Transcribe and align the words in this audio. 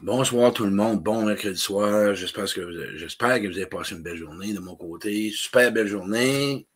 Bonsoir 0.00 0.52
tout 0.52 0.64
le 0.64 0.70
monde, 0.70 1.02
bon 1.02 1.24
mercredi 1.24 1.58
soir. 1.58 2.14
J'espère 2.14 2.44
que, 2.44 2.60
vous, 2.60 2.70
que 2.70 3.48
vous 3.48 3.56
avez 3.56 3.66
passé 3.66 3.96
une 3.96 4.02
belle 4.02 4.16
journée 4.16 4.52
de 4.52 4.60
mon 4.60 4.76
côté. 4.76 5.32
Super 5.34 5.72
belle 5.72 5.88
journée. 5.88 6.68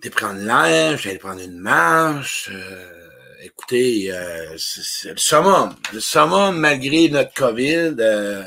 T'es 0.00 0.10
prendre 0.10 0.40
l'air, 0.40 0.98
j'allais 0.98 1.18
prendre 1.18 1.40
une 1.40 1.60
marche. 1.60 2.50
Euh, 2.52 3.06
écoutez, 3.40 4.10
euh, 4.10 4.56
c'est, 4.58 5.12
le 5.12 5.16
summum. 5.16 5.76
Le 5.92 6.00
summum 6.00 6.58
malgré 6.58 7.08
notre 7.08 7.32
COVID. 7.34 7.94
Euh, 8.00 8.42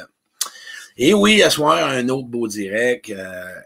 et 0.97 1.13
oui, 1.13 1.41
à 1.41 1.49
soir, 1.49 1.91
un 1.91 2.09
autre 2.09 2.27
beau 2.27 2.45
direct. 2.45 3.09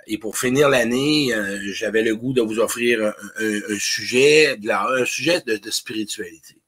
et 0.06 0.18
pour 0.20 0.38
finir 0.38 0.70
l'année, 0.70 1.34
j'avais 1.72 2.04
le 2.04 2.16
goût 2.16 2.34
de 2.34 2.42
vous 2.42 2.60
offrir 2.60 3.12
un, 3.40 3.80
sujet, 3.80 4.56
de 4.56 4.70
un 4.70 5.06
sujet 5.06 5.42
de, 5.42 5.58
de 5.58 5.72
spiritualité. 5.72 6.60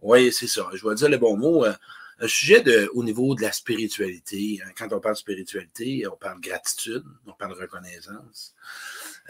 Oui, 0.00 0.32
c'est 0.32 0.46
ça. 0.46 0.70
Je 0.72 0.88
vais 0.88 0.94
dire 0.94 1.10
le 1.10 1.18
bon 1.18 1.36
mot 1.36 1.66
un 2.20 2.28
sujet 2.28 2.62
au 2.94 3.02
niveau 3.02 3.34
de 3.34 3.42
la 3.42 3.52
spiritualité. 3.52 4.60
Hein. 4.64 4.70
Quand 4.76 4.92
on 4.92 5.00
parle 5.00 5.14
de 5.14 5.18
spiritualité, 5.18 6.04
on 6.10 6.16
parle 6.16 6.40
de 6.40 6.48
gratitude, 6.48 7.04
on 7.26 7.32
parle 7.32 7.54
de 7.54 7.60
reconnaissance. 7.60 8.54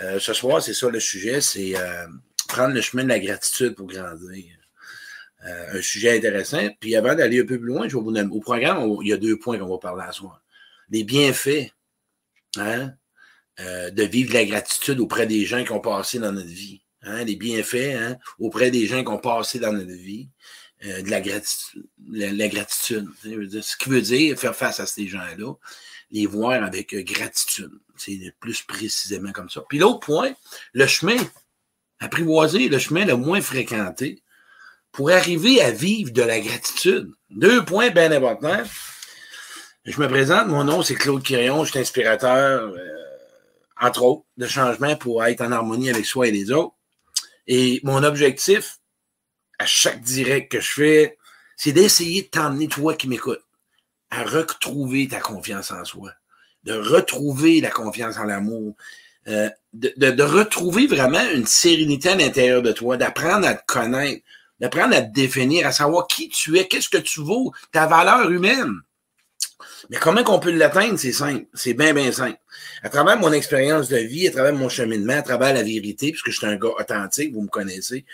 Euh, 0.01 0.19
ce 0.19 0.33
soir, 0.33 0.63
c'est 0.63 0.75
ça 0.75 0.91
le 0.91 1.01
sujet, 1.01 1.41
c'est 1.41 1.77
euh, 1.77 2.07
prendre 2.49 2.75
le 2.75 2.81
chemin 2.81 3.05
de 3.05 3.09
la 3.09 3.21
gratitude 3.21 3.75
pour 3.75 3.87
grandir. 3.87 4.45
Euh, 5.47 5.79
un 5.79 5.83
sujet 5.83 6.17
intéressant. 6.17 6.69
Puis 6.81 6.97
avant 6.97 7.15
d'aller 7.15 7.41
un 7.41 7.47
peu 7.47 7.59
plus 7.59 7.69
loin, 7.69 7.89
je 7.89 7.97
vais 7.97 8.03
vous 8.03 8.13
donner, 8.13 8.29
au 8.31 8.41
programme, 8.41 8.97
il 9.03 9.09
y 9.09 9.13
a 9.13 9.17
deux 9.17 9.39
points 9.39 9.59
qu'on 9.59 9.69
va 9.69 9.79
parler 9.79 10.05
à 10.07 10.13
soir. 10.13 10.43
Les 10.91 11.05
bienfaits 11.05 11.71
hein, 12.57 12.93
de 13.59 14.03
vivre 14.03 14.35
la 14.35 14.45
gratitude 14.45 15.01
auprès 15.01 15.27
des 15.27 15.45
gens 15.45 15.65
qui 15.65 15.73
ont 15.73 15.81
passé 15.81 16.19
dans 16.19 16.33
notre 16.33 16.49
vie. 16.49 16.83
Hein, 17.03 17.25
les 17.25 17.37
bienfaits 17.37 18.17
auprès 18.39 18.71
des 18.71 18.87
gens 18.87 19.03
qui 19.03 19.11
ont 19.11 19.19
passé 19.19 19.59
dans 19.59 19.73
notre 19.73 19.93
vie. 19.93 20.31
Euh, 20.87 21.03
de 21.03 21.11
la 21.11 21.21
gratitude. 22.49 23.09
Ce 23.23 23.77
qui 23.77 23.89
veut 23.89 24.03
dire 24.03 24.39
faire 24.39 24.55
face 24.55 24.81
à 24.81 24.87
ces 24.87 25.07
gens-là, 25.07 25.55
les 26.11 26.27
voir 26.27 26.63
avec 26.63 26.95
euh, 26.95 27.03
gratitude. 27.03 27.71
C'est 27.97 28.19
plus 28.39 28.63
précisément 28.63 29.33
comme 29.33 29.49
ça. 29.49 29.63
Puis 29.69 29.79
l'autre 29.79 30.01
point, 30.01 30.35
le 30.75 30.87
chemin, 30.87 31.17
apprivoiser 32.01 32.69
le 32.69 32.79
chemin 32.79 33.07
le 33.07 33.17
moins 33.17 33.41
fréquenté 33.41 34.23
pour 34.93 35.11
arriver 35.11 35.63
à 35.63 35.71
vivre 35.71 36.13
de 36.13 36.23
la 36.23 36.41
gratitude. 36.41 37.11
Deux 37.31 37.65
points 37.65 37.91
bien 37.91 38.13
importants. 38.13 38.65
Je 39.87 39.99
me 40.01 40.09
présente, 40.09 40.49
mon 40.49 40.65
nom 40.65 40.83
c'est 40.83 40.97
Claude 40.97 41.23
Quirion, 41.23 41.65
je 41.65 41.71
suis 41.71 41.81
inspirateur, 41.81 42.63
euh, 42.63 42.79
entre 43.81 44.03
autres, 44.03 44.25
de 44.37 44.47
changement 44.47 44.97
pour 44.97 45.25
être 45.25 45.41
en 45.41 45.53
harmonie 45.53 45.89
avec 45.89 46.05
soi 46.05 46.29
et 46.29 46.31
les 46.31 46.51
autres. 46.51 46.75
Et 47.47 47.81
mon 47.85 48.03
objectif, 48.03 48.79
à 49.65 49.67
chaque 49.67 50.03
direct 50.03 50.53
que 50.53 50.61
je 50.61 50.71
fais, 50.71 51.19
c'est 51.57 51.73
d'essayer 51.73 52.23
de 52.23 52.27
t'emmener, 52.27 52.69
toi 52.69 52.95
qui 52.95 53.09
m'écoutes, 53.09 53.43
à 54.11 54.23
retrouver 54.23 55.09
ta 55.09 55.21
confiance 55.21 55.71
en 55.71 55.87
soi, 55.87 56.13
de 56.65 56.75
retrouver 56.75 57.63
la 57.63 57.71
confiance 57.71 58.19
en 58.19 58.25
l'amour, 58.25 58.77
euh, 59.29 59.49
de, 59.73 60.23
retrouver 60.23 60.87
vraiment 60.87 61.27
une 61.33 61.47
sérénité 61.47 62.11
à 62.11 62.15
l'intérieur 62.15 62.61
de 62.61 62.73
toi, 62.73 62.99
d'apprendre 62.99 63.47
à 63.47 63.55
te 63.55 63.65
connaître, 63.67 64.23
d'apprendre 64.61 64.95
à 64.95 65.01
te 65.01 65.13
définir, 65.15 65.67
à 65.67 65.73
savoir 65.73 66.09
qui 66.09 66.29
tu 66.29 66.59
es, 66.59 66.69
qu'est-ce 66.69 66.91
que 66.91 66.99
tu 66.99 67.21
vaux, 67.23 67.51
ta 67.73 67.87
valeur 67.87 68.31
humaine. 68.31 68.83
Mais 69.89 69.97
comment 69.97 70.25
qu'on 70.25 70.41
peut 70.41 70.51
l'atteindre? 70.51 70.99
C'est 70.99 71.13
simple. 71.13 71.47
C'est 71.55 71.73
bien, 71.73 71.95
bien 71.95 72.13
simple. 72.13 72.39
À 72.83 72.91
travers 72.91 73.19
mon 73.19 73.33
expérience 73.33 73.89
de 73.89 73.97
vie, 73.97 74.29
à 74.29 74.31
travers 74.31 74.53
mon 74.53 74.69
cheminement, 74.69 75.15
à 75.15 75.23
travers 75.23 75.55
la 75.55 75.63
vérité, 75.63 76.11
puisque 76.11 76.31
je 76.31 76.37
suis 76.37 76.47
un 76.47 76.57
gars 76.57 76.75
authentique, 76.79 77.33
vous 77.33 77.43
me 77.43 77.49
connaissez, 77.49 78.05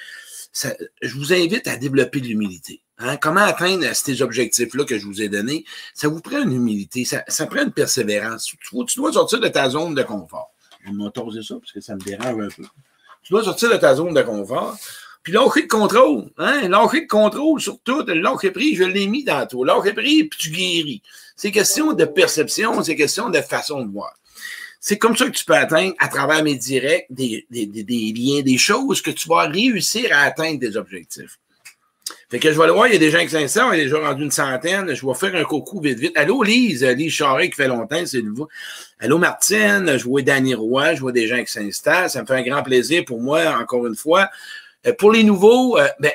je 0.53 1.15
vous 1.15 1.33
invite 1.33 1.67
à 1.69 1.77
développer 1.77 2.21
de 2.21 2.27
l'humilité. 2.27 2.83
Hein? 2.99 3.17
Comment 3.17 3.41
atteindre 3.41 3.87
ces 3.95 4.23
objectifs-là 4.23 4.85
que 4.85 4.99
je 4.99 5.07
vous 5.07 5.23
ai 5.23 5.29
donnés? 5.29 5.65
Ça 5.95 6.09
vous 6.09 6.21
prend 6.21 6.43
une 6.43 6.53
humilité, 6.53 7.05
ça, 7.05 7.25
ça 7.29 7.47
prend 7.47 7.63
une 7.63 7.73
persévérance. 7.73 8.45
Tu, 8.45 8.57
tu, 8.87 8.99
dois 8.99 9.13
sortir 9.13 9.41
de 9.41 9.49
ta 9.49 9.71
zone 9.71 9.95
de 9.95 10.03
confort. 10.03 10.53
Je 10.85 10.91
vais 10.91 11.43
ça 11.43 11.55
parce 11.57 11.73
que 11.73 11.81
ça 11.81 11.95
me 11.95 12.01
dérange 12.01 12.43
un 12.43 12.49
peu. 12.49 12.63
Tu 13.23 13.33
dois 13.33 13.45
sortir 13.45 13.71
de 13.71 13.77
ta 13.77 13.95
zone 13.95 14.15
de 14.15 14.23
confort. 14.23 14.77
Puis 15.23 15.35
lâcher 15.35 15.63
de 15.63 15.69
contrôle, 15.69 16.31
hein? 16.39 16.69
Lâcher 16.69 17.03
de 17.03 17.07
contrôle 17.07 17.61
sur 17.61 17.79
tout. 17.81 18.05
Lâcher 18.07 18.51
pris, 18.51 18.75
je 18.75 18.85
l'ai 18.85 19.07
mis 19.07 19.23
dans 19.23 19.47
toi. 19.47 19.67
Lâcher 19.67 19.93
pris, 19.93 20.25
puis 20.25 20.39
tu 20.39 20.51
guéris. 20.51 21.03
C'est 21.37 21.51
question 21.51 21.93
de 21.93 22.05
perception, 22.07 22.83
c'est 22.83 22.97
question 22.97 23.29
de 23.29 23.41
façon 23.41 23.83
de 23.83 23.93
voir. 23.93 24.15
C'est 24.81 24.97
comme 24.97 25.15
ça 25.15 25.27
que 25.27 25.37
tu 25.37 25.45
peux 25.45 25.55
atteindre, 25.55 25.95
à 25.99 26.09
travers 26.09 26.43
mes 26.43 26.55
directs, 26.55 27.07
des, 27.11 27.47
des, 27.51 27.67
des, 27.67 28.13
liens, 28.17 28.41
des 28.41 28.57
choses 28.57 29.03
que 29.03 29.11
tu 29.11 29.29
vas 29.29 29.47
réussir 29.47 30.09
à 30.13 30.23
atteindre 30.23 30.59
des 30.59 30.79
objectifs. 30.79 31.39
Fait 32.31 32.39
que 32.39 32.51
je 32.51 32.59
vais 32.59 32.67
le 32.67 32.73
voir, 32.73 32.87
il 32.87 32.95
y 32.95 32.97
a 32.97 32.99
des 32.99 33.11
gens 33.11 33.21
qui 33.21 33.29
s'insèrent, 33.29 33.75
il 33.75 33.81
est 33.81 33.85
déjà 33.85 33.99
rendu 33.99 34.25
une 34.25 34.31
centaine. 34.31 34.95
Je 34.95 35.07
vais 35.07 35.15
faire 35.15 35.35
un 35.35 35.45
coucou 35.45 35.81
vite, 35.81 35.99
vite. 35.99 36.17
Allô, 36.17 36.43
Lise, 36.43 36.83
Lise 36.85 37.13
Charret 37.13 37.51
qui 37.51 37.57
fait 37.57 37.69
longtemps, 37.69 38.05
c'est 38.07 38.23
nouveau. 38.23 38.49
Allô, 38.99 39.19
Martine, 39.19 39.99
je 39.99 40.05
vois 40.05 40.23
Danny 40.23 40.55
Roy, 40.55 40.95
je 40.95 41.01
vois 41.01 41.13
des 41.13 41.27
gens 41.27 41.43
qui 41.45 41.53
s'installent. 41.53 42.09
Ça 42.09 42.23
me 42.23 42.27
fait 42.27 42.35
un 42.35 42.43
grand 42.43 42.63
plaisir 42.63 43.05
pour 43.05 43.21
moi, 43.21 43.57
encore 43.61 43.87
une 43.87 43.97
fois. 43.97 44.31
Euh, 44.87 44.93
pour 44.93 45.13
les 45.13 45.25
nouveaux, 45.25 45.77
euh, 45.77 45.89
ben, 45.99 46.13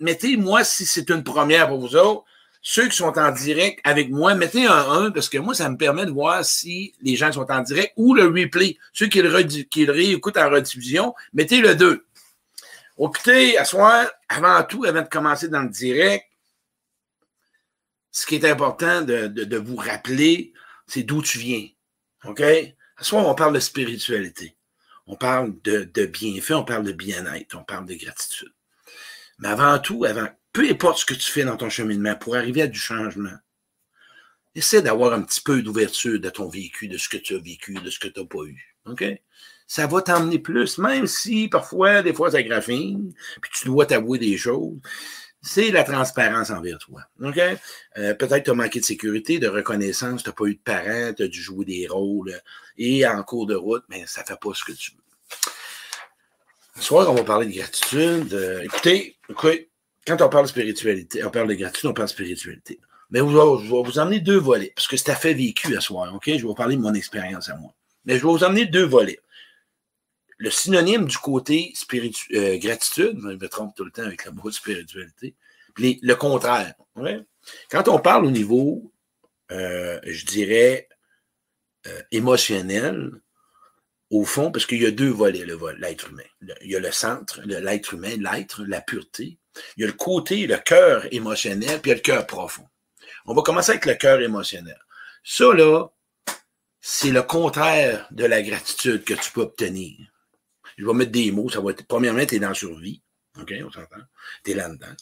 mettez-moi 0.00 0.64
si 0.64 0.86
c'est 0.86 1.08
une 1.10 1.22
première 1.22 1.68
pour 1.68 1.78
vous 1.78 1.96
autres 1.96 2.24
ceux 2.60 2.88
qui 2.88 2.96
sont 2.96 3.18
en 3.18 3.30
direct 3.30 3.80
avec 3.84 4.10
moi, 4.10 4.34
mettez 4.34 4.66
un 4.66 5.06
1 5.06 5.10
parce 5.12 5.28
que 5.28 5.38
moi, 5.38 5.54
ça 5.54 5.68
me 5.68 5.76
permet 5.76 6.06
de 6.06 6.10
voir 6.10 6.44
si 6.44 6.94
les 7.00 7.16
gens 7.16 7.32
sont 7.32 7.50
en 7.50 7.60
direct 7.60 7.92
ou 7.96 8.14
le 8.14 8.26
replay. 8.26 8.76
Ceux 8.92 9.06
qui 9.06 9.22
le, 9.22 9.42
qui 9.42 9.86
le 9.86 9.92
réécoutent 9.92 10.36
en 10.36 10.50
rediffusion, 10.50 11.14
mettez 11.32 11.60
le 11.60 11.74
2. 11.74 12.04
Écoutez, 13.00 13.56
à 13.56 13.64
soir, 13.64 14.10
avant 14.28 14.62
tout, 14.64 14.84
avant 14.84 15.02
de 15.02 15.08
commencer 15.08 15.48
dans 15.48 15.62
le 15.62 15.68
direct, 15.68 16.26
ce 18.10 18.26
qui 18.26 18.34
est 18.34 18.44
important 18.44 19.02
de, 19.02 19.56
vous 19.56 19.76
rappeler, 19.76 20.52
c'est 20.88 21.04
d'où 21.04 21.22
tu 21.22 21.38
viens. 21.38 21.68
OK? 22.24 22.40
À 22.40 23.04
soir, 23.04 23.26
on 23.26 23.34
parle 23.36 23.54
de 23.54 23.60
spiritualité. 23.60 24.56
On 25.06 25.14
parle 25.14 25.54
de, 25.62 25.84
de 25.84 26.06
bienfait, 26.06 26.54
on 26.54 26.64
parle 26.64 26.82
de 26.82 26.92
bien-être, 26.92 27.56
on 27.56 27.62
parle 27.62 27.86
de 27.86 27.94
gratitude. 27.94 28.52
Mais 29.38 29.48
avant 29.48 29.78
tout, 29.78 30.04
avant 30.04 30.26
peu 30.58 30.68
importe 30.68 30.98
ce 30.98 31.06
que 31.06 31.14
tu 31.14 31.30
fais 31.30 31.44
dans 31.44 31.56
ton 31.56 31.70
cheminement, 31.70 32.16
pour 32.16 32.34
arriver 32.34 32.62
à 32.62 32.66
du 32.66 32.80
changement, 32.80 33.36
essaie 34.56 34.82
d'avoir 34.82 35.12
un 35.12 35.22
petit 35.22 35.40
peu 35.40 35.62
d'ouverture 35.62 36.18
de 36.18 36.30
ton 36.30 36.48
vécu, 36.48 36.88
de 36.88 36.98
ce 36.98 37.08
que 37.08 37.16
tu 37.16 37.36
as 37.36 37.38
vécu, 37.38 37.74
de 37.74 37.88
ce 37.90 38.00
que 38.00 38.08
tu 38.08 38.18
n'as 38.18 38.26
pas 38.26 38.42
eu. 38.42 38.74
OK? 38.86 39.04
Ça 39.68 39.86
va 39.86 40.02
t'emmener 40.02 40.40
plus, 40.40 40.78
même 40.78 41.06
si 41.06 41.46
parfois, 41.46 42.02
des 42.02 42.12
fois, 42.12 42.32
ça 42.32 42.42
graphine, 42.42 43.14
puis 43.40 43.52
tu 43.54 43.66
dois 43.66 43.86
t'avouer 43.86 44.18
des 44.18 44.36
choses. 44.36 44.80
C'est 45.42 45.70
la 45.70 45.84
transparence 45.84 46.50
envers 46.50 46.78
toi. 46.78 47.02
Euh, 47.22 48.14
peut-être 48.14 48.42
tu 48.42 48.50
as 48.50 48.54
manqué 48.54 48.80
de 48.80 48.84
sécurité, 48.84 49.38
de 49.38 49.46
reconnaissance, 49.46 50.24
tu 50.24 50.28
n'as 50.28 50.34
pas 50.34 50.46
eu 50.46 50.54
de 50.54 50.60
parents, 50.60 51.14
tu 51.14 51.22
as 51.22 51.28
dû 51.28 51.40
jouer 51.40 51.66
des 51.66 51.86
rôles, 51.86 52.36
et 52.76 53.06
en 53.06 53.22
cours 53.22 53.46
de 53.46 53.54
route, 53.54 53.84
mais 53.88 54.06
ça 54.08 54.22
ne 54.22 54.26
fait 54.26 54.40
pas 54.40 54.54
ce 54.54 54.64
que 54.64 54.72
tu 54.72 54.90
veux. 54.90 55.52
Ce 56.74 56.82
soir, 56.82 57.08
on 57.12 57.14
va 57.14 57.22
parler 57.22 57.46
de 57.46 57.52
gratitude. 57.52 58.34
Euh, 58.34 58.62
écoutez, 58.62 59.16
écoutez, 59.28 59.67
quand 60.08 60.22
on 60.22 60.28
parle 60.30 60.44
de 60.44 60.50
spiritualité, 60.50 61.22
on 61.22 61.30
parle 61.30 61.48
de 61.48 61.54
gratitude, 61.54 61.90
on 61.90 61.94
parle 61.94 62.08
de 62.08 62.12
spiritualité. 62.12 62.80
Mais 63.10 63.20
je 63.20 63.24
vais 63.24 63.82
vous 63.82 63.98
emmener 63.98 64.20
deux 64.20 64.38
volets, 64.38 64.72
parce 64.74 64.88
que 64.88 64.96
c'est 64.96 65.10
à 65.10 65.14
fait 65.14 65.34
vécu 65.34 65.76
à 65.76 65.80
soir, 65.80 66.14
OK? 66.14 66.24
Je 66.26 66.32
vais 66.32 66.38
vous 66.40 66.54
parler 66.54 66.76
de 66.76 66.80
mon 66.80 66.94
expérience 66.94 67.48
à 67.48 67.56
moi. 67.56 67.74
Mais 68.04 68.14
je 68.14 68.26
vais 68.26 68.32
vous 68.32 68.44
emmener 68.44 68.66
deux 68.66 68.84
volets. 68.84 69.20
Le 70.38 70.50
synonyme 70.50 71.06
du 71.06 71.18
côté 71.18 71.74
euh, 71.94 72.58
gratitude, 72.58 73.18
je 73.20 73.28
me 73.28 73.48
trompe 73.48 73.74
tout 73.74 73.84
le 73.84 73.90
temps 73.90 74.04
avec 74.04 74.24
le 74.24 74.32
mot 74.32 74.50
spiritualité, 74.50 75.34
puis 75.74 75.98
le 76.02 76.14
contraire. 76.14 76.74
Quand 77.70 77.88
on 77.88 77.98
parle 77.98 78.24
au 78.24 78.30
niveau, 78.30 78.92
euh, 79.50 80.00
je 80.04 80.24
dirais, 80.24 80.88
euh, 81.86 82.02
émotionnel, 82.12 83.10
au 84.10 84.24
fond, 84.24 84.50
parce 84.50 84.64
qu'il 84.64 84.82
y 84.82 84.86
a 84.86 84.90
deux 84.90 85.10
volets, 85.10 85.44
le 85.44 85.58
l'être 85.78 86.08
humain. 86.08 86.22
Il 86.62 86.70
y 86.70 86.76
a 86.76 86.80
le 86.80 86.92
centre, 86.92 87.42
l'être 87.44 87.94
humain, 87.94 88.16
l'être, 88.18 88.64
la 88.64 88.80
pureté, 88.80 89.38
il 89.76 89.82
y 89.82 89.84
a 89.84 89.86
le 89.86 89.92
côté, 89.92 90.46
le 90.46 90.58
cœur 90.58 91.06
émotionnel, 91.12 91.80
puis 91.80 91.90
il 91.90 91.92
y 91.92 91.92
a 91.92 91.96
le 91.96 92.00
cœur 92.00 92.26
profond. 92.26 92.66
On 93.26 93.34
va 93.34 93.42
commencer 93.42 93.72
avec 93.72 93.86
le 93.86 93.94
cœur 93.94 94.20
émotionnel. 94.20 94.78
Ça, 95.22 95.52
là, 95.52 95.86
c'est 96.80 97.10
le 97.10 97.22
contraire 97.22 98.06
de 98.10 98.24
la 98.24 98.42
gratitude 98.42 99.04
que 99.04 99.14
tu 99.14 99.30
peux 99.32 99.42
obtenir. 99.42 99.96
Je 100.76 100.86
vais 100.86 100.94
mettre 100.94 101.12
des 101.12 101.30
mots, 101.32 101.50
ça 101.50 101.60
va 101.60 101.72
être, 101.72 101.86
premièrement, 101.86 102.24
tu 102.24 102.36
es 102.36 102.38
dans 102.38 102.48
la 102.48 102.54
survie. 102.54 103.02
OK, 103.40 103.52
on 103.64 103.70
s'entend? 103.70 104.02
Tu 104.44 104.52
es 104.52 104.54
là-dedans. 104.54 104.94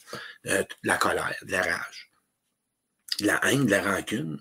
Euh, 0.46 0.64
la 0.82 0.96
colère, 0.96 1.36
de 1.42 1.52
la 1.52 1.62
rage, 1.62 2.10
de 3.20 3.26
la 3.26 3.40
haine, 3.44 3.66
de 3.66 3.70
la 3.70 3.82
rancune, 3.82 4.40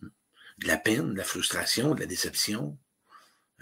de 0.59 0.67
la 0.67 0.77
peine, 0.77 1.13
de 1.13 1.17
la 1.17 1.23
frustration, 1.23 1.93
de 1.93 1.99
la 1.99 2.05
déception, 2.05 2.77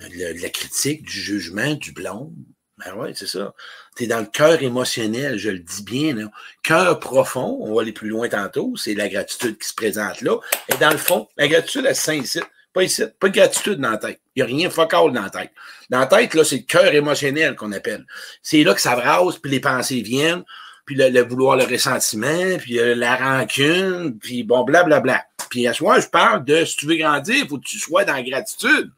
euh, 0.01 0.09
de 0.09 0.41
la 0.41 0.49
critique, 0.49 1.03
du 1.03 1.19
jugement, 1.19 1.73
du 1.73 1.91
blâme, 1.91 2.35
ben 2.85 2.93
oui, 2.97 3.09
c'est 3.15 3.27
ça. 3.27 3.53
Tu 3.95 4.03
es 4.03 4.07
dans 4.07 4.19
le 4.19 4.25
cœur 4.25 4.61
émotionnel, 4.61 5.37
je 5.37 5.49
le 5.49 5.59
dis 5.59 5.83
bien. 5.83 6.15
Cœur 6.63 6.99
profond, 6.99 7.57
on 7.61 7.75
va 7.75 7.81
aller 7.81 7.91
plus 7.91 8.09
loin 8.09 8.27
tantôt, 8.27 8.73
c'est 8.75 8.93
la 8.93 9.07
gratitude 9.07 9.57
qui 9.57 9.67
se 9.67 9.73
présente 9.73 10.21
là. 10.21 10.37
Et 10.69 10.77
dans 10.77 10.91
le 10.91 10.97
fond, 10.97 11.27
la 11.37 11.47
gratitude, 11.47 11.85
elle 11.87 11.95
se. 11.95 12.39
Pas 12.73 12.83
ici. 12.83 13.03
Pas 13.19 13.29
de 13.29 13.33
gratitude 13.33 13.79
dans 13.79 13.91
la 13.91 13.97
tête. 13.97 14.19
Il 14.35 14.43
n'y 14.43 14.51
a 14.51 14.55
rien 14.55 14.69
focal 14.69 15.13
dans 15.13 15.21
la 15.21 15.29
tête. 15.29 15.51
Dans 15.89 15.99
la 15.99 16.07
tête, 16.07 16.33
là, 16.33 16.43
c'est 16.43 16.57
le 16.57 16.63
cœur 16.63 16.93
émotionnel 16.93 17.55
qu'on 17.55 17.71
appelle. 17.71 18.03
C'est 18.41 18.63
là 18.63 18.73
que 18.73 18.81
ça 18.81 18.95
brasse, 18.95 19.37
puis 19.37 19.51
les 19.51 19.59
pensées 19.59 20.01
viennent, 20.01 20.43
puis 20.85 20.95
le, 20.95 21.21
vouloir 21.21 21.55
le 21.55 21.65
ressentiment, 21.65 22.57
puis 22.57 22.79
euh, 22.79 22.95
la 22.95 23.15
rancune, 23.15 24.17
puis 24.17 24.43
bon, 24.43 24.63
blablabla. 24.63 25.01
Bla, 25.01 25.13
bla. 25.37 25.47
Puis 25.49 25.67
à 25.67 25.73
ce 25.73 25.83
moment, 25.83 25.99
je 25.99 26.07
parle 26.07 26.43
de 26.45 26.65
si 26.65 26.77
tu 26.77 26.87
veux 26.87 26.95
grandir, 26.95 27.35
il 27.35 27.47
faut 27.47 27.59
que 27.59 27.65
tu 27.65 27.77
sois 27.77 28.05
dans 28.05 28.13
la 28.13 28.23
gratitude. 28.23 28.91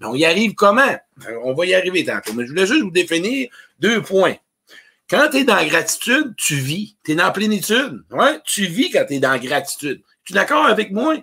Mais 0.00 0.06
on 0.06 0.14
y 0.14 0.24
arrive 0.24 0.54
comment? 0.54 0.96
On 1.44 1.54
va 1.54 1.66
y 1.66 1.74
arriver 1.74 2.04
tantôt. 2.04 2.32
Mais 2.32 2.44
je 2.44 2.48
voulais 2.48 2.66
juste 2.66 2.82
vous 2.82 2.90
définir 2.90 3.48
deux 3.78 4.02
points. 4.02 4.36
Quand 5.08 5.28
tu 5.30 5.38
es 5.38 5.44
dans 5.44 5.62
gratitude, 5.66 6.34
tu 6.36 6.54
vis. 6.54 6.96
Tu 7.04 7.12
es 7.12 7.14
dans 7.14 7.30
plénitude. 7.32 8.02
Ouais? 8.10 8.40
Tu 8.44 8.64
vis 8.66 8.90
quand 8.90 9.04
tu 9.06 9.14
es 9.14 9.18
dans 9.18 9.36
gratitude. 9.38 10.02
Tu 10.24 10.32
es 10.32 10.34
d'accord 10.34 10.66
avec 10.66 10.90
moi? 10.90 11.16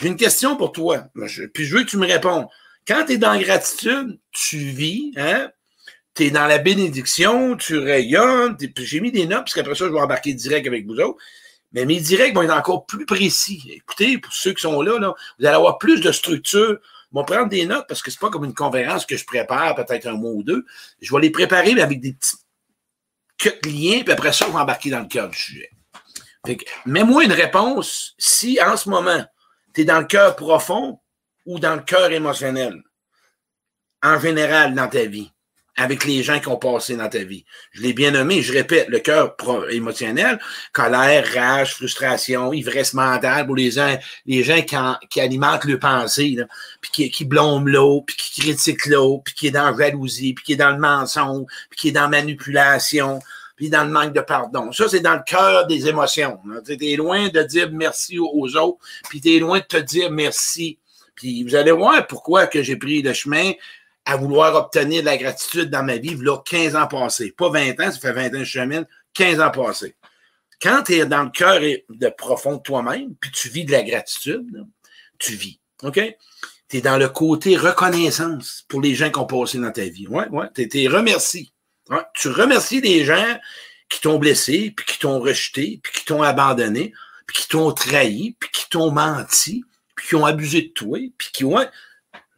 J'ai 0.00 0.08
une 0.08 0.16
question 0.16 0.56
pour 0.56 0.72
toi. 0.72 1.06
Puis 1.54 1.64
je 1.64 1.76
veux 1.76 1.84
que 1.84 1.90
tu 1.90 1.98
me 1.98 2.06
répondes. 2.06 2.46
Quand 2.88 3.04
tu 3.06 3.12
es 3.12 3.18
dans 3.18 3.38
gratitude, 3.38 4.18
tu 4.32 4.58
vis, 4.58 5.12
hein? 5.16 5.50
Tu 6.14 6.24
es 6.24 6.30
dans 6.30 6.46
la 6.46 6.58
bénédiction, 6.58 7.56
tu 7.56 7.78
rayonnes. 7.78 8.56
J'ai 8.78 9.00
mis 9.00 9.12
des 9.12 9.26
notes, 9.26 9.40
parce 9.40 9.54
qu'après 9.54 9.74
ça, 9.74 9.84
je 9.86 9.92
vais 9.92 10.00
embarquer 10.00 10.32
direct 10.32 10.66
avec 10.66 10.86
vous 10.86 10.98
autres. 10.98 11.18
Mais 11.72 11.84
mes 11.84 12.00
directs 12.00 12.34
vont 12.34 12.42
être 12.42 12.56
encore 12.56 12.86
plus 12.86 13.04
précis. 13.04 13.62
Écoutez, 13.70 14.16
pour 14.18 14.32
ceux 14.32 14.52
qui 14.52 14.62
sont 14.62 14.80
là, 14.80 14.98
là 14.98 15.14
vous 15.38 15.46
allez 15.46 15.56
avoir 15.56 15.78
plus 15.78 16.00
de 16.00 16.10
structure. 16.10 16.78
Vais 17.16 17.24
prendre 17.24 17.48
des 17.48 17.64
notes 17.64 17.86
parce 17.88 18.02
que 18.02 18.10
c'est 18.10 18.20
pas 18.20 18.28
comme 18.28 18.44
une 18.44 18.54
conférence 18.54 19.06
que 19.06 19.16
je 19.16 19.24
prépare, 19.24 19.74
peut-être 19.74 20.06
un 20.06 20.12
mois 20.12 20.32
ou 20.32 20.42
deux. 20.42 20.66
Je 21.00 21.14
vais 21.14 21.20
les 21.22 21.30
préparer 21.30 21.80
avec 21.80 22.00
des 22.00 22.12
petits 22.12 22.36
liens, 23.64 24.02
puis 24.02 24.12
après 24.12 24.32
ça, 24.32 24.46
je 24.46 24.52
vais 24.52 24.58
embarquer 24.58 24.90
dans 24.90 25.00
le 25.00 25.06
cœur 25.06 25.28
du 25.28 25.38
sujet. 25.38 25.70
mets-moi 26.84 27.24
une 27.24 27.32
réponse 27.32 28.14
si 28.18 28.60
en 28.60 28.76
ce 28.76 28.90
moment, 28.90 29.24
tu 29.72 29.80
es 29.80 29.84
dans 29.84 30.00
le 30.00 30.06
cœur 30.06 30.36
profond 30.36 31.00
ou 31.46 31.58
dans 31.58 31.76
le 31.76 31.82
cœur 31.82 32.10
émotionnel, 32.12 32.82
en 34.02 34.18
général 34.18 34.74
dans 34.74 34.88
ta 34.88 35.04
vie 35.06 35.32
avec 35.76 36.04
les 36.04 36.22
gens 36.22 36.40
qui 36.40 36.48
ont 36.48 36.56
passé 36.56 36.96
dans 36.96 37.08
ta 37.08 37.18
vie. 37.18 37.44
Je 37.72 37.82
l'ai 37.82 37.92
bien 37.92 38.10
nommé, 38.10 38.42
je 38.42 38.52
répète, 38.52 38.88
le 38.88 38.98
cœur 38.98 39.36
émotionnel, 39.70 40.38
colère, 40.72 41.26
rage, 41.34 41.74
frustration, 41.74 42.52
ivresse 42.52 42.94
mentale 42.94 43.46
pour 43.46 43.56
les 43.56 43.72
gens, 43.72 43.96
les 44.24 44.42
gens 44.42 44.62
qui, 44.62 45.20
alimentent 45.20 45.64
le 45.64 45.78
pensée, 45.78 46.36
puis 46.80 46.90
qui, 46.90 47.10
qui 47.10 47.24
blâment 47.24 47.66
l'eau, 47.66 48.02
puis 48.06 48.16
qui 48.16 48.40
critiquent 48.40 48.86
l'eau, 48.86 49.22
puis 49.24 49.34
qui 49.34 49.46
est 49.48 49.50
dans 49.50 49.70
la 49.70 49.76
jalousie, 49.76 50.32
puis 50.32 50.44
qui 50.44 50.52
est 50.54 50.56
dans 50.56 50.70
le 50.70 50.78
mensonge, 50.78 51.46
puis 51.70 51.78
qui 51.78 51.88
est 51.88 51.92
dans 51.92 52.02
la 52.02 52.08
manipulation, 52.08 53.18
puis 53.56 53.70
dans 53.70 53.84
le 53.84 53.90
manque 53.90 54.12
de 54.12 54.20
pardon. 54.20 54.70
Ça, 54.72 54.88
c'est 54.88 55.00
dans 55.00 55.14
le 55.14 55.22
cœur 55.26 55.66
des 55.66 55.88
émotions. 55.88 56.38
Tu 56.64 56.92
es 56.92 56.96
loin 56.96 57.28
de 57.28 57.42
dire 57.42 57.70
merci 57.72 58.18
aux 58.18 58.56
autres, 58.56 58.78
puis 59.08 59.20
tu 59.20 59.38
loin 59.40 59.58
de 59.58 59.64
te 59.64 59.78
dire 59.78 60.10
merci. 60.10 60.78
Puis 61.14 61.42
vous 61.42 61.54
allez 61.54 61.72
voir 61.72 62.06
pourquoi 62.06 62.46
que 62.46 62.62
j'ai 62.62 62.76
pris 62.76 63.00
le 63.00 63.14
chemin 63.14 63.52
à 64.06 64.16
vouloir 64.16 64.54
obtenir 64.54 65.02
de 65.02 65.06
la 65.06 65.16
gratitude 65.16 65.68
dans 65.68 65.82
ma 65.82 65.96
vie, 65.96 66.16
là, 66.16 66.38
15 66.38 66.76
ans 66.76 66.86
passés. 66.86 67.32
Pas 67.36 67.50
20 67.50 67.80
ans, 67.80 67.90
ça 67.90 67.98
fait 67.98 68.12
20 68.12 68.26
ans 68.28 68.30
que 68.30 68.44
je 68.44 68.50
chemine, 68.50 68.86
15 69.14 69.40
ans 69.40 69.50
passés. 69.50 69.96
Quand 70.62 70.84
tu 70.84 70.94
es 70.94 71.06
dans 71.06 71.24
le 71.24 71.30
cœur 71.30 71.60
de 71.60 72.08
profond 72.16 72.56
de 72.56 72.62
toi-même, 72.62 73.14
puis 73.20 73.30
tu 73.32 73.48
vis 73.48 73.64
de 73.64 73.72
la 73.72 73.82
gratitude, 73.82 74.64
tu 75.18 75.34
vis. 75.34 75.60
OK? 75.82 76.00
Tu 76.68 76.76
es 76.76 76.80
dans 76.80 76.96
le 76.96 77.08
côté 77.08 77.56
reconnaissance 77.56 78.64
pour 78.68 78.80
les 78.80 78.94
gens 78.94 79.10
qui 79.10 79.18
ont 79.18 79.26
passé 79.26 79.58
dans 79.58 79.72
ta 79.72 79.84
vie. 79.84 80.06
Ouais, 80.06 80.28
ouais. 80.28 80.46
Tu 80.54 80.84
es, 80.84 80.88
remercié. 80.88 81.50
Tu 82.14 82.28
remercies 82.28 82.80
des 82.80 83.04
gens 83.04 83.38
qui 83.88 84.00
t'ont 84.00 84.18
blessé, 84.18 84.72
puis 84.76 84.86
qui 84.86 84.98
t'ont 84.98 85.20
rejeté, 85.20 85.80
puis 85.82 85.92
qui 85.92 86.04
t'ont 86.04 86.22
abandonné, 86.22 86.92
puis 87.26 87.42
qui 87.42 87.48
t'ont 87.48 87.72
trahi, 87.72 88.36
puis 88.38 88.50
qui 88.52 88.68
t'ont 88.68 88.90
menti, 88.90 89.64
puis 89.94 90.08
qui 90.08 90.14
ont 90.14 90.24
abusé 90.24 90.62
de 90.62 90.68
toi, 90.68 90.98
puis 91.18 91.28
qui 91.32 91.44
ont 91.44 91.58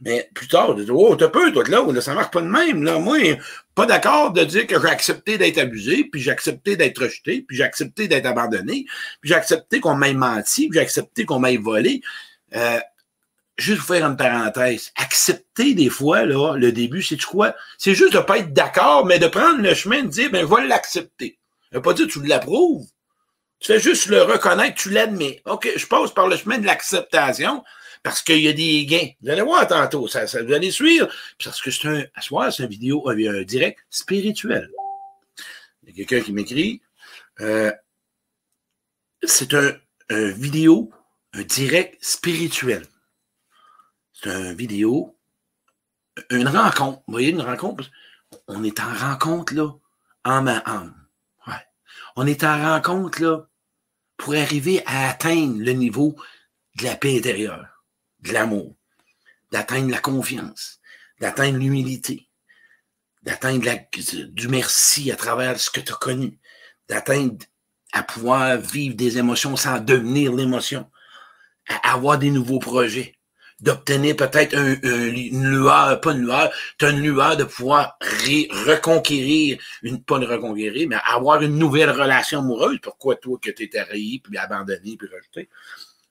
mais 0.00 0.30
plus 0.32 0.46
tard, 0.46 0.76
tu 0.76 0.84
dis, 0.84 0.90
oh, 0.92 1.16
t'as 1.16 1.28
toi, 1.28 1.50
là, 1.50 1.92
là, 1.92 2.00
ça 2.00 2.14
marche 2.14 2.30
pas 2.30 2.40
de 2.40 2.46
même. 2.46 2.84
Là. 2.84 2.98
Moi, 2.98 3.36
pas 3.74 3.84
d'accord 3.84 4.32
de 4.32 4.44
dire 4.44 4.66
que 4.66 4.80
j'ai 4.80 4.88
accepté 4.88 5.38
d'être 5.38 5.58
abusé, 5.58 6.04
puis 6.04 6.20
j'ai 6.20 6.30
accepté 6.30 6.76
d'être 6.76 7.02
rejeté, 7.02 7.42
puis 7.42 7.56
j'ai 7.56 7.64
accepté 7.64 8.06
d'être 8.06 8.26
abandonné, 8.26 8.86
puis 9.20 9.30
j'ai 9.30 9.34
accepté 9.34 9.80
qu'on 9.80 9.96
m'ait 9.96 10.14
menti, 10.14 10.68
puis 10.68 10.78
j'ai 10.78 10.82
accepté 10.82 11.24
qu'on 11.24 11.40
m'ait 11.40 11.56
volé. 11.56 12.00
Euh, 12.54 12.78
juste 13.56 13.82
faire 13.82 14.06
une 14.06 14.16
parenthèse. 14.16 14.92
Accepter 14.96 15.74
des 15.74 15.90
fois, 15.90 16.24
là, 16.24 16.54
le 16.56 16.70
début, 16.70 17.02
c'est 17.02 17.20
quoi? 17.20 17.54
C'est 17.76 17.96
juste 17.96 18.14
de 18.14 18.20
pas 18.20 18.38
être 18.38 18.52
d'accord, 18.52 19.04
mais 19.04 19.18
de 19.18 19.26
prendre 19.26 19.60
le 19.60 19.74
chemin 19.74 20.02
de 20.02 20.08
dire, 20.08 20.30
ben, 20.30 20.46
je 20.48 20.54
vais 20.54 20.66
l'accepter. 20.66 21.38
Ça 21.72 21.80
pas 21.80 21.92
dire 21.92 22.06
tu 22.06 22.24
l'approuves. 22.24 22.86
Tu 23.58 23.72
fais 23.72 23.80
juste 23.80 24.06
le 24.06 24.22
reconnaître, 24.22 24.76
tu 24.76 24.90
l'admets. 24.90 25.42
OK, 25.44 25.68
je 25.76 25.86
passe 25.86 26.12
par 26.12 26.28
le 26.28 26.36
chemin 26.36 26.58
de 26.58 26.66
l'acceptation 26.66 27.64
parce 28.02 28.22
qu'il 28.22 28.40
y 28.40 28.48
a 28.48 28.52
des 28.52 28.86
gains. 28.86 29.10
Vous 29.20 29.30
allez 29.30 29.42
voir 29.42 29.66
tantôt, 29.66 30.08
ça, 30.08 30.24
vous 30.24 30.52
allez 30.52 30.70
suivre, 30.70 31.08
parce 31.42 31.60
que 31.60 31.70
c'est 31.70 31.88
un, 31.88 32.04
à 32.14 32.22
soir, 32.22 32.52
c'est 32.52 32.64
une 32.64 32.68
vidéo, 32.68 33.08
un 33.08 33.42
direct 33.42 33.80
spirituel. 33.90 34.70
Il 35.82 35.90
y 35.90 35.92
a 35.92 36.04
quelqu'un 36.04 36.24
qui 36.24 36.32
m'écrit, 36.32 36.82
euh, 37.40 37.72
c'est 39.22 39.54
un, 39.54 39.76
un 40.10 40.28
vidéo, 40.30 40.90
un 41.32 41.42
direct 41.42 41.96
spirituel. 42.02 42.86
C'est 44.12 44.30
un 44.30 44.52
vidéo, 44.52 45.16
une 46.30 46.48
rencontre. 46.48 47.02
Vous 47.06 47.12
voyez, 47.12 47.30
une 47.30 47.42
rencontre? 47.42 47.90
On 48.46 48.64
est 48.64 48.80
en 48.80 48.92
rencontre, 48.92 49.54
là, 49.54 49.72
en 50.24 50.42
ma 50.42 50.58
âme. 50.58 50.94
Ouais. 51.46 51.54
On 52.16 52.26
est 52.26 52.44
en 52.44 52.74
rencontre, 52.74 53.22
là, 53.22 53.48
pour 54.16 54.34
arriver 54.34 54.82
à 54.84 55.08
atteindre 55.08 55.58
le 55.58 55.72
niveau 55.72 56.16
de 56.76 56.84
la 56.84 56.96
paix 56.96 57.16
intérieure 57.16 57.77
l'amour, 58.32 58.74
d'atteindre 59.52 59.90
la 59.90 59.98
confiance, 59.98 60.80
d'atteindre 61.20 61.58
l'humilité, 61.58 62.28
d'atteindre 63.22 63.68
du 64.30 64.48
merci 64.48 65.10
à 65.10 65.16
travers 65.16 65.58
ce 65.58 65.70
que 65.70 65.80
tu 65.80 65.92
as 65.92 65.96
connu, 65.96 66.38
d'atteindre 66.88 67.44
à 67.92 68.02
pouvoir 68.02 68.58
vivre 68.58 68.94
des 68.96 69.18
émotions 69.18 69.56
sans 69.56 69.80
devenir 69.80 70.32
l'émotion, 70.32 70.90
à 71.68 71.94
avoir 71.94 72.18
des 72.18 72.30
nouveaux 72.30 72.58
projets, 72.58 73.14
d'obtenir 73.60 74.14
peut-être 74.14 74.54
une 74.54 75.50
lueur, 75.50 76.00
pas 76.00 76.12
une 76.12 76.20
lueur, 76.20 76.52
tu 76.78 76.84
as 76.84 76.90
une 76.90 77.00
lueur 77.00 77.36
de 77.36 77.44
pouvoir 77.44 77.98
reconquérir, 78.00 79.58
pas 80.06 80.18
de 80.18 80.26
reconquérir, 80.26 80.88
mais 80.88 80.96
avoir 81.04 81.42
une 81.42 81.58
nouvelle 81.58 81.90
relation 81.90 82.38
amoureuse. 82.38 82.78
Pourquoi 82.80 83.16
toi 83.16 83.38
que 83.42 83.50
tu 83.50 83.64
étais 83.64 83.82
rayé, 83.82 84.20
puis 84.22 84.38
abandonné, 84.38 84.96
puis 84.96 85.08
rejeté? 85.08 85.48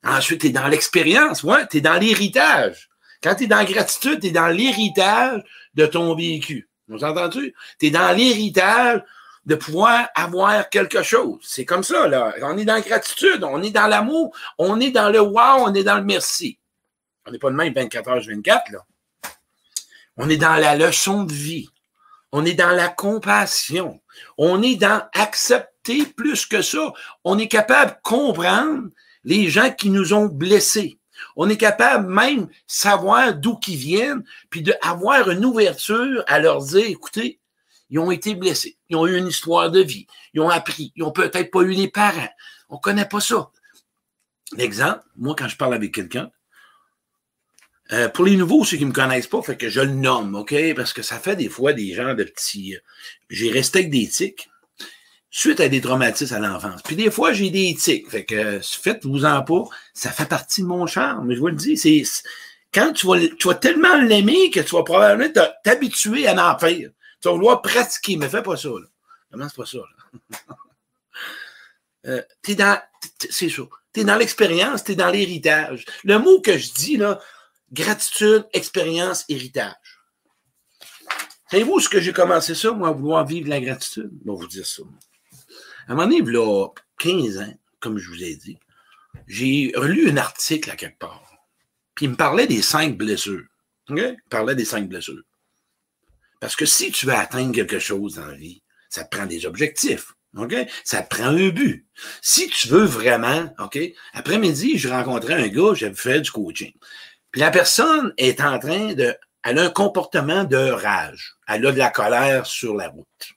Ensuite, 0.07 0.41
tu 0.41 0.47
es 0.47 0.51
dans 0.51 0.67
l'expérience, 0.67 1.43
ouais, 1.43 1.67
tu 1.67 1.77
es 1.77 1.81
dans 1.81 1.99
l'héritage. 1.99 2.89
Quand 3.21 3.35
tu 3.35 3.43
es 3.43 3.47
dans 3.47 3.57
la 3.57 3.65
gratitude, 3.65 4.21
tu 4.21 4.27
es 4.27 4.31
dans 4.31 4.47
l'héritage 4.47 5.43
de 5.73 5.85
ton 5.85 6.15
vécu. 6.15 6.69
Vous 6.87 7.03
entendez? 7.03 7.53
Tu 7.79 7.87
es 7.87 7.89
dans 7.89 8.15
l'héritage 8.15 9.01
de 9.45 9.55
pouvoir 9.55 10.07
avoir 10.15 10.69
quelque 10.69 11.03
chose. 11.03 11.39
C'est 11.43 11.65
comme 11.65 11.83
ça, 11.83 12.07
là. 12.07 12.33
On 12.41 12.57
est 12.57 12.65
dans 12.65 12.75
la 12.75 12.81
gratitude, 12.81 13.43
on 13.43 13.61
est 13.61 13.71
dans 13.71 13.87
l'amour, 13.87 14.35
on 14.57 14.79
est 14.79 14.91
dans 14.91 15.09
le 15.09 15.19
wow, 15.19 15.65
on 15.65 15.73
est 15.73 15.83
dans 15.83 15.97
le 15.97 16.03
merci. 16.03 16.57
On 17.25 17.31
n'est 17.31 17.39
pas 17.39 17.49
de 17.49 17.55
même 17.55 17.73
24 17.73 18.09
heures 18.09 18.21
24, 18.25 18.71
là. 18.71 18.85
On 20.15 20.29
est 20.29 20.37
dans 20.37 20.55
la 20.55 20.75
leçon 20.75 21.23
de 21.23 21.33
vie. 21.33 21.69
On 22.31 22.45
est 22.45 22.53
dans 22.53 22.71
la 22.71 22.89
compassion. 22.89 24.01
On 24.37 24.61
est 24.61 24.75
dans 24.75 25.03
accepter 25.13 26.05
plus 26.05 26.45
que 26.45 26.61
ça. 26.61 26.91
On 27.23 27.37
est 27.37 27.47
capable 27.47 27.91
de 27.91 27.97
comprendre 28.03 28.89
les 29.27 29.49
gens 29.49 29.71
qui 29.71 29.89
nous 29.89 30.13
ont 30.13 30.27
blessés. 30.27 30.99
On 31.35 31.49
est 31.49 31.57
capable 31.57 32.11
même 32.11 32.47
savoir 32.65 33.35
d'où 33.35 33.57
qu'ils 33.57 33.75
viennent, 33.75 34.23
puis 34.49 34.61
d'avoir 34.61 35.29
une 35.29 35.43
ouverture 35.43 36.23
à 36.27 36.39
leur 36.39 36.63
dire, 36.63 36.85
écoutez, 36.87 37.41
ils 37.89 37.99
ont 37.99 38.09
été 38.09 38.35
blessés, 38.35 38.77
ils 38.87 38.95
ont 38.95 39.05
eu 39.05 39.17
une 39.17 39.27
histoire 39.27 39.69
de 39.69 39.81
vie, 39.81 40.07
ils 40.33 40.39
ont 40.39 40.49
appris, 40.49 40.93
ils 40.95 41.03
ont 41.03 41.11
peut-être 41.11 41.51
pas 41.51 41.61
eu 41.63 41.75
des 41.75 41.89
parents. 41.89 42.29
On 42.69 42.77
connaît 42.77 43.07
pas 43.07 43.19
ça. 43.19 43.51
L'exemple, 44.53 45.03
moi, 45.17 45.35
quand 45.37 45.49
je 45.49 45.57
parle 45.57 45.73
avec 45.73 45.93
quelqu'un, 45.93 46.31
euh, 47.91 48.07
pour 48.07 48.23
les 48.23 48.37
nouveaux, 48.37 48.63
ceux 48.63 48.77
qui 48.77 48.85
me 48.85 48.93
connaissent 48.93 49.27
pas, 49.27 49.41
fait 49.41 49.57
que 49.57 49.69
je 49.69 49.81
le 49.81 49.91
nomme, 49.91 50.35
OK? 50.35 50.55
Parce 50.73 50.93
que 50.93 51.01
ça 51.01 51.19
fait 51.19 51.35
des 51.35 51.49
fois 51.49 51.73
des 51.73 51.93
gens 51.93 52.13
de 52.13 52.23
petits. 52.23 52.75
Euh, 52.75 52.79
j'ai 53.29 53.51
resté 53.51 53.79
avec 53.79 53.91
des 53.91 54.07
tics 54.07 54.49
suite 55.37 55.59
à 55.59 55.69
des 55.69 55.81
traumatismes 55.81 56.33
à 56.33 56.39
l'enfance. 56.39 56.81
Puis 56.81 56.95
des 56.95 57.11
fois, 57.11 57.31
j'ai 57.31 57.51
des 57.51 57.75
tics. 57.75 58.09
Fait 58.09 58.25
que 58.25 58.59
faites-vous-en 58.59 59.43
pas. 59.43 59.63
Ça 59.93 60.11
fait 60.11 60.27
partie 60.27 60.63
de 60.63 60.67
mon 60.67 60.87
charme. 60.87 61.31
Je 61.31 61.39
vous 61.39 61.49
le 61.49 61.55
dis, 61.55 61.77
c'est 61.77 62.03
quand 62.73 62.91
tu 62.91 63.05
vas, 63.05 63.19
tu 63.19 63.47
tellement 63.61 63.97
l'aimer 63.97 64.49
que 64.49 64.61
tu 64.61 64.75
vas 64.75 64.81
probablement 64.81 65.31
t'habituer 65.63 66.27
à 66.27 66.33
en 66.33 66.57
faire. 66.57 66.89
Tu 67.21 67.27
vas 67.27 67.31
vouloir 67.31 67.61
pratiquer, 67.61 68.17
mais 68.17 68.29
fais 68.29 68.41
pas 68.41 68.57
ça. 68.57 68.69
Là. 68.69 68.87
Comment 69.31 69.47
c'est 69.47 69.55
pas 69.55 69.65
ça? 69.65 69.79
Euh, 72.05 72.21
c'est 72.41 73.49
ça. 73.49 73.63
T'es 73.91 74.05
dans 74.05 74.15
l'expérience, 74.15 74.81
t'es 74.81 74.95
dans 74.95 75.09
l'héritage. 75.09 75.83
Le 76.05 76.17
mot 76.19 76.39
que 76.39 76.57
je 76.57 76.71
dis, 76.71 76.95
là, 76.95 77.19
gratitude, 77.73 78.47
expérience, 78.53 79.25
héritage. 79.27 79.73
Savez-vous 81.51 81.81
ce 81.81 81.89
que 81.89 81.99
j'ai 81.99 82.13
commencé 82.13 82.55
ça, 82.55 82.71
moi, 82.71 82.89
à 82.89 82.91
vouloir 82.91 83.25
vivre 83.25 83.49
la 83.49 83.59
gratitude? 83.59 84.09
Je 84.23 84.31
vais 84.31 84.37
vous 84.37 84.47
dire 84.47 84.65
ça. 84.65 84.83
À 85.87 85.93
un 85.93 85.95
moment 85.95 86.07
donné, 86.07 86.21
il 86.29 86.37
a 86.37 86.67
15 86.99 87.37
ans, 87.37 87.53
comme 87.79 87.97
je 87.97 88.09
vous 88.09 88.23
ai 88.23 88.35
dit, 88.35 88.57
j'ai 89.27 89.71
relu 89.75 90.09
un 90.09 90.17
article 90.17 90.69
à 90.69 90.75
quelque 90.75 90.99
part. 90.99 91.33
Puis 91.95 92.05
il 92.05 92.11
me 92.11 92.15
parlait 92.15 92.47
des 92.47 92.61
cinq 92.61 92.97
blessures. 92.97 93.45
Il 93.89 94.17
parlait 94.29 94.55
des 94.55 94.65
cinq 94.65 94.87
blessures. 94.89 95.23
Parce 96.39 96.55
que 96.55 96.65
si 96.65 96.91
tu 96.91 97.05
veux 97.05 97.13
atteindre 97.13 97.53
quelque 97.53 97.79
chose 97.79 98.15
dans 98.15 98.27
la 98.27 98.35
vie, 98.35 98.61
ça 98.89 99.05
prend 99.05 99.25
des 99.25 99.45
objectifs. 99.45 100.13
Ça 100.83 101.01
prend 101.01 101.27
un 101.27 101.49
but. 101.49 101.87
Si 102.21 102.47
tu 102.49 102.67
veux 102.67 102.83
vraiment, 102.83 103.51
OK? 103.59 103.79
Après-midi, 104.13 104.77
je 104.77 104.89
rencontrais 104.89 105.33
un 105.33 105.47
gars, 105.47 105.73
j'avais 105.73 105.95
fait 105.95 106.21
du 106.21 106.31
coaching. 106.31 106.73
Puis 107.31 107.41
la 107.41 107.49
personne 107.49 108.13
est 108.17 108.41
en 108.41 108.59
train 108.59 108.93
de. 108.93 109.15
Elle 109.43 109.59
a 109.59 109.63
un 109.63 109.69
comportement 109.69 110.43
de 110.43 110.57
rage. 110.57 111.37
Elle 111.47 111.65
a 111.65 111.71
de 111.71 111.77
la 111.77 111.89
colère 111.89 112.45
sur 112.45 112.75
la 112.75 112.89
route. 112.89 113.36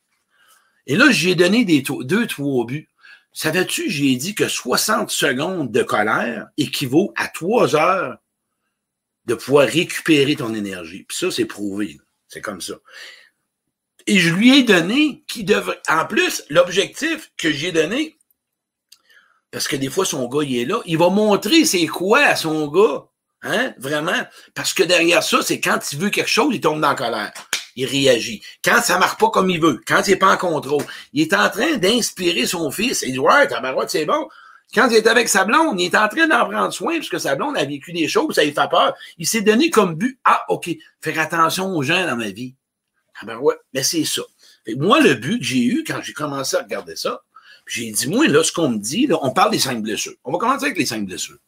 Et 0.90 0.96
là, 0.96 1.08
j'ai 1.12 1.36
donné 1.36 1.64
des 1.64 1.84
deux, 2.00 2.26
trois 2.26 2.66
buts. 2.66 2.88
Savais-tu, 3.32 3.88
j'ai 3.88 4.16
dit 4.16 4.34
que 4.34 4.48
60 4.48 5.08
secondes 5.08 5.70
de 5.70 5.84
colère 5.84 6.48
équivaut 6.56 7.12
à 7.16 7.28
trois 7.28 7.76
heures 7.76 8.18
de 9.26 9.36
pouvoir 9.36 9.68
récupérer 9.68 10.34
ton 10.34 10.52
énergie. 10.52 11.04
Puis 11.04 11.16
ça, 11.16 11.30
c'est 11.30 11.44
prouvé. 11.44 12.00
C'est 12.26 12.40
comme 12.40 12.60
ça. 12.60 12.74
Et 14.08 14.18
je 14.18 14.34
lui 14.34 14.58
ai 14.58 14.64
donné 14.64 15.22
qui 15.28 15.44
devrait. 15.44 15.80
En 15.86 16.06
plus, 16.06 16.42
l'objectif 16.50 17.30
que 17.36 17.52
j'ai 17.52 17.70
donné, 17.70 18.18
parce 19.52 19.68
que 19.68 19.76
des 19.76 19.90
fois, 19.90 20.04
son 20.04 20.26
gars, 20.26 20.42
il 20.42 20.56
est 20.56 20.64
là, 20.64 20.80
il 20.86 20.98
va 20.98 21.08
montrer 21.08 21.64
c'est 21.66 21.86
quoi 21.86 22.18
à 22.18 22.34
son 22.34 22.66
gars. 22.66 23.06
Hein? 23.42 23.74
Vraiment. 23.78 24.26
Parce 24.54 24.74
que 24.74 24.82
derrière 24.82 25.22
ça, 25.22 25.40
c'est 25.42 25.60
quand 25.60 25.92
il 25.92 26.00
veut 26.00 26.10
quelque 26.10 26.28
chose, 26.28 26.52
il 26.52 26.60
tombe 26.60 26.80
dans 26.80 26.88
la 26.88 26.96
colère. 26.96 27.32
Il 27.76 27.86
réagit. 27.86 28.42
Quand 28.64 28.80
ça 28.82 28.98
marche 28.98 29.16
pas 29.18 29.30
comme 29.30 29.50
il 29.50 29.60
veut, 29.60 29.80
quand 29.86 30.02
il 30.06 30.10
n'est 30.10 30.16
pas 30.16 30.32
en 30.32 30.36
contrôle, 30.36 30.84
il 31.12 31.22
est 31.22 31.34
en 31.34 31.48
train 31.50 31.76
d'inspirer 31.76 32.46
son 32.46 32.70
fils. 32.70 33.02
Il 33.06 33.12
dit 33.12 33.18
Ouais, 33.18 33.46
tabarouette, 33.48 33.90
c'est 33.90 34.06
bon. 34.06 34.28
Quand 34.74 34.88
il 34.88 34.96
est 34.96 35.06
avec 35.06 35.28
sa 35.28 35.44
blonde, 35.44 35.80
il 35.80 35.86
est 35.86 35.96
en 35.96 36.08
train 36.08 36.28
d'en 36.28 36.48
prendre 36.48 36.72
soin 36.72 36.96
parce 36.96 37.08
que 37.08 37.18
sa 37.18 37.34
blonde 37.34 37.56
a 37.56 37.64
vécu 37.64 37.92
des 37.92 38.06
choses, 38.06 38.34
ça 38.36 38.44
lui 38.44 38.52
fait 38.52 38.70
peur. 38.70 38.94
Il 39.18 39.26
s'est 39.26 39.40
donné 39.40 39.70
comme 39.70 39.96
but, 39.96 40.18
ah, 40.24 40.44
OK, 40.48 40.70
faire 41.00 41.18
attention 41.18 41.74
aux 41.74 41.82
gens 41.82 42.06
dans 42.06 42.16
ma 42.16 42.30
vie. 42.30 42.54
Ouais, 43.40 43.56
mais 43.74 43.82
c'est 43.82 44.04
ça. 44.04 44.22
moi, 44.76 45.00
le 45.00 45.14
but 45.14 45.38
que 45.38 45.44
j'ai 45.44 45.64
eu 45.64 45.84
quand 45.84 46.00
j'ai 46.02 46.12
commencé 46.12 46.56
à 46.56 46.62
regarder 46.62 46.96
ça, 46.96 47.22
j'ai 47.66 47.90
dit, 47.90 48.08
moi, 48.08 48.26
là, 48.26 48.42
ce 48.42 48.52
qu'on 48.52 48.68
me 48.68 48.78
dit, 48.78 49.06
là, 49.06 49.18
on 49.22 49.30
parle 49.30 49.50
des 49.50 49.58
cinq 49.58 49.82
blessures. 49.82 50.14
On 50.24 50.32
va 50.32 50.38
commencer 50.38 50.64
avec 50.66 50.78
les 50.78 50.86
cinq 50.86 51.04
blessures. 51.06 51.38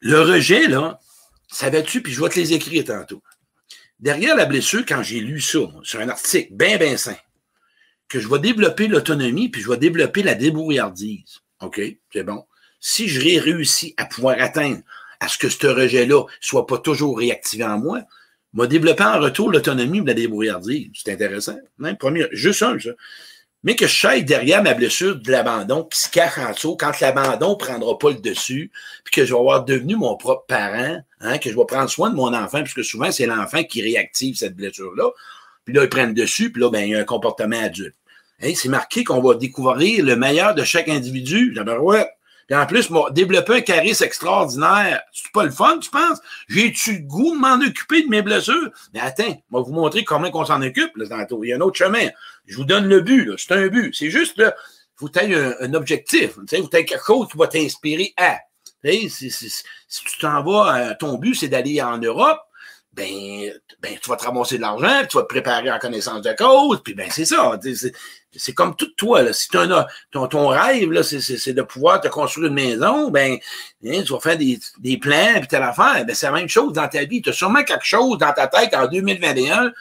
Le 0.00 0.20
rejet, 0.20 0.68
là, 0.68 1.00
savais-tu, 1.48 2.02
puis 2.02 2.12
je 2.12 2.20
vais 2.22 2.28
te 2.28 2.38
les 2.38 2.52
écrire 2.52 2.84
tantôt. 2.84 3.22
Derrière 4.02 4.34
la 4.34 4.46
blessure, 4.46 4.84
quand 4.86 5.04
j'ai 5.04 5.20
lu 5.20 5.40
ça, 5.40 5.60
sur 5.84 6.00
un 6.00 6.08
article 6.08 6.52
bien, 6.52 6.76
bien 6.76 6.96
sain, 6.96 7.16
que 8.08 8.18
je 8.18 8.28
vais 8.28 8.40
développer 8.40 8.88
l'autonomie, 8.88 9.48
puis 9.48 9.62
je 9.62 9.70
vais 9.70 9.76
développer 9.76 10.24
la 10.24 10.34
débrouillardise. 10.34 11.38
OK, 11.60 11.80
c'est 12.12 12.24
bon. 12.24 12.44
Si 12.80 13.08
je 13.08 13.20
réussi 13.40 13.94
à 13.96 14.06
pouvoir 14.06 14.36
atteindre 14.40 14.80
à 15.20 15.28
ce 15.28 15.38
que 15.38 15.48
ce 15.48 15.68
rejet-là 15.68 16.24
soit 16.40 16.66
pas 16.66 16.78
toujours 16.78 17.16
réactivé 17.16 17.62
en 17.62 17.78
moi, 17.78 18.02
m'a 18.54 18.66
développé 18.66 19.04
en 19.04 19.20
retour 19.20 19.52
l'autonomie 19.52 20.02
de 20.02 20.08
la 20.08 20.14
débrouillardise. 20.14 20.90
C'est 20.94 21.12
intéressant. 21.12 21.56
Hein? 21.80 21.94
Premier, 21.94 22.26
juste 22.32 22.64
un, 22.64 22.80
ça. 22.80 22.90
Mais 23.64 23.76
que 23.76 23.86
je 23.86 23.96
sache 23.96 24.24
derrière 24.24 24.62
ma 24.62 24.74
blessure 24.74 25.16
de 25.16 25.30
l'abandon 25.30 25.84
qui 25.84 26.00
se 26.00 26.10
cache 26.10 26.38
en 26.38 26.52
dessous 26.52 26.76
quand 26.76 26.98
l'abandon 27.00 27.56
prendra 27.56 27.96
pas 27.96 28.10
le 28.10 28.16
dessus, 28.16 28.72
puis 29.04 29.12
que 29.12 29.24
je 29.24 29.32
vais 29.32 29.38
avoir 29.38 29.64
devenu 29.64 29.96
mon 29.96 30.16
propre 30.16 30.46
parent, 30.48 30.98
hein, 31.20 31.38
que 31.38 31.50
je 31.50 31.56
vais 31.56 31.64
prendre 31.66 31.88
soin 31.88 32.10
de 32.10 32.16
mon 32.16 32.34
enfant, 32.34 32.62
puisque 32.62 32.84
souvent, 32.84 33.12
c'est 33.12 33.26
l'enfant 33.26 33.62
qui 33.62 33.82
réactive 33.82 34.36
cette 34.36 34.56
blessure-là. 34.56 35.10
Puis 35.64 35.74
là, 35.74 35.84
il 35.84 35.88
prend 35.88 36.06
le 36.06 36.12
dessus, 36.12 36.50
puis 36.50 36.60
là, 36.60 36.70
ben, 36.70 36.80
il 36.80 36.90
y 36.90 36.94
a 36.96 36.98
un 36.98 37.04
comportement 37.04 37.60
adulte 37.60 37.94
c'est 38.54 38.68
marqué 38.68 39.04
qu'on 39.04 39.20
va 39.20 39.34
découvrir 39.34 40.04
le 40.04 40.16
meilleur 40.16 40.54
de 40.54 40.64
chaque 40.64 40.88
individu. 40.88 41.56
ouais. 41.80 42.06
Puis 42.48 42.56
en 42.56 42.66
plus, 42.66 42.90
moi, 42.90 43.08
développer 43.12 43.54
un 43.54 43.60
charisme 43.60 44.04
extraordinaire, 44.04 45.00
c'est 45.12 45.30
pas 45.32 45.44
le 45.44 45.50
fun, 45.50 45.78
tu 45.78 45.90
penses? 45.90 46.18
J'ai-tu 46.48 46.94
le 46.94 46.98
goût 46.98 47.34
de 47.36 47.40
m'en 47.40 47.64
occuper 47.64 48.02
de 48.02 48.08
mes 48.08 48.20
blessures? 48.20 48.70
Mais 48.92 49.00
attends, 49.00 49.40
va 49.50 49.60
vous 49.60 49.72
montrer 49.72 50.02
comment 50.02 50.28
on 50.34 50.44
s'en 50.44 50.60
occupe, 50.60 50.96
là, 50.96 51.26
Il 51.42 51.48
y 51.48 51.52
a 51.52 51.56
un 51.56 51.60
autre 51.60 51.78
chemin. 51.78 52.08
Je 52.46 52.56
vous 52.56 52.64
donne 52.64 52.86
le 52.86 53.00
but. 53.00 53.32
C'est 53.38 53.52
un 53.52 53.68
but. 53.68 53.94
C'est 53.94 54.10
juste, 54.10 54.36
là, 54.38 54.54
faut 54.96 55.10
un, 55.18 55.54
un 55.60 55.74
objectif. 55.74 56.38
Sais, 56.48 56.58
faut 56.58 56.68
quelque 56.68 56.94
chose 57.04 57.28
qui 57.30 57.38
va 57.38 57.46
t'inspirer 57.46 58.14
à. 58.16 58.38
si, 58.84 59.30
si, 59.30 59.64
tu 59.88 60.18
t'en 60.20 60.42
vas, 60.42 60.76
euh, 60.76 60.94
ton 60.98 61.18
but, 61.18 61.34
c'est 61.34 61.48
d'aller 61.48 61.80
en 61.82 61.98
Europe, 61.98 62.40
ben, 62.92 63.50
ben, 63.80 63.96
tu 64.02 64.10
vas 64.10 64.16
te 64.16 64.24
ramasser 64.24 64.56
de 64.56 64.60
l'argent, 64.60 65.06
tu 65.08 65.16
vas 65.16 65.22
te 65.22 65.28
préparer 65.28 65.70
en 65.70 65.78
connaissance 65.78 66.20
de 66.20 66.32
cause, 66.32 66.82
puis 66.84 66.92
ben, 66.92 67.08
c'est 67.10 67.24
ça. 67.24 67.58
C'est 68.34 68.52
comme 68.54 68.76
tout 68.76 68.90
toi. 68.96 69.22
Là. 69.22 69.32
Si 69.32 69.48
as, 69.56 69.86
ton, 70.10 70.26
ton 70.26 70.48
rêve, 70.48 71.02
c'est 71.02 71.52
de 71.54 71.62
pouvoir 71.62 72.00
te 72.00 72.08
construire 72.08 72.48
une 72.48 72.54
maison, 72.54 73.10
ben, 73.10 73.38
hein, 73.86 74.02
tu 74.04 74.12
vas 74.12 74.20
faire 74.20 74.36
des, 74.36 74.58
des 74.78 74.98
plans, 74.98 75.38
puis 75.38 75.48
telle 75.48 75.62
affaire. 75.62 76.04
Ben, 76.04 76.14
c'est 76.14 76.26
la 76.26 76.32
même 76.32 76.48
chose 76.48 76.74
dans 76.74 76.88
ta 76.88 77.04
vie. 77.04 77.22
Tu 77.22 77.30
as 77.30 77.32
sûrement 77.32 77.64
quelque 77.64 77.86
chose 77.86 78.18
dans 78.18 78.32
ta 78.32 78.46
tête 78.46 78.74
en 78.74 78.86
2021 78.86 79.72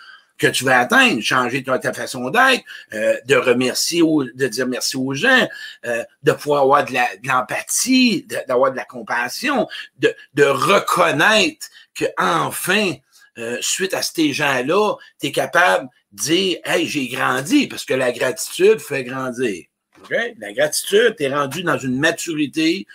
que 0.41 0.48
tu 0.48 0.63
vas 0.63 0.79
atteindre, 0.79 1.21
changer 1.21 1.63
ta, 1.63 1.93
façon 1.93 2.31
d'être, 2.31 2.63
euh, 2.93 3.15
de 3.25 3.36
remercier, 3.36 4.01
de 4.01 4.48
dire 4.48 4.67
merci 4.67 4.98
aux 4.98 5.13
gens, 5.13 5.48
euh, 5.86 6.03
de 6.24 6.31
pouvoir 6.31 6.63
avoir 6.63 6.83
de 6.83 6.93
l'empathie, 7.27 8.25
d'avoir 8.48 8.71
de, 8.71 8.77
la 8.77 8.86
compassion, 8.86 9.67
de, 10.00 10.12
de 10.33 10.43
reconnaître 10.43 11.67
que 11.93 12.05
enfin, 12.17 12.93
euh, 13.38 13.60
suite 13.62 13.93
à 13.93 14.01
ces 14.01 14.33
gens-là, 14.33 14.95
tu 15.19 15.27
es 15.27 15.31
capable 15.31 15.88
de 16.12 16.21
dire 16.24 16.57
Hey, 16.65 16.88
j'ai 16.88 17.07
grandi, 17.07 17.67
parce 17.67 17.86
que 17.86 17.93
la 17.93 18.12
gratitude 18.12 18.79
fait 18.79 19.03
grandir. 19.03 19.65
La 20.10 20.53
gratitude, 20.53 21.15
tu 21.17 21.24
es 21.24 21.33
rendu 21.33 21.62
dans 21.62 21.77
une 21.77 22.00
maturité 22.00 22.88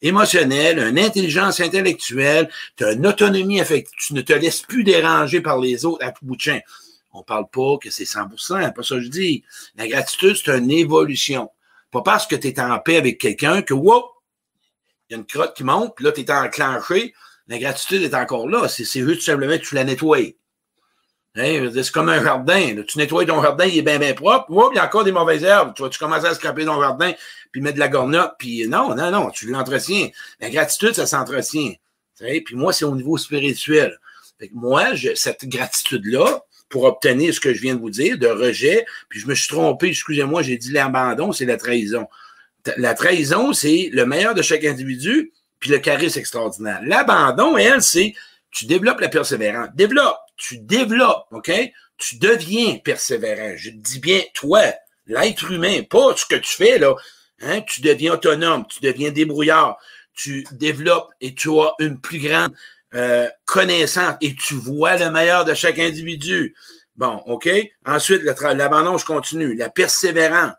émotionnelle, 0.00 0.78
une 0.78 0.98
intelligence 0.98 1.60
intellectuelle, 1.60 2.48
tu 2.76 2.84
as 2.86 2.92
une 2.92 3.06
autonomie 3.06 3.60
affective, 3.60 3.94
tu 3.98 4.14
ne 4.14 4.22
te 4.22 4.32
laisses 4.32 4.62
plus 4.62 4.84
déranger 4.84 5.42
par 5.42 5.60
les 5.60 5.84
autres 5.84 6.02
à 6.02 6.12
tout 6.12 6.24
bout 6.24 6.36
de 6.36 6.40
champ. 6.40 6.60
On 7.14 7.20
ne 7.20 7.24
parle 7.24 7.48
pas 7.48 7.78
que 7.80 7.90
c'est 7.90 8.04
100 8.04 8.28
pas 8.28 8.82
ça 8.82 8.96
que 8.96 9.00
je 9.00 9.08
dis. 9.08 9.44
La 9.76 9.86
gratitude, 9.86 10.36
c'est 10.36 10.58
une 10.58 10.70
évolution. 10.70 11.48
Pas 11.92 12.02
parce 12.02 12.26
que 12.26 12.34
tu 12.34 12.48
es 12.48 12.60
en 12.60 12.78
paix 12.80 12.96
avec 12.96 13.18
quelqu'un 13.18 13.62
que, 13.62 13.72
wow, 13.72 14.04
il 15.08 15.12
y 15.12 15.14
a 15.14 15.18
une 15.18 15.26
crotte 15.26 15.56
qui 15.56 15.62
monte, 15.62 15.94
puis 15.94 16.04
là, 16.04 16.10
tu 16.10 16.22
es 16.22 16.30
enclenché, 16.30 17.14
la 17.46 17.58
gratitude 17.58 18.02
est 18.02 18.14
encore 18.14 18.48
là. 18.48 18.68
C'est 18.68 18.84
juste 18.84 19.22
simplement 19.22 19.56
que 19.56 19.62
tu 19.62 19.76
la 19.76 19.84
nettoies. 19.84 20.34
Hein, 21.36 21.70
c'est 21.72 21.90
comme 21.90 22.08
un 22.08 22.22
jardin. 22.22 22.82
Tu 22.86 22.98
nettoies 22.98 23.26
ton 23.26 23.42
jardin, 23.42 23.64
il 23.64 23.78
est 23.78 23.82
bien, 23.82 23.98
bien 23.98 24.14
propre. 24.14 24.50
Oups, 24.50 24.70
il 24.72 24.76
y 24.76 24.78
a 24.78 24.86
encore 24.86 25.04
des 25.04 25.12
mauvaises 25.12 25.44
herbes. 25.44 25.72
Tu 25.74 25.82
vas 25.82 25.88
tu 25.88 25.98
commences 25.98 26.24
à 26.24 26.34
scraper 26.34 26.64
ton 26.64 26.80
jardin, 26.80 27.12
puis 27.52 27.60
mettre 27.60 27.74
de 27.74 27.80
la 27.80 27.88
gornotte, 27.88 28.34
puis 28.38 28.66
non, 28.66 28.94
non, 28.96 29.10
non, 29.12 29.30
tu 29.30 29.48
l'entretiens. 29.48 30.08
La 30.40 30.50
gratitude, 30.50 30.94
ça 30.94 31.06
s'entretient. 31.06 31.74
Puis 32.18 32.56
moi, 32.56 32.72
c'est 32.72 32.84
au 32.84 32.94
niveau 32.94 33.18
spirituel. 33.18 33.98
moi, 34.52 34.96
cette 35.14 35.48
gratitude-là, 35.48 36.44
pour 36.68 36.84
obtenir 36.84 37.32
ce 37.32 37.40
que 37.40 37.54
je 37.54 37.60
viens 37.60 37.74
de 37.74 37.80
vous 37.80 37.90
dire, 37.90 38.18
de 38.18 38.26
rejet, 38.26 38.84
puis 39.08 39.20
je 39.20 39.26
me 39.26 39.34
suis 39.34 39.48
trompé, 39.48 39.88
excusez-moi, 39.88 40.42
j'ai 40.42 40.56
dit 40.56 40.72
l'abandon, 40.72 41.32
c'est 41.32 41.44
la 41.44 41.56
trahison. 41.56 42.08
La 42.76 42.94
trahison, 42.94 43.52
c'est 43.52 43.90
le 43.92 44.06
meilleur 44.06 44.34
de 44.34 44.42
chaque 44.42 44.64
individu, 44.64 45.32
puis 45.60 45.70
le 45.70 45.78
charisme 45.78 46.18
extraordinaire. 46.18 46.80
L'abandon, 46.84 47.56
elle, 47.56 47.82
c'est 47.82 48.14
tu 48.50 48.66
développes 48.66 49.00
la 49.00 49.08
persévérance. 49.08 49.68
Développe, 49.74 50.16
tu 50.36 50.58
développes, 50.58 51.26
OK? 51.32 51.50
Tu 51.98 52.16
deviens 52.16 52.78
persévérant. 52.78 53.54
Je 53.56 53.70
dis 53.70 53.98
bien, 53.98 54.20
toi, 54.34 54.62
l'être 55.06 55.50
humain, 55.50 55.82
pas 55.88 56.16
ce 56.16 56.24
que 56.26 56.36
tu 56.36 56.54
fais, 56.54 56.78
là. 56.78 56.94
Hein? 57.40 57.62
Tu 57.62 57.82
deviens 57.82 58.14
autonome, 58.14 58.64
tu 58.68 58.80
deviens 58.80 59.10
débrouillard, 59.10 59.76
tu 60.14 60.46
développes 60.52 61.10
et 61.20 61.34
tu 61.34 61.50
as 61.58 61.72
une 61.80 62.00
plus 62.00 62.20
grande 62.20 62.52
euh, 62.94 63.28
connaissance 63.44 64.16
et 64.20 64.34
tu 64.34 64.54
vois 64.54 64.96
le 64.96 65.10
meilleur 65.10 65.44
de 65.44 65.54
chaque 65.54 65.78
individu. 65.78 66.54
Bon, 66.96 67.22
OK? 67.26 67.48
Ensuite, 67.86 68.22
l'abandon, 68.22 68.98
je 68.98 69.04
continue. 69.04 69.54
La 69.54 69.68
persévérance. 69.68 70.52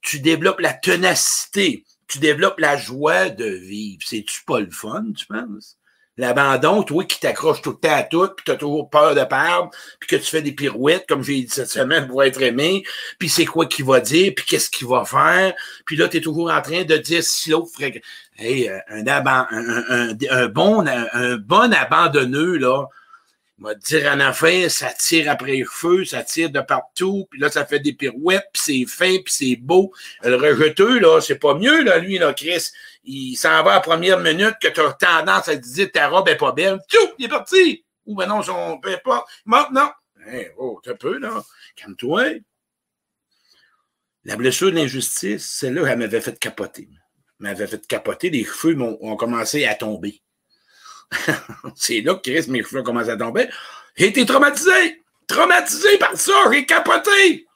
Tu 0.00 0.20
développes 0.20 0.60
la 0.60 0.72
ténacité 0.72 1.84
tu 2.12 2.18
développes 2.18 2.60
la 2.60 2.76
joie 2.76 3.30
de 3.30 3.46
vivre. 3.46 4.02
C'est-tu 4.04 4.44
pas 4.44 4.60
le 4.60 4.70
fun, 4.70 5.12
tu 5.16 5.24
penses? 5.24 5.78
L'abandon, 6.18 6.82
toi 6.82 7.04
qui 7.04 7.18
t'accroches 7.18 7.62
tout 7.62 7.70
le 7.70 7.76
temps 7.76 7.96
à 7.96 8.02
tout, 8.02 8.28
puis 8.28 8.44
tu 8.44 8.50
as 8.50 8.56
toujours 8.56 8.90
peur 8.90 9.14
de 9.14 9.24
perdre, 9.24 9.70
puis 9.98 10.08
que 10.08 10.16
tu 10.16 10.30
fais 10.30 10.42
des 10.42 10.52
pirouettes, 10.52 11.06
comme 11.08 11.22
j'ai 11.22 11.40
dit 11.42 11.48
cette 11.48 11.70
semaine, 11.70 12.06
pour 12.06 12.22
être 12.22 12.42
aimé, 12.42 12.84
puis 13.18 13.30
c'est 13.30 13.46
quoi 13.46 13.66
qu'il 13.66 13.86
va 13.86 14.00
dire, 14.00 14.32
puis 14.36 14.44
qu'est-ce 14.44 14.68
qu'il 14.68 14.86
va 14.88 15.04
faire, 15.04 15.54
puis 15.86 15.96
là, 15.96 16.08
tu 16.08 16.18
es 16.18 16.20
toujours 16.20 16.50
en 16.50 16.60
train 16.60 16.84
de 16.84 16.96
dire 16.96 17.22
si 17.22 17.50
l'autre 17.50 17.70
ferait... 17.74 18.02
Hey, 18.36 18.68
euh, 18.68 18.78
un, 18.88 19.06
un, 19.06 20.16
un, 20.30 20.48
bon, 20.48 20.86
un 20.86 21.36
bon 21.36 21.72
abandonneux, 21.72 22.56
là, 22.56 22.86
va 23.62 23.74
dire 23.74 24.10
en 24.12 24.20
affaire, 24.20 24.70
ça 24.70 24.92
tire 24.92 25.30
après 25.30 25.56
le 25.56 25.64
feu, 25.64 26.04
ça 26.04 26.22
tire 26.22 26.50
de 26.50 26.60
partout, 26.60 27.26
puis 27.30 27.40
là, 27.40 27.50
ça 27.50 27.64
fait 27.64 27.80
des 27.80 27.92
pirouettes, 27.92 28.48
puis 28.52 28.62
c'est 28.62 28.86
fin, 28.86 29.16
puis 29.24 29.32
c'est 29.32 29.56
beau. 29.56 29.92
Le 30.22 30.36
rejeteux, 30.36 31.00
c'est 31.20 31.38
pas 31.38 31.54
mieux, 31.54 31.82
là, 31.82 31.98
lui, 31.98 32.18
là, 32.18 32.34
Chris. 32.34 32.70
Il 33.04 33.36
s'en 33.36 33.62
va 33.62 33.72
à 33.72 33.74
la 33.76 33.80
première 33.80 34.18
minute 34.18 34.54
que 34.60 34.68
tu 34.68 34.80
as 34.80 34.92
tendance 34.92 35.48
à 35.48 35.56
te 35.56 35.62
dire 35.62 35.90
ta 35.90 36.08
robe 36.08 36.28
est 36.28 36.36
pas 36.36 36.52
belle. 36.52 36.78
Tchou, 36.88 37.12
il 37.18 37.24
est 37.24 37.28
parti. 37.28 37.84
Ou 38.06 38.14
ben 38.14 38.26
non, 38.26 38.42
son 38.42 38.78
peu 38.78 38.92
importe. 38.92 39.28
Maintenant, 39.44 39.90
hey, 40.26 40.48
oh, 40.56 40.80
t'as 40.82 40.94
peu, 40.94 41.18
là. 41.18 41.42
Calme-toi. 41.76 42.40
La 44.24 44.36
blessure 44.36 44.70
de 44.70 44.76
l'injustice, 44.76 45.48
celle-là, 45.48 45.88
elle 45.88 45.98
m'avait 45.98 46.20
fait 46.20 46.38
capoter. 46.38 46.88
Elle 47.40 47.46
m'avait 47.46 47.66
fait 47.66 47.84
capoter, 47.86 48.30
les 48.30 48.44
cheveux 48.44 48.80
ont 48.80 49.16
commencé 49.16 49.64
à 49.66 49.74
tomber. 49.74 50.22
c'est 51.74 52.00
là 52.00 52.14
que 52.14 52.30
Chris, 52.30 52.50
mes 52.50 52.62
cheveux 52.62 52.82
commencé 52.82 53.10
à 53.10 53.16
tomber. 53.16 53.48
J'ai 53.96 54.08
été 54.08 54.24
traumatisé. 54.26 55.02
Traumatisé 55.26 55.98
par 55.98 56.16
ça. 56.16 56.32
J'ai 56.50 56.66
capoté. 56.66 57.46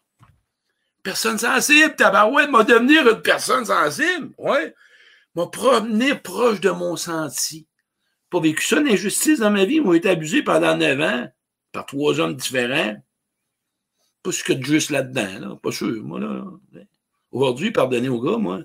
Personne 1.03 1.39
sensible, 1.39 1.95
tabarouette, 1.95 2.51
m'a 2.51 2.65
devenir 2.65 3.09
une 3.09 3.23
personne 3.23 3.65
sensible. 3.65 4.31
Ouais. 4.39 4.75
M'a 5.35 5.47
promené 5.47 6.15
proche 6.15 6.61
de 6.61 6.71
mon 6.71 6.97
senti. 6.97 7.67
Pas 8.31 8.41
vécu 8.41 8.65
ça, 8.65 8.81
l'injustice 8.81 9.39
dans 9.39 9.51
ma 9.51 9.65
vie. 9.65 9.81
Moi, 9.81 9.97
été 9.97 10.09
abusé 10.11 10.43
pendant 10.43 10.77
neuf 10.77 11.01
ans 11.01 11.29
par 11.73 11.87
trois 11.87 12.19
hommes 12.19 12.35
différents. 12.35 12.97
Pas 14.23 14.33
ce 14.33 14.43
que 14.43 14.53
de 14.53 14.65
juste 14.65 14.91
là-dedans, 14.91 15.39
là. 15.39 15.57
Pas 15.63 15.71
sûr, 15.71 16.03
moi, 16.03 16.19
là. 16.19 16.45
Aujourd'hui, 17.31 17.71
pardonnez 17.71 18.09
aux 18.09 18.21
gars, 18.21 18.39
moi. 18.39 18.61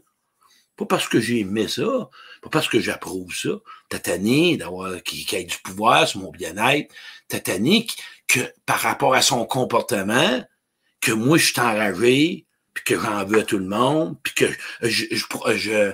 Pas 0.78 0.86
parce 0.86 1.08
que 1.08 1.20
j'ai 1.20 1.40
aimé 1.40 1.68
ça, 1.68 2.10
pas 2.42 2.50
parce 2.50 2.68
que 2.68 2.80
j'approuve 2.80 3.34
ça. 3.36 3.50
Tatané 3.90 4.58
d'avoir 4.58 5.02
qui, 5.04 5.26
qui 5.26 5.36
ait 5.36 5.44
du 5.44 5.58
pouvoir 5.58 6.08
sur 6.08 6.22
mon 6.22 6.32
bien-être. 6.32 6.94
Tatané 7.28 7.88
que 8.28 8.40
par 8.66 8.80
rapport 8.80 9.14
à 9.14 9.22
son 9.22 9.46
comportement, 9.46 10.44
que 11.02 11.12
moi 11.12 11.38
je 11.38 11.46
suis 11.52 11.60
enragé, 11.60 12.46
puis 12.74 12.84
que 12.84 13.00
j'en 13.00 13.26
veux 13.26 13.40
à 13.40 13.44
tout 13.44 13.58
le 13.58 13.66
monde, 13.66 14.16
puis 14.24 14.34
que 14.34 14.46
je, 14.82 15.06
je, 15.12 15.94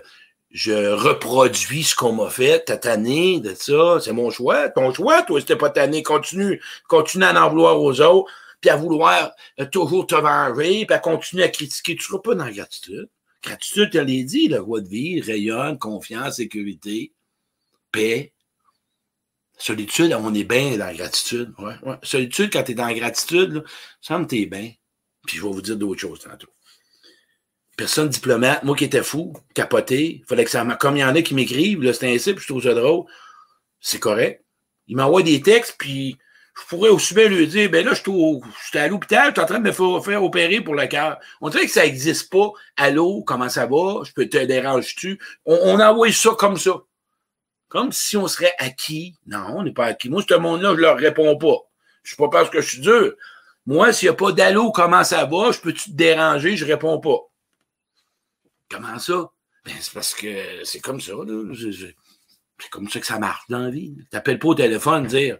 je, 0.51 0.91
reproduis 0.93 1.83
ce 1.83 1.95
qu'on 1.95 2.13
m'a 2.13 2.29
fait, 2.29 2.65
tatané 2.65 3.39
de 3.39 3.55
ça, 3.55 3.99
c'est 4.01 4.13
mon 4.13 4.29
choix, 4.29 4.69
ton 4.69 4.93
choix, 4.93 5.23
toi, 5.23 5.39
c'était 5.39 5.55
pas 5.55 5.69
tanné, 5.69 6.03
continue, 6.03 6.61
continue 6.87 7.25
à 7.25 7.45
en 7.45 7.49
vouloir 7.49 7.81
aux 7.81 7.99
autres, 8.01 8.31
puis 8.61 8.69
à 8.69 8.75
vouloir 8.75 9.31
euh, 9.59 9.65
toujours 9.65 10.07
te 10.07 10.15
venger, 10.15 10.85
puis 10.85 10.95
à 10.95 10.99
continuer 10.99 11.43
à 11.43 11.49
critiquer, 11.49 11.95
tu 11.95 12.03
seras 12.03 12.19
pas 12.19 12.35
dans 12.35 12.45
la 12.45 12.51
gratitude. 12.51 13.09
Gratitude, 13.47 13.91
tu 13.91 13.97
l'as 13.97 14.03
dit, 14.03 14.47
le 14.49 14.59
roi 14.59 14.81
de 14.81 14.89
vie, 14.89 15.21
rayonne, 15.21 15.77
confiance, 15.79 16.35
sécurité, 16.35 17.13
paix. 17.93 18.33
Solitude, 19.57 20.13
on 20.19 20.33
est 20.33 20.43
bien 20.43 20.71
dans 20.71 20.85
la 20.85 20.93
gratitude. 20.93 21.53
Ouais, 21.57 21.75
ouais. 21.83 21.95
Solitude, 22.03 22.51
quand 22.51 22.63
tu 22.63 22.73
es 22.73 22.75
dans 22.75 22.87
la 22.87 22.93
gratitude, 22.93 23.53
là, 23.53 23.61
ça 24.01 24.19
me 24.19 24.27
t'es 24.27 24.45
bien. 24.45 24.73
Puis 25.25 25.37
je 25.37 25.43
vais 25.43 25.49
vous 25.49 25.61
dire 25.61 25.77
d'autres 25.77 26.01
choses 26.01 26.19
tantôt. 26.19 26.49
Personne 27.77 28.09
diplomate, 28.09 28.63
moi 28.63 28.75
qui 28.75 28.83
étais 28.83 29.01
fou, 29.01 29.33
capoté, 29.53 30.23
fallait 30.27 30.43
que 30.43 30.51
ça 30.51 30.65
Comme 30.79 30.97
il 30.97 30.99
y 30.99 31.03
en 31.03 31.15
a 31.15 31.21
qui 31.21 31.33
m'écrivent, 31.33 31.89
c'est 31.93 32.13
ainsi, 32.13 32.33
puis 32.33 32.41
je 32.41 32.47
trouve 32.47 32.63
ça 32.63 32.73
drôle. 32.73 33.05
C'est 33.79 33.99
correct. 33.99 34.43
Il 34.87 34.97
m'envoie 34.97 35.23
des 35.23 35.41
textes, 35.41 35.75
puis 35.79 36.17
je 36.59 36.65
pourrais 36.67 36.89
aussi 36.89 37.13
bien 37.13 37.27
lui 37.27 37.47
dire, 37.47 37.69
ben 37.69 37.85
là, 37.85 37.93
je 37.93 38.01
suis 38.01 38.79
à 38.79 38.87
l'hôpital, 38.87 39.27
je 39.29 39.33
suis 39.33 39.41
en 39.41 39.45
train 39.45 39.59
de 39.59 39.67
me 39.67 40.01
faire, 40.01 40.23
opérer 40.23 40.61
pour 40.61 40.75
le 40.75 40.87
cœur. 40.87 41.19
On 41.39 41.49
dirait 41.49 41.65
que 41.65 41.71
ça 41.71 41.83
n'existe 41.83 42.31
pas. 42.31 42.51
Allô, 42.75 43.23
comment 43.23 43.49
ça 43.49 43.65
va? 43.65 44.01
Je 44.03 44.11
peux 44.11 44.27
te 44.27 44.37
déranger-tu? 44.37 45.19
On, 45.45 45.55
on 45.55 45.79
envoie 45.79 46.11
ça 46.11 46.31
comme 46.37 46.57
ça. 46.57 46.81
Comme 47.69 47.91
si 47.91 48.17
on 48.17 48.27
serait 48.27 48.53
acquis. 48.59 49.15
Non, 49.27 49.57
on 49.57 49.63
n'est 49.63 49.73
pas 49.73 49.85
acquis. 49.85 50.09
Moi, 50.09 50.23
ce 50.27 50.33
monde-là, 50.35 50.73
je 50.75 50.81
leur 50.81 50.97
réponds 50.97 51.37
pas. 51.37 51.57
Je 52.03 52.09
suis 52.09 52.17
pas 52.17 52.29
parce 52.29 52.49
que 52.49 52.61
je 52.61 52.67
suis 52.69 52.79
dur. 52.79 53.13
Moi, 53.65 53.91
s'il 53.91 54.07
n'y 54.07 54.11
a 54.11 54.15
pas 54.15 54.31
d'allô, 54.31 54.71
comment 54.71 55.03
ça 55.03 55.25
va? 55.25 55.51
Je 55.51 55.59
peux-tu 55.59 55.91
te 55.91 55.95
déranger? 55.95 56.55
Je 56.55 56.65
réponds 56.65 56.99
pas. 56.99 57.19
Comment 58.69 58.97
ça? 58.97 59.29
Ben, 59.65 59.73
c'est 59.79 59.93
parce 59.93 60.15
que 60.15 60.63
c'est 60.63 60.79
comme 60.79 61.01
ça, 61.01 61.11
là. 61.11 61.53
C'est 62.59 62.69
comme 62.69 62.89
ça 62.89 62.99
que 62.99 63.05
ça 63.05 63.19
marche 63.19 63.43
dans 63.49 63.59
la 63.59 63.69
vie. 63.69 63.95
Tu 63.95 64.07
n'appelles 64.13 64.39
pas 64.39 64.47
au 64.47 64.55
téléphone 64.55 65.05
dire. 65.05 65.37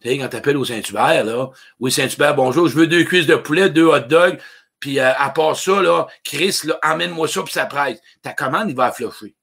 Tu 0.00 0.08
sais, 0.08 0.18
quand 0.18 0.28
tu 0.28 0.36
appelles 0.36 0.56
au 0.56 0.64
Saint-Hubert, 0.64 1.24
là. 1.24 1.50
Oui, 1.80 1.90
Saint-Hubert, 1.90 2.34
bonjour, 2.36 2.68
je 2.68 2.76
veux 2.76 2.86
deux 2.86 3.04
cuisses 3.04 3.26
de 3.26 3.34
poulet, 3.34 3.68
deux 3.68 3.86
hot 3.86 4.00
dogs. 4.00 4.38
Puis 4.78 5.00
euh, 5.00 5.12
à 5.16 5.30
part 5.30 5.56
ça, 5.56 5.82
là, 5.82 6.06
Chris, 6.22 6.60
là, 6.64 6.78
emmène-moi 6.84 7.26
ça, 7.26 7.42
puis 7.42 7.52
ça 7.52 7.66
presse. 7.66 7.98
Ta 8.22 8.32
commande, 8.32 8.70
il 8.70 8.76
va 8.76 8.86
afflocher. 8.86 9.34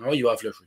Ah, 0.00 0.10
il 0.12 0.22
va 0.22 0.32
afflocher. 0.32 0.64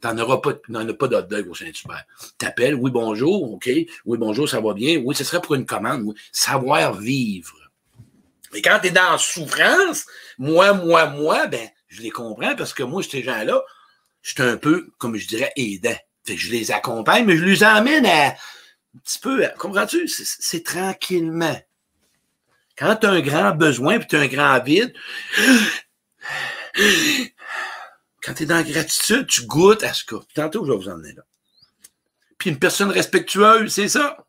T'en 0.00 0.16
auras 0.16 0.38
pas, 0.38 0.52
n'en 0.68 0.88
as 0.88 0.94
pas 0.94 1.08
d'hot 1.08 1.22
dog 1.22 1.48
au 1.48 1.54
Saint-Hubert. 1.54 2.04
T'appelles, 2.38 2.74
oui, 2.74 2.90
bonjour, 2.90 3.52
OK. 3.52 3.68
Oui, 4.04 4.18
bonjour, 4.18 4.48
ça 4.48 4.60
va 4.60 4.74
bien. 4.74 5.02
Oui, 5.04 5.14
ce 5.14 5.24
serait 5.24 5.40
pour 5.40 5.56
une 5.56 5.66
commande. 5.66 6.02
Oui. 6.04 6.14
Savoir 6.32 6.94
vivre. 6.94 7.56
Mais 8.52 8.62
quand 8.62 8.78
tu 8.80 8.88
es 8.88 8.90
dans 8.90 9.18
souffrance, 9.18 10.06
moi, 10.38 10.72
moi, 10.72 11.06
moi, 11.06 11.46
ben, 11.48 11.68
je 11.88 12.02
les 12.02 12.10
comprends 12.10 12.54
parce 12.56 12.72
que 12.72 12.82
moi, 12.82 13.02
ces 13.02 13.22
gens-là, 13.22 13.62
je 14.22 14.30
suis 14.30 14.42
un 14.42 14.56
peu, 14.56 14.88
comme 14.98 15.16
je 15.16 15.26
dirais, 15.26 15.52
aidant. 15.56 15.96
Je 16.26 16.50
les 16.50 16.70
accompagne, 16.70 17.24
mais 17.24 17.36
je 17.36 17.44
les 17.44 17.64
emmène 17.64 18.06
à 18.06 18.28
un 18.28 18.98
petit 19.04 19.18
peu, 19.18 19.46
comprends-tu? 19.58 20.08
C'est 20.08 20.64
tranquillement. 20.64 21.60
Quand 22.76 22.96
tu 22.96 23.06
as 23.06 23.10
un 23.10 23.20
grand 23.20 23.52
besoin 23.52 23.98
puis 23.98 24.08
tu 24.08 24.16
as 24.16 24.20
un 24.20 24.26
grand 24.26 24.62
vide, 24.62 24.92
quand 28.22 28.34
tu 28.34 28.42
es 28.42 28.46
dans 28.46 28.56
la 28.56 28.62
gratitude, 28.62 29.26
tu 29.26 29.42
goûtes 29.46 29.82
à 29.82 29.92
ce 29.92 30.04
que. 30.04 30.16
Tantôt, 30.34 30.64
je 30.64 30.72
vais 30.72 30.78
vous 30.78 30.88
emmener 30.88 31.12
là. 31.12 31.22
Puis 32.38 32.50
une 32.50 32.58
personne 32.58 32.90
respectueuse. 32.90 33.72
C'est 33.72 33.88
ça, 33.88 34.24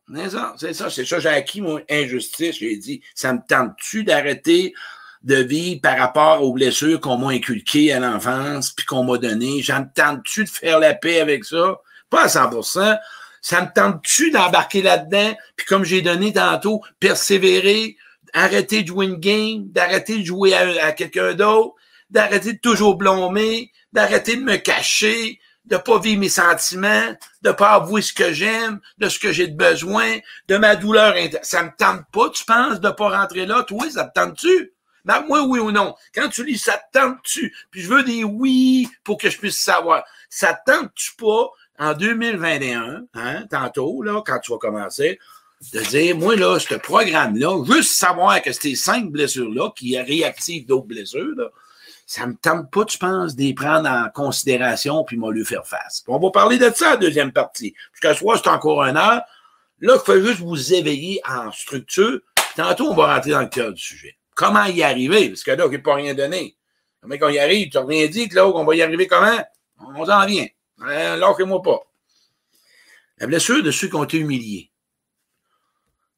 c'est 0.58 0.74
ça. 0.74 0.90
C'est 0.90 1.06
ça, 1.06 1.20
j'ai 1.20 1.30
acquis 1.30 1.62
mon 1.62 1.82
injustice. 1.90 2.58
J'ai 2.58 2.76
dit, 2.76 3.02
ça 3.16 3.32
me 3.34 3.40
tente-tu 3.48 4.04
d'arrêter 4.04 4.74
de 5.24 5.36
vivre 5.36 5.82
par 5.82 5.98
rapport 5.98 6.44
aux 6.44 6.54
blessures 6.54 7.00
qu'on 7.00 7.18
m'a 7.18 7.32
inculquées 7.32 7.94
à 7.94 8.00
l'enfance, 8.00 8.72
puis 8.72 8.86
qu'on 8.86 9.04
m'a 9.04 9.18
données? 9.18 9.64
Tente-tu 9.96 10.44
de 10.46 10.50
faire 10.50 10.80
la 10.80 10.94
paix 10.94 11.20
avec 11.20 11.46
ça? 11.46 11.80
Pas 12.10 12.24
à 12.24 12.28
100% 12.28 12.98
Ça 13.42 13.62
me 13.62 13.68
tente-tu 13.74 14.32
d'embarquer 14.32 14.82
là-dedans? 14.82 15.36
Puis 15.56 15.66
comme 15.66 15.84
j'ai 15.84 16.02
donné 16.02 16.34
tantôt, 16.34 16.82
persévérer, 17.00 17.98
arrêter 18.34 18.84
de 18.84 18.88
jouer 18.88 19.06
une 19.06 19.16
game, 19.16 19.68
d'arrêter 19.70 20.20
de 20.20 20.26
jouer 20.26 20.54
à, 20.54 20.86
à 20.86 20.92
quelqu'un 20.92 21.34
d'autre, 21.34 21.76
d'arrêter 22.10 22.54
de 22.54 22.60
toujours 22.60 22.96
blommer, 22.98 23.72
d'arrêter 23.94 24.36
de 24.36 24.44
me 24.44 24.58
cacher, 24.58 25.40
de 25.66 25.78
pas 25.78 26.00
vivre 26.00 26.20
mes 26.20 26.30
sentiments, 26.30 27.16
de 27.42 27.52
pas 27.52 27.72
avouer 27.74 28.02
ce 28.02 28.14
que 28.14 28.34
j'aime, 28.34 28.80
de 28.98 29.10
ce 29.10 29.20
que 29.20 29.32
j'ai 29.32 29.48
de 29.48 29.56
besoin, 29.56 30.18
de 30.48 30.58
ma 30.58 30.76
douleur. 30.76 31.16
Ça 31.44 31.64
me 31.64 31.70
tente 31.78 32.04
pas, 32.12 32.30
tu 32.30 32.44
penses, 32.46 32.80
de 32.80 32.90
pas 32.90 33.22
rentrer 33.22 33.46
là? 33.46 33.64
Toi, 33.64 33.90
ça 33.90 34.06
te 34.06 34.20
tente-tu? 34.20 34.74
Ben, 35.06 35.24
moi, 35.28 35.44
oui 35.44 35.60
ou 35.60 35.72
non? 35.72 35.96
Quand 36.14 36.30
tu 36.30 36.44
lis, 36.46 36.58
ça 36.58 36.78
te 36.78 37.00
tente-tu? 37.00 37.56
Puis 37.72 37.82
je 37.82 37.90
veux 37.90 38.04
des 38.04 38.24
oui 38.24 38.88
pour 39.04 39.18
que 39.18 39.30
je 39.30 39.38
puisse 39.38 39.60
savoir. 39.60 40.04
Ça 40.30 40.54
te 40.54 40.72
tente-tu 40.72 41.12
pas 41.18 41.50
en 41.80 41.94
2021, 41.94 43.06
hein, 43.16 43.46
tantôt, 43.50 44.04
là, 44.04 44.22
quand 44.26 44.40
tu 44.40 44.52
vas 44.52 44.60
commencer, 44.60 45.20
de 45.74 45.80
dire, 45.80 46.16
moi, 46.16 46.36
là, 46.36 46.60
ce 46.60 46.76
programme-là, 46.76 47.64
juste 47.66 47.94
savoir 47.94 48.42
que 48.42 48.52
ces 48.52 48.76
cinq 48.76 49.12
blessures-là, 49.12 49.72
qui 49.76 50.00
réactivent 50.00 50.66
d'autres 50.66 50.88
blessures, 50.88 51.34
là, 51.36 51.50
ça 52.06 52.28
me 52.28 52.36
tente 52.36 52.70
pas, 52.70 52.84
tu 52.84 52.98
penses, 52.98 53.36
d'y 53.36 53.54
prendre 53.54 53.90
en 53.90 54.10
considération 54.10 55.04
puis 55.06 55.18
m'a 55.18 55.32
lui 55.32 55.46
faire 55.46 55.66
face. 55.66 56.04
on 56.08 56.20
va 56.20 56.30
parler 56.30 56.58
de 56.58 56.70
ça, 56.70 56.92
la 56.92 56.98
deuxième 56.98 57.32
partie. 57.32 57.74
Que 58.02 58.14
soit 58.14 58.38
c'est 58.38 58.50
encore 58.50 58.84
un 58.84 58.96
heure. 58.96 59.22
Là, 59.80 59.96
il 59.96 60.06
faut 60.06 60.20
juste 60.20 60.40
vous 60.40 60.74
éveiller 60.74 61.22
en 61.28 61.52
structure. 61.52 62.20
tantôt, 62.56 62.90
on 62.90 62.96
va 62.96 63.16
rentrer 63.16 63.32
dans 63.32 63.42
le 63.42 63.48
cœur 63.48 63.72
du 63.72 63.82
sujet. 63.82 64.18
Comment 64.36 64.66
y 64.66 64.84
arriver? 64.84 65.30
Parce 65.30 65.44
que 65.44 65.52
là, 65.52 65.66
il 65.66 65.72
n'a 65.72 65.80
pas 65.80 65.96
rien 65.96 66.14
donné. 66.14 66.58
Comment 67.02 67.16
on 67.22 67.30
y 67.30 67.40
arrive? 67.40 67.70
Tu 67.70 67.78
n'as 67.78 67.86
rien 67.86 68.08
dit, 68.08 68.30
Claude, 68.30 68.54
on 68.56 68.64
va 68.64 68.76
y 68.76 68.82
arriver 68.82 69.08
comment? 69.08 69.44
On 69.96 70.06
s'en 70.06 70.26
vient. 70.26 70.48
Euh, 70.84 71.16
Lâchez-moi 71.18 71.62
pas. 71.62 71.80
La 73.18 73.28
blessure 73.28 73.64
de 73.64 73.72
ceux 73.72 73.88
qui 73.88 73.96
ont 73.96 74.04
été 74.04 74.18
humiliés. 74.18 74.72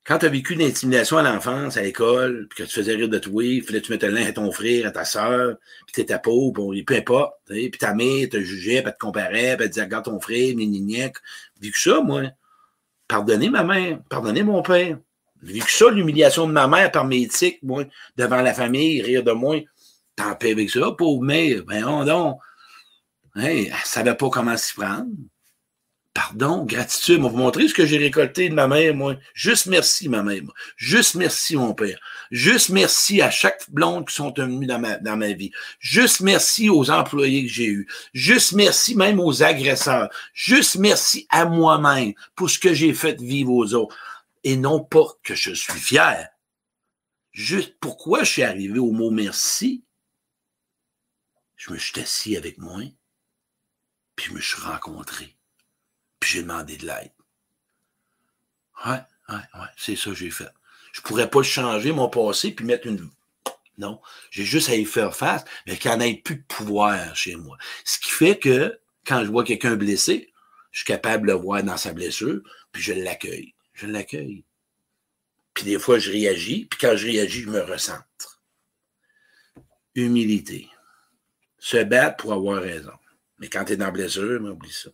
Quand 0.05 0.19
tu 0.19 0.25
as 0.25 0.29
vécu 0.29 0.55
l'intimidation 0.55 1.17
à 1.17 1.23
l'enfance, 1.23 1.77
à 1.77 1.81
l'école, 1.81 2.47
puis 2.49 2.63
que 2.63 2.69
tu 2.69 2.75
faisais 2.75 2.93
rire 2.93 3.07
de 3.07 3.19
toi, 3.19 3.43
il 3.43 3.63
fallait 3.63 3.79
que 3.79 3.85
tu 3.85 3.91
mettes 3.93 4.03
le 4.03 4.09
linge 4.09 4.27
à 4.27 4.33
ton 4.33 4.51
frère, 4.51 4.87
à 4.87 4.91
ta 4.91 5.05
soeur, 5.05 5.55
puis 5.85 5.93
t'es 5.93 6.05
ta 6.05 6.19
peau, 6.19 6.51
puis 6.51 6.83
peu 6.83 6.95
importe. 6.95 7.35
Puis 7.45 7.71
ta 7.71 7.93
mère 7.93 8.27
te 8.29 8.37
jugeait, 8.41 8.81
puis 8.81 8.91
te 8.91 8.97
comparait, 8.97 9.55
puis 9.55 9.67
te 9.67 9.73
disait 9.73 9.83
Regarde 9.85 10.05
ton 10.05 10.19
frère, 10.19 10.55
ni 10.55 10.67
ni 10.67 11.01
Vécu 11.61 11.79
ça, 11.79 12.01
moi. 12.01 12.23
Pardonnez 13.07 13.49
ma 13.49 13.63
mère, 13.63 13.99
pardonnez 14.09 14.43
mon 14.43 14.61
père. 14.61 14.97
J'ai 15.45 15.53
vécu 15.53 15.71
ça, 15.71 15.89
l'humiliation 15.89 16.47
de 16.47 16.51
ma 16.51 16.67
mère 16.67 16.91
par 16.91 17.05
mes 17.05 17.21
éthiques, 17.21 17.59
moi, 17.63 17.83
devant 18.17 18.41
la 18.41 18.53
famille, 18.53 19.01
rire 19.01 19.23
de 19.23 19.31
moi. 19.31 19.57
T'en 20.15 20.35
paix 20.35 20.51
avec 20.51 20.69
ça, 20.69 20.91
pauvre 20.91 21.23
mère. 21.23 21.63
Ben, 21.65 21.85
on 21.85 22.05
donc. 22.05 22.39
Hey, 23.35 23.67
elle 23.67 23.85
savait 23.85 24.15
pas 24.15 24.29
comment 24.29 24.55
s'y 24.55 24.73
prendre 24.73 25.07
pardon, 26.13 26.63
gratitude. 26.63 27.19
On 27.23 27.29
vous 27.29 27.37
montrer 27.37 27.67
ce 27.67 27.73
que 27.73 27.85
j'ai 27.85 27.97
récolté 27.97 28.49
de 28.49 28.53
ma 28.53 28.67
mère, 28.67 28.93
moi. 28.93 29.15
Juste 29.33 29.65
merci, 29.65 30.09
ma 30.09 30.21
mère. 30.21 30.41
Juste 30.77 31.15
merci, 31.15 31.55
mon 31.55 31.73
père. 31.73 31.97
Juste 32.31 32.69
merci 32.69 33.21
à 33.21 33.31
chaque 33.31 33.69
blonde 33.69 34.07
qui 34.07 34.15
sont 34.15 34.33
venues 34.35 34.67
dans 34.67 34.79
ma, 34.79 34.97
dans 34.97 35.17
ma 35.17 35.31
vie. 35.33 35.51
Juste 35.79 36.21
merci 36.21 36.69
aux 36.69 36.91
employés 36.91 37.45
que 37.45 37.51
j'ai 37.51 37.67
eus. 37.67 37.87
Juste 38.13 38.53
merci 38.53 38.95
même 38.95 39.19
aux 39.19 39.43
agresseurs. 39.43 40.09
Juste 40.33 40.75
merci 40.77 41.25
à 41.29 41.45
moi-même 41.45 42.13
pour 42.35 42.49
ce 42.49 42.59
que 42.59 42.73
j'ai 42.73 42.93
fait 42.93 43.19
vivre 43.19 43.51
aux 43.51 43.73
autres. 43.73 43.95
Et 44.43 44.57
non 44.57 44.83
pas 44.83 45.05
que 45.23 45.35
je 45.35 45.51
suis 45.51 45.79
fier. 45.79 46.29
Juste 47.31 47.77
pourquoi 47.79 48.23
je 48.23 48.31
suis 48.31 48.43
arrivé 48.43 48.79
au 48.79 48.91
mot 48.91 49.09
merci? 49.09 49.83
Je 51.55 51.71
me 51.71 51.77
suis 51.77 51.99
assis 52.01 52.35
avec 52.35 52.57
moi, 52.57 52.81
puis 54.15 54.25
je 54.27 54.33
me 54.33 54.41
suis 54.41 54.61
rencontré 54.61 55.35
puis 56.23 56.31
j'ai 56.31 56.41
demandé 56.43 56.77
de 56.77 56.85
l'aide. 56.85 57.11
Ouais, 58.85 59.01
ouais, 59.27 59.35
ouais, 59.35 59.67
c'est 59.75 59.97
ça 59.97 60.11
que 60.11 60.15
j'ai 60.15 60.31
fait. 60.31 60.47
Je 60.93 61.01
pourrais 61.01 61.29
pas 61.29 61.43
changer, 61.43 61.91
mon 61.91 62.07
passé, 62.07 62.51
puis 62.51 62.65
mettre 62.65 62.87
une. 62.87 63.09
Non, 63.77 63.99
j'ai 64.31 64.45
juste 64.45 64.69
à 64.69 64.75
y 64.75 64.85
faire 64.85 65.13
face, 65.13 65.43
mais 65.67 65.75
qu'il 65.75 65.91
n'y 65.97 66.11
ait 66.11 66.21
plus 66.23 66.37
de 66.37 66.43
pouvoir 66.43 67.13
chez 67.13 67.35
moi. 67.35 67.57
Ce 67.83 67.99
qui 67.99 68.09
fait 68.09 68.39
que 68.39 68.79
quand 69.05 69.25
je 69.25 69.31
vois 69.31 69.43
quelqu'un 69.43 69.75
blessé, 69.75 70.31
je 70.71 70.79
suis 70.79 70.85
capable 70.85 71.27
de 71.27 71.33
le 71.33 71.39
voir 71.39 71.61
dans 71.61 71.75
sa 71.75 71.91
blessure, 71.91 72.39
puis 72.71 72.81
je 72.81 72.93
l'accueille. 72.93 73.52
Je 73.73 73.87
l'accueille. 73.87 74.43
Puis 75.53 75.65
des 75.65 75.79
fois, 75.79 75.99
je 75.99 76.11
réagis, 76.11 76.65
puis 76.65 76.79
quand 76.79 76.95
je 76.95 77.07
réagis, 77.07 77.41
je 77.41 77.49
me 77.49 77.61
recentre. 77.61 78.41
humilité. 79.95 80.69
Se 81.59 81.83
battre 81.83 82.17
pour 82.17 82.33
avoir 82.33 82.61
raison. 82.61 82.93
Mais 83.37 83.47
quand 83.47 83.65
tu 83.65 83.73
es 83.73 83.77
dans 83.77 83.85
la 83.85 83.91
blessure, 83.91 84.41
oublie 84.41 84.71
ça. 84.71 84.89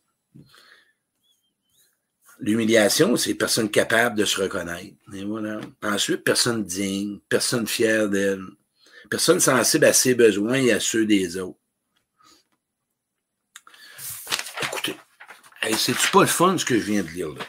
L'humiliation, 2.40 3.16
c'est 3.16 3.34
personne 3.34 3.70
capable 3.70 4.18
de 4.18 4.26
se 4.26 4.42
reconnaître. 4.42 4.96
Et 5.14 5.24
voilà. 5.24 5.60
Ensuite, 5.82 6.24
personne 6.24 6.64
digne, 6.64 7.20
personne 7.28 7.68
fière 7.68 8.10
d'elle, 8.10 8.44
personne 9.10 9.40
sensible 9.40 9.86
à 9.86 9.94
ses 9.94 10.16
besoins 10.16 10.56
et 10.56 10.72
à 10.72 10.80
ceux 10.80 11.06
des 11.06 11.38
autres. 11.38 11.60
Écoutez, 14.64 14.96
c'est-tu 15.78 16.12
pas 16.12 16.22
le 16.22 16.28
fun 16.28 16.58
ce 16.58 16.66
que 16.66 16.78
je 16.78 16.84
viens 16.84 17.04
de 17.04 17.10
lire 17.10 17.30
là? 17.30 17.46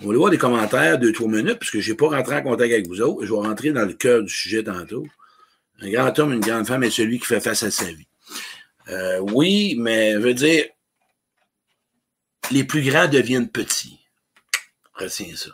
On 0.00 0.04
va 0.04 0.10
aller 0.10 0.18
voir 0.18 0.30
des 0.30 0.38
commentaires, 0.38 0.98
deux, 0.98 1.12
trois 1.12 1.28
minutes, 1.28 1.58
parce 1.58 1.70
que 1.70 1.80
je 1.80 1.90
n'ai 1.90 1.96
pas 1.96 2.08
rentré 2.08 2.36
en 2.36 2.42
contact 2.42 2.72
avec 2.72 2.86
vous 2.86 3.00
autres. 3.00 3.24
Je 3.24 3.32
vais 3.32 3.40
rentrer 3.40 3.72
dans 3.72 3.84
le 3.84 3.94
cœur 3.94 4.22
du 4.22 4.32
sujet 4.32 4.62
tantôt. 4.62 5.06
Un 5.80 5.90
grand 5.90 6.16
homme, 6.18 6.32
une 6.32 6.40
grande 6.40 6.66
femme 6.66 6.84
est 6.84 6.90
celui 6.90 7.18
qui 7.18 7.26
fait 7.26 7.40
face 7.40 7.62
à 7.64 7.70
sa 7.70 7.86
vie. 7.86 8.06
Euh, 8.88 9.18
oui, 9.18 9.74
mais 9.78 10.12
je 10.12 10.18
veux 10.18 10.34
dire, 10.34 10.66
les 12.50 12.64
plus 12.64 12.82
grands 12.82 13.08
deviennent 13.08 13.48
petits. 13.48 13.98
Retiens 14.94 15.34
ça. 15.36 15.50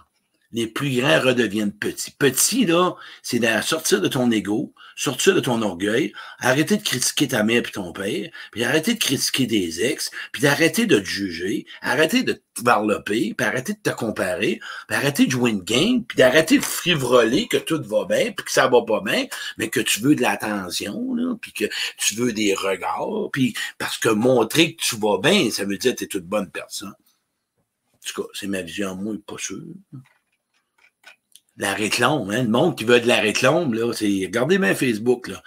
Les 0.55 0.69
plus 0.69 1.01
grands 1.01 1.21
redeviennent 1.21 1.73
petits. 1.73 2.13
Petit, 2.13 2.65
là, 2.65 2.95
c'est 3.25 3.41
de 3.41 3.49
sortir 3.61 4.01
de 4.01 4.07
ton 4.07 4.31
ego, 4.31 4.73
sortir 4.95 5.35
de 5.35 5.41
ton 5.41 5.61
orgueil, 5.63 6.13
arrêter 6.39 6.77
de 6.77 6.83
critiquer 6.85 7.27
ta 7.27 7.43
mère 7.43 7.59
et 7.59 7.73
ton 7.73 7.93
père, 7.93 8.31
puis 8.53 8.63
arrêter 8.63 8.95
de 8.95 9.01
critiquer 9.01 9.47
des 9.47 9.85
ex, 9.85 10.13
puis 10.31 10.43
d'arrêter 10.43 10.87
de 10.87 11.01
te 11.01 11.05
juger, 11.05 11.67
arrêter 11.83 12.23
de 12.23 12.35
te 12.35 12.63
varloper, 12.63 13.35
puis 13.37 13.47
arrêter 13.47 13.73
de 13.73 13.81
te 13.83 13.91
comparer, 13.91 14.61
puis 14.87 14.97
arrêter 14.97 15.27
de 15.27 15.33
jouer 15.33 15.51
une 15.51 15.65
game, 15.65 16.05
puis 16.05 16.19
d'arrêter 16.19 16.59
de 16.59 16.65
frivoler 16.65 17.49
que 17.49 17.57
tout 17.57 17.83
va 17.83 18.05
bien, 18.05 18.31
puis 18.31 18.45
que 18.45 18.53
ça 18.53 18.69
va 18.69 18.83
pas 18.83 19.01
bien, 19.01 19.27
mais 19.59 19.69
que 19.71 19.81
tu 19.81 19.99
veux 20.03 20.15
de 20.15 20.23
l'attention, 20.23 21.17
là, 21.17 21.35
puis 21.41 21.53
que 21.53 21.65
tu 21.99 22.15
veux 22.15 22.33
des 22.33 22.55
regards, 22.55 23.29
puis 23.33 23.55
parce 23.77 23.99
que 23.99 24.09
montrer 24.09 24.77
que 24.77 24.83
tu 24.85 24.95
vas 24.97 25.19
bien, 25.19 25.51
ça 25.51 25.65
veut 25.65 25.79
dire 25.79 25.95
que 25.95 25.99
tu 25.99 26.05
es 26.05 26.07
toute 26.07 26.27
bonne 26.27 26.51
personne. 26.53 26.95
En 27.95 28.07
tout 28.07 28.23
cas, 28.23 28.29
c'est 28.35 28.47
ma 28.47 28.63
vision, 28.63 28.95
moi, 28.95 29.15
pas 29.27 29.39
sûr 29.39 29.59
la 31.57 31.75
réclame, 31.75 32.31
hein, 32.31 32.43
le 32.43 32.49
monde 32.49 32.77
qui 32.77 32.85
veut 32.85 33.01
de 33.01 33.07
la 33.07 33.21
réclame, 33.21 33.75
là, 33.75 33.93
c'est, 33.93 34.07
regardez 34.07 34.59
bien 34.59 34.75
Facebook, 34.75 35.29
là. 35.29 35.43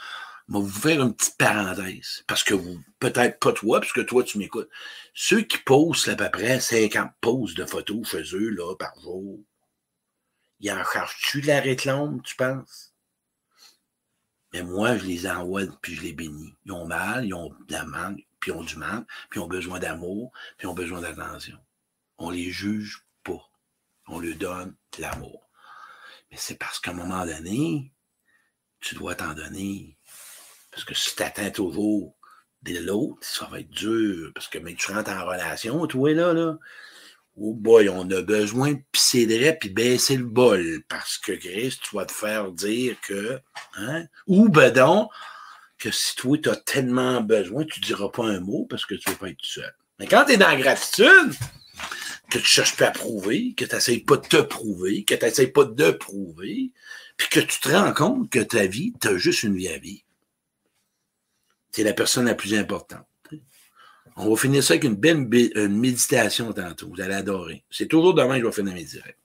Je 0.47 0.53
vais 0.53 0.59
vous 0.59 0.69
faire 0.69 1.01
une 1.01 1.13
petite 1.13 1.37
parenthèse. 1.37 2.23
Parce 2.25 2.43
que 2.43 2.53
vous, 2.53 2.79
peut-être 2.99 3.37
pas 3.39 3.51
toi, 3.51 3.81
parce 3.81 3.91
que 3.91 4.01
toi, 4.01 4.23
tu 4.23 4.37
m'écoutes. 4.37 4.69
Ceux 5.13 5.41
qui 5.41 5.57
posent 5.57 6.07
à 6.07 6.15
peu 6.15 6.29
près 6.31 6.61
50 6.61 7.11
poses 7.19 7.53
de 7.55 7.65
photos 7.65 8.09
chez 8.09 8.23
eux, 8.33 8.49
là, 8.49 8.73
par 8.75 8.97
jour, 9.01 9.39
ils 10.59 10.71
en 10.71 10.83
chargent-tu 10.85 11.41
de 11.41 11.47
la 11.47 11.59
réclame, 11.59 12.21
tu 12.21 12.35
penses? 12.35 12.93
Mais 14.53 14.63
moi, 14.63 14.97
je 14.97 15.05
les 15.05 15.27
envoie, 15.27 15.63
puis 15.81 15.95
je 15.95 16.01
les 16.03 16.13
bénis. 16.13 16.53
Ils 16.65 16.71
ont 16.71 16.87
mal, 16.87 17.25
ils 17.25 17.33
ont 17.33 17.49
de 17.49 17.73
la 17.73 17.83
mal, 17.83 18.15
puis 18.39 18.51
ils 18.51 18.53
ont 18.53 18.63
du 18.63 18.77
mal, 18.77 19.05
puis 19.29 19.39
ils 19.39 19.43
ont 19.43 19.47
besoin 19.47 19.79
d'amour, 19.79 20.31
puis 20.57 20.65
ils 20.65 20.69
ont 20.69 20.73
besoin 20.73 21.01
d'attention. 21.01 21.57
On 22.17 22.29
les 22.29 22.49
juge 22.49 23.05
pas. 23.23 23.51
On 24.07 24.19
leur 24.19 24.37
donne 24.37 24.75
de 24.95 25.01
l'amour. 25.01 25.46
Mais 26.31 26.37
c'est 26.37 26.57
parce 26.57 26.79
qu'à 26.79 26.91
un 26.91 26.95
moment 26.95 27.25
donné, 27.25 27.91
tu 28.79 28.95
dois 28.95 29.15
t'en 29.15 29.33
donner. 29.33 29.97
Parce 30.71 30.83
que 30.83 30.93
si 30.93 31.15
tu 31.15 31.23
attends 31.23 31.51
toujours 31.51 32.15
de 32.63 32.77
l'autre, 32.79 33.19
ça 33.21 33.47
va 33.51 33.59
être 33.59 33.69
dur. 33.69 34.31
Parce 34.33 34.47
que 34.47 34.57
mais 34.59 34.75
tu 34.75 34.91
rentres 34.91 35.11
en 35.11 35.25
relation, 35.25 35.85
toi, 35.87 36.13
là, 36.13 36.33
là. 36.33 36.57
Oh 37.39 37.53
boy, 37.53 37.87
on 37.87 38.09
a 38.09 38.21
besoin 38.23 38.73
de 38.73 38.81
pisser 38.91 39.27
de 39.27 39.51
puis 39.59 39.69
baisser 39.69 40.17
le 40.17 40.25
bol. 40.25 40.81
Parce 40.89 41.19
que 41.19 41.33
Chris, 41.33 41.79
tu 41.81 41.95
vas 41.95 42.05
te 42.05 42.11
faire 42.11 42.51
dire 42.51 42.99
que. 43.01 43.39
Hein? 43.75 44.05
Ou 44.25 44.49
ben 44.49 44.71
donc, 44.71 45.11
que 45.77 45.91
si 45.91 46.15
toi, 46.15 46.37
tu 46.41 46.49
as 46.49 46.55
tellement 46.55 47.21
besoin, 47.21 47.63
tu 47.65 47.79
ne 47.79 47.85
diras 47.85 48.09
pas 48.09 48.25
un 48.25 48.39
mot 48.39 48.65
parce 48.67 48.85
que 48.85 48.95
tu 48.95 49.07
ne 49.07 49.13
veux 49.13 49.19
pas 49.19 49.29
être 49.29 49.37
seul. 49.43 49.73
Mais 49.99 50.07
quand 50.07 50.25
tu 50.25 50.33
es 50.33 50.37
dans 50.37 50.47
la 50.47 50.55
gratitude, 50.55 51.33
que 52.29 52.39
tu 52.39 52.45
cherches 52.45 52.75
pas 52.75 52.87
à 52.87 52.91
prouver, 52.91 53.53
que 53.55 53.65
tu 53.65 53.75
n'essayes 53.75 53.99
pas 53.99 54.17
de 54.17 54.27
te 54.27 54.41
prouver, 54.41 55.03
que 55.03 55.15
tu 55.15 55.25
n'essayes 55.25 55.47
pas 55.47 55.63
de 55.63 55.91
prouver, 55.91 56.71
puis 57.15 57.29
que 57.29 57.39
tu 57.39 57.59
te 57.59 57.69
rends 57.69 57.93
compte 57.93 58.29
que 58.29 58.39
ta 58.39 58.65
vie, 58.65 58.93
tu 58.99 59.07
as 59.07 59.17
juste 59.17 59.43
une 59.43 59.55
vie 59.55 59.69
à 59.69 59.77
vivre. 59.77 60.03
Tu 61.73 61.81
es 61.81 61.83
la 61.83 61.93
personne 61.93 62.25
la 62.25 62.35
plus 62.35 62.53
importante. 62.53 63.05
On 64.15 64.29
va 64.29 64.35
finir 64.35 64.63
ça 64.63 64.73
avec 64.73 64.83
une 64.83 64.95
belle 64.95 65.27
méditation 65.69 66.51
tantôt. 66.51 66.89
Vous 66.89 67.01
allez 67.01 67.13
adorer. 67.13 67.63
C'est 67.69 67.87
toujours 67.87 68.15
demain 68.15 68.35
que 68.35 68.41
je 68.41 68.45
vais 68.47 68.51
finir 68.51 68.73
mes 68.73 68.83
directs. 68.83 69.17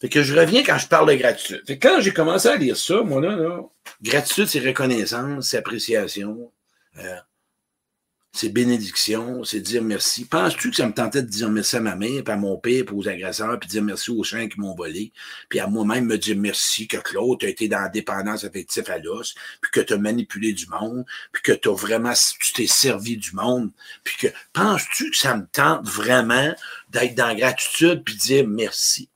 Fait 0.00 0.08
que 0.08 0.22
je 0.22 0.34
reviens 0.34 0.64
quand 0.64 0.78
je 0.78 0.88
parle 0.88 1.10
de 1.10 1.14
gratitude. 1.14 1.62
Fait 1.66 1.78
quand 1.78 2.00
j'ai 2.00 2.12
commencé 2.12 2.48
à 2.48 2.56
lire 2.56 2.76
ça, 2.76 3.02
moi, 3.02 3.20
là, 3.20 3.36
là 3.36 3.60
gratitude, 4.02 4.46
c'est 4.46 4.58
reconnaissance, 4.58 5.50
c'est 5.50 5.58
appréciation. 5.58 6.50
Euh, 6.98 7.16
c'est 8.34 8.48
bénédiction, 8.48 9.44
c'est 9.44 9.60
dire 9.60 9.82
merci. 9.82 10.24
Penses-tu 10.24 10.70
que 10.70 10.76
ça 10.76 10.86
me 10.86 10.94
tentait 10.94 11.22
de 11.22 11.28
dire 11.28 11.50
merci 11.50 11.76
à 11.76 11.80
ma 11.80 11.96
mère, 11.96 12.24
puis 12.24 12.32
à 12.32 12.36
mon 12.36 12.56
père, 12.56 12.86
puis 12.86 12.96
aux 12.96 13.06
agresseurs, 13.06 13.60
puis 13.60 13.68
dire 13.68 13.82
merci 13.82 14.10
aux 14.10 14.24
chiens 14.24 14.48
qui 14.48 14.58
m'ont 14.58 14.74
volé, 14.74 15.12
puis 15.50 15.60
à 15.60 15.66
moi-même 15.66 16.06
me 16.06 16.16
dire 16.16 16.36
merci 16.36 16.88
que 16.88 16.96
Claude 16.96 17.44
a 17.44 17.48
été 17.48 17.68
dans 17.68 17.80
la 17.80 17.90
dépendance 17.90 18.44
affective 18.44 18.90
à 18.90 18.98
l'os, 18.98 19.34
puis 19.60 19.70
que 19.70 19.80
tu 19.80 19.92
as 19.92 19.98
manipulé 19.98 20.54
du 20.54 20.66
monde, 20.68 21.04
puis 21.30 21.42
que 21.42 21.52
tu 21.52 21.68
vraiment, 21.68 22.14
tu 22.40 22.52
t'es 22.54 22.66
servi 22.66 23.18
du 23.18 23.32
monde, 23.34 23.70
puis 24.02 24.16
que 24.16 24.26
penses-tu 24.54 25.10
que 25.10 25.16
ça 25.16 25.36
me 25.36 25.46
tente 25.52 25.86
vraiment 25.86 26.54
d'être 26.88 27.14
dans 27.14 27.26
la 27.26 27.34
gratitude, 27.34 28.02
puis 28.02 28.16
dire 28.16 28.48
merci? 28.48 29.10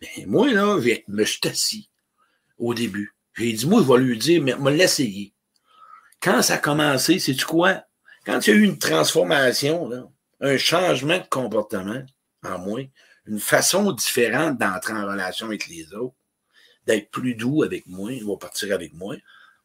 Ben, 0.00 0.26
moi, 0.28 0.52
là, 0.52 0.78
je 0.80 1.00
me 1.08 1.24
suis 1.24 1.40
assis 1.44 1.88
au 2.58 2.74
début. 2.74 3.12
J'ai 3.36 3.52
dit, 3.52 3.66
moi, 3.66 3.82
je 3.82 3.92
vais 3.92 3.98
lui 3.98 4.18
dire, 4.18 4.40
mais 4.40 4.54
me 4.56 4.70
l'essayer. 4.70 5.32
Quand 6.20 6.42
ça 6.42 6.54
a 6.54 6.58
commencé, 6.58 7.18
c'est-tu 7.18 7.44
quoi? 7.44 7.82
Quand 8.24 8.46
il 8.46 8.50
y 8.50 8.52
a 8.52 8.56
eu 8.56 8.64
une 8.64 8.78
transformation, 8.78 9.90
un 10.40 10.56
changement 10.56 11.18
de 11.18 11.26
comportement 11.28 12.02
en 12.42 12.58
moi, 12.58 12.80
une 13.26 13.40
façon 13.40 13.92
différente 13.92 14.58
d'entrer 14.58 14.92
en 14.92 15.06
relation 15.06 15.46
avec 15.46 15.66
les 15.68 15.92
autres, 15.94 16.14
d'être 16.86 17.10
plus 17.10 17.34
doux 17.34 17.62
avec 17.62 17.86
moi, 17.86 18.12
il 18.12 18.24
va 18.24 18.36
partir 18.36 18.74
avec 18.74 18.92
moi, 18.94 19.16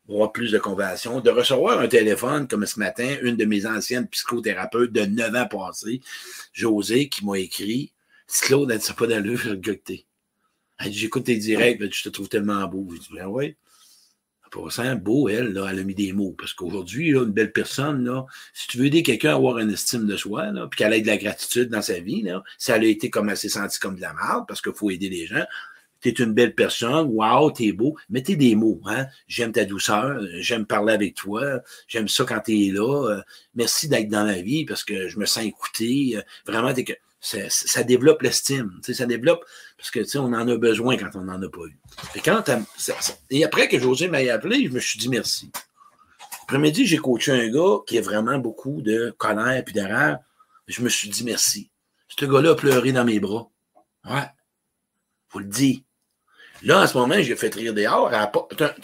avoir 0.10 0.32
plus 0.32 0.52
de 0.52 0.58
compassion, 0.58 1.20
de 1.20 1.30
recevoir 1.30 1.80
un 1.80 1.88
téléphone 1.88 2.48
comme 2.48 2.66
ce 2.66 2.80
matin, 2.80 3.18
une 3.22 3.36
de 3.36 3.46
mes 3.46 3.66
anciennes 3.66 4.08
psychothérapeutes 4.08 4.92
de 4.92 5.06
9 5.06 5.36
ans 5.36 5.48
passés, 5.48 6.02
José, 6.54 7.10
qui 7.10 7.26
m'a 7.26 7.38
écrit 7.38 7.94
Claude, 8.42 8.72
elle 8.72 8.78
ne 8.78 8.94
pas 8.94 9.08
d'allure, 9.08 9.40
le 9.46 9.58
Elle 9.58 10.92
dit 10.92 10.98
J'écoute 10.98 11.26
tes 11.26 11.38
directs, 11.38 11.82
je 11.94 12.04
te 12.04 12.10
trouve 12.10 12.30
tellement 12.30 12.66
beau. 12.68 12.88
Je 12.94 13.00
dis 13.00 13.10
Ben 13.14 13.28
oui 14.56 14.72
ça 14.72 14.96
beau, 14.96 15.30
elle, 15.30 15.54
là, 15.54 15.68
elle 15.72 15.80
a 15.80 15.84
mis 15.84 15.96
des 15.96 16.14
mots. 16.14 16.36
Parce 16.38 16.54
qu'aujourd'hui, 16.54 17.10
une 17.10 17.26
belle 17.26 17.52
personne, 17.52 18.06
là, 18.06 18.26
si 18.54 18.68
tu 18.68 18.78
veux 18.78 18.86
aider 18.86 19.04
quelqu'un 19.04 19.32
à 19.32 19.36
avoir 19.36 19.60
une 19.60 19.72
estime 19.72 20.06
de 20.06 20.18
soi, 20.18 20.52
là, 20.52 20.68
puis 20.68 20.78
qu'elle 20.78 20.94
ait 20.94 21.02
de 21.02 21.08
la 21.08 21.18
gratitude 21.18 21.70
dans 21.70 21.82
sa 21.82 22.00
vie, 22.00 22.22
là, 22.22 22.44
elle 22.68 22.84
a 22.84 22.88
été 22.88 23.10
comme 23.10 23.30
elle 23.30 23.38
s'est 23.38 23.50
sentie 23.50 23.80
comme 23.80 23.96
de 23.96 24.02
la 24.02 24.14
merde, 24.14 24.46
parce 24.48 24.62
qu'il 24.62 24.74
faut 24.74 24.90
aider 24.90 25.10
les 25.10 25.26
gens, 25.26 25.46
tu 26.02 26.10
es 26.10 26.12
une 26.14 26.34
belle 26.34 26.56
personne, 26.56 27.08
wow, 27.10 27.52
t'es 27.52 27.72
beau, 27.72 27.98
mettez 28.10 28.36
des 28.36 28.56
mots, 28.56 28.82
hein. 28.86 29.08
J'aime 29.28 29.52
ta 29.52 29.66
douceur, 29.66 30.22
j'aime 30.40 30.66
parler 30.66 30.94
avec 30.94 31.16
toi, 31.16 31.62
j'aime 31.88 32.08
ça 32.08 32.24
quand 32.26 32.40
tu 32.46 32.68
es 32.68 32.72
là, 32.72 33.10
euh, 33.10 33.22
merci 33.56 33.90
d'être 33.90 34.08
dans 34.08 34.24
la 34.24 34.42
vie 34.42 34.66
parce 34.66 34.84
que 34.84 35.10
je 35.10 35.20
me 35.20 35.26
sens 35.26 35.44
écouté, 35.44 36.14
euh, 36.16 36.22
vraiment, 36.46 36.74
t'es 36.74 36.84
que 36.86 36.94
ça, 37.22 37.84
développe 37.84 38.22
l'estime. 38.22 38.80
Ça 38.82 39.06
développe 39.06 39.46
parce 39.78 39.92
que 39.92 40.18
on 40.18 40.34
en 40.34 40.48
a 40.48 40.58
besoin 40.58 40.98
quand 40.98 41.16
on 41.16 41.24
n'en 41.24 41.42
a 41.42 41.50
pas 41.50 41.66
eu. 41.66 41.78
Et, 43.30 43.44
après 43.44 43.68
que 43.68 43.80
José 43.80 44.08
m'ait 44.08 44.30
appelé, 44.30 44.66
je 44.68 44.72
me 44.72 44.80
suis 44.80 45.00
dit 45.00 45.10
merci. 45.10 45.52
Après-midi, 46.44 46.86
j'ai 46.86 46.98
coaché 46.98 47.32
un 47.32 47.50
gars 47.50 47.78
qui 47.86 47.98
a 47.98 48.02
vraiment 48.02 48.40
beaucoup 48.40 48.82
de 48.82 49.14
colère 49.18 49.64
et 49.68 49.72
d'erreur. 49.72 50.18
Je 50.68 50.82
me 50.82 50.90
suis 50.90 51.10
dit 51.10 51.24
merci. 51.24 51.70
Ce 52.08 52.26
gars-là 52.26 52.52
a 52.52 52.56
pleuré 52.56 52.92
dans 52.92 53.06
mes 53.06 53.20
bras. 53.20 53.50
Ouais. 54.06 54.28
Faut 55.30 55.40
le 55.40 55.46
dire. 55.46 55.80
Là, 56.64 56.82
en 56.82 56.88
ce 56.88 56.98
moment, 56.98 57.16
j'ai 57.20 57.36
fait 57.38 57.54
rire 57.54 57.74
dehors. 57.74 58.12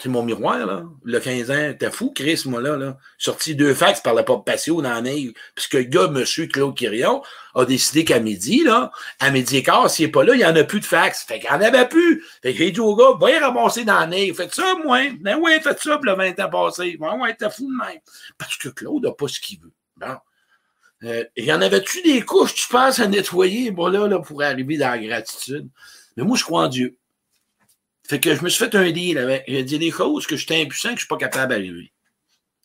C'est 0.00 0.08
mon 0.08 0.22
miroir, 0.22 0.64
là. 0.64 0.84
Le 1.04 1.20
15 1.20 1.50
ans, 1.50 1.74
t'es 1.78 1.90
fou, 1.90 2.10
Chris, 2.14 2.42
moi, 2.46 2.62
là. 2.62 2.76
là. 2.76 2.96
Sorti 3.18 3.54
deux 3.54 3.74
fax 3.74 4.00
par 4.00 4.14
la 4.14 4.22
porte 4.22 4.46
patio 4.46 4.80
dans 4.80 4.90
la 4.90 5.02
neige. 5.02 5.32
Puisque 5.54 5.74
le 5.74 5.82
gars, 5.82 6.08
monsieur 6.08 6.46
Claude 6.46 6.74
Quirion, 6.74 7.22
a 7.54 7.64
décidé 7.66 8.04
qu'à 8.04 8.18
midi, 8.18 8.64
là, 8.64 8.92
à 9.20 9.30
midi 9.30 9.58
et 9.58 9.62
quart, 9.62 9.90
s'il 9.90 10.06
n'est 10.06 10.12
pas 10.12 10.24
là, 10.24 10.34
il 10.34 10.38
n'y 10.38 10.44
en 10.46 10.56
a 10.56 10.64
plus 10.64 10.80
de 10.80 10.86
fax. 10.86 11.24
Fait 11.24 11.38
qu'il 11.38 11.50
n'y 11.50 11.56
en 11.56 11.60
avait 11.60 11.86
plus. 11.86 12.24
Fait 12.42 12.52
que 12.52 12.58
j'ai 12.58 12.70
dit 12.70 12.80
au 12.80 12.96
gars, 12.96 13.16
va 13.20 13.30
y 13.30 13.38
ramasser 13.38 13.84
dans 13.84 14.00
la 14.00 14.06
neige. 14.06 14.34
Faites 14.34 14.54
ça, 14.54 14.74
moi. 14.82 15.00
Ben 15.20 15.38
ouais, 15.38 15.60
faites 15.60 15.80
ça 15.80 15.98
le 16.02 16.14
20 16.14 16.40
ans 16.40 16.50
passé. 16.50 16.96
Ouais, 16.98 17.10
ouais, 17.20 17.34
t'es 17.34 17.50
fou 17.50 17.70
de 17.70 17.86
même. 17.86 18.00
Parce 18.38 18.56
que 18.56 18.70
Claude 18.70 19.04
n'a 19.04 19.12
pas 19.12 19.28
ce 19.28 19.38
qu'il 19.38 19.60
veut. 19.60 19.72
Bon. 19.98 20.16
Euh, 21.04 21.24
y 21.36 21.52
en 21.52 21.60
avait-tu 21.60 22.00
des 22.02 22.22
couches, 22.22 22.54
tu 22.54 22.68
penses, 22.68 23.00
à 23.00 23.06
nettoyer, 23.06 23.70
bon, 23.70 23.88
là, 23.88 24.08
là, 24.08 24.18
pour 24.18 24.42
arriver 24.42 24.78
dans 24.78 24.88
la 24.88 24.98
gratitude? 24.98 25.68
Mais 26.16 26.24
moi, 26.24 26.38
je 26.38 26.44
crois 26.44 26.64
en 26.64 26.68
Dieu. 26.68 26.96
Fait 28.08 28.20
que 28.20 28.34
je 28.34 28.42
me 28.42 28.48
suis 28.48 28.64
fait 28.64 28.74
un 28.76 28.90
deal 28.90 29.18
avec. 29.18 29.44
J'ai 29.48 29.62
dit 29.62 29.78
des 29.78 29.90
choses 29.90 30.26
que 30.26 30.36
j'étais 30.36 30.62
impuissant, 30.62 30.90
que 30.90 30.92
je 30.92 30.96
ne 30.96 30.98
suis 31.00 31.08
pas 31.08 31.16
capable 31.16 31.50
d'arriver. 31.50 31.92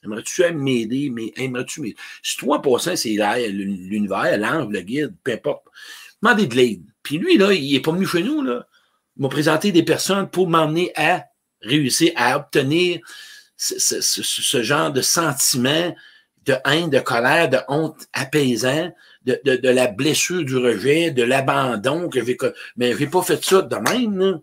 Aimerais-tu 0.03 0.43
m'aider? 0.53 1.09
Mais 1.09 1.31
aimerais-tu 1.37 1.81
m'aider? 1.81 1.95
Si 2.23 2.37
toi, 2.37 2.61
ça, 2.79 2.95
c'est 2.95 3.17
l'univers, 3.49 4.37
l'ange, 4.37 4.71
le 4.71 4.81
guide, 4.81 5.15
peu 5.23 5.33
importe. 5.33 5.63
Demandez 6.21 6.47
de 6.47 6.55
l'aide. 6.55 6.83
Puis 7.03 7.17
lui, 7.17 7.37
là, 7.37 7.53
il 7.53 7.73
n'est 7.73 7.79
pas 7.79 7.91
venu 7.91 8.05
chez 8.05 8.23
nous, 8.23 8.41
là. 8.41 8.67
Il 9.17 9.23
m'a 9.23 9.29
présenté 9.29 9.71
des 9.71 9.83
personnes 9.83 10.29
pour 10.29 10.47
m'emmener 10.47 10.91
à 10.95 11.25
réussi 11.61 12.11
à 12.15 12.37
obtenir 12.37 12.99
ce, 13.57 14.63
genre 14.63 14.91
de 14.91 15.01
sentiment 15.01 15.95
de 16.45 16.55
haine, 16.65 16.89
de 16.89 16.99
colère, 16.99 17.49
de 17.49 17.59
honte 17.67 18.07
apaisant, 18.13 18.91
de, 19.25 19.39
de, 19.43 19.69
la 19.69 19.87
blessure 19.87 20.43
du 20.43 20.57
rejet, 20.57 21.11
de 21.11 21.21
l'abandon 21.21 22.09
que 22.09 22.25
j'ai. 22.25 22.37
Mais 22.77 22.95
j'ai 22.97 23.05
pas 23.05 23.21
fait 23.21 23.43
ça 23.43 23.61
de 23.61 23.75
même, 23.75 24.17
là. 24.17 24.39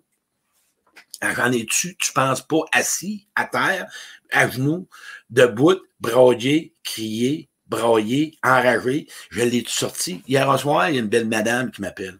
J'en 1.22 1.52
ai-tu, 1.52 1.96
tu 1.96 2.12
penses 2.12 2.42
pas 2.42 2.60
assis 2.72 3.26
à 3.34 3.44
terre, 3.44 3.90
à 4.30 4.48
genoux, 4.48 4.88
debout, 5.30 5.80
broyer, 6.00 6.74
crier, 6.84 7.48
broyer, 7.66 8.38
enragé? 8.42 9.08
Je 9.30 9.42
l'ai 9.42 9.64
sorti. 9.66 10.22
Hier 10.28 10.58
soir, 10.58 10.88
il 10.88 10.94
y 10.94 10.98
a 10.98 11.00
une 11.00 11.08
belle 11.08 11.28
madame 11.28 11.70
qui 11.70 11.80
m'appelle. 11.80 12.18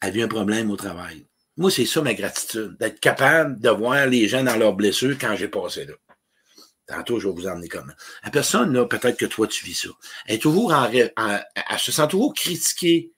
Elle 0.00 0.20
a 0.20 0.24
un 0.24 0.28
problème 0.28 0.70
au 0.70 0.76
travail. 0.76 1.26
Moi, 1.56 1.70
c'est 1.70 1.86
ça 1.86 2.02
ma 2.02 2.14
gratitude, 2.14 2.76
d'être 2.78 3.00
capable 3.00 3.60
de 3.60 3.70
voir 3.70 4.06
les 4.06 4.28
gens 4.28 4.42
dans 4.42 4.56
leurs 4.56 4.74
blessures 4.74 5.16
quand 5.18 5.36
j'ai 5.36 5.48
passé 5.48 5.86
là. 5.86 5.94
Tantôt, 6.86 7.18
je 7.18 7.28
vais 7.28 7.34
vous 7.34 7.46
emmener 7.46 7.68
comment. 7.68 7.94
La 8.22 8.30
personne, 8.30 8.74
là, 8.74 8.84
peut-être 8.84 9.16
que 9.16 9.24
toi, 9.24 9.46
tu 9.46 9.64
vis 9.64 9.74
ça. 9.74 9.88
Elle 10.26 10.36
est 10.36 10.38
toujours 10.38 10.70
se 11.78 11.92
sent 11.92 12.08
toujours 12.08 12.34
critiquée 12.34 13.12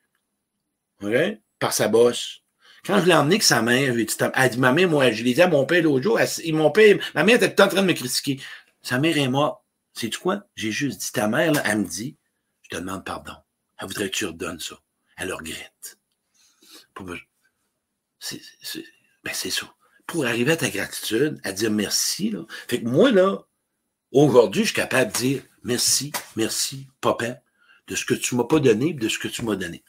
par 1.59 1.73
sa 1.73 1.89
bosse. 1.89 2.43
Quand 2.87 3.01
je 3.01 3.07
l'ai 3.07 3.15
emmené 3.15 3.35
avec 3.35 3.43
sa 3.43 3.63
mère, 3.63 3.95
dit, 3.95 4.07
elle 4.35 4.51
dit, 4.51 4.59
ma 4.59 4.73
mère, 4.73 4.89
moi, 4.89 5.11
je 5.11 5.23
l'ai 5.25 5.35
dit 5.35 5.43
à 5.43 5.49
mon 5.49 5.67
père 5.67 5.83
l'autre 5.83 6.03
jour, 6.03 6.21
mon 6.53 6.71
père, 6.71 6.99
ma 7.15 7.25
mère 7.25 7.37
était 7.37 7.55
tout 7.55 7.63
en 7.63 7.69
train 7.69 7.83
de 7.83 7.87
me 7.87 7.93
critiquer. 7.93 8.41
Sa 8.83 8.99
mère 8.99 9.19
est 9.19 9.29
morte. 9.29 9.61
Sais-tu 9.95 10.19
quoi? 10.19 10.47
J'ai 10.55 10.71
juste 10.71 11.01
dit, 11.01 11.13
ta 11.13 11.27
mère, 11.27 11.53
là, 11.53 11.63
elle 11.65 11.79
me 11.79 11.85
dit, 11.85 12.17
je 12.63 12.77
te 12.77 12.81
demande 12.81 13.05
pardon. 13.05 13.33
Elle 13.79 13.89
voudrait 13.89 14.11
que 14.11 14.17
tu 14.17 14.27
redonnes 14.27 14.61
ça. 14.61 14.77
Elle 15.17 15.29
le 15.29 15.35
regrette. 15.35 15.99
C'est 18.19 18.41
ben 19.25 19.35
ça. 19.35 19.75
Pour 20.07 20.25
arriver 20.25 20.53
à 20.53 20.57
ta 20.57 20.71
gratitude, 20.71 21.41
à 21.43 21.53
dire 21.53 21.71
merci, 21.71 22.31
là. 22.31 22.43
Fait 22.69 22.81
que 22.81 22.87
moi, 22.87 23.11
là, 23.11 23.39
aujourd'hui, 24.13 24.63
je 24.63 24.69
suis 24.69 24.77
capable 24.77 25.13
de 25.13 25.19
dire 25.19 25.43
merci, 25.63 26.13
merci, 26.37 26.87
papa, 27.01 27.41
de 27.89 27.95
ce 27.95 28.05
que 28.05 28.15
tu 28.15 28.37
m'as 28.37 28.45
pas 28.45 28.61
donné, 28.61 28.95
de 28.95 29.09
ce 29.09 29.19
que 29.19 29.29
tu 29.29 29.43
m'as 29.45 29.57
donné. 29.57 29.83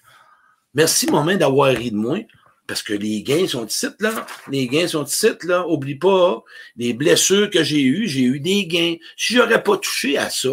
Merci, 0.74 1.10
maman, 1.12 1.36
d'avoir 1.36 1.70
ri 1.70 1.92
de 1.92 1.96
moi. 1.98 2.20
Parce 2.68 2.84
que 2.84 2.94
les 2.94 3.24
gains 3.24 3.48
sont 3.48 3.66
ici, 3.66 3.88
là. 4.00 4.26
Les 4.50 4.68
gains 4.68 4.88
sont 4.88 5.06
ici, 5.06 5.28
là. 5.44 5.66
Oublie 5.68 5.96
pas, 5.96 6.44
les 6.76 6.94
blessures 6.94 7.50
que 7.50 7.64
j'ai 7.64 7.82
eues, 7.82 8.08
j'ai 8.08 8.24
eu 8.24 8.42
des 8.42 8.66
gains. 8.66 8.96
Si 9.16 9.36
j'aurais 9.36 9.64
pas 9.64 9.78
touché 9.78 10.18
à 10.18 10.30
ça, 10.30 10.50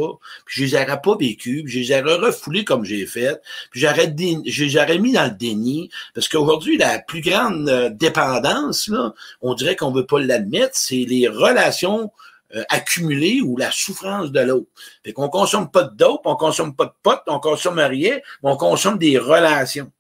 puis 0.46 0.60
je 0.60 0.64
les 0.64 0.74
aurais 0.82 1.00
pas 1.02 1.16
vécu, 1.16 1.62
puis 1.64 1.84
je 1.84 1.92
les 1.92 2.00
aurais 2.00 2.64
comme 2.64 2.84
j'ai 2.84 3.04
fait, 3.06 3.40
puis 3.70 3.80
j'aurais, 3.80 4.14
j'aurais 4.46 4.98
mis 4.98 5.12
dans 5.12 5.24
le 5.24 5.36
déni. 5.36 5.90
Parce 6.14 6.28
qu'aujourd'hui, 6.28 6.78
la 6.78 7.00
plus 7.00 7.20
grande 7.20 7.68
euh, 7.68 7.90
dépendance, 7.90 8.88
là, 8.88 9.12
on 9.42 9.54
dirait 9.54 9.74
qu'on 9.74 9.90
veut 9.90 10.06
pas 10.06 10.20
l'admettre, 10.20 10.74
c'est 10.74 11.04
les 11.08 11.26
relations 11.26 12.12
euh, 12.54 12.62
accumulées 12.68 13.40
ou 13.40 13.56
la 13.56 13.72
souffrance 13.72 14.30
de 14.30 14.40
l'autre. 14.40 14.68
Fait 15.04 15.12
qu'on 15.12 15.28
consomme 15.28 15.70
pas 15.70 15.82
de 15.82 15.96
dope, 15.96 16.22
on 16.24 16.36
consomme 16.36 16.76
pas 16.76 16.86
de 16.86 16.92
potes, 17.02 17.24
on 17.26 17.40
consomme 17.40 17.80
rien, 17.80 18.18
mais 18.42 18.50
on 18.50 18.56
consomme 18.56 18.98
des 18.98 19.18
relations 19.18 19.90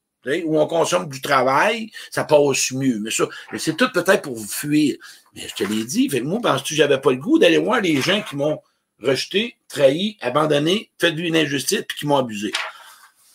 où 0.44 0.58
on 0.58 0.66
consomme 0.66 1.08
du 1.08 1.20
travail, 1.20 1.90
ça 2.10 2.24
passe 2.24 2.72
mieux. 2.72 2.98
Mais 3.00 3.10
ça, 3.10 3.24
c'est 3.56 3.76
tout 3.76 3.90
peut-être 3.92 4.22
pour 4.22 4.34
vous 4.34 4.48
fuir. 4.48 4.96
Mais 5.34 5.46
je 5.48 5.54
te 5.54 5.64
l'ai 5.64 5.84
dit, 5.84 6.08
fait 6.08 6.20
moi, 6.20 6.40
penses-tu 6.40 6.74
que 6.74 6.78
j'avais 6.78 7.00
pas 7.00 7.10
le 7.10 7.18
goût 7.18 7.38
d'aller 7.38 7.58
voir 7.58 7.80
les 7.80 8.00
gens 8.00 8.22
qui 8.22 8.36
m'ont 8.36 8.60
rejeté, 9.00 9.56
trahi, 9.68 10.16
abandonné, 10.20 10.90
fait 10.98 11.12
de 11.12 11.20
une 11.20 11.36
injustice, 11.36 11.82
puis 11.88 11.98
qui 11.98 12.06
m'ont 12.06 12.16
abusé? 12.16 12.52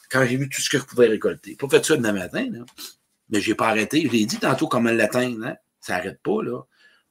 Quand 0.09 0.25
j'ai 0.25 0.37
vu 0.37 0.49
tout 0.49 0.61
ce 0.61 0.69
que 0.69 0.79
je 0.79 0.83
pouvais 0.83 1.07
récolter. 1.07 1.55
Pas 1.55 1.69
fait 1.69 1.85
ça 1.85 1.95
demain 1.95 2.13
matin, 2.13 2.47
là. 2.51 2.65
Mais 3.29 3.41
j'ai 3.41 3.53
pas 3.53 3.67
arrêté. 3.67 4.03
Je 4.07 4.11
l'ai 4.11 4.25
dit 4.25 4.37
tantôt 4.37 4.67
comment 4.67 4.89
l'atteindre, 4.89 5.45
hein. 5.45 5.55
Ça 5.81 5.95
arrête 5.95 6.19
pas, 6.23 6.41
là. 6.41 6.61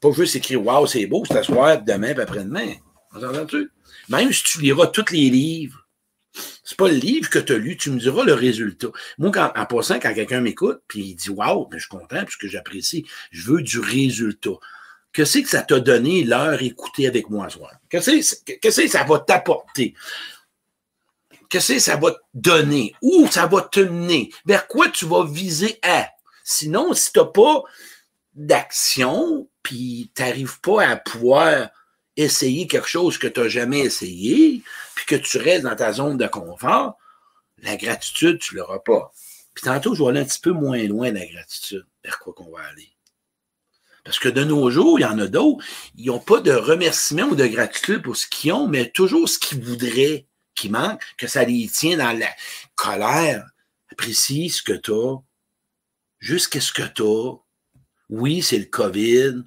Pas 0.01 0.13
juste 0.13 0.37
écrire 0.37 0.65
Waouh, 0.65 0.87
c'est 0.87 1.07
beau, 1.07 1.25
c'est 1.25 1.43
soir, 1.43 1.83
demain, 1.83 2.13
puis 2.13 2.23
après-demain. 2.23 2.75
Entends-tu? 3.15 3.71
Même 4.09 4.33
si 4.33 4.43
tu 4.43 4.61
liras 4.61 4.89
tous 4.89 5.11
les 5.13 5.31
livres 5.31 5.88
c'est 6.65 6.77
pas 6.77 6.89
le 6.89 6.95
livre 6.95 7.31
que 7.31 7.39
tu 7.39 7.53
as 7.53 7.59
lu, 7.59 7.77
tu 7.77 7.91
me 7.91 7.99
diras 7.99 8.25
le 8.25 8.35
résultat. 8.35 8.89
Moi, 9.19 9.31
en 9.37 9.67
passant, 9.67 9.99
quand 9.99 10.15
quelqu'un 10.15 10.41
m'écoute, 10.41 10.83
puis 10.87 11.01
il 11.01 11.15
dit 11.15 11.31
Waouh, 11.31 11.69
je 11.73 11.79
suis 11.79 11.89
content, 11.89 12.25
puisque 12.25 12.47
j'apprécie, 12.47 13.07
je 13.31 13.51
veux 13.51 13.63
du 13.63 13.79
résultat. 13.79 14.59
Que 15.13 15.25
c'est 15.25 15.43
que 15.43 15.49
ça 15.49 15.63
t'a 15.63 15.81
donné 15.81 16.25
l'heure 16.25 16.63
écoutée 16.63 17.07
avec 17.07 17.31
moi 17.31 17.49
ce 17.49 17.57
soir? 17.57 17.73
Que 17.89 18.01
c'est 18.01 18.21
que 18.61 18.71
ça 18.71 19.05
va 19.05 19.19
t'apporter? 19.21 19.95
Que 21.49 21.61
c'est 21.61 21.81
ça 21.81 21.97
va 21.97 22.13
te 22.13 22.19
donner? 22.35 22.95
Où 23.01 23.27
ça 23.29 23.47
va 23.47 23.63
te 23.63 23.81
mener? 23.81 24.31
Vers 24.45 24.67
quoi 24.67 24.89
tu 24.89 25.07
vas 25.07 25.25
viser 25.25 25.79
à? 25.83 26.09
Sinon, 26.45 26.93
si 26.93 27.13
tu 27.13 27.19
n'as 27.19 27.25
pas 27.25 27.63
d'action, 28.35 29.49
puis 29.63 30.13
tu 30.15 30.23
n'arrives 30.23 30.61
pas 30.61 30.87
à 30.87 30.97
pouvoir 30.97 31.71
essayer 32.19 32.67
quelque 32.67 32.89
chose 32.89 33.17
que 33.17 33.29
tu 33.29 33.41
n'as 33.41 33.49
jamais 33.49 33.81
essayé, 33.81 34.63
puis 34.95 35.07
que 35.07 35.15
tu 35.15 35.39
restes 35.39 35.63
dans 35.63 35.77
ta 35.77 35.93
zone 35.93 36.19
de 36.19 36.27
confort, 36.27 36.99
la 37.63 37.77
gratitude, 37.77 38.39
tu 38.41 38.55
ne 38.55 38.61
l'auras 38.61 38.81
pas. 38.81 39.13
Puis 39.55 39.65
tantôt, 39.65 39.95
je 39.95 40.03
vais 40.03 40.11
aller 40.11 40.21
un 40.21 40.25
petit 40.25 40.41
peu 40.41 40.51
moins 40.51 40.83
loin 40.85 41.11
de 41.11 41.19
la 41.19 41.27
gratitude, 41.27 41.87
vers 42.05 42.19
quoi 42.19 42.33
qu'on 42.35 42.51
va 42.51 42.63
aller. 42.65 42.91
Parce 44.05 44.19
que 44.19 44.29
de 44.29 44.43
nos 44.43 44.71
jours, 44.71 44.99
il 44.99 45.03
y 45.03 45.07
en 45.07 45.19
a 45.19 45.27
d'autres, 45.27 45.65
ils 45.97 46.07
n'ont 46.07 46.19
pas 46.19 46.41
de 46.41 46.53
remerciement 46.53 47.25
ou 47.25 47.37
de 47.37 47.47
gratitude 47.47 48.03
pour 48.03 48.17
ce 48.17 48.27
qu'ils 48.27 48.53
ont, 48.53 48.67
mais 48.67 48.91
toujours 48.91 49.29
ce 49.29 49.39
qu'ils 49.39 49.63
voudraient, 49.63 50.27
qui 50.55 50.71
manque, 50.71 51.03
que 51.17 51.29
ça 51.29 51.45
les 51.45 51.69
tient 51.69 51.99
dans 51.99 52.19
la 52.19 52.29
colère. 52.75 53.47
Apprécie 53.93 54.51
ce 54.51 54.63
que 54.63 54.73
tu 54.73 54.93
as, 54.93 55.17
juste 56.19 56.49
qu'est-ce 56.49 56.73
que 56.73 56.83
tu 56.83 57.03
as. 57.03 57.37
Oui, 58.11 58.43
c'est 58.43 58.59
le 58.59 58.65
COVID. 58.65 59.43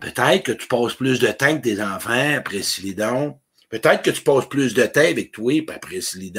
Peut-être 0.00 0.42
que 0.42 0.52
tu 0.52 0.66
passes 0.66 0.94
plus 0.94 1.20
de 1.20 1.28
temps 1.28 1.56
que 1.56 1.62
tes 1.62 1.82
enfants, 1.82 2.36
apprécie 2.36 2.82
les 2.82 2.94
dons. 2.94 3.38
Peut-être 3.68 4.02
que 4.02 4.10
tu 4.10 4.22
passes 4.22 4.48
plus 4.48 4.72
de 4.74 4.84
temps 4.84 5.00
avec 5.00 5.32
toi, 5.32 5.52
puis 5.52 5.74
après 5.74 5.98
les 6.14 6.32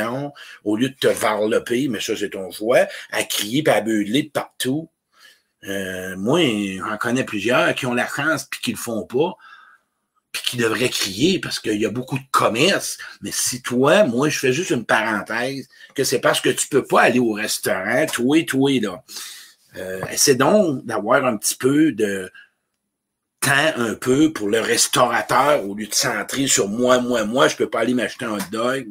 au 0.64 0.78
lieu 0.78 0.90
de 0.90 0.96
te 0.96 1.08
varloper, 1.08 1.88
mais 1.90 2.00
ça, 2.00 2.16
c'est 2.16 2.30
ton 2.30 2.50
choix, 2.52 2.88
à 3.12 3.24
crier 3.24 3.62
puis 3.62 3.74
à 3.74 3.82
beugler 3.82 4.24
de 4.24 4.30
partout. 4.30 4.90
Euh, 5.66 6.16
moi, 6.16 6.40
j'en 6.78 6.98
connais 6.98 7.24
plusieurs 7.24 7.74
qui 7.76 7.86
ont 7.86 7.94
la 7.94 8.08
chance 8.08 8.46
puis 8.46 8.62
qui 8.62 8.72
le 8.72 8.78
font 8.78 9.06
pas, 9.06 9.36
puis 10.32 10.44
qui 10.46 10.58
devraient 10.58 10.90
crier 10.90 11.40
parce 11.40 11.60
qu'il 11.60 11.80
y 11.80 11.86
a 11.86 11.90
beaucoup 11.90 12.18
de 12.18 12.26
commerce. 12.32 12.98
Mais 13.22 13.32
si 13.34 13.62
toi, 13.62 14.04
moi, 14.06 14.30
je 14.30 14.40
fais 14.40 14.54
juste 14.54 14.70
une 14.70 14.86
parenthèse, 14.86 15.68
que 15.94 16.04
c'est 16.04 16.20
parce 16.20 16.42
que 16.42 16.50
tu 16.50 16.68
peux 16.68 16.86
pas 16.86 17.02
aller 17.02 17.20
au 17.20 17.34
restaurant, 17.34 18.06
toi, 18.06 18.44
toi, 18.44 18.72
là. 18.82 19.04
Euh, 19.78 20.06
essaie 20.06 20.36
donc 20.36 20.86
d'avoir 20.86 21.26
un 21.26 21.36
petit 21.36 21.56
peu 21.56 21.92
de, 21.92 22.32
un 23.48 23.96
peu 23.96 24.34
pour 24.34 24.50
le 24.50 24.60
restaurateur 24.60 25.68
au 25.68 25.76
lieu 25.76 25.88
de 25.88 25.94
centrer 25.94 26.48
sur 26.48 26.68
moi, 26.68 27.00
moi, 27.00 27.26
moi, 27.26 27.48
je 27.48 27.56
peux 27.56 27.70
pas 27.70 27.80
aller 27.82 27.94
m'acheter 27.94 28.26
un 28.26 28.34
hot 28.34 28.50
dog. 28.52 28.88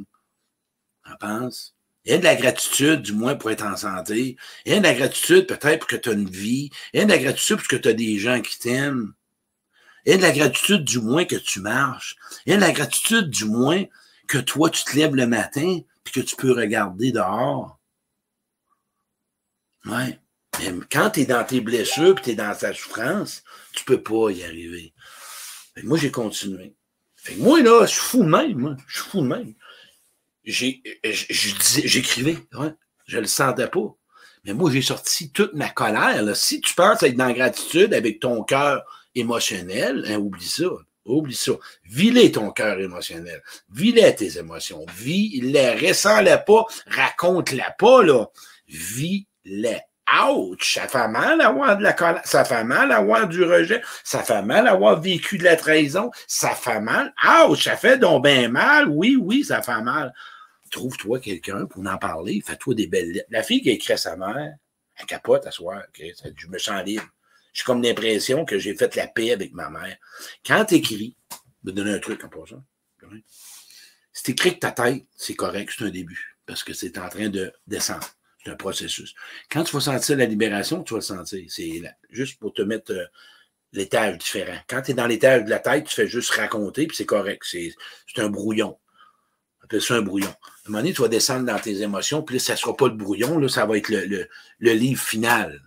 On 1.07 1.17
pense. 1.17 1.75
Il 2.05 2.13
y 2.13 2.15
a 2.15 2.19
de 2.19 2.25
la 2.25 2.37
gratitude, 2.37 3.03
du 3.03 3.13
moins, 3.13 3.35
pour 3.35 3.51
être 3.51 3.65
en 3.65 3.77
santé. 3.77 4.37
Il 4.67 4.73
y 4.73 4.77
a 4.77 4.79
de 4.79 4.85
la 4.85 4.95
gratitude, 4.95 5.47
peut-être, 5.47 5.81
pour 5.81 5.89
que 5.89 5.97
tu 5.97 6.11
as 6.11 6.13
une 6.13 6.29
vie. 6.29 6.71
Il 6.93 7.01
y 7.01 7.03
a 7.03 7.07
de 7.07 7.11
la 7.11 7.19
gratitude 7.19 7.57
parce 7.57 7.69
que 7.69 7.77
tu 7.77 7.89
as 7.89 7.95
des 7.95 8.19
gens 8.19 8.41
qui 8.43 8.59
t'aiment. 8.59 9.15
Il 10.05 10.11
y 10.11 10.15
a 10.15 10.19
de 10.19 10.23
la 10.23 10.33
gratitude, 10.33 10.85
du 10.85 11.01
moins, 11.01 11.25
que 11.25 11.37
tu 11.37 11.61
marches. 11.61 12.17
Il 12.45 12.51
y 12.51 12.53
a 12.53 12.57
de 12.57 12.63
la 12.63 12.73
gratitude, 12.73 13.31
du 13.31 13.47
moins, 13.47 13.85
que 14.29 14.39
toi, 14.39 14.69
tu 14.69 14.85
te 14.85 14.97
lèves 14.97 15.15
le 15.15 15.27
matin 15.27 15.81
puis 16.03 16.13
que 16.13 16.21
tu 16.21 16.37
peux 16.37 16.53
regarder 16.53 17.13
dehors. 17.13 17.79
Ouais. 19.87 20.19
Quand 20.91 21.11
tu 21.11 21.21
es 21.21 21.27
dans 21.27 21.45
tes 21.45 21.61
blessures 21.61 22.15
puis 22.15 22.25
tu 22.25 22.31
es 22.31 22.35
dans 22.35 22.55
ta 22.55 22.73
souffrance, 22.73 23.43
tu 23.73 23.85
peux 23.85 24.03
pas 24.03 24.31
y 24.31 24.45
arriver. 24.45 24.93
moi, 25.83 25.99
j'ai 25.99 26.11
continué. 26.11 26.75
Fait 27.17 27.37
moi, 27.37 27.63
là, 27.63 27.87
je 27.87 27.93
suis 27.93 28.01
fou 28.01 28.23
de 28.23 28.29
même. 28.29 28.77
Je 28.87 29.01
suis 29.01 29.11
fou 29.11 29.23
de 29.23 29.27
même. 29.27 29.55
J'écrivais, 30.45 32.39
ouais, 32.53 32.75
je 33.07 33.19
le 33.19 33.27
sentais 33.27 33.69
pas. 33.69 33.97
Mais 34.45 34.53
moi, 34.53 34.71
j'ai 34.71 34.83
sorti 34.83 35.31
toute 35.31 35.55
ma 35.55 35.71
colère. 35.71 36.37
Si 36.37 36.61
tu 36.61 36.75
penses 36.75 37.03
être 37.03 37.17
dans 37.17 37.33
gratitude 37.33 37.95
avec 37.95 38.21
ton 38.21 38.43
cœur 38.45 38.85
émotionnel, 39.15 40.05
hein, 40.07 40.19
oublie 40.19 40.47
ça. 40.47 40.69
Oublie 41.07 41.35
ça. 41.35 41.53
Vis-les 41.85 42.33
ton 42.33 42.51
cœur 42.51 42.79
émotionnel. 42.79 43.43
Vis-les 43.71 44.15
tes 44.15 44.39
émotions. 44.39 44.85
Vis-les. 44.97 45.89
Ressens-les 45.89 46.39
pas. 46.47 46.67
Raconte-les 46.87 47.63
pas, 47.79 48.03
là. 48.03 48.27
Vis-les. 48.69 49.81
Ouch! 50.13 50.75
Ça 50.75 50.87
fait 50.87 51.09
mal 51.09 51.41
avoir 51.41 51.79
de 51.79 51.83
la 51.83 51.93
colère, 51.93 52.23
ça 52.25 52.45
fait 52.45 52.65
mal 52.65 52.93
avoir 52.93 53.27
du 53.27 53.43
rejet, 53.43 53.83
ça 54.03 54.23
fait 54.23 54.43
mal 54.43 54.69
avoir 54.69 55.01
vécu 55.01 55.39
de 55.39 55.45
la 55.45 55.57
trahison, 55.57 56.11
ça 56.27 56.51
fait 56.51 56.81
mal. 56.81 57.15
Ouch! 57.47 57.65
Ça 57.65 57.77
fait 57.77 57.99
donc 57.99 58.25
bien 58.25 58.49
mal. 58.49 58.89
Oui, 58.89 59.17
oui, 59.21 59.45
ça 59.45 59.63
fait 59.63 59.81
mal. 59.81 60.13
Trouve-toi 60.71 61.21
quelqu'un 61.21 61.67
pour 61.67 61.87
en 61.87 61.99
parler, 61.99 62.43
fais-toi 62.45 62.75
des 62.75 62.87
belles 62.87 63.13
lettres. 63.13 63.29
La 63.31 63.43
fille 63.43 63.63
qui 63.63 63.71
écrit 63.71 63.97
sa 63.97 64.17
mère, 64.17 64.55
elle 64.97 65.07
capote 65.07 65.47
à 65.47 65.51
soir, 65.51 65.83
je 65.97 66.47
me 66.49 66.59
sens 66.59 66.85
libre. 66.85 67.07
J'ai 67.53 67.63
comme 67.63 67.83
l'impression 67.83 68.45
que 68.45 68.59
j'ai 68.59 68.75
fait 68.75 68.95
la 68.97 69.07
paix 69.07 69.33
avec 69.33 69.53
ma 69.53 69.71
mère. 69.71 69.97
Quand 70.45 70.65
tu 70.65 70.75
écris, 70.75 71.17
je 71.31 71.37
vais 71.65 71.73
te 71.73 71.77
donner 71.77 71.93
un 71.93 72.01
truc 72.01 72.25
en 72.25 72.29
passant. 72.29 72.65
Si 74.13 74.25
tu 74.25 74.31
écris 74.33 74.55
que 74.55 74.59
ta 74.61 74.73
tête, 74.73 75.05
c'est 75.17 75.35
correct, 75.35 75.73
c'est 75.77 75.85
un 75.85 75.91
début, 75.91 76.37
parce 76.47 76.65
que 76.65 76.73
c'est 76.73 76.99
en 76.99 77.09
train 77.09 77.29
de 77.29 77.53
descendre. 77.67 78.07
C'est 78.45 78.51
un 78.51 78.57
processus. 78.57 79.15
Quand 79.51 79.65
tu 79.65 79.75
vas 79.75 79.81
sentir 79.81 80.17
la 80.17 80.27
libération, 80.27 80.83
tu 80.83 80.95
vas 80.95 80.99
le 80.99 81.05
sentir. 81.05 81.45
C'est 81.49 81.83
juste 82.11 82.39
pour 82.39 82.53
te 82.53 82.63
mettre 82.63 82.93
euh, 82.93 83.05
l'étage 83.73 84.19
différent. 84.19 84.59
Quand 84.69 84.83
tu 84.83 84.91
es 84.91 84.95
dans 84.95 85.07
l'étage 85.07 85.45
de 85.45 85.51
la 85.51 85.59
tête, 85.59 85.87
tu 85.87 85.95
fais 85.95 86.09
juste 86.09 86.31
raconter, 86.31 86.87
puis 86.87 86.97
c'est 86.97 87.07
correct. 87.07 87.43
C'est 87.45 87.73
un 88.19 88.29
brouillon. 88.29 88.79
On 89.61 89.65
appelle 89.65 89.83
ça 89.83 89.95
un 89.95 90.03
brouillon. 90.03 90.29
À 90.29 90.69
un 90.69 90.71
moment 90.71 90.79
donné, 90.79 90.93
tu 90.93 91.01
vas 91.01 91.09
descendre 91.09 91.47
dans 91.47 91.59
tes 91.59 91.81
émotions, 91.81 92.23
puis 92.23 92.37
là, 92.37 92.41
ça 92.41 92.53
ne 92.53 92.59
sera 92.59 92.77
pas 92.77 92.89
le 92.89 92.95
brouillon, 92.95 93.39
là, 93.39 93.49
ça 93.49 93.65
va 93.65 93.79
être 93.79 93.89
le, 93.89 94.29
le 94.59 94.73
livre 94.73 95.03
final. 95.03 95.63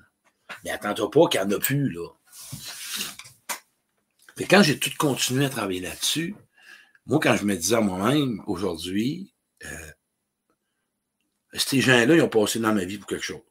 Mais 0.63 0.70
attends-toi 0.70 1.10
pas 1.10 1.28
qu'il 1.30 1.42
n'y 1.42 1.48
en 1.48 1.58
a 1.58 1.60
plus, 1.60 1.90
là. 1.90 2.08
Fait 4.38 4.46
quand 4.46 4.62
j'ai 4.62 4.78
tout 4.78 4.92
continué 5.00 5.46
à 5.46 5.50
travailler 5.50 5.82
là-dessus, 5.82 6.36
moi, 7.08 7.20
quand 7.20 7.36
je 7.36 7.44
me 7.44 7.56
disais 7.56 7.76
à 7.76 7.82
moi-même, 7.82 8.44
aujourd'hui, 8.46 9.34
euh, 9.66 9.92
ces 11.54 11.82
gens-là, 11.82 12.16
ils 12.16 12.22
ont 12.22 12.30
passé 12.30 12.60
dans 12.60 12.74
ma 12.74 12.86
vie 12.86 12.98
pour 12.98 13.08
quelque 13.08 13.24
chose. 13.24 13.42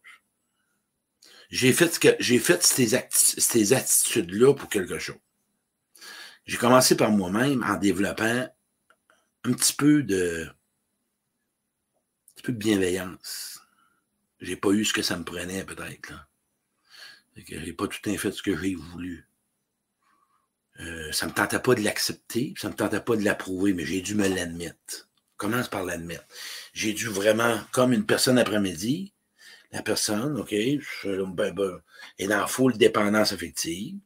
J'ai 1.49 1.73
fait, 1.73 1.99
que, 1.99 2.17
j'ai 2.19 2.39
fait 2.39 2.63
ces, 2.63 2.95
attitudes-là 2.95 4.55
pour 4.55 4.69
quelque 4.69 4.99
chose. 4.99 5.17
J'ai 6.45 6.57
commencé 6.57 6.97
par 6.97 7.11
moi-même 7.11 7.63
en 7.63 7.77
développant 7.77 8.49
un 9.45 9.53
petit 9.53 9.73
peu 9.73 10.03
de, 10.03 10.49
un 10.49 12.35
petit 12.35 12.43
peu 12.43 12.53
de 12.53 12.59
bienveillance. 12.59 13.61
J'ai 14.41 14.57
pas 14.57 14.71
eu 14.71 14.85
ce 14.85 14.93
que 14.93 15.03
ça 15.03 15.17
me 15.17 15.25
prenait, 15.25 15.65
peut-être. 15.65 16.11
Là. 16.11 16.27
J'ai 17.37 17.73
pas 17.73 17.89
tout 17.89 18.11
à 18.11 18.17
fait 18.17 18.33
ce 18.33 18.43
que 18.43 18.57
j'ai 18.57 18.75
voulu. 18.75 19.29
Euh, 20.81 21.11
ça 21.13 21.27
me 21.27 21.33
tentait 21.33 21.61
pas 21.61 21.75
de 21.75 21.83
l'accepter, 21.83 22.55
ça 22.59 22.69
me 22.69 22.75
tentait 22.75 23.01
pas 23.01 23.17
de 23.17 23.25
l'approuver, 23.25 23.73
mais 23.73 23.87
j'ai 23.87 24.01
dû 24.01 24.15
me 24.15 24.29
l'admettre. 24.29 25.09
Commence 25.37 25.69
par 25.69 25.85
l'admettre. 25.85 26.27
J'ai 26.77 26.93
dû 26.93 27.07
vraiment, 27.07 27.59
comme 27.73 27.95
une 27.95 28.05
personne 28.05 28.39
après-midi, 28.39 29.15
la 29.73 29.81
personne, 29.81 30.39
OK, 30.39 30.51
ben, 30.51 31.81
est 32.19 32.27
dans 32.27 32.47
full 32.47 32.77
dépendance 32.77 33.33
affective. 33.33 33.97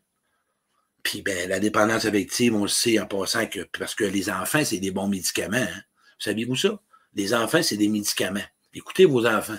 Puis 1.02 1.20
ben, 1.20 1.48
la 1.48 1.58
dépendance 1.58 2.04
affective, 2.04 2.54
on 2.54 2.62
le 2.62 2.68
sait 2.68 3.00
en 3.00 3.06
passant 3.06 3.46
que 3.46 3.66
parce 3.76 3.96
que 3.96 4.04
les 4.04 4.30
enfants, 4.30 4.64
c'est 4.64 4.78
des 4.78 4.92
bons 4.92 5.08
médicaments. 5.08 5.56
Hein. 5.56 5.82
Saviez-vous 6.20 6.54
ça? 6.54 6.80
Les 7.14 7.34
enfants, 7.34 7.60
c'est 7.60 7.76
des 7.76 7.88
médicaments. 7.88 8.38
Écoutez 8.72 9.04
vos 9.04 9.26
enfants 9.26 9.58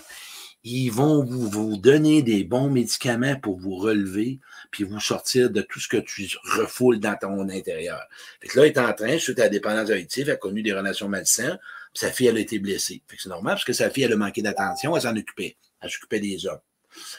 ils 0.63 0.89
vont 0.89 1.23
vous, 1.23 1.49
vous, 1.49 1.77
donner 1.77 2.21
des 2.21 2.43
bons 2.43 2.69
médicaments 2.69 3.35
pour 3.35 3.57
vous 3.57 3.75
relever, 3.75 4.39
puis 4.69 4.83
vous 4.83 4.99
sortir 4.99 5.49
de 5.49 5.61
tout 5.61 5.79
ce 5.79 5.87
que 5.87 5.97
tu 5.97 6.29
refoules 6.43 6.99
dans 6.99 7.15
ton 7.15 7.49
intérieur. 7.49 8.01
Fait 8.39 8.47
que 8.47 8.59
là, 8.59 8.67
il 8.67 8.69
est 8.69 8.77
en 8.77 8.93
train, 8.93 9.17
suite 9.17 9.39
à 9.39 9.43
la 9.43 9.49
dépendance 9.49 9.89
affective, 9.89 10.29
a 10.29 10.35
connu 10.35 10.61
des 10.61 10.73
relations 10.73 11.09
malsaines, 11.09 11.59
sa 11.93 12.11
fille, 12.11 12.27
elle 12.27 12.37
a 12.37 12.41
été 12.41 12.59
blessée. 12.59 13.01
Fait 13.07 13.17
que 13.17 13.21
c'est 13.21 13.29
normal, 13.29 13.55
parce 13.55 13.65
que 13.65 13.73
sa 13.73 13.89
fille, 13.89 14.03
elle 14.03 14.13
a 14.13 14.17
manqué 14.17 14.41
d'attention, 14.41 14.95
elle 14.95 15.01
s'en 15.01 15.15
occupait. 15.15 15.57
Elle 15.81 15.89
s'occupait 15.89 16.19
des 16.19 16.45
hommes. 16.45 16.59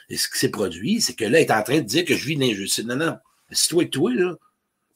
Et 0.08 0.16
ce 0.16 0.28
qui 0.28 0.38
s'est 0.38 0.50
produit, 0.50 1.00
c'est 1.00 1.14
que 1.14 1.24
là, 1.24 1.40
elle 1.40 1.46
est 1.46 1.52
en 1.52 1.62
train 1.62 1.78
de 1.78 1.86
dire 1.86 2.04
que 2.04 2.14
je 2.14 2.26
vis 2.26 2.36
l'injustice. 2.36 2.84
Non, 2.84 2.96
non. 2.96 3.18
C'est 3.50 3.68
toi 3.68 3.82
et 3.82 3.90
toi, 3.90 4.10
là. 4.14 4.34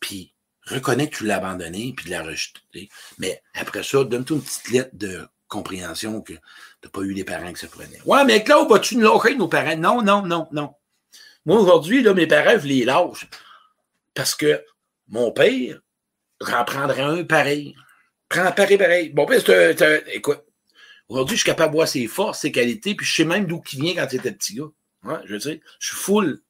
Puis 0.00 0.32
reconnais 0.66 1.08
que 1.08 1.16
tu 1.16 1.26
l'as 1.26 1.36
abandonné, 1.36 1.94
puis 1.96 2.06
de 2.06 2.10
la 2.10 2.22
rejeter. 2.22 2.88
Mais 3.18 3.42
après 3.54 3.82
ça, 3.82 4.04
donne-toi 4.04 4.36
une 4.36 4.42
petite 4.42 4.70
lettre 4.70 4.90
de 4.94 5.26
compréhension 5.48 6.20
que 6.20 6.32
tu 6.32 6.40
n'as 6.84 6.90
pas 6.90 7.02
eu 7.02 7.12
les 7.12 7.24
parents 7.24 7.52
que 7.52 7.58
ça 7.58 7.68
prenait. 7.68 8.00
Ouais, 8.04 8.24
mais 8.24 8.42
Claude, 8.42 8.68
vas-tu 8.68 8.96
nous 8.96 9.02
lâcher 9.02 9.36
nos 9.36 9.48
parents? 9.48 9.76
Non, 9.76 10.02
non, 10.02 10.22
non, 10.22 10.48
non. 10.52 10.74
Moi, 11.44 11.60
aujourd'hui, 11.60 12.02
là, 12.02 12.14
mes 12.14 12.26
parents, 12.26 12.58
je 12.58 12.66
les 12.66 12.84
lâche. 12.84 13.28
Parce 14.14 14.34
que 14.34 14.64
mon 15.08 15.30
père, 15.30 15.78
j'en 16.40 16.64
prendrais 16.64 17.02
un 17.02 17.24
pareil. 17.24 17.76
Prends 18.28 18.52
pareil, 18.52 18.78
pareil. 18.78 19.08
Bon, 19.10 19.26
c'est 19.28 19.82
un, 19.82 19.98
écoute, 20.12 20.42
aujourd'hui, 21.08 21.36
je 21.36 21.42
suis 21.42 21.50
capable 21.50 21.72
de 21.72 21.76
voir 21.76 21.88
ses 21.88 22.06
forces, 22.06 22.40
ses 22.40 22.52
qualités, 22.52 22.94
puis 22.94 23.06
je 23.06 23.14
sais 23.14 23.24
même 23.24 23.46
d'où 23.46 23.62
il 23.72 23.80
vient 23.80 23.94
quand 23.94 24.12
il 24.12 24.16
était 24.16 24.32
petit 24.32 24.54
gars. 24.54 25.22
Je 25.24 25.38
sais, 25.38 25.60
je 25.78 25.86
suis 25.86 25.96
full. 25.96 26.42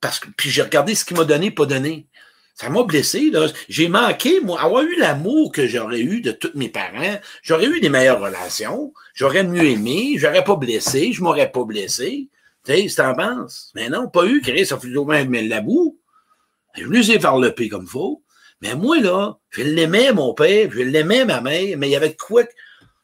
Parce 0.00 0.20
que, 0.20 0.28
puis 0.36 0.50
j'ai 0.50 0.62
regardé 0.62 0.94
ce 0.94 1.04
qu'il 1.04 1.16
m'a 1.16 1.24
donné, 1.24 1.50
pas 1.50 1.66
donné. 1.66 2.08
Ça 2.54 2.68
m'a 2.68 2.84
blessé. 2.84 3.32
J'ai 3.68 3.88
manqué, 3.88 4.40
moi, 4.40 4.60
avoir 4.60 4.82
eu 4.82 4.96
l'amour 4.96 5.50
que 5.50 5.66
j'aurais 5.66 6.00
eu 6.00 6.20
de 6.20 6.30
tous 6.30 6.52
mes 6.54 6.68
parents. 6.68 7.18
J'aurais 7.42 7.66
eu 7.66 7.80
des 7.80 7.88
meilleures 7.88 8.20
relations. 8.20 8.92
J'aurais 9.14 9.42
mieux 9.42 9.64
aimé. 9.64 10.14
J'aurais 10.18 10.44
pas 10.44 10.54
blessé. 10.54 11.12
Je 11.12 11.22
m'aurais 11.22 11.50
pas 11.50 11.64
blessé. 11.64 12.28
Tu 12.64 12.72
sais, 12.72 12.88
si 12.88 12.96
t'en 12.96 13.14
penses. 13.14 13.72
Mais 13.74 13.88
non, 13.88 14.08
pas 14.08 14.24
eu. 14.26 14.40
Chris, 14.40 14.66
ça 14.66 14.78
fait 14.78 14.88
moins 14.88 15.24
mais 15.24 15.42
la 15.42 15.62
boue. 15.62 15.98
Je 16.76 16.84
lui 16.84 17.10
ai 17.10 17.18
faire 17.18 17.38
le 17.38 17.52
P 17.52 17.68
comme 17.68 17.88
faut. 17.88 18.22
Mais 18.64 18.74
moi, 18.74 18.98
là, 18.98 19.38
je 19.50 19.62
l'aimais, 19.62 20.12
mon 20.12 20.32
père, 20.32 20.70
je 20.72 20.80
l'aimais, 20.80 21.26
ma 21.26 21.42
mère, 21.42 21.76
mais 21.76 21.88
il 21.88 21.92
y 21.92 21.96
avait 21.96 22.16
quoi 22.16 22.44
que 22.44 22.50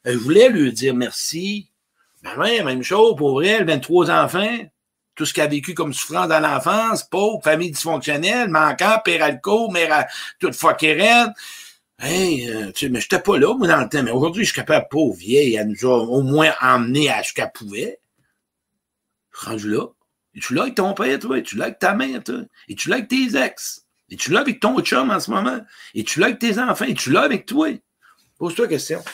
je 0.06 0.16
voulais 0.16 0.48
lui 0.48 0.72
dire 0.72 0.94
merci. 0.94 1.70
Ma 2.22 2.34
mère, 2.34 2.64
même 2.64 2.82
chose, 2.82 3.14
pour 3.14 3.44
elle, 3.44 3.66
23 3.66 4.10
enfants 4.10 4.58
tout 5.14 5.26
ce 5.26 5.34
qu'il 5.34 5.42
a 5.42 5.46
vécu 5.46 5.74
comme 5.74 5.92
souffrance 5.92 6.28
dans 6.28 6.40
l'enfance, 6.40 7.04
pauvre, 7.04 7.42
famille 7.44 7.72
dysfonctionnelle, 7.72 8.48
manquant, 8.48 9.02
père 9.04 9.22
alcool, 9.22 9.70
mère 9.70 10.06
toute 10.38 10.54
fuckée 10.54 10.94
raide. 10.94 11.34
Hey, 11.98 12.48
euh, 12.48 12.72
tu 12.72 12.86
sais, 12.86 12.88
mais 12.88 13.02
j'étais 13.02 13.20
pas 13.20 13.38
là, 13.38 13.54
moi, 13.54 13.68
dans 13.68 13.82
le 13.82 13.88
temps. 13.90 14.02
Mais 14.02 14.12
aujourd'hui, 14.12 14.44
je 14.44 14.52
suis 14.52 14.56
capable, 14.56 14.86
pauvre 14.90 15.14
vieille, 15.14 15.56
elle 15.56 15.68
nous 15.68 15.84
a 15.84 15.94
au 15.94 16.22
moins 16.22 16.54
emmené 16.62 17.10
à 17.10 17.22
ce 17.22 17.34
qu'elle 17.34 17.52
pouvait. 17.52 18.00
Rendu 19.30 19.68
là. 19.68 19.88
Es-tu 20.34 20.54
là 20.54 20.62
avec 20.62 20.76
ton 20.76 20.94
père, 20.94 21.18
toi? 21.18 21.36
Es-tu 21.36 21.56
là 21.56 21.64
avec 21.66 21.78
ta 21.78 21.92
mère, 21.92 22.24
toi? 22.24 22.40
Es-tu 22.70 22.88
là 22.88 22.96
avec 22.96 23.08
tes 23.08 23.36
ex? 23.36 23.84
Es-tu 24.10 24.32
là 24.32 24.40
avec 24.40 24.60
ton 24.60 24.80
chum 24.80 25.10
en 25.10 25.20
ce 25.20 25.30
moment? 25.30 25.60
Es-tu 25.94 26.20
là 26.20 26.26
avec 26.26 26.38
tes 26.38 26.58
enfants? 26.58 26.84
Es-tu 26.84 27.10
là 27.10 27.22
avec 27.22 27.46
toi? 27.46 27.68
Pose-toi 28.38 28.66
la 28.66 28.70
question. 28.70 29.04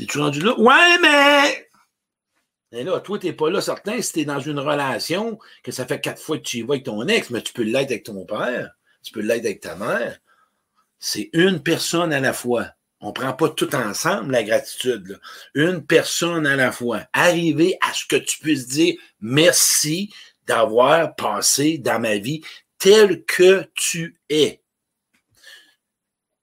Es-tu 0.00 0.18
rendu 0.18 0.40
là? 0.40 0.58
Ouais, 0.58 0.98
mais 1.00 1.66
mais 2.72 2.82
là, 2.82 2.98
toi, 3.00 3.18
tu 3.18 3.26
n'es 3.26 3.32
pas 3.32 3.48
là 3.48 3.60
certain 3.60 4.02
si 4.02 4.12
tu 4.12 4.20
es 4.20 4.24
dans 4.24 4.40
une 4.40 4.58
relation 4.58 5.38
que 5.62 5.70
ça 5.70 5.86
fait 5.86 6.00
quatre 6.00 6.20
fois 6.20 6.38
que 6.38 6.42
tu 6.42 6.58
y 6.58 6.62
vas 6.62 6.74
avec 6.74 6.84
ton 6.84 7.06
ex, 7.06 7.30
mais 7.30 7.40
tu 7.40 7.52
peux 7.52 7.62
l'être 7.62 7.90
avec 7.90 8.02
ton 8.02 8.24
père, 8.26 8.72
tu 9.02 9.12
peux 9.12 9.20
l'être 9.20 9.44
avec 9.44 9.60
ta 9.60 9.76
mère. 9.76 10.18
C'est 10.98 11.30
une 11.32 11.62
personne 11.62 12.12
à 12.12 12.20
la 12.20 12.32
fois. 12.32 12.66
On 13.00 13.08
ne 13.08 13.12
prend 13.12 13.32
pas 13.34 13.50
tout 13.50 13.74
ensemble 13.74 14.32
la 14.32 14.42
gratitude. 14.42 15.20
Une 15.54 15.84
personne 15.84 16.46
à 16.46 16.56
la 16.56 16.72
fois. 16.72 17.02
Arriver 17.12 17.78
à 17.82 17.92
ce 17.92 18.04
que 18.06 18.16
tu 18.16 18.38
puisses 18.38 18.66
dire 18.66 18.96
merci 19.20 20.12
d'avoir 20.46 21.14
passé 21.14 21.78
dans 21.78 22.00
ma 22.00 22.16
vie 22.16 22.42
tel 22.78 23.24
que 23.24 23.64
tu 23.74 24.16
es. 24.28 24.62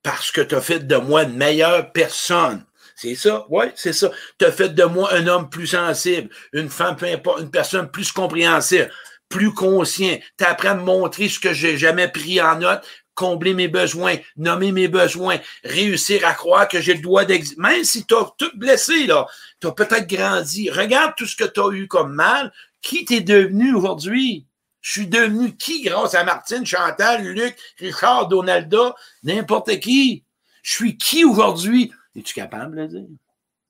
Parce 0.02 0.32
que 0.32 0.42
tu 0.42 0.56
as 0.56 0.62
fait 0.62 0.80
de 0.80 0.96
moi 0.96 1.24
une 1.24 1.38
meilleure 1.38 1.92
personne. 1.92 2.66
C'est 2.96 3.16
ça, 3.16 3.46
oui, 3.50 3.66
c'est 3.76 3.94
ça. 3.94 4.12
Tu 4.38 4.46
as 4.46 4.52
fait 4.52 4.70
de 4.70 4.84
moi 4.84 5.14
un 5.14 5.28
homme 5.28 5.50
plus 5.50 5.68
sensible, 5.68 6.30
une 6.54 6.70
femme, 6.70 6.96
peu 6.96 7.08
importe, 7.08 7.42
une 7.42 7.52
personne 7.52 7.90
plus 7.90 8.12
compréhensible, 8.12 8.92
plus 9.30 9.54
conscient. 9.54 10.18
Tu 10.38 10.46
appris 10.46 10.68
à 10.68 10.76
me 10.76 10.84
montrer 10.84 11.28
ce 11.28 11.40
que 11.40 11.54
j'ai 11.54 11.78
jamais 11.78 12.08
pris 12.08 12.40
en 12.40 12.60
note, 12.60 12.86
combler 13.16 13.54
mes 13.54 13.68
besoins, 13.68 14.16
nommer 14.38 14.72
mes 14.72 14.88
besoins, 14.88 15.40
réussir 15.64 16.26
à 16.26 16.34
croire 16.34 16.68
que 16.68 16.82
j'ai 16.82 16.94
le 16.94 17.02
droit 17.02 17.26
d'exister. 17.26 17.60
Même 17.60 17.84
si 17.84 18.06
tu 18.06 18.16
as 18.16 18.32
tout 18.38 18.52
blessé, 18.56 19.08
là, 19.08 19.28
tu 19.60 19.68
as 19.68 19.72
peut-être 19.72 20.08
grandi. 20.08 20.70
Regarde 20.70 21.14
tout 21.18 21.26
ce 21.26 21.36
que 21.36 21.46
tu 21.46 21.60
as 21.60 21.72
eu 21.72 21.88
comme 21.88 22.14
mal. 22.14 22.54
Qui 22.82 23.06
t'es 23.06 23.22
devenu 23.22 23.74
aujourd'hui? 23.74 24.46
Je 24.84 24.92
suis 24.92 25.08
devenu 25.08 25.56
qui 25.56 25.82
grâce 25.82 26.14
à 26.14 26.26
Martine, 26.26 26.66
Chantal, 26.66 27.24
Luc, 27.24 27.56
Richard, 27.80 28.28
Donalda, 28.28 28.94
n'importe 29.24 29.80
qui? 29.80 30.26
Je 30.62 30.74
suis 30.74 30.98
qui 30.98 31.24
aujourd'hui? 31.24 31.94
Es-tu 32.16 32.34
capable 32.34 32.76
de 32.76 32.82
le 32.82 32.88
dire? 32.90 33.08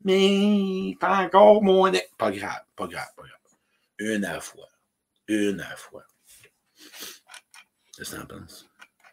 Mais 0.04 0.96
pas 1.00 1.18
encore 1.18 1.62
mon. 1.62 1.92
Pas 2.18 2.32
grave, 2.32 2.64
pas 2.76 2.88
grave, 2.88 3.08
pas 3.16 3.24
grave. 3.24 3.40
Une 4.00 4.26
à 4.26 4.40
fois. 4.40 4.68
Une 5.28 5.62
à 5.62 5.76
fois. 5.76 6.04
Qu'est-ce 7.96 8.10
que 8.10 8.16
tu 8.16 8.22
en 8.22 8.26
penses? 8.26 8.68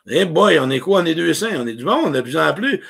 Eh 0.06 0.24
boy, 0.24 0.58
on 0.58 0.70
est 0.70 0.80
quoi? 0.80 1.02
On 1.02 1.04
est 1.04 1.14
200, 1.14 1.48
on 1.52 1.66
est 1.66 1.74
du 1.74 1.84
monde, 1.84 2.14
de 2.14 2.22
plus 2.22 2.38
en 2.38 2.54
plus. 2.54 2.82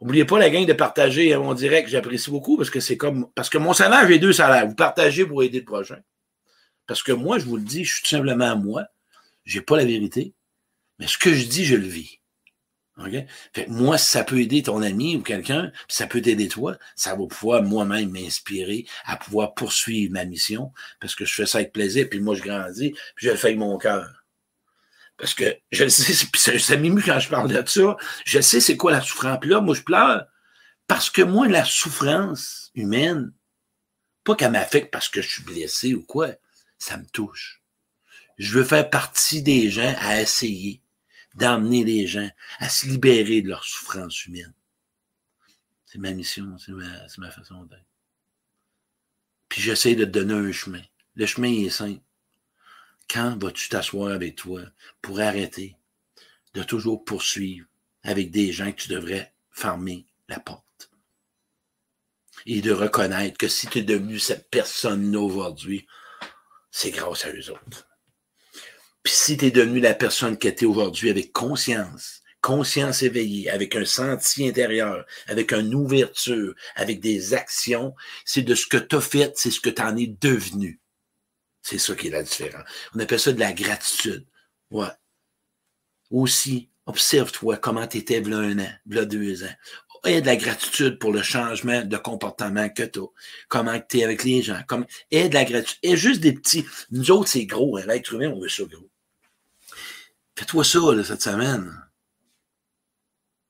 N'oubliez 0.00 0.24
pas 0.24 0.38
la 0.38 0.50
gang 0.50 0.64
de 0.64 0.72
partager 0.72 1.36
mon 1.36 1.52
direct, 1.52 1.88
j'apprécie 1.88 2.30
beaucoup 2.30 2.56
parce 2.56 2.70
que 2.70 2.78
c'est 2.78 2.96
comme. 2.96 3.28
Parce 3.34 3.50
que 3.50 3.58
mon 3.58 3.72
salaire, 3.72 4.06
j'ai 4.06 4.20
deux 4.20 4.32
salaires. 4.32 4.68
Vous 4.68 4.76
partagez 4.76 5.26
pour 5.26 5.42
aider 5.42 5.58
le 5.58 5.64
prochain. 5.64 5.98
Parce 6.90 7.04
que 7.04 7.12
moi, 7.12 7.38
je 7.38 7.44
vous 7.44 7.56
le 7.56 7.62
dis, 7.62 7.84
je 7.84 7.94
suis 7.94 8.02
tout 8.02 8.08
simplement 8.08 8.56
moi. 8.56 8.84
Je 9.44 9.60
n'ai 9.60 9.64
pas 9.64 9.76
la 9.76 9.84
vérité. 9.84 10.34
Mais 10.98 11.06
ce 11.06 11.18
que 11.18 11.32
je 11.32 11.46
dis, 11.46 11.64
je 11.64 11.76
le 11.76 11.86
vis. 11.86 12.18
Fait 13.52 13.68
moi, 13.68 13.96
ça 13.96 14.24
peut 14.24 14.40
aider 14.40 14.64
ton 14.64 14.82
ami 14.82 15.14
ou 15.14 15.22
quelqu'un, 15.22 15.70
puis 15.86 15.96
ça 15.96 16.08
peut 16.08 16.20
t'aider 16.20 16.48
toi, 16.48 16.76
ça 16.96 17.14
va 17.14 17.26
pouvoir 17.28 17.62
moi-même 17.62 18.10
m'inspirer 18.10 18.86
à 19.04 19.16
pouvoir 19.16 19.54
poursuivre 19.54 20.12
ma 20.12 20.24
mission 20.24 20.72
parce 21.00 21.14
que 21.14 21.24
je 21.24 21.32
fais 21.32 21.46
ça 21.46 21.58
avec 21.58 21.72
plaisir, 21.72 22.08
puis 22.10 22.18
moi, 22.18 22.34
je 22.34 22.42
grandis, 22.42 22.90
puis 23.14 23.28
je 23.28 23.30
le 23.30 23.36
fais 23.36 23.46
avec 23.46 23.58
mon 23.58 23.78
cœur. 23.78 24.24
Parce 25.16 25.34
que 25.34 25.44
je 25.70 25.84
le 25.84 25.90
sais, 25.90 26.12
ça, 26.34 26.58
ça 26.58 26.76
m'émue 26.76 27.04
quand 27.04 27.20
je 27.20 27.28
parle 27.28 27.52
de 27.52 27.68
ça. 27.68 27.96
Je 28.24 28.40
sais 28.40 28.58
c'est 28.58 28.76
quoi 28.76 28.90
la 28.90 29.00
souffrance. 29.00 29.38
Puis 29.40 29.50
là, 29.50 29.60
moi, 29.60 29.76
je 29.76 29.82
pleure 29.82 30.26
parce 30.88 31.08
que 31.08 31.22
moi, 31.22 31.46
la 31.46 31.64
souffrance 31.64 32.72
humaine, 32.74 33.32
pas 34.24 34.34
qu'elle 34.34 34.50
m'affecte 34.50 34.90
parce 34.90 35.08
que 35.08 35.22
je 35.22 35.28
suis 35.28 35.44
blessé 35.44 35.94
ou 35.94 36.02
quoi, 36.02 36.34
ça 36.80 36.96
me 36.96 37.06
touche. 37.06 37.62
Je 38.38 38.58
veux 38.58 38.64
faire 38.64 38.88
partie 38.90 39.42
des 39.42 39.70
gens 39.70 39.94
à 39.98 40.20
essayer 40.20 40.82
d'emmener 41.34 41.84
les 41.84 42.06
gens 42.08 42.28
à 42.58 42.68
se 42.68 42.86
libérer 42.86 43.42
de 43.42 43.48
leur 43.48 43.62
souffrance 43.62 44.24
humaine. 44.26 44.52
C'est 45.86 45.98
ma 45.98 46.10
mission, 46.12 46.56
c'est 46.58 46.72
ma, 46.72 47.30
façon 47.30 47.64
d'être. 47.64 47.84
puis 49.48 49.60
j'essaie 49.60 49.94
de 49.94 50.04
te 50.04 50.10
donner 50.10 50.34
un 50.34 50.52
chemin. 50.52 50.82
Le 51.14 51.26
chemin 51.26 51.52
est 51.52 51.70
simple. 51.70 52.00
Quand 53.08 53.36
vas-tu 53.38 53.68
t'asseoir 53.68 54.12
avec 54.12 54.36
toi 54.36 54.62
pour 55.02 55.20
arrêter 55.20 55.76
de 56.54 56.62
toujours 56.62 57.04
poursuivre 57.04 57.66
avec 58.02 58.30
des 58.30 58.52
gens 58.52 58.72
que 58.72 58.82
tu 58.82 58.88
devrais 58.88 59.34
fermer 59.50 60.06
la 60.28 60.40
porte? 60.40 60.90
Et 62.46 62.62
de 62.62 62.72
reconnaître 62.72 63.36
que 63.36 63.48
si 63.48 63.66
tu 63.66 63.78
es 63.78 63.82
devenu 63.82 64.18
cette 64.18 64.48
personne-là 64.48 65.20
aujourd'hui, 65.20 65.86
c'est 66.70 66.90
grâce 66.90 67.24
à 67.24 67.32
eux 67.32 67.50
autres. 67.50 67.88
Puis 69.02 69.12
si 69.12 69.36
tu 69.36 69.46
es 69.46 69.50
devenu 69.50 69.80
la 69.80 69.94
personne 69.94 70.38
que 70.38 70.48
tu 70.48 70.66
aujourd'hui 70.66 71.10
avec 71.10 71.32
conscience, 71.32 72.22
conscience 72.40 73.02
éveillée, 73.02 73.50
avec 73.50 73.76
un 73.76 73.84
senti 73.84 74.48
intérieur, 74.48 75.06
avec 75.26 75.52
une 75.52 75.74
ouverture, 75.74 76.54
avec 76.74 77.00
des 77.00 77.34
actions, 77.34 77.94
c'est 78.24 78.42
de 78.42 78.54
ce 78.54 78.66
que 78.66 78.76
tu 78.76 78.96
as 78.96 79.00
fait, 79.00 79.32
c'est 79.36 79.50
ce 79.50 79.60
que 79.60 79.70
tu 79.70 79.82
en 79.82 79.96
es 79.96 80.06
devenu. 80.06 80.80
C'est 81.62 81.78
ça 81.78 81.94
qui 81.94 82.08
est 82.08 82.10
la 82.10 82.22
différence. 82.22 82.68
On 82.94 82.98
appelle 82.98 83.20
ça 83.20 83.32
de 83.32 83.40
la 83.40 83.52
gratitude. 83.52 84.26
Ouais. 84.70 84.88
Aussi, 86.10 86.70
observe-toi 86.86 87.58
comment 87.58 87.86
tu 87.86 87.98
étais 87.98 88.24
un 88.26 88.58
an, 88.58 88.72
là 88.86 89.04
deux 89.04 89.44
ans. 89.44 89.54
Aie 90.04 90.20
de 90.20 90.26
la 90.26 90.36
gratitude 90.36 90.98
pour 90.98 91.12
le 91.12 91.22
changement 91.22 91.82
de 91.82 91.96
comportement 91.96 92.68
que 92.70 92.82
tu 92.84 93.00
as. 93.00 93.06
Comment 93.48 93.78
tu 93.80 93.98
es 93.98 94.04
avec 94.04 94.24
les 94.24 94.42
gens. 94.42 94.60
Comme, 94.66 94.86
aie 95.10 95.28
de 95.28 95.34
la 95.34 95.44
gratitude. 95.44 95.78
Et 95.82 95.96
juste 95.96 96.20
des 96.20 96.32
petits. 96.32 96.64
Nous 96.90 97.10
autres, 97.10 97.28
c'est 97.28 97.46
gros. 97.46 97.76
Hein. 97.76 97.84
L'être 97.86 98.14
humain, 98.14 98.32
on 98.34 98.40
veut 98.40 98.48
ça 98.48 98.64
gros. 98.64 98.88
Fais-toi 100.36 100.64
ça 100.64 101.04
cette 101.04 101.22
semaine. 101.22 101.70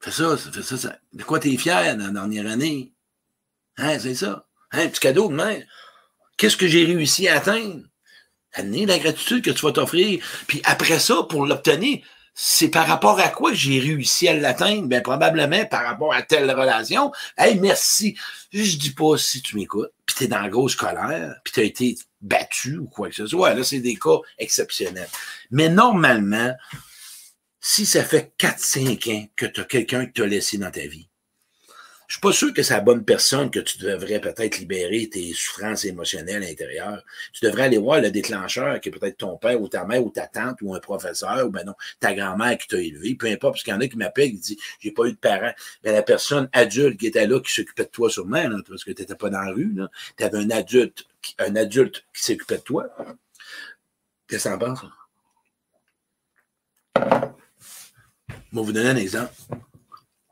Fais 0.00 0.10
ça, 0.10 0.36
fais 0.36 0.76
ça, 0.76 0.98
De 1.12 1.22
quoi 1.22 1.38
tu 1.38 1.52
es 1.52 1.56
fier 1.56 1.96
dans 1.96 2.06
la 2.06 2.12
dernière 2.12 2.50
année? 2.50 2.92
Hein, 3.76 3.98
c'est 3.98 4.14
ça. 4.14 4.46
Hein, 4.72 4.88
petit 4.88 5.00
cadeau 5.00 5.28
de 5.28 5.34
même. 5.34 5.64
Qu'est-ce 6.36 6.56
que 6.56 6.66
j'ai 6.66 6.84
réussi 6.84 7.28
à 7.28 7.36
atteindre? 7.36 7.84
Amener 8.54 8.86
la 8.86 8.98
gratitude 8.98 9.44
que 9.44 9.50
tu 9.50 9.60
vas 9.64 9.72
t'offrir. 9.72 10.24
Puis 10.48 10.60
après 10.64 10.98
ça, 10.98 11.22
pour 11.28 11.46
l'obtenir, 11.46 12.04
c'est 12.42 12.68
par 12.68 12.86
rapport 12.86 13.20
à 13.20 13.28
quoi 13.28 13.52
j'ai 13.52 13.78
réussi 13.80 14.26
à 14.26 14.32
l'atteindre? 14.32 14.86
Bien, 14.86 15.02
probablement 15.02 15.66
par 15.66 15.84
rapport 15.84 16.14
à 16.14 16.22
telle 16.22 16.50
relation. 16.50 17.12
Hey, 17.36 17.60
merci. 17.60 18.16
Je 18.50 18.78
dis 18.78 18.94
pas 18.94 19.18
si 19.18 19.42
tu 19.42 19.56
m'écoutes, 19.56 19.92
puis 20.06 20.16
tu 20.16 20.24
es 20.24 20.26
dans 20.26 20.40
la 20.40 20.48
grosse 20.48 20.74
colère, 20.74 21.34
puis 21.44 21.52
tu 21.52 21.60
as 21.60 21.64
été 21.64 21.98
battu 22.22 22.78
ou 22.78 22.86
quoi 22.86 23.10
que 23.10 23.14
ce 23.14 23.26
soit. 23.26 23.52
Là, 23.52 23.62
c'est 23.62 23.80
des 23.80 23.96
cas 23.96 24.16
exceptionnels. 24.38 25.10
Mais 25.50 25.68
normalement, 25.68 26.54
si 27.60 27.84
ça 27.84 28.02
fait 28.02 28.32
4-5 28.38 29.12
ans 29.12 29.28
que 29.36 29.44
tu 29.44 29.62
quelqu'un 29.66 30.06
qui 30.06 30.14
t'a 30.14 30.24
laissé 30.24 30.56
dans 30.56 30.70
ta 30.70 30.86
vie, 30.86 31.09
je 32.10 32.14
suis 32.14 32.20
pas 32.20 32.32
sûr 32.32 32.52
que 32.52 32.64
c'est 32.64 32.74
la 32.74 32.80
bonne 32.80 33.04
personne 33.04 33.52
que 33.52 33.60
tu 33.60 33.78
devrais 33.78 34.20
peut-être 34.20 34.58
libérer 34.58 35.08
tes 35.08 35.32
souffrances 35.32 35.84
émotionnelles 35.84 36.42
intérieures. 36.42 37.04
Tu 37.32 37.44
devrais 37.44 37.62
aller 37.62 37.78
voir 37.78 38.00
le 38.00 38.10
déclencheur 38.10 38.80
qui 38.80 38.88
est 38.88 38.92
peut-être 38.92 39.18
ton 39.18 39.36
père 39.36 39.62
ou 39.62 39.68
ta 39.68 39.84
mère 39.84 40.04
ou 40.04 40.10
ta 40.10 40.26
tante 40.26 40.56
ou 40.60 40.74
un 40.74 40.80
professeur 40.80 41.46
ou 41.46 41.50
ben 41.50 41.64
non, 41.64 41.74
ta 42.00 42.12
grand-mère 42.12 42.58
qui 42.58 42.66
t'a 42.66 42.78
élevé, 42.78 43.14
peu 43.14 43.28
importe, 43.28 43.54
parce 43.54 43.62
qu'il 43.62 43.72
y 43.72 43.76
en 43.76 43.80
a 43.80 43.86
qui 43.86 43.96
m'appellent, 43.96 44.32
qui 44.32 44.38
disent 44.38 44.56
j'ai 44.80 44.90
pas 44.90 45.04
eu 45.04 45.12
de 45.12 45.18
parents. 45.18 45.52
Mais 45.84 45.92
la 45.92 46.02
personne 46.02 46.48
adulte 46.52 46.98
qui 46.98 47.06
était 47.06 47.28
là, 47.28 47.38
qui 47.38 47.52
s'occupait 47.52 47.84
de 47.84 47.90
toi 47.90 48.10
sûrement, 48.10 48.48
là, 48.48 48.56
parce 48.68 48.82
que 48.82 48.90
tu 48.90 49.02
n'étais 49.02 49.14
pas 49.14 49.30
dans 49.30 49.42
la 49.42 49.52
rue, 49.52 49.72
tu 50.16 50.24
avais 50.24 50.38
un 50.38 50.50
adulte, 50.50 51.06
un 51.38 51.54
adulte 51.54 52.04
qui 52.12 52.24
s'occupait 52.24 52.56
de 52.56 52.62
toi. 52.62 52.88
Qu'est-ce 54.26 54.48
que 54.48 54.54
en 54.54 54.58
penses? 54.58 54.80
Vais 56.96 57.22
vous 58.50 58.72
donner 58.72 58.88
un 58.88 58.96
exemple. 58.96 59.32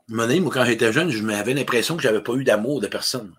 Mon 0.09 0.27
moi, 0.41 0.51
quand 0.51 0.65
j'étais 0.65 0.91
jeune, 0.91 1.11
je 1.11 1.21
m'avais 1.21 1.53
l'impression 1.53 1.95
que 1.95 2.01
j'avais 2.01 2.23
pas 2.23 2.33
eu 2.33 2.43
d'amour 2.43 2.81
de 2.81 2.87
personne. 2.87 3.31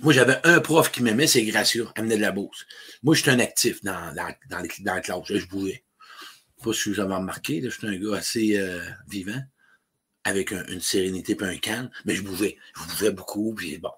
Moi, 0.00 0.14
j'avais 0.14 0.38
un 0.44 0.60
prof 0.60 0.90
qui 0.90 1.02
m'aimait, 1.02 1.26
c'est 1.26 1.44
Gracia, 1.44 1.84
amenait 1.94 2.16
de 2.16 2.22
la 2.22 2.32
bourse. 2.32 2.64
Moi, 3.02 3.14
j'étais 3.14 3.30
un 3.30 3.38
actif 3.38 3.84
dans, 3.84 4.14
dans, 4.14 4.34
dans, 4.48 4.66
dans 4.80 4.94
la 4.94 5.00
classe. 5.02 5.20
Je 5.28 5.46
bougeais. 5.46 5.84
Pas 6.62 6.72
si 6.72 6.88
vous 6.88 7.00
avez 7.00 7.14
remarqué, 7.14 7.60
j'étais 7.62 7.86
un 7.86 7.96
gars 7.96 8.16
assez 8.16 8.56
euh, 8.56 8.82
vivant, 9.08 9.42
avec 10.24 10.52
une 10.52 10.80
sérénité 10.80 11.36
et 11.38 11.44
un 11.44 11.58
calme, 11.58 11.90
mais 12.06 12.14
je 12.14 12.22
bougeais. 12.22 12.56
Je 12.74 12.88
bougeais 12.88 13.10
beaucoup, 13.10 13.54
puis 13.54 13.76
bon. 13.76 13.90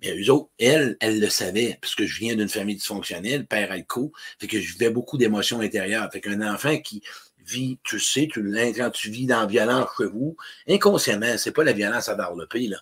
Mais 0.00 0.16
eux 0.16 0.30
autres, 0.30 0.50
elle, 0.60 0.96
elle 1.00 1.18
le 1.18 1.28
savait, 1.28 1.76
parce 1.80 1.96
que 1.96 2.06
je 2.06 2.20
viens 2.20 2.36
d'une 2.36 2.48
famille 2.48 2.76
dysfonctionnelle, 2.76 3.46
père 3.48 3.72
alco, 3.72 4.12
fait 4.38 4.46
que 4.46 4.60
je 4.60 4.74
vivais 4.74 4.90
beaucoup 4.90 5.18
d'émotions 5.18 5.60
intérieures. 5.60 6.08
Fait 6.12 6.20
qu'un 6.20 6.40
enfant 6.54 6.78
qui 6.78 7.02
vis, 7.48 7.78
tu 7.84 7.98
sais, 7.98 8.28
tu, 8.30 8.54
quand 8.76 8.90
tu 8.90 9.10
vis 9.10 9.26
dans 9.26 9.40
la 9.40 9.46
violence 9.46 9.88
chez 9.96 10.06
vous, 10.06 10.36
inconsciemment, 10.68 11.36
c'est 11.38 11.52
pas 11.52 11.64
la 11.64 11.72
violence 11.72 12.08
à 12.08 12.14
développer, 12.14 12.68
là. 12.68 12.78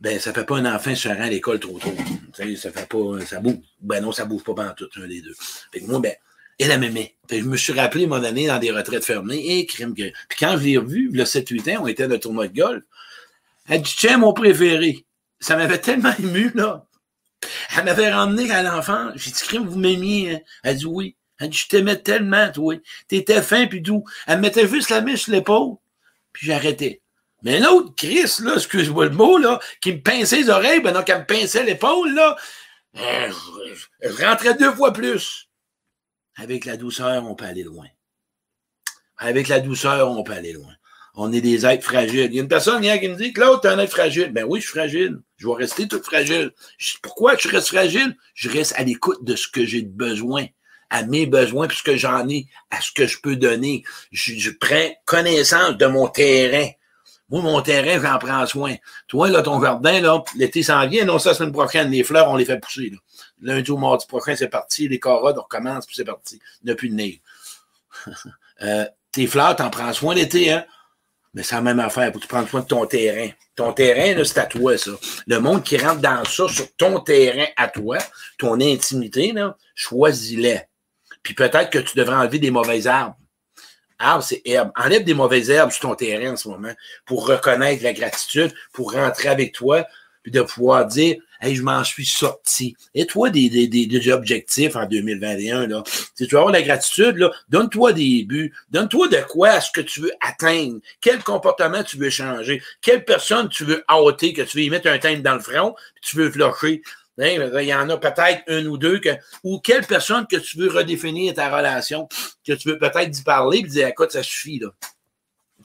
Ben, 0.00 0.18
ça 0.18 0.32
fait 0.32 0.44
pas 0.44 0.56
un 0.56 0.74
enfant 0.74 0.94
se 0.94 1.08
rend 1.08 1.20
à 1.20 1.28
l'école 1.28 1.60
trop 1.60 1.78
tôt. 1.78 1.92
Tu 2.34 2.56
sais, 2.56 2.56
ça 2.56 2.70
fait 2.72 2.88
pas, 2.88 3.20
ça 3.26 3.38
bouge. 3.38 3.58
Ben 3.80 4.00
non, 4.00 4.12
ça 4.12 4.24
bouge 4.24 4.42
pas 4.42 4.54
pendant 4.54 4.72
tout, 4.72 4.88
un 4.96 5.06
des 5.06 5.20
deux. 5.20 5.34
Fait 5.72 5.80
que 5.80 5.86
moi, 5.86 6.00
ben, 6.00 6.14
elle, 6.58 6.80
m'aimait. 6.80 7.16
je 7.30 7.42
me 7.42 7.56
suis 7.56 7.74
rappelé, 7.74 8.06
mon 8.06 8.22
année, 8.24 8.46
dans 8.46 8.58
des 8.58 8.70
retraites 8.70 9.04
fermées, 9.04 9.58
et 9.58 9.66
crime 9.66 9.94
que. 9.94 10.10
Puis 10.28 10.38
quand 10.38 10.56
je 10.56 10.64
l'ai 10.64 10.78
revu, 10.78 11.10
le 11.12 11.24
7-8 11.24 11.76
ans, 11.76 11.82
on 11.82 11.86
était 11.86 12.08
dans 12.08 12.14
le 12.14 12.20
tournoi 12.20 12.48
de 12.48 12.58
golf, 12.58 12.82
elle 13.68 13.82
dit, 13.82 13.94
tiens, 13.96 14.18
mon 14.18 14.32
préféré. 14.32 15.04
Ça 15.38 15.56
m'avait 15.56 15.78
tellement 15.78 16.14
ému, 16.18 16.50
là. 16.54 16.86
Elle 17.76 17.84
m'avait 17.84 18.10
ramené 18.10 18.50
à 18.50 18.62
l'enfant. 18.62 19.10
J'ai 19.16 19.30
dit, 19.30 19.40
crime, 19.40 19.66
vous 19.66 19.78
m'aimiez, 19.78 20.34
hein? 20.34 20.40
Elle 20.62 20.76
dit 20.76 20.86
oui. 20.86 21.16
Elle 21.40 21.48
dit, 21.48 21.58
je 21.58 21.68
t'aimais 21.68 21.96
tellement, 21.96 22.52
toi. 22.52 22.76
T'étais 23.08 23.42
fin 23.42 23.66
puis 23.66 23.82
tout. 23.82 24.04
Elle 24.26 24.36
me 24.36 24.42
mettait 24.42 24.68
juste 24.68 24.90
la 24.90 25.00
main 25.00 25.16
sur 25.16 25.32
l'épaule, 25.32 25.76
puis 26.32 26.46
j'arrêtais. 26.46 27.00
Mais 27.42 27.58
l'autre, 27.58 27.94
Chris, 27.96 28.30
là, 28.40 28.54
excuse-moi 28.56 29.06
le 29.06 29.12
mot, 29.12 29.38
là, 29.38 29.58
qui 29.80 29.92
me 29.92 30.02
pinçait 30.02 30.42
les 30.42 30.50
oreilles, 30.50 30.80
ben 30.80 30.92
non, 30.92 31.02
qu'elle 31.02 31.20
me 31.20 31.24
pinçait 31.24 31.64
l'épaule, 31.64 32.14
là, 32.14 32.36
euh, 32.98 33.32
je 34.02 34.24
rentrais 34.24 34.54
deux 34.54 34.72
fois 34.72 34.92
plus. 34.92 35.48
Avec 36.36 36.66
la 36.66 36.76
douceur, 36.76 37.24
on 37.26 37.34
peut 37.34 37.46
aller 37.46 37.62
loin. 37.62 37.86
Avec 39.16 39.48
la 39.48 39.60
douceur, 39.60 40.10
on 40.10 40.22
peut 40.22 40.32
aller 40.32 40.52
loin. 40.52 40.72
On 41.14 41.32
est 41.32 41.40
des 41.40 41.66
êtres 41.66 41.84
fragiles. 41.84 42.30
Il 42.30 42.34
y 42.34 42.38
a 42.38 42.42
une 42.42 42.48
personne 42.48 42.84
hier 42.84 43.00
qui 43.00 43.08
me 43.08 43.16
dit, 43.16 43.32
Claude, 43.32 43.60
t'es 43.60 43.68
un 43.68 43.78
être 43.78 43.90
fragile. 43.90 44.32
Ben 44.32 44.44
oui, 44.44 44.60
je 44.60 44.66
suis 44.66 44.78
fragile. 44.78 45.20
Je 45.36 45.46
vais 45.46 45.54
rester 45.54 45.88
tout 45.88 46.02
fragile. 46.02 46.52
Pourquoi 47.02 47.36
je 47.36 47.48
reste 47.48 47.68
fragile? 47.68 48.16
Je 48.34 48.48
reste 48.48 48.74
à 48.76 48.84
l'écoute 48.84 49.24
de 49.24 49.34
ce 49.36 49.48
que 49.48 49.64
j'ai 49.64 49.82
besoin 49.82 50.46
à 50.90 51.04
mes 51.04 51.26
besoins, 51.26 51.68
puisque 51.68 51.94
j'en 51.94 52.28
ai, 52.28 52.46
à 52.70 52.80
ce 52.80 52.92
que 52.92 53.06
je 53.06 53.20
peux 53.20 53.36
donner. 53.36 53.84
Je, 54.10 54.50
prends 54.50 54.90
connaissance 55.04 55.76
de 55.76 55.86
mon 55.86 56.08
terrain. 56.08 56.68
Moi, 57.28 57.42
mon 57.42 57.62
terrain, 57.62 58.00
j'en 58.02 58.18
prends 58.18 58.44
soin. 58.46 58.74
Toi, 59.06 59.28
là, 59.28 59.42
ton 59.42 59.62
jardin, 59.62 60.00
là, 60.00 60.22
l'été 60.34 60.64
s'en 60.64 60.86
vient. 60.88 61.04
Non, 61.04 61.20
ça, 61.20 61.32
semaine 61.32 61.52
prochaine, 61.52 61.90
les 61.90 62.02
fleurs, 62.02 62.28
on 62.28 62.36
les 62.36 62.44
fait 62.44 62.58
pousser. 62.58 62.90
Là. 62.90 62.98
Lundi 63.40 63.70
ou 63.70 63.78
mardi 63.78 64.04
prochain, 64.06 64.34
c'est 64.34 64.48
parti. 64.48 64.88
Les 64.88 64.98
carottes, 64.98 65.38
on 65.38 65.42
recommence, 65.42 65.86
puis 65.86 65.94
c'est 65.94 66.04
parti. 66.04 66.40
Il 66.64 66.70
n'y 66.70 66.74
plus 66.74 66.88
de 66.88 66.94
neige. 66.94 67.20
euh, 68.62 68.84
tes 69.12 69.28
fleurs, 69.28 69.54
t'en 69.54 69.70
prends 69.70 69.92
soin 69.92 70.14
l'été, 70.14 70.52
hein? 70.52 70.64
Mais 71.32 71.44
c'est 71.44 71.54
la 71.54 71.60
même 71.60 71.78
affaire 71.78 72.10
pour 72.10 72.20
tu 72.20 72.26
prendre 72.26 72.48
soin 72.48 72.60
de 72.60 72.66
ton 72.66 72.84
terrain. 72.86 73.30
Ton 73.54 73.72
terrain, 73.72 74.20
c'est 74.24 74.38
à 74.38 74.46
toi, 74.46 74.76
ça. 74.76 74.90
Le 75.28 75.38
monde 75.38 75.62
qui 75.62 75.76
rentre 75.76 76.00
dans 76.00 76.24
ça, 76.24 76.48
sur 76.48 76.74
ton 76.76 76.98
terrain 76.98 77.46
à 77.56 77.68
toi, 77.68 77.98
ton 78.36 78.60
intimité, 78.60 79.30
là, 79.32 79.56
choisis-les. 79.76 80.62
Puis 81.22 81.34
peut-être 81.34 81.70
que 81.70 81.78
tu 81.78 81.96
devrais 81.96 82.16
enlever 82.16 82.38
des 82.38 82.50
mauvaises 82.50 82.86
herbes. 82.86 83.14
Arbre, 83.98 84.24
c'est 84.24 84.40
herbe. 84.46 84.70
Enlève 84.76 85.04
des 85.04 85.14
mauvaises 85.14 85.50
herbes 85.50 85.70
sur 85.70 85.82
ton 85.82 85.94
terrain 85.94 86.32
en 86.32 86.36
ce 86.36 86.48
moment 86.48 86.72
pour 87.04 87.26
reconnaître 87.26 87.82
la 87.82 87.92
gratitude, 87.92 88.52
pour 88.72 88.92
rentrer 88.92 89.28
avec 89.28 89.52
toi, 89.52 89.86
puis 90.22 90.32
de 90.32 90.40
pouvoir 90.40 90.86
dire 90.86 91.16
Hey, 91.42 91.56
je 91.56 91.62
m'en 91.62 91.82
suis 91.84 92.04
sorti. 92.04 92.76
Et 92.94 93.06
toi, 93.06 93.30
des, 93.30 93.48
des, 93.48 93.66
des, 93.66 94.12
objectifs 94.12 94.76
en 94.76 94.84
2021, 94.84 95.68
là. 95.68 95.82
Si 96.14 96.26
tu 96.26 96.34
veux 96.34 96.38
avoir 96.38 96.52
la 96.52 96.60
gratitude, 96.60 97.16
là, 97.16 97.30
donne-toi 97.48 97.94
des 97.94 98.24
buts. 98.24 98.52
Donne-toi 98.70 99.08
de 99.08 99.22
quoi 99.26 99.56
est-ce 99.56 99.70
que 99.70 99.80
tu 99.80 100.02
veux 100.02 100.12
atteindre. 100.20 100.80
Quel 101.00 101.22
comportement 101.22 101.82
tu 101.82 101.96
veux 101.96 102.10
changer. 102.10 102.62
Quelle 102.82 103.06
personne 103.06 103.48
tu 103.48 103.64
veux 103.64 103.82
ôter, 103.90 104.34
que 104.34 104.42
tu 104.42 104.58
veux 104.58 104.64
y 104.64 104.70
mettre 104.70 104.90
un 104.90 104.98
teint 104.98 105.18
dans 105.20 105.34
le 105.34 105.40
front, 105.40 105.74
puis 105.94 106.04
tu 106.10 106.16
veux 106.16 106.30
flusher. 106.30 106.82
Hein, 107.20 107.50
il 107.60 107.66
y 107.66 107.74
en 107.74 107.88
a 107.90 107.98
peut-être 107.98 108.42
une 108.46 108.66
ou 108.66 108.78
deux 108.78 108.98
que, 108.98 109.10
ou 109.44 109.60
quelle 109.60 109.86
personne 109.86 110.26
que 110.26 110.36
tu 110.36 110.56
veux 110.56 110.70
redéfinir 110.70 111.34
ta 111.34 111.54
relation, 111.54 112.08
que 112.46 112.54
tu 112.54 112.68
veux 112.68 112.78
peut-être 112.78 113.10
d'y 113.10 113.22
parler 113.22 113.58
et 113.58 113.62
dire 113.62 113.88
écoute, 113.88 114.10
ça 114.10 114.22
suffit. 114.22 114.58
Là. 114.58 114.68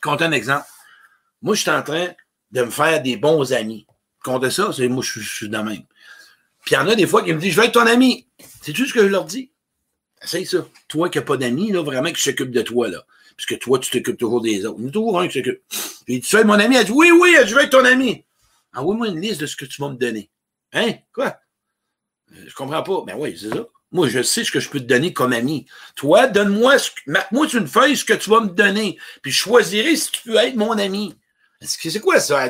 Compte 0.02 0.22
un 0.22 0.32
exemple. 0.32 0.66
Moi, 1.42 1.56
je 1.56 1.62
suis 1.62 1.72
en 1.72 1.82
train 1.82 2.10
de 2.52 2.64
me 2.64 2.70
faire 2.70 3.02
des 3.02 3.16
bons 3.16 3.54
amis. 3.54 3.88
Compte 4.24 4.50
ça, 4.50 4.72
c'est 4.74 4.88
moi, 4.90 5.04
je, 5.04 5.20
suis 5.20 5.48
de 5.48 5.58
même. 5.58 5.84
Puis 6.66 6.72
il 6.72 6.74
y 6.74 6.78
en 6.78 6.88
a 6.88 6.96
des 6.96 7.08
fois 7.08 7.24
qui 7.24 7.32
me 7.32 7.40
disent 7.40 7.54
Je 7.54 7.62
veux 7.62 7.66
être 7.66 7.74
ton 7.74 7.88
ami. 7.88 8.28
Tout 8.66 8.86
ce 8.86 8.94
que 8.94 9.02
je 9.02 9.08
leur 9.08 9.26
dis? 9.26 9.52
C'est 10.22 10.44
ça. 10.44 10.66
Toi 10.88 11.10
qui 11.10 11.20
n'as 11.20 11.24
pas 11.24 11.38
d'amis, 11.38 11.72
là, 11.72 11.84
vraiment 11.84 12.12
qui 12.12 12.22
s'occupe 12.22 12.52
de 12.52 12.62
toi, 12.62 12.90
là. 12.90 13.06
Puisque 13.38 13.60
toi, 13.60 13.80
tu 13.80 13.92
t'occupes 13.92 14.18
toujours 14.18 14.42
des 14.42 14.66
autres. 14.66 14.80
Il 14.80 14.88
y 14.88 14.92
toujours 14.92 15.20
un 15.20 15.28
qui 15.28 15.40
s'occupe. 15.40 15.62
Puis 16.06 16.22
tu 16.22 16.28
sais, 16.28 16.44
mon 16.44 16.54
ami, 16.54 16.76
elle 16.76 16.86
dit 16.86 16.92
Oui, 16.92 17.12
oui, 17.12 17.36
je 17.46 17.54
veux 17.54 17.62
être 17.62 17.70
ton 17.70 17.86
ami. 17.86 18.26
Envoie-moi 18.74 19.08
une 19.08 19.22
liste 19.22 19.42
de 19.42 19.46
ce 19.46 19.56
que 19.56 19.66
tu 19.66 19.82
vas 19.82 19.90
me 19.90 19.96
donner. 19.96 20.30
Hein? 20.74 20.94
Quoi? 21.14 21.38
Je 22.48 22.54
comprends 22.54 22.84
pas. 22.84 23.04
Ben 23.06 23.16
oui, 23.18 23.38
c'est 23.40 23.50
ça. 23.50 23.68
Moi, 23.92 24.10
je 24.10 24.22
sais 24.22 24.44
ce 24.44 24.52
que 24.52 24.60
je 24.60 24.70
peux 24.70 24.80
te 24.80 24.86
donner 24.86 25.14
comme 25.14 25.32
ami. 25.32 25.68
Toi, 25.96 26.28
donne-moi, 26.28 26.76
marque-moi 27.08 27.48
une 27.54 27.68
feuille 27.68 27.96
ce 27.96 28.04
que 28.04 28.14
tu 28.14 28.30
vas 28.30 28.42
me 28.42 28.50
donner. 28.50 28.98
Puis 29.22 29.32
je 29.32 29.38
choisirai 29.38 29.96
si 29.96 30.12
tu 30.12 30.22
peux 30.24 30.36
être 30.36 30.56
mon 30.56 30.78
ami. 30.78 31.16
C'est 31.62 32.00
quoi 32.02 32.20
ça? 32.20 32.46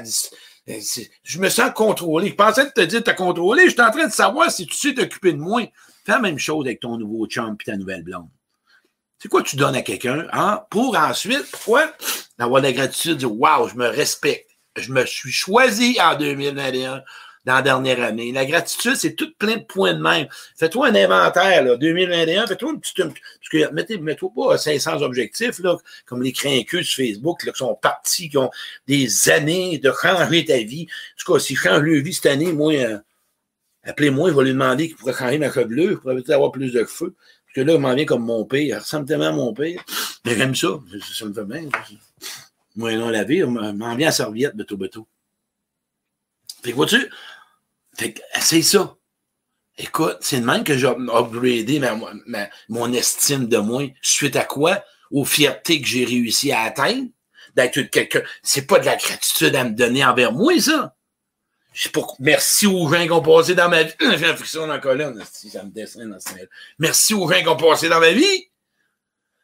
Euh, 0.67 0.79
je 1.23 1.39
me 1.39 1.49
sens 1.49 1.71
contrôlé. 1.75 2.29
Je 2.29 2.35
pensais 2.35 2.71
te 2.71 2.81
dire 2.81 3.03
t'as 3.03 3.13
contrôlé. 3.13 3.65
Je 3.65 3.71
suis 3.71 3.81
en 3.81 3.91
train 3.91 4.07
de 4.07 4.11
savoir 4.11 4.49
si 4.49 4.65
tu 4.65 4.75
sais 4.75 4.93
t'occuper 4.93 5.33
de 5.33 5.37
moi. 5.37 5.61
Fais 6.05 6.13
la 6.13 6.19
même 6.19 6.39
chose 6.39 6.65
avec 6.65 6.79
ton 6.79 6.97
nouveau 6.97 7.27
chum 7.27 7.55
et 7.59 7.63
ta 7.63 7.77
nouvelle 7.77 8.03
blonde. 8.03 8.29
C'est 9.19 9.29
quoi 9.29 9.43
tu 9.43 9.55
donnes 9.55 9.75
à 9.75 9.81
quelqu'un, 9.81 10.27
hein? 10.33 10.63
Pour 10.69 10.97
ensuite, 10.97 11.49
pourquoi? 11.51 11.91
D'avoir 12.37 12.61
la 12.61 12.71
gratitude, 12.73 13.17
dire, 13.17 13.31
wow, 13.31 13.67
je 13.67 13.75
me 13.75 13.87
respecte. 13.87 14.49
Je 14.77 14.91
me 14.91 15.05
suis 15.05 15.31
choisi 15.31 15.97
en 16.01 16.15
2021 16.15 17.01
dans 17.45 17.55
la 17.55 17.61
dernière 17.61 18.01
année. 18.01 18.31
La 18.31 18.45
gratitude, 18.45 18.95
c'est 18.95 19.13
tout 19.13 19.31
plein 19.37 19.57
de 19.57 19.63
points 19.63 19.93
de 19.93 20.01
même. 20.01 20.27
Fais-toi 20.57 20.87
un 20.87 20.95
inventaire, 20.95 21.63
là, 21.63 21.77
2021, 21.77 22.47
fais-toi 22.47 22.71
un 22.71 22.75
petit... 22.77 22.93
Parce 22.95 23.13
que, 23.51 23.71
mettez, 23.71 23.97
mets-toi 23.97 24.31
pas 24.35 24.57
500 24.57 25.01
objectifs, 25.01 25.59
là, 25.59 25.77
comme 26.05 26.23
les 26.23 26.31
crainqueux 26.31 26.83
sur 26.83 27.05
Facebook, 27.05 27.43
là, 27.43 27.51
qui 27.51 27.59
sont 27.59 27.75
partis, 27.75 28.29
qui 28.29 28.37
ont 28.37 28.49
des 28.87 29.29
années 29.29 29.77
de 29.77 29.91
changer 29.91 30.45
ta 30.45 30.57
vie. 30.57 30.87
En 30.89 31.23
tout 31.23 31.33
cas, 31.33 31.39
si 31.39 31.55
je 31.55 31.61
change 31.61 31.81
leur 31.81 32.03
vie 32.03 32.13
cette 32.13 32.25
année, 32.25 32.51
moi, 32.51 32.73
euh, 32.73 32.97
appelez-moi, 33.83 34.31
je 34.31 34.35
vais 34.35 34.43
lui 34.43 34.51
demander 34.51 34.87
qu'il 34.87 34.97
pourrait 34.97 35.13
changer 35.13 35.37
ma 35.37 35.47
je 35.47 35.93
pourrais 35.95 36.15
peut-être 36.15 36.31
avoir 36.31 36.51
plus 36.51 36.71
de 36.71 36.79
cheveux. 36.79 37.15
Parce 37.15 37.55
que 37.55 37.61
là, 37.61 37.73
il 37.73 37.79
m'en 37.79 37.93
vient 37.93 38.05
comme 38.05 38.25
mon 38.25 38.43
père. 38.45 38.61
Il 38.61 38.73
ressemble 38.73 39.05
tellement 39.05 39.27
à 39.27 39.31
mon 39.31 39.53
père. 39.53 39.79
Mais 40.25 40.35
j'aime 40.35 40.55
ça. 40.55 40.79
Ça 41.13 41.25
me 41.25 41.33
fait 41.33 41.45
bien. 41.45 41.69
Moi, 42.75 42.93
non, 42.95 43.09
la 43.09 43.23
vie, 43.23 43.43
on 43.43 43.51
m'en 43.51 43.95
vient 43.95 44.09
à 44.09 44.11
serviette, 44.11 44.55
beto, 44.55 44.75
beto. 44.75 45.07
Fait 46.63 46.71
que 46.71 46.75
vois-tu, 46.75 47.09
fait 47.95 48.13
que, 48.13 48.21
essaye 48.37 48.63
ça. 48.63 48.95
Écoute, 49.77 50.17
c'est 50.21 50.39
de 50.39 50.45
même 50.45 50.63
que 50.63 50.77
j'ai 50.77 50.87
upgradé 50.87 51.81
mon 52.69 52.93
estime 52.93 53.47
de 53.47 53.57
moi. 53.57 53.83
Suite 54.01 54.35
à 54.35 54.45
quoi? 54.45 54.83
Aux 55.11 55.25
fiertés 55.25 55.81
que 55.81 55.87
j'ai 55.87 56.05
réussi 56.05 56.51
à 56.51 56.61
atteindre. 56.61 57.09
D'être 57.55 57.81
quelqu'un. 57.83 58.21
C'est 58.43 58.67
pas 58.67 58.79
de 58.79 58.85
la 58.85 58.95
gratitude 58.95 59.55
à 59.55 59.63
me 59.63 59.71
donner 59.71 60.05
envers 60.05 60.31
moi, 60.31 60.59
ça. 60.59 60.95
Pour 61.91 62.15
merci 62.19 62.67
aux 62.67 62.89
gens 62.93 63.03
qui 63.03 63.11
ont 63.11 63.21
passé 63.21 63.53
dans 63.53 63.69
ma 63.69 63.83
vie. 63.83 63.93
J'ai 63.99 64.25
un 64.25 64.35
friction 64.35 64.61
dans 64.61 64.67
la 64.67 64.79
colonne, 64.79 65.21
si 65.29 65.49
ça 65.49 65.63
me 65.63 65.71
dessine 65.71 66.09
dans 66.09 66.19
ce 66.19 66.29
Merci 66.79 67.13
aux 67.13 67.29
gens 67.29 67.41
qui 67.41 67.47
ont 67.47 67.57
passé 67.57 67.89
dans 67.89 67.99
ma 67.99 68.11
vie. 68.11 68.49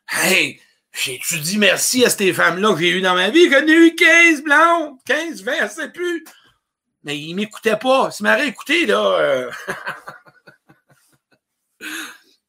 Hey, 0.10 0.62
j'ai-tu 0.94 1.40
dit 1.40 1.58
merci 1.58 2.06
à 2.06 2.10
ces 2.10 2.34
femmes-là 2.34 2.74
que 2.74 2.80
j'ai 2.80 2.90
eues 2.90 3.02
dans 3.02 3.16
ma 3.16 3.30
vie? 3.30 3.50
J'en 3.50 3.66
ai 3.66 3.72
eu 3.72 3.96
15 3.96 4.44
blondes, 4.44 4.98
15, 5.06 5.44
20, 5.44 5.54
je 5.62 5.74
sais 5.74 5.90
plus. 5.90 6.26
Mais 7.04 7.18
il 7.18 7.34
m'écoutait 7.36 7.78
pas. 7.78 8.12
S'il 8.12 8.26
m'aurait 8.26 8.48
écouté, 8.48 8.86
là. 8.86 9.00
Euh... 9.00 9.52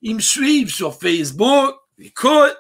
ils 0.03 0.15
me 0.15 0.21
suivent 0.21 0.73
sur 0.73 0.99
Facebook. 0.99 1.77
Écoute, 1.99 2.57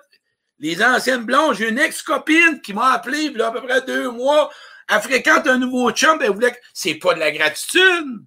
les 0.58 0.82
anciennes 0.82 1.24
blondes, 1.24 1.56
j'ai 1.56 1.68
une 1.68 1.78
ex-copine 1.78 2.60
qui 2.62 2.72
m'a 2.72 2.92
appelé, 2.92 3.24
il 3.24 3.36
y 3.36 3.42
a 3.42 3.48
à 3.48 3.52
peu 3.52 3.62
près 3.62 3.82
deux 3.82 4.10
mois. 4.10 4.50
Elle 4.88 5.00
fréquente 5.00 5.46
un 5.46 5.58
nouveau 5.58 5.90
chum, 5.90 6.18
elle 6.22 6.30
voulait 6.30 6.52
que. 6.52 6.58
C'est 6.72 6.94
pas 6.94 7.14
de 7.14 7.18
la 7.18 7.32
gratitude. 7.32 8.24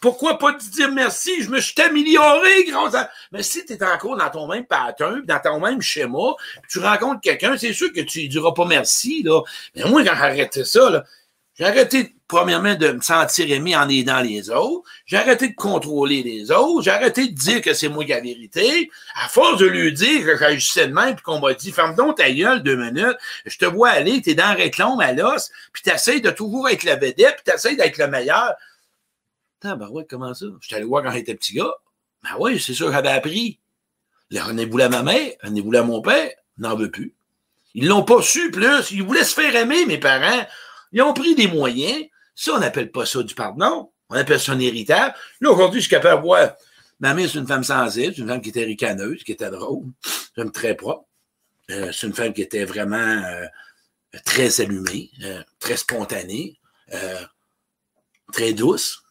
Pourquoi 0.00 0.38
pas 0.38 0.52
te 0.52 0.62
dire 0.70 0.92
merci? 0.92 1.42
Je 1.42 1.48
me 1.48 1.58
suis 1.58 1.80
amélioré 1.80 2.70
à. 2.94 3.10
Mais 3.32 3.42
si 3.42 3.64
tu 3.64 3.72
es 3.72 3.82
encore 3.82 4.16
dans 4.16 4.28
ton 4.30 4.46
même 4.46 4.66
pattern, 4.66 5.22
dans 5.22 5.40
ton 5.40 5.58
même 5.58 5.80
schéma, 5.80 6.34
tu 6.68 6.78
rencontres 6.78 7.22
quelqu'un, 7.22 7.56
c'est 7.56 7.72
sûr 7.72 7.92
que 7.92 8.02
tu 8.02 8.24
ne 8.24 8.28
diras 8.28 8.52
pas 8.52 8.66
merci, 8.66 9.22
là. 9.22 9.40
Mais 9.74 9.84
moi, 9.84 10.04
quand 10.04 10.12
arrêté 10.12 10.64
ça, 10.64 10.90
là, 10.90 11.04
j'ai 11.58 11.64
arrêté, 11.64 12.14
premièrement, 12.28 12.74
de 12.74 12.92
me 12.92 13.00
sentir 13.00 13.50
aimé 13.50 13.74
en 13.74 13.88
aidant 13.88 14.20
les 14.20 14.50
autres. 14.50 14.86
J'ai 15.06 15.16
arrêté 15.16 15.48
de 15.48 15.54
contrôler 15.54 16.22
les 16.22 16.50
autres. 16.50 16.82
J'ai 16.82 16.90
arrêté 16.90 17.28
de 17.28 17.34
dire 17.34 17.62
que 17.62 17.72
c'est 17.72 17.88
moi 17.88 18.04
qui 18.04 18.10
la 18.10 18.20
vérité. 18.20 18.90
À 19.14 19.28
force 19.28 19.58
de 19.58 19.66
lui 19.66 19.90
dire 19.92 20.26
que 20.26 20.36
j'agissais 20.36 20.88
de 20.88 20.92
même, 20.92 21.14
puis 21.14 21.22
qu'on 21.22 21.40
m'a 21.40 21.54
dit, 21.54 21.72
ferme 21.72 21.94
donc 21.94 22.18
ta 22.18 22.30
gueule 22.30 22.62
deux 22.62 22.76
minutes. 22.76 23.16
Je 23.46 23.56
te 23.56 23.64
vois 23.64 23.88
aller, 23.88 24.20
t'es 24.20 24.34
dans 24.34 24.54
réclame 24.54 25.00
à 25.00 25.12
l'os, 25.12 25.50
puis 25.72 25.82
t'essayes 25.82 26.20
de 26.20 26.30
toujours 26.30 26.68
être 26.68 26.84
la 26.84 26.96
vedette, 26.96 27.36
puis 27.36 27.44
t'essayes 27.44 27.76
d'être 27.76 27.96
le 27.96 28.08
meilleur. 28.08 28.52
Attends, 29.62 29.78
ben 29.78 29.88
ouais, 29.88 30.06
comment 30.08 30.34
ça? 30.34 30.44
Je 30.60 30.74
allé 30.74 30.84
voir 30.84 31.02
quand 31.02 31.12
j'étais 31.12 31.34
petit 31.34 31.54
gars. 31.54 31.74
Ben 32.22 32.30
oui, 32.38 32.60
c'est 32.60 32.74
sûr, 32.74 32.92
j'avais 32.92 33.08
appris. 33.08 33.58
Voulait 34.30 34.84
à 34.84 34.88
ma 34.90 35.02
mère, 35.02 35.32
voulait 35.42 35.78
à 35.78 35.84
mon 35.84 36.02
père, 36.02 36.30
n'en 36.58 36.76
veut 36.76 36.90
plus. 36.90 37.14
Ils 37.74 37.86
l'ont 37.86 38.02
pas 38.02 38.20
su 38.20 38.50
plus. 38.50 38.90
Ils 38.90 39.02
voulaient 39.02 39.24
se 39.24 39.34
faire 39.34 39.54
aimer, 39.54 39.86
mes 39.86 39.98
parents. 39.98 40.46
Ils 40.92 41.02
ont 41.02 41.12
pris 41.12 41.34
des 41.34 41.48
moyens. 41.48 42.04
Ça, 42.34 42.54
on 42.54 42.58
n'appelle 42.58 42.90
pas 42.90 43.06
ça 43.06 43.22
du 43.22 43.34
pardon. 43.34 43.90
On 44.08 44.14
appelle 44.14 44.40
ça 44.40 44.52
un 44.52 44.58
héritage. 44.58 45.12
Là, 45.40 45.50
aujourd'hui, 45.50 45.80
je 45.80 45.86
suis 45.86 45.94
capable 45.94 46.22
de 46.22 46.26
voir. 46.26 46.50
Ma 47.00 47.12
mère, 47.12 47.28
c'est 47.28 47.38
une 47.38 47.46
femme 47.46 47.64
sensible, 47.64 48.14
c'est 48.14 48.22
une 48.22 48.28
femme 48.28 48.40
qui 48.40 48.48
était 48.48 48.64
ricaneuse, 48.64 49.22
qui 49.22 49.32
était 49.32 49.50
drôle, 49.50 49.84
une 50.36 50.50
très 50.50 50.74
propre. 50.74 51.06
Euh, 51.70 51.90
c'est 51.92 52.06
une 52.06 52.14
femme 52.14 52.32
qui 52.32 52.42
était 52.42 52.64
vraiment 52.64 52.96
euh, 52.96 53.46
très 54.24 54.60
allumée, 54.60 55.10
euh, 55.22 55.42
très 55.58 55.76
spontanée, 55.76 56.58
très 58.32 58.52
douce. 58.54 59.02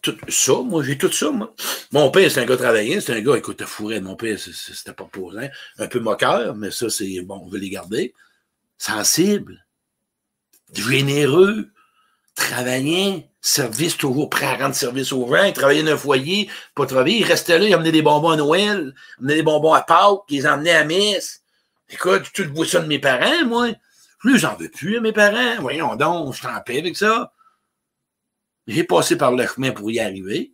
Tout 0.00 0.16
ça, 0.28 0.54
moi, 0.62 0.82
j'ai 0.84 0.96
tout 0.96 1.10
ça, 1.10 1.30
moi. 1.30 1.52
Mon 1.90 2.10
père, 2.10 2.30
c'est 2.30 2.40
un 2.40 2.46
gars 2.46 2.56
travaillant, 2.56 3.00
c'est 3.00 3.12
un 3.12 3.20
gars, 3.20 3.36
écoute, 3.36 3.64
fourré 3.64 3.98
de 3.98 4.04
mon 4.04 4.14
père, 4.14 4.38
c'était 4.38 4.92
pas 4.92 5.04
posant. 5.04 5.48
Un 5.78 5.88
peu 5.88 5.98
moqueur, 5.98 6.54
mais 6.54 6.70
ça, 6.70 6.88
c'est 6.88 7.20
bon, 7.22 7.42
on 7.44 7.48
veut 7.48 7.58
les 7.58 7.70
garder. 7.70 8.14
Sensible, 8.78 9.65
généreux, 10.76 11.70
travaillant, 12.34 13.22
service 13.40 13.96
toujours 13.96 14.28
prêt 14.28 14.46
à 14.46 14.56
rendre 14.56 14.74
service 14.74 15.12
aux 15.12 15.26
gens, 15.28 15.44
il 15.44 15.52
travaillait 15.52 15.82
dans 15.82 15.92
un 15.92 15.96
foyer, 15.96 16.50
pas 16.74 16.86
travailler, 16.86 17.18
il 17.18 17.24
restait 17.24 17.58
là, 17.58 17.66
il 17.66 17.74
emmenait 17.74 17.92
des 17.92 18.02
bonbons 18.02 18.30
à 18.30 18.36
Noël, 18.36 18.94
il 19.18 19.22
emmenait 19.22 19.36
des 19.36 19.42
bonbons 19.42 19.72
à 19.72 19.82
Pâques, 19.82 20.22
il 20.28 20.36
les 20.38 20.46
emmenait 20.46 20.74
à 20.74 20.84
messe. 20.84 21.42
Écoute, 21.88 22.24
tu 22.32 22.44
le 22.44 22.50
vois 22.52 22.66
ça 22.66 22.80
de 22.80 22.86
mes 22.86 22.98
parents, 22.98 23.44
moi. 23.46 23.68
Plus 24.18 24.38
j'en 24.38 24.56
veux 24.56 24.68
plus 24.68 24.96
à 24.96 25.00
mes 25.00 25.12
parents. 25.12 25.60
Voyons 25.60 25.94
donc, 25.96 26.34
je 26.34 26.38
suis 26.38 26.48
en 26.48 26.60
paix 26.60 26.78
avec 26.78 26.96
ça. 26.96 27.32
J'ai 28.66 28.84
passé 28.84 29.16
par 29.16 29.32
le 29.32 29.46
chemin 29.46 29.70
pour 29.70 29.90
y 29.90 30.00
arriver. 30.00 30.52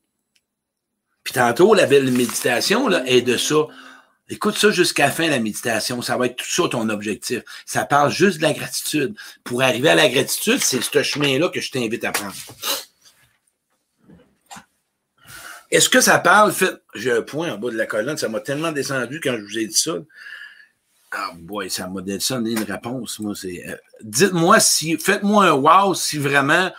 Puis 1.25 1.33
tantôt, 1.33 1.73
la 1.75 1.87
belle 1.87 2.11
méditation 2.11 2.89
là, 2.89 3.03
est 3.07 3.23
de 3.23 3.37
ça. 3.37 3.67
Écoute 4.33 4.57
ça 4.57 4.71
jusqu'à 4.71 5.05
la 5.05 5.13
fin, 5.13 5.29
la 5.29 5.41
méditation. 5.41 6.01
Ça 6.01 6.17
va 6.17 6.25
être 6.25 6.37
tout 6.37 6.49
ça 6.49 6.67
ton 6.67 6.89
objectif. 6.89 7.43
Ça 7.67 7.85
parle 7.85 8.11
juste 8.11 8.39
de 8.39 8.43
la 8.45 8.55
gratitude. 8.55 9.15
Pour 9.45 9.61
arriver 9.61 9.91
à 9.91 9.95
la 9.95 10.09
gratitude, 10.09 10.59
c'est 10.63 10.81
ce 10.81 11.03
chemin-là 11.03 11.51
que 11.51 11.61
je 11.61 11.71
t'invite 11.71 12.03
à 12.03 12.13
prendre. 12.13 12.33
Est-ce 15.71 15.91
que 15.91 16.01
ça 16.01 16.19
parle? 16.19 16.55
J'ai 16.95 17.13
un 17.13 17.21
point 17.21 17.53
en 17.53 17.59
bas 17.59 17.71
de 17.71 17.77
la 17.77 17.85
colonne. 17.85 18.17
Ça 18.17 18.31
m'a 18.31 18.41
tellement 18.41 18.73
descendu 18.73 19.21
quand 19.21 19.37
je 19.37 19.43
vous 19.43 19.59
ai 19.59 19.67
dit 19.67 19.77
ça. 19.77 19.97
Ah, 21.11 21.33
boy, 21.37 21.69
ça 21.69 21.87
m'a 21.89 22.01
donné 22.01 22.53
une 22.53 22.63
réponse. 22.63 23.19
Moi. 23.19 23.35
Euh, 23.45 23.77
dites-moi 24.03 24.61
si. 24.61 24.97
Faites-moi 24.97 25.45
un 25.45 25.53
wow 25.53 25.95
si 25.95 26.17
vraiment 26.17 26.73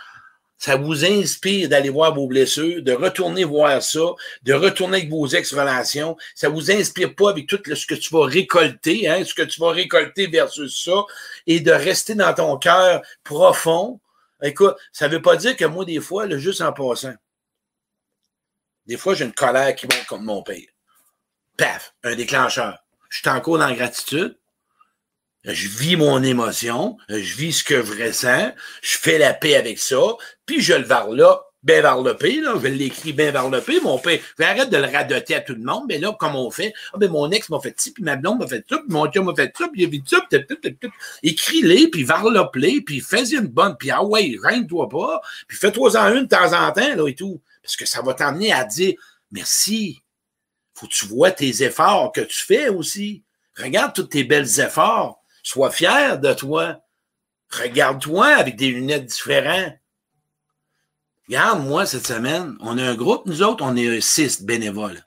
ça 0.64 0.76
vous 0.76 1.04
inspire 1.04 1.68
d'aller 1.68 1.90
voir 1.90 2.14
vos 2.14 2.26
blessures, 2.26 2.82
de 2.82 2.92
retourner 2.92 3.44
voir 3.44 3.82
ça, 3.82 4.00
de 4.44 4.54
retourner 4.54 4.96
avec 4.96 5.10
vos 5.10 5.26
ex-relations. 5.26 6.16
Ça 6.34 6.48
vous 6.48 6.70
inspire 6.70 7.14
pas 7.14 7.28
avec 7.28 7.46
tout 7.46 7.60
ce 7.66 7.86
que 7.86 7.94
tu 7.94 8.08
vas 8.14 8.24
récolter, 8.24 9.06
hein, 9.06 9.22
ce 9.26 9.34
que 9.34 9.42
tu 9.42 9.60
vas 9.60 9.72
récolter 9.72 10.26
versus 10.26 10.82
ça, 10.82 11.04
et 11.46 11.60
de 11.60 11.70
rester 11.70 12.14
dans 12.14 12.32
ton 12.32 12.56
cœur 12.56 13.02
profond. 13.24 14.00
Écoute, 14.42 14.74
ça 14.90 15.06
veut 15.06 15.20
pas 15.20 15.36
dire 15.36 15.54
que 15.54 15.66
moi, 15.66 15.84
des 15.84 16.00
fois, 16.00 16.24
le 16.24 16.38
juste 16.38 16.62
en 16.62 16.72
passant, 16.72 17.12
des 18.86 18.96
fois, 18.96 19.12
j'ai 19.12 19.26
une 19.26 19.34
colère 19.34 19.74
qui 19.74 19.84
monte 19.84 20.06
comme 20.06 20.24
mon 20.24 20.42
père. 20.42 20.72
Paf, 21.58 21.94
un 22.04 22.14
déclencheur. 22.14 22.78
Je 23.10 23.18
suis 23.18 23.28
encore 23.28 23.58
dans 23.58 23.66
la 23.66 23.74
gratitude 23.74 24.38
je 25.44 25.68
vis 25.68 25.96
mon 25.96 26.22
émotion, 26.22 26.96
je 27.08 27.34
vis 27.34 27.52
ce 27.52 27.64
que 27.64 27.84
je 27.84 28.04
ressens, 28.04 28.52
je 28.82 28.98
fais 28.98 29.18
la 29.18 29.34
paix 29.34 29.56
avec 29.56 29.78
ça, 29.78 30.00
puis 30.46 30.60
je 30.60 30.74
le 30.74 30.84
varlope 30.84 31.44
bien 31.64 31.80
varlopé, 31.80 32.40
là, 32.40 32.54
je 32.62 32.68
l'écris 32.68 33.14
bien 33.14 33.30
varlopé, 33.30 33.80
mon 33.80 33.98
père, 33.98 34.20
j'arrête 34.38 34.68
de 34.68 34.76
le 34.76 34.84
radoter 34.84 35.34
à 35.34 35.40
tout 35.40 35.54
le 35.54 35.62
monde, 35.62 35.84
mais 35.88 35.98
là, 35.98 36.14
comme 36.18 36.36
on 36.36 36.50
fait, 36.50 36.74
ah 36.92 36.98
ben 36.98 37.10
mon 37.10 37.30
ex 37.30 37.48
m'a 37.48 37.58
fait 37.58 37.74
ci, 37.78 37.92
puis 37.92 38.04
ma 38.04 38.16
blonde 38.16 38.40
m'a 38.40 38.46
fait 38.46 38.64
ça, 38.68 38.76
puis 38.76 38.86
mon 38.88 39.10
chum 39.10 39.24
m'a 39.24 39.34
fait 39.34 39.50
ça, 39.56 39.66
puis 39.68 39.82
il 39.82 39.86
a 39.86 39.88
vu 39.88 40.02
ça, 40.06 40.22
puis 40.30 40.78
écris-les, 41.22 41.88
puis 41.88 42.04
varlope-les, 42.04 42.82
puis 42.82 43.00
fais-y 43.00 43.36
une 43.36 43.46
bonne, 43.46 43.76
puis 43.78 43.90
ah 43.90 44.04
ouais, 44.04 44.36
règne-toi 44.42 44.90
pas, 44.90 45.22
puis 45.48 45.56
fais-toi-en 45.56 46.14
une 46.14 46.24
de 46.24 46.28
temps 46.28 46.52
en 46.52 46.70
temps, 46.70 46.94
là, 46.96 47.08
et 47.08 47.14
tout, 47.14 47.40
parce 47.62 47.76
que 47.76 47.86
ça 47.86 48.02
va 48.02 48.12
t'amener 48.12 48.52
à 48.52 48.64
dire, 48.64 48.94
merci, 49.32 50.02
faut 50.74 50.86
que 50.86 50.92
tu 50.92 51.06
vois 51.06 51.30
tes 51.30 51.62
efforts 51.62 52.12
que 52.12 52.20
tu 52.20 52.44
fais 52.44 52.68
aussi, 52.68 53.22
regarde 53.56 53.94
tous 53.94 54.02
tes 54.02 54.24
belles 54.24 54.60
efforts, 54.60 55.23
Sois 55.44 55.70
fier 55.70 56.18
de 56.18 56.32
toi. 56.32 56.80
Regarde-toi 57.50 58.26
avec 58.26 58.56
des 58.56 58.70
lunettes 58.70 59.06
différentes. 59.06 59.74
Regarde, 61.28 61.64
moi, 61.64 61.86
cette 61.86 62.06
semaine, 62.06 62.56
on 62.60 62.76
a 62.78 62.82
un 62.82 62.94
groupe, 62.94 63.26
nous 63.26 63.42
autres, 63.42 63.62
on 63.64 63.76
est 63.76 64.00
six 64.00 64.42
bénévoles. 64.42 65.04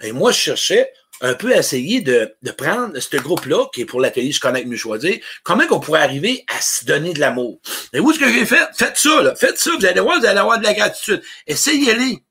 Et 0.00 0.12
moi, 0.12 0.30
je 0.30 0.38
cherchais 0.38 0.92
un 1.20 1.34
peu 1.34 1.54
à 1.54 1.58
essayer 1.58 2.02
de, 2.02 2.36
prendre 2.56 2.98
ce 2.98 3.16
groupe-là, 3.16 3.66
qui 3.72 3.80
est 3.80 3.86
pour 3.86 4.00
l'atelier 4.00 4.30
Je 4.30 4.40
connais 4.40 4.64
mieux 4.64 4.76
choisir, 4.76 5.18
comment 5.42 5.64
on 5.70 5.80
pourrait 5.80 6.02
arriver 6.02 6.44
à 6.54 6.60
se 6.60 6.84
donner 6.84 7.14
de 7.14 7.20
l'amour. 7.20 7.60
Et 7.92 8.00
vous, 8.00 8.12
ce 8.12 8.18
que 8.18 8.30
j'ai 8.30 8.44
fait, 8.44 8.68
faites 8.74 8.98
ça, 8.98 9.22
là. 9.22 9.34
Faites 9.34 9.58
ça, 9.58 9.70
vous 9.78 9.86
allez 9.86 10.00
voir, 10.00 10.20
vous 10.20 10.26
allez 10.26 10.38
avoir 10.38 10.58
de 10.58 10.64
la 10.64 10.74
gratitude. 10.74 11.22
Essayez-les. 11.46 12.22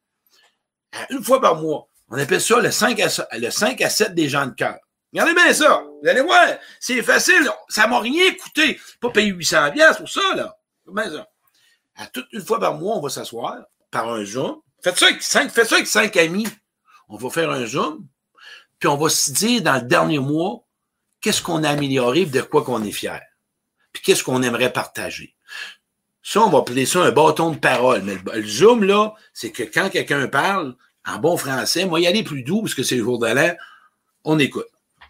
Une 1.09 1.23
fois 1.23 1.41
par 1.41 1.55
mois. 1.55 1.87
On 2.09 2.17
appelle 2.17 2.41
ça 2.41 2.59
le 2.59 2.69
5 2.69 2.99
à, 2.99 3.37
le 3.37 3.49
5 3.49 3.81
à 3.81 3.89
7 3.89 4.13
des 4.13 4.29
gens 4.29 4.45
de 4.45 4.53
cœur. 4.53 4.77
Regardez 5.13 5.35
bien 5.35 5.53
ça. 5.53 5.83
Vous 6.01 6.09
allez 6.09 6.21
voir, 6.21 6.47
c'est 6.79 7.01
facile. 7.03 7.47
Ça 7.69 7.87
m'a 7.87 7.99
rien 7.99 8.33
coûté. 8.33 8.79
Pas 8.99 9.11
payer 9.11 9.29
800 9.29 9.71
pour 9.97 10.09
ça, 10.09 10.35
là. 10.35 10.57
Comment 10.85 11.09
ça? 11.09 11.27
À 11.95 12.07
toute 12.07 12.27
une 12.31 12.41
fois 12.41 12.59
par 12.59 12.73
mois, 12.73 12.97
on 12.97 13.01
va 13.01 13.09
s'asseoir 13.09 13.63
par 13.91 14.09
un 14.09 14.25
Zoom. 14.25 14.59
Faites 14.83 14.97
ça 14.97 15.05
avec 15.05 15.21
cinq, 15.21 15.51
faites 15.51 15.67
ça 15.67 15.75
avec 15.75 15.87
cinq 15.87 16.17
amis. 16.17 16.47
On 17.07 17.17
va 17.17 17.29
faire 17.29 17.51
un 17.51 17.65
Zoom. 17.65 18.07
Puis 18.79 18.89
on 18.89 18.97
va 18.97 19.07
se 19.09 19.31
dire 19.31 19.61
dans 19.61 19.75
le 19.75 19.83
dernier 19.83 20.19
mois, 20.19 20.65
qu'est-ce 21.21 21.43
qu'on 21.43 21.63
a 21.63 21.69
amélioré, 21.69 22.25
de 22.25 22.41
quoi 22.41 22.63
qu'on 22.63 22.83
est 22.83 22.91
fier. 22.91 23.21
Puis 23.93 24.01
qu'est-ce 24.01 24.23
qu'on 24.23 24.41
aimerait 24.41 24.73
partager. 24.73 25.35
Ça, 26.23 26.41
on 26.41 26.49
va 26.49 26.59
appeler 26.59 26.85
ça 26.85 27.01
un 27.01 27.11
bâton 27.11 27.51
de 27.51 27.59
parole. 27.59 28.01
Mais 28.01 28.17
le, 28.33 28.47
zoom, 28.47 28.83
là, 28.83 29.13
c'est 29.33 29.51
que 29.51 29.63
quand 29.63 29.89
quelqu'un 29.89 30.27
parle, 30.27 30.75
en 31.05 31.19
bon 31.19 31.37
français, 31.37 31.85
moi, 31.85 31.99
y 31.99 32.07
aller 32.07 32.23
plus 32.23 32.43
doux, 32.43 32.61
parce 32.61 32.73
que 32.73 32.81
c'est 32.81 32.95
le 32.95 33.03
jour 33.03 33.19
de 33.19 33.27
l'air, 33.27 33.55
on 34.23 34.39
écoute. 34.39 34.67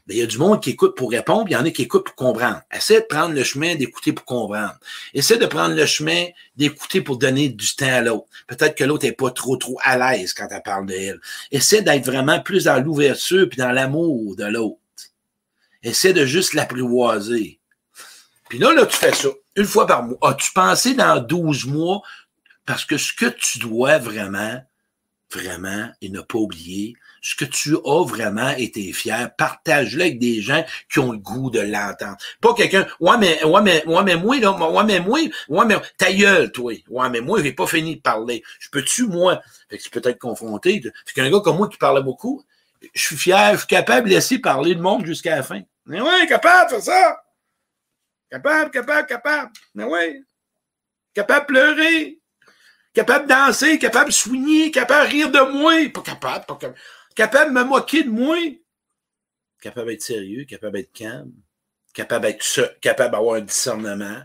Il 0.09 0.17
y 0.17 0.21
a 0.21 0.25
du 0.25 0.37
monde 0.37 0.61
qui 0.61 0.71
écoute 0.71 0.97
pour 0.97 1.11
répondre, 1.11 1.45
il 1.47 1.53
y 1.53 1.55
en 1.55 1.63
a 1.63 1.71
qui 1.71 1.83
écoutent 1.83 2.05
pour 2.05 2.15
comprendre. 2.15 2.61
Essaie 2.73 2.99
de 2.99 3.05
prendre 3.05 3.33
le 3.33 3.43
chemin 3.43 3.75
d'écouter 3.75 4.11
pour 4.11 4.25
comprendre. 4.25 4.75
Essaie 5.13 5.37
de 5.37 5.45
prendre 5.45 5.75
le 5.75 5.85
chemin 5.85 6.25
d'écouter 6.57 7.01
pour 7.01 7.17
donner 7.17 7.49
du 7.49 7.75
temps 7.75 7.85
à 7.93 8.01
l'autre. 8.01 8.27
Peut-être 8.47 8.75
que 8.75 8.83
l'autre 8.83 9.05
n'est 9.05 9.13
pas 9.13 9.31
trop, 9.31 9.55
trop 9.55 9.79
à 9.81 9.97
l'aise 9.97 10.33
quand 10.33 10.47
elle 10.51 10.61
parle 10.61 10.87
d'elle. 10.87 11.19
Essaie 11.51 11.81
d'être 11.81 12.05
vraiment 12.05 12.41
plus 12.41 12.65
dans 12.65 12.83
l'ouverture 12.83 13.47
puis 13.47 13.57
dans 13.57 13.71
l'amour 13.71 14.35
de 14.35 14.45
l'autre. 14.45 14.79
Essaie 15.83 16.13
de 16.13 16.25
juste 16.25 16.53
l'apprivoiser. 16.53 17.59
Puis 18.49 18.59
là, 18.59 18.73
là, 18.73 18.85
tu 18.85 18.97
fais 18.97 19.13
ça 19.13 19.29
une 19.55 19.65
fois 19.65 19.87
par 19.87 20.03
mois. 20.03 20.17
As-tu 20.21 20.51
pensé 20.53 20.95
dans 20.95 21.19
12 21.21 21.65
mois? 21.65 22.01
Parce 22.65 22.85
que 22.85 22.97
ce 22.97 23.13
que 23.13 23.25
tu 23.25 23.59
dois 23.59 23.97
vraiment, 23.99 24.61
vraiment, 25.31 25.89
et 26.01 26.09
ne 26.09 26.21
pas 26.21 26.37
oublier, 26.37 26.95
ce 27.23 27.35
que 27.35 27.45
tu 27.45 27.75
as 27.75 28.05
vraiment 28.05 28.49
été 28.49 28.91
fier, 28.91 29.33
partage-le 29.37 30.01
avec 30.01 30.19
des 30.19 30.41
gens 30.41 30.63
qui 30.91 30.99
ont 30.99 31.13
le 31.13 31.17
goût 31.17 31.49
de 31.49 31.61
l'entendre. 31.61 32.17
Pas 32.41 32.53
quelqu'un, 32.53 32.85
ouais, 32.99 33.17
mais, 33.17 33.41
ouais, 33.45 33.61
mais, 33.61 33.85
ouais, 33.87 34.03
mais 34.03 34.17
moi, 34.17 34.37
là, 34.39 34.51
ouais, 34.51 34.83
mais 34.83 34.99
moi, 34.99 35.19
ouais, 35.47 35.65
mais, 35.65 35.75
ta 35.97 36.11
gueule, 36.11 36.51
toi. 36.51 36.73
Ouais, 36.89 37.09
mais 37.09 37.21
moi, 37.21 37.41
j'ai 37.41 37.53
pas 37.53 37.65
fini 37.65 37.95
de 37.95 38.01
parler. 38.01 38.43
Je 38.59 38.69
peux-tu, 38.69 39.07
moi? 39.07 39.41
Fait 39.69 39.77
que 39.77 39.83
tu 39.83 39.89
peux 39.89 40.01
être 40.03 40.19
confronté. 40.19 40.81
Fait 41.05 41.13
qu'un 41.13 41.31
gars 41.31 41.39
comme 41.39 41.57
moi 41.57 41.69
qui 41.69 41.77
parlait 41.77 42.03
beaucoup, 42.03 42.43
je 42.93 43.01
suis 43.01 43.15
fier, 43.15 43.53
je 43.53 43.59
suis 43.59 43.67
capable 43.67 44.09
de 44.09 44.15
laisser 44.15 44.39
parler 44.39 44.73
le 44.73 44.81
monde 44.81 45.05
jusqu'à 45.05 45.37
la 45.37 45.43
fin. 45.43 45.61
Mais 45.85 46.01
ouais, 46.01 46.27
capable 46.27 46.75
de 46.75 46.81
ça. 46.81 47.23
Capable, 48.29 48.69
capable, 48.69 49.07
capable. 49.07 49.51
Mais 49.75 49.85
oui. 49.85 50.25
Capable 51.13 51.47
de 51.47 51.53
pleurer. 51.53 52.19
Capable 52.93 53.27
de 53.27 53.29
danser, 53.29 53.79
capable 53.79 54.09
de 54.09 54.13
soigner, 54.13 54.71
capable 54.71 55.07
de 55.07 55.11
rire 55.11 55.31
de 55.31 55.39
moi. 55.39 55.73
Pas 55.93 56.01
capable, 56.01 56.45
pas 56.45 56.55
capable. 56.55 56.77
Capable 57.15 57.53
de 57.53 57.59
me 57.59 57.63
moquer 57.63 58.03
de 58.03 58.09
moi? 58.09 58.37
Capable 59.61 59.89
d'être 59.89 60.01
sérieux, 60.01 60.45
capable 60.45 60.77
d'être 60.77 60.93
calme. 60.93 61.33
Capable 61.93 62.25
d'être 62.25 62.79
capable 62.81 63.11
d'avoir 63.11 63.35
un 63.35 63.41
discernement. 63.41 64.21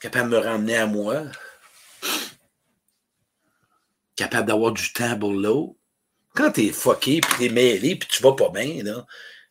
Capable 0.00 0.30
de 0.30 0.36
me 0.36 0.42
ramener 0.42 0.76
à 0.76 0.86
moi. 0.86 1.24
Capable 4.16 4.48
d'avoir 4.48 4.72
du 4.72 4.92
temps 4.92 5.18
pour 5.18 5.32
l'autre. 5.32 5.74
Quand 6.34 6.50
t'es 6.50 6.70
fucké, 6.70 7.20
puis 7.20 7.38
t'es 7.38 7.48
mêlé, 7.48 7.96
puis 7.96 8.08
tu 8.08 8.22
vas 8.22 8.34
pas 8.34 8.50
bien, 8.50 8.82
là, 8.82 9.06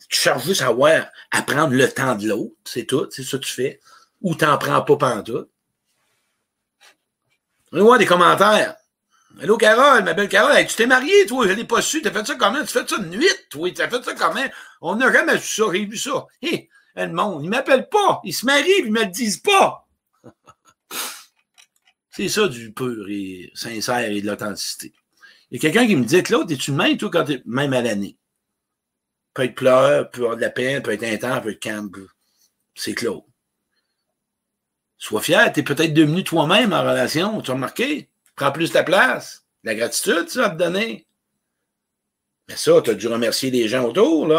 tu 0.07 0.19
cherches 0.19 0.45
juste 0.45 0.61
à, 0.61 0.71
voir, 0.71 1.07
à 1.31 1.41
prendre 1.41 1.73
le 1.73 1.91
temps 1.91 2.15
de 2.15 2.27
l'autre, 2.27 2.55
c'est 2.63 2.85
tout, 2.85 3.07
c'est 3.09 3.23
ça 3.23 3.37
que 3.37 3.43
tu 3.43 3.53
fais. 3.53 3.79
Ou 4.21 4.35
t'en 4.35 4.57
prends 4.57 4.81
pas 4.83 4.97
pendant 4.97 5.23
tout. 5.23 5.49
On 7.71 7.97
des 7.97 8.05
commentaires. 8.05 8.75
Hello 9.41 9.57
Carole, 9.57 10.03
ma 10.03 10.13
belle 10.13 10.29
Carole, 10.29 10.65
tu 10.65 10.75
t'es 10.75 10.87
mariée, 10.87 11.25
toi, 11.25 11.45
je 11.47 11.53
l'ai 11.53 11.65
pas 11.65 11.81
su, 11.81 12.01
t'as 12.01 12.11
fait 12.11 12.25
ça 12.25 12.35
comment? 12.35 12.61
Tu 12.61 12.67
fais 12.67 12.87
ça 12.87 12.97
de 12.97 13.07
nuit, 13.07 13.27
toi, 13.49 13.69
t'as 13.71 13.89
fait 13.89 14.03
ça 14.03 14.13
comment? 14.15 14.45
On 14.81 14.95
n'a 14.95 15.11
jamais 15.11 15.35
vu 15.35 15.45
ça, 15.45 15.67
vu 15.67 15.97
ça. 15.97 16.25
Hé, 16.41 16.69
le 16.95 17.11
monde, 17.11 17.43
ils 17.43 17.49
m'appellent 17.49 17.89
pas, 17.89 18.21
ils 18.23 18.33
se 18.33 18.45
marient, 18.45 18.79
ils 18.79 18.91
me 18.91 19.01
le 19.01 19.07
disent 19.07 19.39
pas. 19.41 19.87
c'est 22.11 22.29
ça 22.29 22.47
du 22.47 22.71
pur 22.71 23.05
et 23.09 23.51
sincère 23.53 24.09
et 24.09 24.21
de 24.21 24.27
l'authenticité. 24.27 24.93
Il 25.51 25.55
y 25.55 25.59
a 25.59 25.61
quelqu'un 25.61 25.85
qui 25.85 25.95
me 25.97 26.05
dit, 26.05 26.23
Claude, 26.23 26.49
es-tu 26.49 26.71
le 26.71 26.77
même, 26.77 26.97
toi, 26.97 27.09
quand 27.11 27.25
t'es 27.25 27.41
même 27.45 27.73
à 27.73 27.81
l'année? 27.81 28.17
peut 29.35 29.43
être 29.43 29.55
pleur, 29.55 30.09
peut 30.09 30.21
avoir 30.21 30.37
de 30.37 30.41
la 30.41 30.49
peine, 30.49 30.81
peut 30.81 30.93
être 30.93 31.03
intense, 31.03 31.43
peut 31.43 31.51
être 31.51 31.59
calme. 31.59 31.91
C'est 32.73 32.93
Claude. 32.93 33.23
Sois 34.97 35.21
fier, 35.21 35.51
tu 35.51 35.59
es 35.59 35.63
peut-être 35.63 35.93
devenu 35.93 36.23
toi-même 36.23 36.71
en 36.71 36.81
relation, 36.81 37.41
tu 37.41 37.51
as 37.51 37.53
remarqué? 37.53 38.09
Prends 38.35 38.51
plus 38.51 38.71
ta 38.71 38.83
place. 38.83 39.45
La 39.63 39.75
gratitude, 39.75 40.29
ça 40.29 40.41
va 40.41 40.49
te 40.49 40.57
donner. 40.57 41.07
Mais 42.47 42.55
ça, 42.55 42.79
tu 42.83 42.91
as 42.91 42.93
dû 42.93 43.07
remercier 43.07 43.49
les 43.49 43.67
gens 43.67 43.85
autour. 43.85 44.31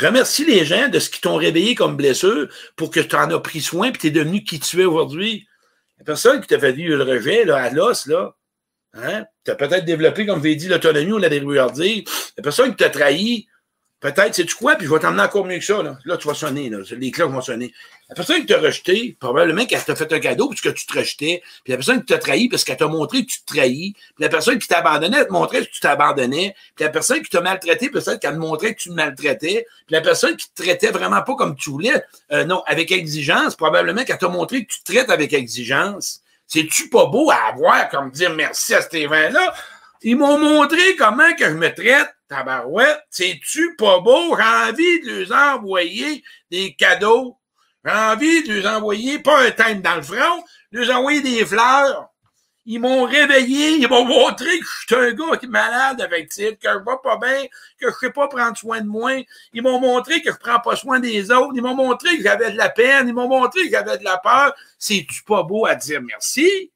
Remercie 0.00 0.44
les 0.44 0.64
gens 0.64 0.88
de 0.88 0.98
ce 0.98 1.10
qui 1.10 1.20
t'ont 1.20 1.36
réveillé 1.36 1.74
comme 1.74 1.96
blessure 1.96 2.48
pour 2.76 2.90
que 2.90 3.00
tu 3.00 3.14
en 3.14 3.30
as 3.30 3.38
pris 3.38 3.60
soin 3.60 3.88
et 3.88 3.92
tu 3.92 4.08
es 4.08 4.10
devenu 4.10 4.42
qui 4.42 4.58
tu 4.58 4.80
es 4.80 4.84
aujourd'hui. 4.84 5.46
La 5.98 6.04
personne 6.04 6.40
qui 6.40 6.48
t'a 6.48 6.58
fait 6.58 6.72
vivre 6.72 6.96
le 6.96 7.04
rejet, 7.04 7.44
là, 7.44 7.58
à 7.58 7.70
l'os, 7.70 8.06
là. 8.06 8.34
Hein? 8.94 9.24
Tu 9.44 9.50
as 9.52 9.54
peut-être 9.54 9.84
développé, 9.84 10.26
comme 10.26 10.40
je 10.40 10.48
l'ai 10.48 10.56
dit, 10.56 10.68
l'autonomie 10.68 11.12
ou 11.12 11.18
la 11.18 11.28
débrouillardise. 11.28 12.04
La 12.36 12.42
personne 12.42 12.70
qui 12.70 12.76
t'a 12.76 12.90
trahi, 12.90 13.46
Peut-être, 14.02 14.34
c'est 14.34 14.44
tu 14.44 14.56
quoi, 14.56 14.74
puis 14.74 14.88
je 14.88 14.92
vais 14.92 14.98
t'emmener 14.98 15.22
encore 15.22 15.46
mieux 15.46 15.58
que 15.58 15.64
ça. 15.64 15.80
Là, 15.80 15.96
là 16.04 16.16
tu 16.16 16.26
vas 16.26 16.34
sonner, 16.34 16.68
là. 16.68 16.78
les 16.90 17.12
cloches 17.12 17.30
vont 17.30 17.40
sonner. 17.40 17.72
La 18.08 18.16
personne 18.16 18.40
qui 18.40 18.46
t'a 18.46 18.58
rejeté, 18.58 19.16
probablement 19.20 19.64
qu'elle 19.64 19.82
t'a 19.84 19.94
fait 19.94 20.12
un 20.12 20.18
cadeau 20.18 20.48
parce 20.48 20.60
que 20.60 20.70
tu 20.70 20.84
te 20.86 20.98
rejetais, 20.98 21.40
puis 21.62 21.70
la 21.70 21.76
personne 21.76 22.00
qui 22.00 22.06
t'a 22.06 22.18
trahi 22.18 22.48
parce 22.48 22.64
qu'elle 22.64 22.76
t'a 22.76 22.88
montré 22.88 23.24
que 23.24 23.30
tu 23.30 23.44
te 23.44 23.54
trahis, 23.54 23.92
puis 23.92 24.14
la 24.18 24.28
personne 24.28 24.58
qui 24.58 24.66
t'a 24.66 24.78
abandonné, 24.78 25.18
elle 25.18 25.28
te 25.28 25.32
montrait 25.32 25.64
que 25.64 25.70
tu 25.70 25.78
t'abandonnais, 25.78 26.52
puis 26.74 26.84
la 26.84 26.90
personne 26.90 27.22
qui 27.22 27.30
t'a 27.30 27.40
maltraité, 27.40 27.90
peut-être 27.90 28.18
qu'elle 28.18 28.34
te 28.34 28.38
montrait 28.38 28.74
que 28.74 28.80
tu 28.80 28.88
te 28.88 28.94
maltraitais, 28.94 29.66
puis 29.86 29.94
la 29.94 30.00
personne 30.00 30.36
qui 30.36 30.50
te 30.50 30.62
traitait 30.62 30.90
vraiment 30.90 31.22
pas 31.22 31.36
comme 31.36 31.54
tu 31.54 31.70
voulais, 31.70 32.02
euh, 32.32 32.44
non, 32.44 32.64
avec 32.66 32.90
exigence, 32.90 33.54
probablement 33.54 34.02
qu'elle 34.02 34.18
t'a 34.18 34.28
montré 34.28 34.64
que 34.64 34.72
tu 34.72 34.82
te 34.82 34.92
traites 34.92 35.10
avec 35.10 35.32
exigence. 35.32 36.22
C'est-tu 36.48 36.88
pas 36.88 37.06
beau 37.06 37.30
à 37.30 37.36
avoir 37.52 37.88
comme 37.88 38.10
dire 38.10 38.34
merci 38.34 38.74
à 38.74 38.82
cet 38.82 38.94
événement-là? 38.94 39.54
Ils 40.04 40.16
m'ont 40.16 40.38
montré 40.38 40.96
comment 40.96 41.32
que 41.34 41.44
je 41.44 41.54
me 41.54 41.72
traite 41.72 42.12
tabarouette, 42.28 43.02
c'est-tu 43.10 43.76
pas 43.76 44.00
beau? 44.00 44.36
J'ai 44.36 44.70
envie 44.70 45.00
de 45.02 45.28
leur 45.28 45.56
envoyer 45.56 46.24
des 46.50 46.74
cadeaux. 46.74 47.36
J'ai 47.84 47.92
envie 47.92 48.42
de 48.42 48.60
leur 48.60 48.78
envoyer, 48.78 49.18
pas 49.18 49.42
un 49.42 49.50
thème 49.50 49.82
dans 49.82 49.96
le 49.96 50.02
front, 50.02 50.44
de 50.72 50.80
leur 50.80 50.98
envoyer 50.98 51.20
des 51.20 51.44
fleurs. 51.44 52.08
Ils 52.64 52.80
m'ont 52.80 53.04
réveillé, 53.04 53.72
ils 53.72 53.88
m'ont 53.88 54.04
montré 54.04 54.58
que 54.58 54.64
je 54.64 54.94
suis 54.94 54.94
un 54.94 55.12
gars 55.12 55.36
qui 55.36 55.46
est 55.46 55.48
malade 55.48 56.00
avec 56.00 56.28
titre, 56.30 56.58
que 56.62 56.68
je 56.68 56.78
vais 56.78 56.96
pas 57.02 57.18
bien, 57.18 57.44
que 57.80 57.88
je 57.90 57.94
sais 58.00 58.10
pas 58.10 58.28
prendre 58.28 58.56
soin 58.56 58.80
de 58.80 58.86
moi. 58.86 59.12
Ils 59.52 59.62
m'ont 59.62 59.80
montré 59.80 60.22
que 60.22 60.30
je 60.30 60.36
prends 60.36 60.60
pas 60.60 60.76
soin 60.76 61.00
des 61.00 61.30
autres. 61.32 61.52
Ils 61.56 61.62
m'ont 61.62 61.74
montré 61.74 62.16
que 62.16 62.22
j'avais 62.22 62.52
de 62.52 62.56
la 62.56 62.70
peine. 62.70 63.08
Ils 63.08 63.14
m'ont 63.14 63.28
montré 63.28 63.64
que 63.64 63.70
j'avais 63.70 63.98
de 63.98 64.04
la 64.04 64.16
peur. 64.18 64.54
C'est-tu 64.78 65.24
pas 65.24 65.42
beau 65.42 65.66
à 65.66 65.74
dire 65.74 66.00
merci? 66.02 66.71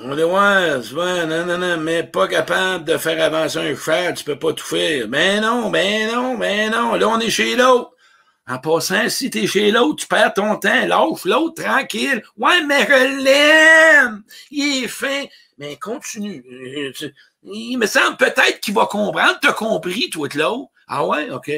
On 0.00 0.14
dit, 0.14 0.22
ouais, 0.22 0.82
souvent, 0.82 1.26
non, 1.26 1.44
non, 1.44 1.58
non, 1.58 1.76
mais 1.78 2.04
pas 2.04 2.28
capable 2.28 2.84
de 2.84 2.96
faire 2.98 3.20
avancer 3.22 3.58
un 3.58 3.74
cheval, 3.74 4.14
tu 4.14 4.24
peux 4.24 4.38
pas 4.38 4.52
tout 4.52 4.64
faire. 4.64 5.08
Ben 5.08 5.40
non, 5.40 5.70
ben 5.70 6.12
non, 6.12 6.38
ben 6.38 6.70
non, 6.70 6.94
là, 6.94 7.08
on 7.08 7.18
est 7.18 7.30
chez 7.30 7.56
l'autre. 7.56 7.90
En 8.46 8.58
passant, 8.58 9.08
si 9.08 9.28
t'es 9.28 9.46
chez 9.46 9.70
l'autre, 9.72 10.02
tu 10.02 10.06
perds 10.06 10.34
ton 10.34 10.56
temps. 10.56 10.86
Lâche 10.86 11.24
l'autre 11.24 11.62
tranquille. 11.62 12.22
Ouais, 12.36 12.62
mais 12.64 12.86
l'aime. 12.86 14.22
Il 14.50 14.84
est 14.84 14.88
fin. 14.88 15.24
Mais 15.58 15.76
continue. 15.76 16.44
Il 17.42 17.76
me 17.76 17.86
semble 17.86 18.16
peut-être 18.16 18.60
qu'il 18.60 18.74
va 18.74 18.86
comprendre. 18.86 19.38
T'as 19.42 19.52
compris, 19.52 20.08
toi, 20.10 20.28
l'autre? 20.34 20.70
Ah 20.86 21.04
ouais? 21.04 21.30
OK. 21.30 21.50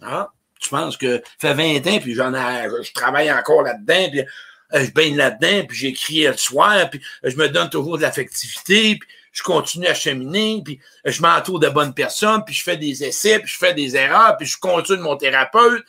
Ah. 0.00 0.28
Tu 0.60 0.68
penses 0.68 0.96
que 0.96 1.22
fait 1.38 1.54
20 1.54 1.86
ans, 1.86 1.98
puis 2.00 2.14
j'en 2.14 2.34
ai, 2.34 2.68
je 2.82 2.92
travaille 2.92 3.32
encore 3.32 3.62
là-dedans, 3.62 4.10
puis 4.10 4.24
je 4.72 4.90
baigne 4.90 5.16
là-dedans, 5.16 5.66
puis 5.66 5.76
j'écris 5.76 6.26
le 6.26 6.36
soir, 6.36 6.90
puis 6.90 7.00
euh, 7.24 7.30
je 7.30 7.36
me 7.36 7.48
donne 7.48 7.70
toujours 7.70 7.96
de 7.96 8.02
l'affectivité, 8.02 8.96
puis 8.96 9.08
je 9.32 9.42
continue 9.42 9.86
à 9.86 9.94
cheminer, 9.94 10.62
puis 10.64 10.80
euh, 11.06 11.10
je 11.10 11.22
m'entoure 11.22 11.60
de 11.60 11.68
bonnes 11.68 11.94
personnes, 11.94 12.44
puis 12.44 12.54
je 12.54 12.62
fais 12.62 12.76
des 12.76 13.04
essais, 13.04 13.38
puis 13.38 13.48
je 13.48 13.58
fais 13.58 13.74
des 13.74 13.96
erreurs, 13.96 14.36
puis 14.36 14.46
je 14.46 14.58
continue 14.58 14.98
mon 14.98 15.16
thérapeute. 15.16 15.84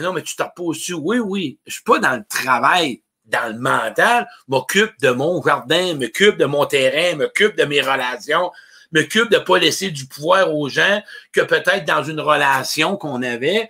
non, 0.00 0.12
mais 0.12 0.22
tu 0.22 0.36
te 0.36 0.42
reposes 0.42 0.78
dessus? 0.78 0.94
Oui, 0.94 1.18
oui, 1.18 1.58
je 1.66 1.74
suis 1.74 1.82
pas 1.82 1.98
dans 1.98 2.16
le 2.16 2.24
travail, 2.28 3.02
dans 3.24 3.52
le 3.52 3.58
mental, 3.58 4.26
m'occupe 4.46 4.92
de 5.00 5.10
mon 5.10 5.42
jardin, 5.42 5.94
m'occupe 5.94 6.38
de 6.38 6.46
mon 6.46 6.64
terrain, 6.66 7.16
m'occupe 7.16 7.56
de 7.56 7.64
mes 7.64 7.80
relations, 7.80 8.50
m'occupe 8.92 9.30
de 9.30 9.38
pas 9.38 9.58
laisser 9.58 9.90
du 9.90 10.06
pouvoir 10.06 10.54
aux 10.54 10.68
gens 10.68 11.02
que 11.32 11.42
peut-être 11.42 11.84
dans 11.84 12.02
une 12.02 12.20
relation 12.20 12.96
qu'on 12.96 13.22
avait, 13.22 13.68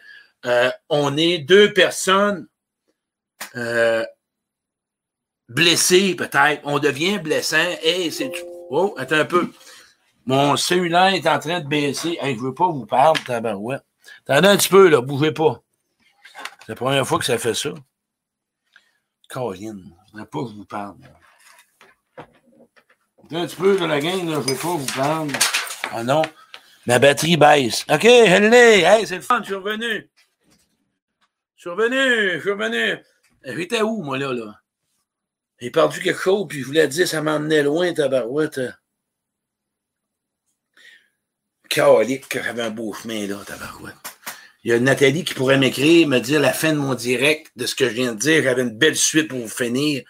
on 0.89 1.17
est 1.17 1.39
deux 1.39 1.73
personnes 1.73 2.47
euh, 3.57 4.05
blessé 5.49 6.15
peut-être. 6.15 6.61
On 6.65 6.79
devient 6.79 7.19
blessant. 7.19 7.57
Hey, 7.83 8.13
c'est. 8.13 8.31
Oh, 8.71 8.95
attends 8.99 9.17
un 9.17 9.25
peu. 9.25 9.51
Mon 10.27 10.57
cellulaire 10.57 11.15
est 11.15 11.27
en 11.27 11.39
train 11.39 11.61
de 11.61 11.67
baisser. 11.67 12.19
Hey, 12.21 12.37
je 12.37 12.41
veux 12.41 12.55
pas 12.55 12.69
vous 12.69 12.87
parler, 12.87 13.19
tabarouette. 13.25 13.85
Attendez 14.27 14.49
un 14.49 14.57
petit 14.57 14.69
peu, 14.69 14.89
là. 14.89 15.01
Bougez 15.01 15.33
pas. 15.33 15.63
C'est 16.61 16.71
la 16.71 16.75
première 16.75 17.07
fois 17.07 17.19
que 17.19 17.25
ça 17.25 17.39
fait 17.39 17.55
ça. 17.55 17.71
Caroline. 19.29 19.95
Je 20.13 20.19
veux 20.19 20.27
pas 20.27 20.43
que 20.43 20.51
je 20.51 20.55
vous 20.55 20.65
parle. 20.65 20.97
Attends 22.17 23.43
un 23.43 23.47
petit 23.47 23.57
peu, 23.57 23.79
de 23.79 23.85
la 23.85 24.01
gang, 24.01 24.29
là. 24.29 24.43
Je 24.47 24.53
veux 24.53 24.59
pas 24.59 24.69
vous 24.69 24.87
parler. 24.95 25.33
Ah 25.93 26.05
non. 26.05 26.23
Ma 26.87 26.99
batterie 26.99 27.37
baisse. 27.37 27.85
OK, 27.91 28.05
elle. 28.05 28.53
Hey, 28.53 29.07
c'est 29.07 29.17
le 29.17 29.23
fun, 29.23 29.41
je 29.41 29.47
suis 29.47 29.55
revenu. 29.55 30.11
Je 31.57 31.61
suis 31.61 31.71
revenu, 31.71 32.35
je 32.35 32.41
suis 32.41 32.51
revenu. 32.51 32.99
J'étais 33.45 33.83
où, 33.83 34.03
moi, 34.03 34.19
là, 34.19 34.33
là? 34.33 34.58
J'ai 35.61 35.71
perdu 35.71 36.01
quelque 36.01 36.21
chose, 36.21 36.47
puis 36.49 36.61
je 36.61 36.67
voulais 36.67 36.87
dire, 36.87 37.09
ça 37.09 37.21
m'emmenait 37.21 37.63
loin, 37.63 37.93
tabarouette. 37.93 38.61
Calique, 41.69 42.29
que 42.29 42.43
j'avais 42.43 42.63
un 42.63 42.71
beau 42.71 42.93
chemin, 42.93 43.27
là, 43.27 43.37
tabarouette. 43.45 43.95
Il 44.65 44.71
y 44.71 44.75
a 44.75 44.81
Nathalie 44.81 45.25
qui 45.25 45.35
pourrait 45.35 45.59
m'écrire, 45.59 46.09
me 46.09 46.19
dire 46.19 46.41
la 46.41 46.53
fin 46.53 46.73
de 46.73 46.79
mon 46.79 46.95
direct, 46.95 47.51
de 47.57 47.67
ce 47.67 47.75
que 47.75 47.89
je 47.89 47.95
viens 47.95 48.13
de 48.15 48.19
dire. 48.19 48.43
J'avais 48.43 48.63
une 48.63 48.77
belle 48.77 48.97
suite 48.97 49.29
pour 49.29 49.39
vous 49.39 49.49
finir. 49.49 50.03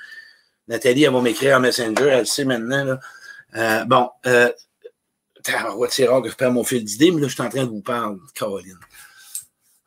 Nathalie, 0.68 1.04
elle 1.04 1.12
va 1.12 1.20
m'écrire 1.20 1.56
en 1.56 1.60
Messenger, 1.60 2.08
elle 2.08 2.18
le 2.20 2.24
sait 2.24 2.44
maintenant. 2.44 2.84
Là. 2.84 3.00
Euh, 3.56 3.84
bon, 3.84 4.10
euh, 4.26 4.50
c'est 5.42 6.06
rare 6.06 6.22
que 6.22 6.30
je 6.30 6.34
perds 6.34 6.52
mon 6.52 6.64
fil 6.64 6.84
d'idée, 6.84 7.10
mais 7.10 7.20
là, 7.20 7.28
je 7.28 7.34
suis 7.34 7.42
en 7.42 7.48
train 7.48 7.64
de 7.64 7.70
vous 7.70 7.80
parler, 7.80 8.18
Caroline. 8.34 8.78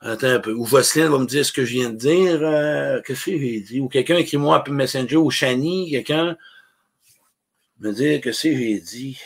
Attends 0.03 0.27
un 0.27 0.39
peu. 0.39 0.53
Ou 0.53 0.65
Jocelyne 0.65 1.09
va 1.09 1.19
me 1.19 1.27
dire 1.27 1.45
ce 1.45 1.51
que 1.51 1.63
je 1.63 1.73
viens 1.73 1.91
de 1.91 1.95
dire. 1.95 2.39
Euh, 2.41 3.01
Qu'est-ce 3.05 3.25
que 3.25 3.37
j'ai 3.37 3.59
dit? 3.59 3.79
Ou 3.79 3.87
quelqu'un 3.87 4.17
écrit-moi 4.17 4.57
un 4.57 4.59
peu 4.59 4.71
Messenger 4.71 5.17
ou 5.17 5.29
Shani, 5.29 5.91
quelqu'un 5.91 6.35
me 7.79 7.91
dire 7.91 8.19
que 8.21 8.31
c'est 8.31 8.55
j'ai 8.55 8.79
dit? 8.79 9.19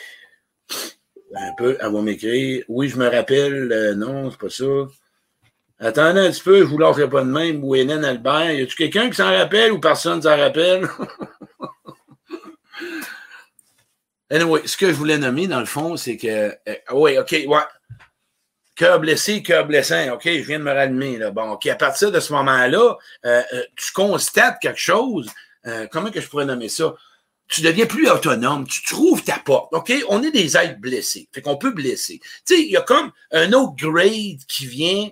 Un 1.34 1.54
peu, 1.58 1.78
elle 1.80 1.92
va 1.92 2.02
m'écrire. 2.02 2.64
Oui, 2.68 2.90
je 2.90 2.98
me 2.98 3.08
rappelle. 3.08 3.72
Euh, 3.72 3.96
non, 3.96 4.32
c'est 4.32 4.40
pas 4.40 4.50
ça. 4.50 4.66
Attendez 5.80 6.22
un 6.22 6.32
petit 6.32 6.44
peu, 6.44 6.60
je 6.60 6.64
vous 6.64 6.78
l'offre 6.78 7.06
pas 7.06 7.24
de 7.24 7.30
même. 7.30 7.64
Ou 7.64 7.76
Hélène 7.76 8.04
Albert. 8.04 8.52
Y 8.52 8.64
a-tu 8.64 8.76
quelqu'un 8.76 9.10
qui 9.10 9.16
s'en 9.16 9.32
rappelle 9.32 9.72
ou 9.72 9.80
personne 9.80 10.22
s'en 10.22 10.38
rappelle? 10.38 10.90
anyway, 14.30 14.62
ce 14.66 14.76
que 14.76 14.88
je 14.88 14.94
voulais 14.94 15.18
nommer, 15.18 15.48
dans 15.48 15.60
le 15.60 15.66
fond, 15.66 15.96
c'est 15.96 16.18
que. 16.18 16.54
Euh, 16.68 16.76
oui, 16.92 17.18
OK, 17.18 17.34
ouais. 17.48 17.60
Cœur 18.76 19.00
blessé, 19.00 19.42
cœur 19.42 19.66
blessant. 19.66 20.14
OK, 20.14 20.24
je 20.26 20.42
viens 20.42 20.60
de 20.60 20.64
me 20.64 20.72
rallumer. 20.72 21.18
Là. 21.18 21.32
Bon, 21.32 21.52
OK, 21.52 21.66
à 21.68 21.76
partir 21.76 22.12
de 22.12 22.20
ce 22.20 22.34
moment-là, 22.34 22.98
euh, 23.26 23.44
euh, 23.54 23.64
tu 23.76 23.92
constates 23.94 24.60
quelque 24.62 24.80
chose. 24.80 25.30
comment 25.92 26.12
que 26.12 26.22
je 26.22 26.28
pourrais 26.28 26.46
nommer 26.46 26.70
ça? 26.70 26.96
Tu 27.48 27.62
deviens 27.62 27.86
plus 27.86 28.10
autonome, 28.10 28.68
tu 28.68 28.84
trouves 28.84 29.24
ta 29.24 29.38
porte. 29.38 29.74
OK? 29.74 29.94
On 30.10 30.24
est 30.24 30.32
des 30.32 30.58
êtres 30.58 30.80
blessés. 30.80 31.28
Fait 31.32 31.42
qu'on 31.42 31.58
peut 31.58 31.72
blesser. 31.72 32.20
Tu 32.46 32.56
sais, 32.56 32.62
il 32.62 32.72
y 32.72 32.78
a 32.78 32.82
comme 32.82 33.12
un 33.32 33.54
autre 33.54 33.76
grade 33.76 34.40
qui 34.48 34.66
vient 34.66 35.10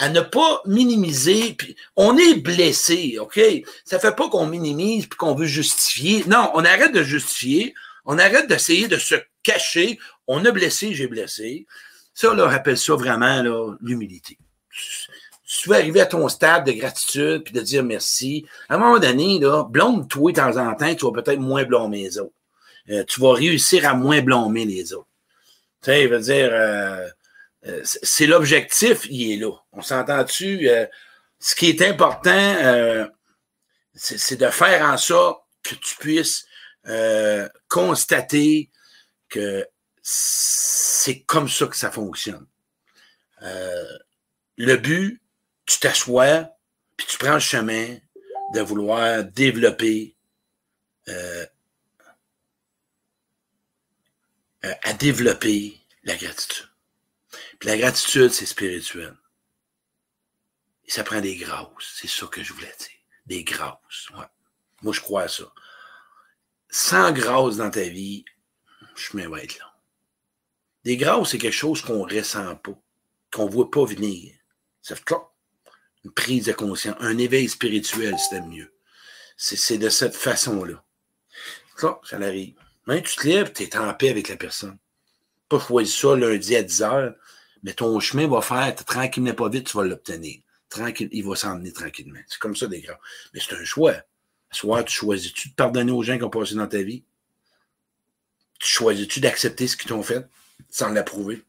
à 0.00 0.08
ne 0.08 0.22
pas 0.22 0.62
minimiser. 0.64 1.56
On 1.94 2.16
est 2.16 2.34
blessé, 2.34 3.18
OK? 3.20 3.38
Ça 3.84 3.98
fait 3.98 4.16
pas 4.16 4.30
qu'on 4.30 4.46
minimise 4.46 5.06
puis 5.06 5.16
qu'on 5.16 5.34
veut 5.34 5.46
justifier. 5.46 6.24
Non, 6.26 6.50
on 6.54 6.64
arrête 6.64 6.92
de 6.92 7.02
justifier. 7.02 7.74
On 8.06 8.18
arrête 8.18 8.48
d'essayer 8.48 8.88
de 8.88 8.96
se 8.96 9.14
cacher. 9.42 9.98
On 10.26 10.44
a 10.46 10.50
blessé, 10.52 10.94
j'ai 10.94 11.06
blessé. 11.06 11.66
Ça, 12.14 12.34
là, 12.34 12.48
rappelle 12.48 12.78
ça 12.78 12.94
vraiment 12.94 13.42
l'humilité. 13.80 14.38
Si 14.72 15.62
tu 15.62 15.68
veux 15.68 15.76
arriver 15.76 16.00
à 16.00 16.06
ton 16.06 16.28
stade 16.28 16.64
de 16.64 16.72
gratitude 16.72 17.42
puis 17.44 17.52
de 17.52 17.60
dire 17.60 17.82
merci, 17.82 18.46
à 18.68 18.76
un 18.76 18.78
moment 18.78 18.98
donné, 18.98 19.38
là, 19.38 19.64
blâme-toi 19.64 20.32
de 20.32 20.36
temps 20.36 20.56
en 20.56 20.74
temps, 20.74 20.94
tu 20.94 21.04
vas 21.04 21.22
peut-être 21.22 21.40
moins 21.40 21.64
blâmer 21.64 22.04
les 22.04 22.18
autres. 22.18 22.34
Euh, 22.88 23.04
tu 23.04 23.20
vas 23.20 23.32
réussir 23.32 23.88
à 23.88 23.94
moins 23.94 24.20
blâmer 24.20 24.64
les 24.64 24.92
autres. 24.92 25.08
Tu 25.82 25.90
sais, 25.90 26.06
veut 26.06 26.20
dire, 26.20 26.50
euh, 26.52 27.08
euh, 27.66 27.80
c'est 27.84 28.26
l'objectif, 28.26 29.06
il 29.10 29.32
est 29.32 29.36
là. 29.36 29.52
On 29.72 29.82
s'entend-tu? 29.82 30.68
Ce 31.38 31.54
qui 31.54 31.68
est 31.68 31.82
important, 31.82 33.06
c'est 33.94 34.38
de 34.38 34.46
faire 34.48 34.84
en 34.84 34.96
sorte 34.96 35.42
que 35.62 35.74
tu 35.74 35.96
puisses 35.96 36.46
constater 37.68 38.70
que 39.28 39.66
c'est 40.12 41.22
comme 41.22 41.48
ça 41.48 41.66
que 41.66 41.76
ça 41.76 41.90
fonctionne. 41.90 42.46
le 44.56 44.76
but, 44.76 45.22
tu 45.66 45.78
t'assois, 45.78 46.50
puis 46.96 47.06
tu 47.06 47.16
prends 47.16 47.34
le 47.34 47.40
chemin 47.40 47.96
de 48.54 48.60
vouloir 48.60 49.24
développer 49.24 50.16
à 54.62 54.92
développer 54.94 55.80
la 56.04 56.16
gratitude. 56.16 56.68
Puis 57.58 57.68
la 57.68 57.78
gratitude, 57.78 58.30
c'est 58.30 58.46
spirituel. 58.46 59.16
Et 60.86 60.90
ça 60.90 61.04
prend 61.04 61.20
des 61.20 61.36
grâces. 61.36 61.94
C'est 61.94 62.08
ça 62.08 62.26
que 62.26 62.42
je 62.42 62.52
voulais 62.52 62.74
dire. 62.78 62.88
Des 63.26 63.44
grâces. 63.44 64.10
Ouais. 64.16 64.26
Moi, 64.82 64.92
je 64.92 65.00
crois 65.00 65.22
à 65.22 65.28
ça. 65.28 65.44
Sans 66.68 67.12
grâce 67.12 67.56
dans 67.56 67.70
ta 67.70 67.82
vie, 67.82 68.24
je 68.96 69.16
vais 69.16 69.44
être 69.44 69.58
là. 69.58 69.69
Des 70.84 70.96
grâces, 70.96 71.30
c'est 71.30 71.38
quelque 71.38 71.52
chose 71.52 71.82
qu'on 71.82 72.06
ne 72.06 72.14
ressent 72.14 72.56
pas, 72.56 72.78
qu'on 73.32 73.46
ne 73.46 73.50
voit 73.50 73.70
pas 73.70 73.84
venir. 73.84 74.32
Ça 74.82 74.96
fait 74.96 75.04
une 76.04 76.12
prise 76.12 76.46
de 76.46 76.52
conscience, 76.52 76.96
un 77.00 77.18
éveil 77.18 77.48
spirituel, 77.48 78.18
c'était 78.18 78.40
mieux. 78.40 78.72
C'est 79.36 79.78
de 79.78 79.88
cette 79.88 80.14
façon-là. 80.14 80.82
Ça, 81.76 82.00
arrive. 82.12 82.54
Même 82.86 83.02
tu 83.02 83.16
te 83.16 83.26
lèves, 83.26 83.52
tu 83.52 83.62
es 83.62 83.76
en 83.76 83.92
paix 83.94 84.10
avec 84.10 84.28
la 84.28 84.36
personne. 84.36 84.78
Pas 85.48 85.58
choisir 85.58 85.94
ça 85.94 86.16
lundi 86.16 86.56
à 86.56 86.62
10 86.62 86.82
heures 86.82 87.14
mais 87.62 87.74
ton 87.74 87.98
chemin 88.00 88.26
va 88.26 88.40
faire 88.40 88.74
tranquillement, 88.84 89.34
pas 89.34 89.48
vite, 89.48 89.68
tu 89.68 89.76
vas 89.76 89.84
l'obtenir. 89.84 90.40
Tranquille, 90.68 91.08
il 91.12 91.24
va 91.24 91.34
s'emmener 91.34 91.72
tranquillement. 91.72 92.20
C'est 92.28 92.38
comme 92.38 92.56
ça, 92.56 92.66
des 92.66 92.80
gars. 92.80 92.98
Mais 93.34 93.40
c'est 93.40 93.54
un 93.54 93.64
choix. 93.64 93.96
Soit 94.50 94.84
tu 94.84 94.94
choisis-tu 94.94 95.50
de 95.50 95.54
pardonner 95.54 95.92
aux 95.92 96.02
gens 96.02 96.16
qui 96.16 96.24
ont 96.24 96.30
passé 96.30 96.54
dans 96.54 96.66
ta 96.66 96.82
vie? 96.82 97.04
Tu 98.58 98.68
choisis-tu 98.68 99.20
d'accepter 99.20 99.66
ce 99.66 99.76
qu'ils 99.76 99.88
t'ont 99.88 100.02
fait? 100.02 100.26
Sans 100.68 100.90
l'approuver? 100.90 101.42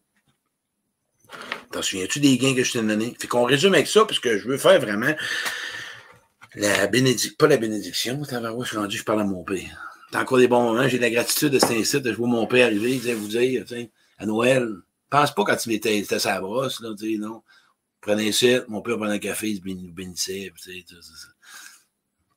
T'en 1.71 1.81
souviens-tu 1.81 2.19
des 2.19 2.37
gains 2.37 2.55
que 2.55 2.63
je 2.63 2.73
t'ai 2.73 2.81
donnés? 2.81 3.15
Fait 3.19 3.27
qu'on 3.27 3.45
résume 3.45 3.73
avec 3.73 3.87
ça, 3.87 4.05
parce 4.05 4.19
que 4.19 4.37
je 4.37 4.47
veux 4.47 4.57
faire 4.57 4.79
vraiment 4.79 5.13
la 6.55 6.87
bénédiction, 6.87 7.33
pas 7.37 7.47
la 7.47 7.57
bénédiction, 7.57 8.21
je 8.23 8.65
suis 8.65 8.77
rendu, 8.77 8.97
je 8.97 9.03
parle 9.03 9.21
à 9.21 9.23
mon 9.23 9.43
père. 9.43 9.87
T'as 10.11 10.21
encore 10.21 10.39
des 10.39 10.49
bons 10.49 10.63
moments, 10.63 10.87
j'ai 10.87 10.97
de 10.97 11.03
la 11.03 11.09
gratitude 11.09 11.49
de 11.49 11.59
cet 11.59 11.71
incite, 11.71 12.03
de 12.03 12.11
voir 12.11 12.29
mon 12.29 12.45
père 12.45 12.65
arriver, 12.65 12.91
il 12.91 12.99
disait, 12.99 13.13
vous 13.13 13.27
dire, 13.27 13.65
à 14.17 14.25
Noël, 14.25 14.67
pense 15.09 15.33
pas 15.33 15.43
quand 15.45 15.65
il 15.65 15.73
était, 15.73 15.97
était 15.97 16.19
sa 16.19 16.41
brosse, 16.41 16.81
là, 16.81 16.89
tu 16.97 17.17
non. 17.17 17.43
Prenez 18.01 18.31
ça, 18.31 18.65
mon 18.67 18.81
père 18.81 18.97
prenait 18.97 19.13
un 19.13 19.19
café, 19.19 19.51
il 19.51 19.77
nous 19.77 19.93
bénissait, 19.93 20.51
tu 20.61 20.83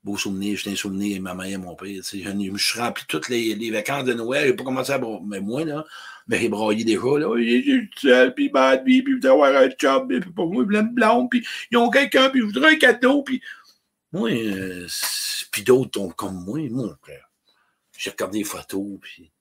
beau 0.04 0.16
souvenir, 0.18 0.56
j'étais 0.56 0.70
un 0.70 0.76
souvenir, 0.76 1.20
ma 1.22 1.34
mère 1.34 1.46
et 1.46 1.56
mon 1.56 1.74
père. 1.74 2.02
Je, 2.02 2.30
me 2.30 2.58
suis 2.58 2.78
rempli 2.78 3.04
toutes 3.08 3.28
les, 3.28 3.54
les 3.54 3.70
vacances 3.70 4.04
de 4.04 4.12
Noël, 4.12 4.46
j'ai 4.46 4.54
pas 4.54 4.64
commencé 4.64 4.92
à 4.92 4.98
broyer, 4.98 5.24
mais 5.26 5.40
moi, 5.40 5.64
là, 5.64 5.84
mais 6.26 6.40
j'ai 6.40 6.48
broyé 6.48 6.84
déjà, 6.84 7.18
là, 7.18 7.34
j'ai 7.38 7.88
seul, 7.96 8.34
puis 8.34 8.50
bad, 8.50 8.84
puis 8.84 9.02
puis 9.02 9.26
avoir 9.26 9.54
un 9.54 9.68
job, 9.78 10.08
puis 10.08 10.32
pour 10.32 10.52
moi, 10.52 10.64
ils 10.70 10.82
blonde, 10.82 11.30
puis 11.30 11.46
ils 11.70 11.78
ont 11.78 11.90
quelqu'un, 11.90 12.28
puis 12.30 12.40
je 12.40 12.46
voudrais 12.46 12.74
un 12.74 12.76
cadeau, 12.76 13.22
puis 13.22 13.40
moi, 14.12 14.30
euh, 14.30 14.86
puis 15.50 15.62
d'autres 15.62 16.14
comme 16.14 16.44
moi, 16.44 16.60
moi, 16.70 16.98
j'ai 17.96 18.10
regardé 18.10 18.38
les 18.38 18.44
photos, 18.44 18.98
puis 19.00 19.32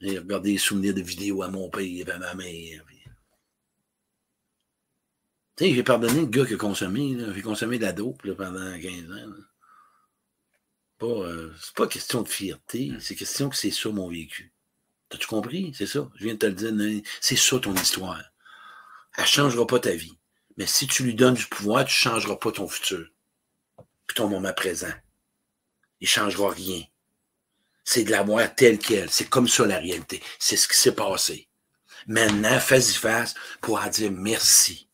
j'ai 0.00 0.18
regardé 0.18 0.52
des 0.52 0.58
souvenirs 0.58 0.94
de 0.94 1.02
vidéos 1.02 1.42
à 1.42 1.48
mon 1.48 1.68
père 1.70 1.82
et 1.82 2.04
à 2.10 2.18
ma 2.18 2.34
mère. 2.34 2.84
Tu 5.56 5.66
sais, 5.66 5.74
j'ai 5.74 5.82
pardonné 5.82 6.20
le 6.20 6.26
gars 6.26 6.46
qui 6.46 6.54
a 6.54 6.56
consommé. 6.56 7.18
J'ai 7.34 7.42
consommé 7.42 7.76
de 7.76 7.84
la 7.84 7.92
dope 7.92 8.26
pendant 8.34 8.78
15 8.80 9.10
ans. 9.10 9.32
Pas, 11.00 11.06
euh, 11.06 11.52
c'est 11.60 11.74
pas 11.74 11.88
question 11.88 12.22
de 12.22 12.28
fierté, 12.28 12.92
c'est 13.00 13.16
question 13.16 13.48
que 13.48 13.56
c'est 13.56 13.72
ça 13.72 13.88
mon 13.88 14.08
vécu. 14.08 14.52
T'as-tu 15.08 15.26
compris? 15.26 15.72
C'est 15.76 15.86
ça. 15.86 16.08
Je 16.14 16.24
viens 16.24 16.34
de 16.34 16.38
te 16.38 16.46
le 16.46 16.52
dire. 16.52 17.02
C'est 17.20 17.36
ça 17.36 17.58
ton 17.58 17.74
histoire. 17.74 18.22
Elle 19.16 19.24
ne 19.24 19.28
changera 19.28 19.66
pas 19.66 19.80
ta 19.80 19.90
vie. 19.90 20.16
Mais 20.56 20.66
si 20.66 20.86
tu 20.86 21.02
lui 21.02 21.14
donnes 21.14 21.34
du 21.34 21.46
pouvoir, 21.46 21.84
tu 21.84 21.90
ne 21.92 22.12
changeras 22.12 22.36
pas 22.36 22.52
ton 22.52 22.68
futur. 22.68 23.08
Puis 24.06 24.14
ton 24.14 24.28
moment 24.28 24.52
présent. 24.52 24.92
Il 26.00 26.04
ne 26.04 26.08
changera 26.08 26.50
rien 26.50 26.84
c'est 27.90 28.04
de 28.04 28.10
la 28.10 28.22
voir 28.22 28.54
telle 28.54 28.78
qu'elle. 28.78 29.10
C'est 29.10 29.28
comme 29.28 29.48
ça 29.48 29.66
la 29.66 29.78
réalité. 29.78 30.22
C'est 30.38 30.56
ce 30.56 30.68
qui 30.68 30.76
s'est 30.76 30.94
passé. 30.94 31.48
Maintenant, 32.06 32.58
fais-y 32.60 32.94
face 32.94 33.34
pour 33.60 33.80
en 33.80 33.88
dire 33.88 34.12
merci. 34.12 34.88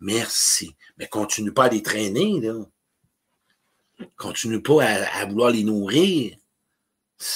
Merci. 0.00 0.74
Mais 0.96 1.06
continue 1.06 1.52
pas 1.52 1.64
à 1.64 1.68
les 1.68 1.82
traîner, 1.82 2.40
là. 2.40 2.54
Continue 4.16 4.62
pas 4.62 4.84
à, 4.84 5.26
vouloir 5.26 5.50
les 5.50 5.64
nourrir. 5.64 6.36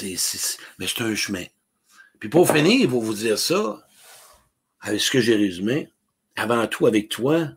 Mais 0.01 0.17
c'est 0.17 1.01
un 1.01 1.15
chemin. 1.15 1.45
Puis 2.19 2.29
pour 2.29 2.51
finir, 2.51 2.81
il 2.81 2.91
faut 2.91 3.01
vous 3.01 3.15
dire 3.15 3.39
ça, 3.39 3.87
avec 4.81 5.01
ce 5.01 5.11
que 5.11 5.21
j'ai 5.21 5.37
résumé, 5.37 5.91
avant 6.37 6.67
tout 6.67 6.87
avec 6.87 7.09
toi, 7.09 7.49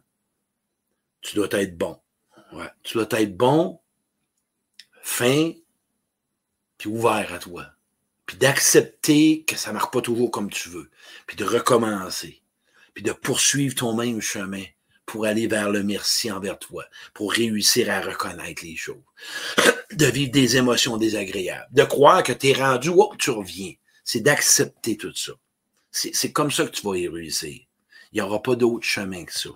tu 1.21 1.35
dois 1.35 1.47
être 1.51 1.77
bon. 1.77 1.99
Tu 2.83 2.95
dois 2.95 3.07
être 3.11 3.37
bon, 3.37 3.79
fin, 5.01 5.51
puis 6.77 6.89
ouvert 6.89 7.33
à 7.33 7.39
toi. 7.39 7.67
Puis 8.25 8.37
d'accepter 8.37 9.43
que 9.43 9.55
ça 9.55 9.69
ne 9.69 9.75
marche 9.75 9.91
pas 9.91 10.01
toujours 10.01 10.31
comme 10.31 10.49
tu 10.49 10.69
veux. 10.69 10.89
Puis 11.27 11.37
de 11.37 11.45
recommencer. 11.45 12.41
Puis 12.93 13.03
de 13.03 13.11
poursuivre 13.11 13.75
ton 13.75 13.95
même 13.95 14.21
chemin 14.21 14.63
pour 15.11 15.25
aller 15.25 15.45
vers 15.45 15.69
le 15.69 15.83
merci 15.83 16.31
envers 16.31 16.57
toi, 16.57 16.85
pour 17.13 17.33
réussir 17.33 17.89
à 17.89 17.99
reconnaître 17.99 18.63
les 18.63 18.77
choses, 18.77 19.03
de 19.91 20.05
vivre 20.05 20.31
des 20.31 20.55
émotions 20.55 20.95
désagréables, 20.95 21.67
de 21.69 21.83
croire 21.83 22.23
que 22.23 22.31
tu 22.31 22.47
es 22.47 22.53
rendu, 22.53 22.87
oh, 22.95 23.13
tu 23.19 23.29
reviens. 23.29 23.73
C'est 24.05 24.21
d'accepter 24.21 24.95
tout 24.95 25.13
ça. 25.13 25.33
C'est 25.91 26.31
comme 26.31 26.49
ça 26.49 26.63
que 26.63 26.71
tu 26.71 26.87
vas 26.87 26.95
y 26.95 27.09
réussir. 27.09 27.59
Il 28.13 28.15
n'y 28.15 28.21
aura 28.21 28.41
pas 28.41 28.55
d'autre 28.55 28.85
chemin 28.85 29.25
que 29.25 29.37
ça. 29.37 29.49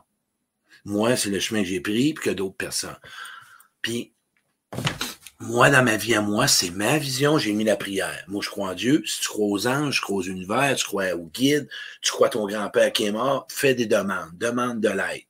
Moi, 0.83 1.15
c'est 1.15 1.29
le 1.29 1.39
chemin 1.39 1.61
que 1.61 1.69
j'ai 1.69 1.79
pris, 1.79 2.13
puis 2.13 2.25
que 2.25 2.31
d'autres 2.31 2.57
personnes. 2.57 2.99
Puis, 3.81 4.11
moi, 5.39 5.69
dans 5.69 5.83
ma 5.85 5.95
vie 5.95 6.15
à 6.15 6.21
moi, 6.21 6.49
c'est 6.49 6.71
ma 6.71 6.97
vision, 6.97 7.37
j'ai 7.37 7.53
mis 7.53 7.63
la 7.63 7.77
prière. 7.77 8.25
Moi, 8.27 8.41
je 8.43 8.49
crois 8.49 8.71
en 8.71 8.73
Dieu. 8.73 9.03
Si 9.05 9.21
tu 9.21 9.29
crois 9.29 9.47
aux 9.47 9.67
anges, 9.67 9.95
tu 9.95 10.01
crois 10.01 10.17
aux 10.17 10.21
univers, 10.23 10.75
tu 10.75 10.83
crois 10.83 11.13
au 11.13 11.27
guide, 11.27 11.69
tu 12.01 12.11
crois 12.11 12.27
à 12.27 12.31
ton 12.31 12.45
grand-père 12.45 12.91
qui 12.91 13.05
est 13.05 13.11
mort, 13.13 13.47
fais 13.49 13.73
des 13.73 13.85
demandes. 13.85 14.37
Demande 14.37 14.81
de 14.81 14.89
l'aide. 14.89 15.23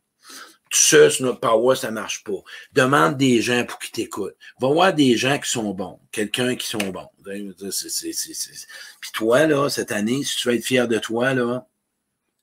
Ça, 0.78 1.10
sur 1.10 1.26
notre 1.26 1.40
power, 1.40 1.78
ça 1.78 1.90
marche 1.90 2.26
pas. 2.26 2.44
Demande 2.74 3.16
des 3.16 3.42
gens 3.42 3.64
pour 3.64 3.80
qu'ils 3.80 3.92
t'écoutent. 3.92 4.36
Va 4.60 4.68
voir 4.68 4.94
des 4.94 5.16
gens 5.16 5.40
qui 5.40 5.50
sont 5.50 5.74
bons. 5.74 6.02
Quelqu'un 6.12 6.58
qui 6.58 6.68
sont 6.68 6.90
bons. 6.90 7.08
Puis 7.24 9.12
toi, 9.14 9.48
là, 9.48 9.70
cette 9.70 9.94
année, 9.94 10.22
si 10.26 10.36
tu 10.36 10.50
veux 10.50 10.56
être 10.56 10.66
fier 10.66 10.90
de 10.90 10.98
toi, 10.98 11.34
là, 11.34 11.66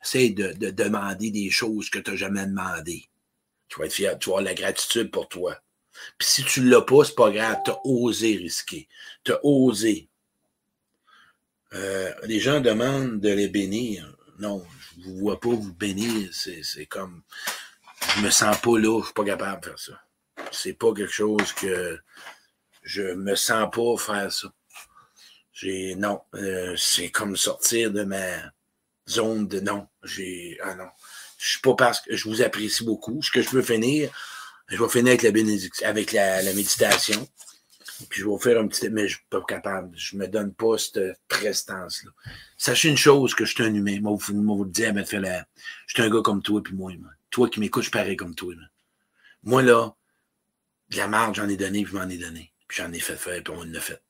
essaye 0.03 0.33
de, 0.33 0.55
de 0.55 0.71
demander 0.71 1.31
des 1.31 1.51
choses 1.51 1.91
que 1.91 1.99
tu 1.99 2.11
n'as 2.11 2.17
jamais 2.17 2.47
demandées. 2.47 3.05
Tu 3.69 3.79
vas 3.79 3.85
être 3.85 3.93
fier, 3.93 4.19
tu 4.19 4.31
vas 4.31 4.37
avoir 4.37 4.45
la 4.45 4.55
gratitude 4.55 5.11
pour 5.11 5.29
toi. 5.29 5.61
Puis 6.17 6.27
si 6.27 6.43
tu 6.43 6.63
ne 6.63 6.71
l'as 6.71 6.81
pas, 6.81 7.05
c'est 7.05 7.15
pas 7.15 7.31
grave, 7.31 7.59
tu 7.67 7.71
as 7.71 7.79
osé 7.85 8.37
risquer. 8.37 8.89
Tu 9.25 9.33
as 9.33 9.45
osé. 9.45 10.09
Euh, 11.75 12.11
les 12.25 12.41
gens 12.41 12.61
demandent 12.61 13.21
de 13.21 13.29
les 13.29 13.49
bénir. 13.49 14.17
Non, 14.39 14.65
je 14.97 15.01
ne 15.01 15.05
vous 15.05 15.19
vois 15.19 15.39
pas 15.39 15.51
vous 15.51 15.75
bénir. 15.75 16.31
C'est 16.33 16.87
comme. 16.87 17.23
Je 18.17 18.21
me 18.21 18.31
sens 18.31 18.57
pas 18.61 18.79
là, 18.79 19.01
je 19.01 19.05
suis 19.07 19.15
pas 19.15 19.25
capable 19.25 19.61
de 19.63 19.67
faire 19.67 19.79
ça. 19.79 19.93
C'est 20.51 20.75
pas 20.75 20.93
quelque 20.93 21.13
chose 21.13 21.53
que 21.55 21.99
je 22.83 23.15
me 23.15 23.35
sens 23.35 23.69
pas 23.73 23.97
faire 23.97 24.33
ça. 24.33 24.53
J'ai. 25.53 25.95
Non. 25.95 26.21
Euh, 26.35 26.75
c'est 26.77 27.11
comme 27.11 27.37
sortir 27.37 27.93
de 27.93 28.03
ma 28.05 28.53
zone 29.09 29.47
de 29.49 29.61
non. 29.61 29.87
J'ai. 30.03 30.59
Ah 30.63 30.75
non. 30.75 30.89
Je 31.39 31.49
suis 31.51 31.61
pas 31.61 31.75
parce 31.75 32.01
que 32.01 32.17
je 32.17 32.29
vous 32.29 32.43
apprécie 32.43 32.85
beaucoup. 32.85 33.23
Ce 33.23 33.31
que 33.31 33.43
je 33.43 33.51
veux 33.51 33.63
finir, 33.63 34.11
je 34.69 34.83
vais 34.83 34.89
finir 34.89 35.09
avec 35.09 35.23
la 35.23 35.31
bénédiction, 35.31 35.87
avec 35.87 36.13
la, 36.13 36.43
méditation. 36.55 37.29
Puis 38.09 38.21
je 38.21 38.29
vais 38.29 38.39
faire 38.39 38.61
un 38.61 38.67
petit. 38.67 38.89
Mais 38.91 39.09
je 39.09 39.17
suis 39.17 39.27
pas 39.31 39.43
capable. 39.47 39.97
Je 39.97 40.17
me 40.17 40.27
donne 40.27 40.53
pas 40.53 40.79
cette 40.79 41.19
prestance-là. 41.29 42.11
Sachez 42.59 42.89
une 42.89 42.97
chose 42.97 43.35
que 43.35 43.45
je 43.45 43.55
suis 43.55 43.65
un 43.65 43.75
humain. 43.75 44.01
Moi, 44.01 44.17
vous, 44.19 44.43
vous 44.43 44.65
le 44.65 44.71
dire, 44.71 44.93
mais 44.95 45.05
je 45.05 45.45
suis 45.87 46.03
un 46.03 46.11
gars 46.11 46.23
comme 46.23 46.43
toi 46.43 46.61
et 46.69 46.73
moi. 46.73 46.93
moi. 46.99 47.11
Toi 47.33 47.49
qui 47.49 47.59
m'écoutes, 47.61 47.85
je 47.85 47.91
pareil 47.91 48.15
comme 48.15 48.35
toi. 48.35 48.55
Moi, 49.43 49.63
là, 49.63 49.97
de 50.91 50.97
la 50.99 51.09
marge, 51.09 51.39
j'en 51.39 51.49
ai 51.49 51.57
donné, 51.57 51.83
puis 51.83 51.93
je 51.93 51.99
m'en 51.99 52.09
ai 52.09 52.19
donné. 52.19 52.53
Puis 52.69 52.81
j'en 52.81 52.93
ai 52.93 53.01
fait 53.01 53.17
faire, 53.17 53.43
puis 53.43 53.55
on 53.57 53.65
l'a 53.65 53.81
fait. 53.81 54.03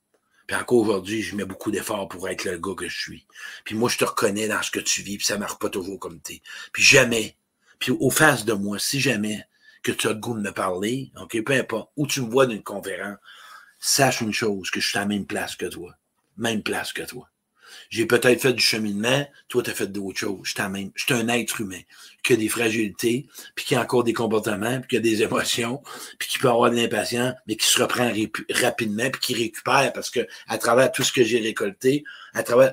Puis 0.48 0.56
encore 0.56 0.80
aujourd'hui, 0.80 1.22
je 1.22 1.36
mets 1.36 1.44
beaucoup 1.44 1.70
d'efforts 1.70 2.08
pour 2.08 2.28
être 2.28 2.44
le 2.44 2.58
gars 2.58 2.74
que 2.76 2.88
je 2.88 3.00
suis. 3.00 3.26
Puis 3.64 3.76
moi, 3.76 3.88
je 3.88 3.96
te 3.96 4.04
reconnais 4.04 4.48
dans 4.48 4.60
ce 4.60 4.72
que 4.72 4.80
tu 4.80 5.02
vis, 5.02 5.18
puis 5.18 5.26
ça 5.26 5.34
ne 5.34 5.38
marche 5.38 5.58
pas 5.60 5.70
toujours 5.70 6.00
comme 6.00 6.20
t'es. 6.20 6.42
Puis 6.72 6.82
jamais, 6.82 7.36
puis 7.78 7.92
au 7.92 8.10
face 8.10 8.44
de 8.44 8.52
moi, 8.54 8.80
si 8.80 9.00
jamais 9.00 9.46
que 9.84 9.92
tu 9.92 10.08
as 10.08 10.12
le 10.12 10.18
goût 10.18 10.34
de 10.34 10.42
me 10.42 10.52
parler, 10.52 11.12
OK, 11.20 11.40
peu 11.44 11.52
importe, 11.52 11.92
où 11.96 12.08
tu 12.08 12.22
me 12.22 12.30
vois 12.30 12.46
d'une 12.46 12.62
conférence, 12.62 13.18
sache 13.78 14.20
une 14.20 14.32
chose, 14.32 14.70
que 14.70 14.80
je 14.80 14.88
suis 14.88 14.98
à 14.98 15.02
la 15.02 15.06
même 15.06 15.26
place 15.26 15.54
que 15.54 15.66
toi. 15.66 15.94
Même 16.36 16.64
place 16.64 16.92
que 16.92 17.02
toi. 17.02 17.31
J'ai 17.92 18.06
peut-être 18.06 18.40
fait 18.40 18.54
du 18.54 18.62
cheminement, 18.62 19.28
toi, 19.48 19.62
tu 19.62 19.68
as 19.68 19.74
fait 19.74 19.86
d'autres 19.86 20.18
choses. 20.18 20.40
Je 20.44 20.52
suis, 20.52 21.12
un 21.12 21.28
être 21.28 21.60
humain 21.60 21.80
qui 22.24 22.32
a 22.32 22.36
des 22.36 22.48
fragilités, 22.48 23.26
puis 23.54 23.66
qui 23.66 23.74
a 23.74 23.82
encore 23.82 24.02
des 24.02 24.14
comportements, 24.14 24.80
puis 24.80 24.88
qui 24.88 24.96
a 24.96 25.00
des 25.00 25.22
émotions, 25.22 25.82
puis 26.18 26.26
qui 26.26 26.38
peut 26.38 26.48
avoir 26.48 26.70
de 26.70 26.76
l'impatience, 26.76 27.34
mais 27.46 27.54
qui 27.56 27.66
se 27.66 27.82
reprend 27.82 28.10
rapidement, 28.48 29.10
puis 29.10 29.20
qui 29.20 29.34
récupère 29.34 29.92
parce 29.92 30.08
que 30.08 30.26
à 30.48 30.56
travers 30.56 30.90
tout 30.90 31.02
ce 31.02 31.12
que 31.12 31.22
j'ai 31.22 31.38
récolté, 31.38 32.02
à 32.32 32.42
travers. 32.42 32.72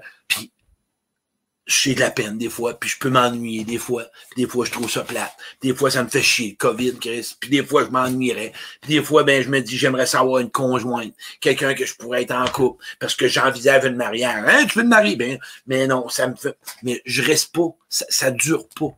J'ai 1.69 1.93
de 1.93 1.99
la 1.99 2.09
peine 2.09 2.37
des 2.37 2.49
fois, 2.49 2.79
puis 2.79 2.89
je 2.89 2.97
peux 2.97 3.09
m'ennuyer 3.09 3.63
des 3.63 3.77
fois, 3.77 4.05
puis 4.31 4.43
des 4.43 4.49
fois 4.49 4.65
je 4.65 4.71
trouve 4.71 4.89
ça 4.89 5.03
plate, 5.03 5.31
des 5.61 5.73
fois 5.73 5.91
ça 5.91 6.03
me 6.03 6.09
fait 6.09 6.21
chier, 6.21 6.55
COVID, 6.55 6.95
Chris, 6.99 7.35
puis 7.39 7.49
des 7.49 7.63
fois 7.63 7.85
je 7.85 7.89
m'ennuierais, 7.89 8.53
puis 8.81 8.95
des 8.95 9.03
fois 9.03 9.23
ben 9.23 9.43
je 9.43 9.49
me 9.49 9.61
dis 9.61 9.77
j'aimerais 9.77 10.07
savoir 10.07 10.39
une 10.39 10.49
conjointe, 10.49 11.13
quelqu'un 11.39 11.75
que 11.75 11.85
je 11.85 11.95
pourrais 11.95 12.23
être 12.23 12.31
en 12.31 12.45
couple, 12.47 12.83
parce 12.99 13.15
que 13.15 13.27
j'envisage 13.27 13.85
une 13.85 13.95
mariage, 13.95 14.43
hein, 14.47 14.65
tu 14.65 14.79
veux 14.79 14.83
te 14.83 14.89
marier, 14.89 15.15
ben, 15.15 15.39
mais 15.67 15.85
non, 15.85 16.09
ça 16.09 16.27
me 16.27 16.35
fait, 16.35 16.57
mais 16.81 17.01
je 17.05 17.21
reste 17.21 17.53
pas, 17.53 17.69
ça, 17.87 18.05
ça 18.09 18.31
dure 18.31 18.67
pas, 18.69 18.97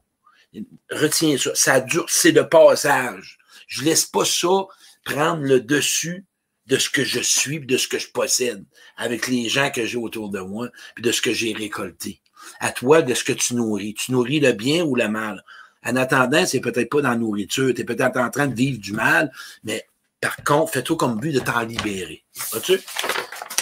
retiens 0.91 1.37
ça, 1.37 1.51
ça 1.53 1.81
dure, 1.81 2.05
c'est 2.07 2.31
de 2.31 2.41
passage, 2.41 3.37
je 3.67 3.83
laisse 3.83 4.05
pas 4.05 4.25
ça 4.25 4.65
prendre 5.03 5.41
le 5.41 5.59
dessus 5.59 6.25
de 6.67 6.77
ce 6.77 6.89
que 6.89 7.03
je 7.03 7.19
suis, 7.19 7.59
de 7.59 7.75
ce 7.75 7.89
que 7.89 7.99
je 7.99 8.09
possède, 8.09 8.63
avec 8.95 9.27
les 9.27 9.49
gens 9.49 9.71
que 9.71 9.85
j'ai 9.85 9.97
autour 9.97 10.29
de 10.29 10.39
moi, 10.39 10.69
puis 10.95 11.03
de 11.03 11.11
ce 11.11 11.21
que 11.21 11.33
j'ai 11.33 11.53
récolté 11.53 12.20
à 12.59 12.71
toi 12.71 13.01
de 13.01 13.13
ce 13.13 13.23
que 13.23 13.33
tu 13.33 13.55
nourris. 13.55 13.93
Tu 13.93 14.11
nourris 14.11 14.39
le 14.39 14.51
bien 14.53 14.83
ou 14.83 14.95
le 14.95 15.07
mal. 15.07 15.43
En 15.83 15.95
attendant, 15.95 16.45
c'est 16.45 16.59
peut-être 16.59 16.89
pas 16.89 17.01
dans 17.01 17.09
la 17.09 17.15
nourriture, 17.15 17.73
tu 17.73 17.81
es 17.81 17.83
peut-être 17.83 18.17
en 18.17 18.29
train 18.29 18.47
de 18.47 18.53
vivre 18.53 18.79
du 18.79 18.93
mal, 18.93 19.31
mais 19.63 19.85
par 20.21 20.37
contre, 20.43 20.73
fais-toi 20.73 20.95
comme 20.95 21.19
but 21.19 21.31
de 21.31 21.39
t'en 21.39 21.61
libérer. 21.61 22.23
Vois-tu? 22.51 22.79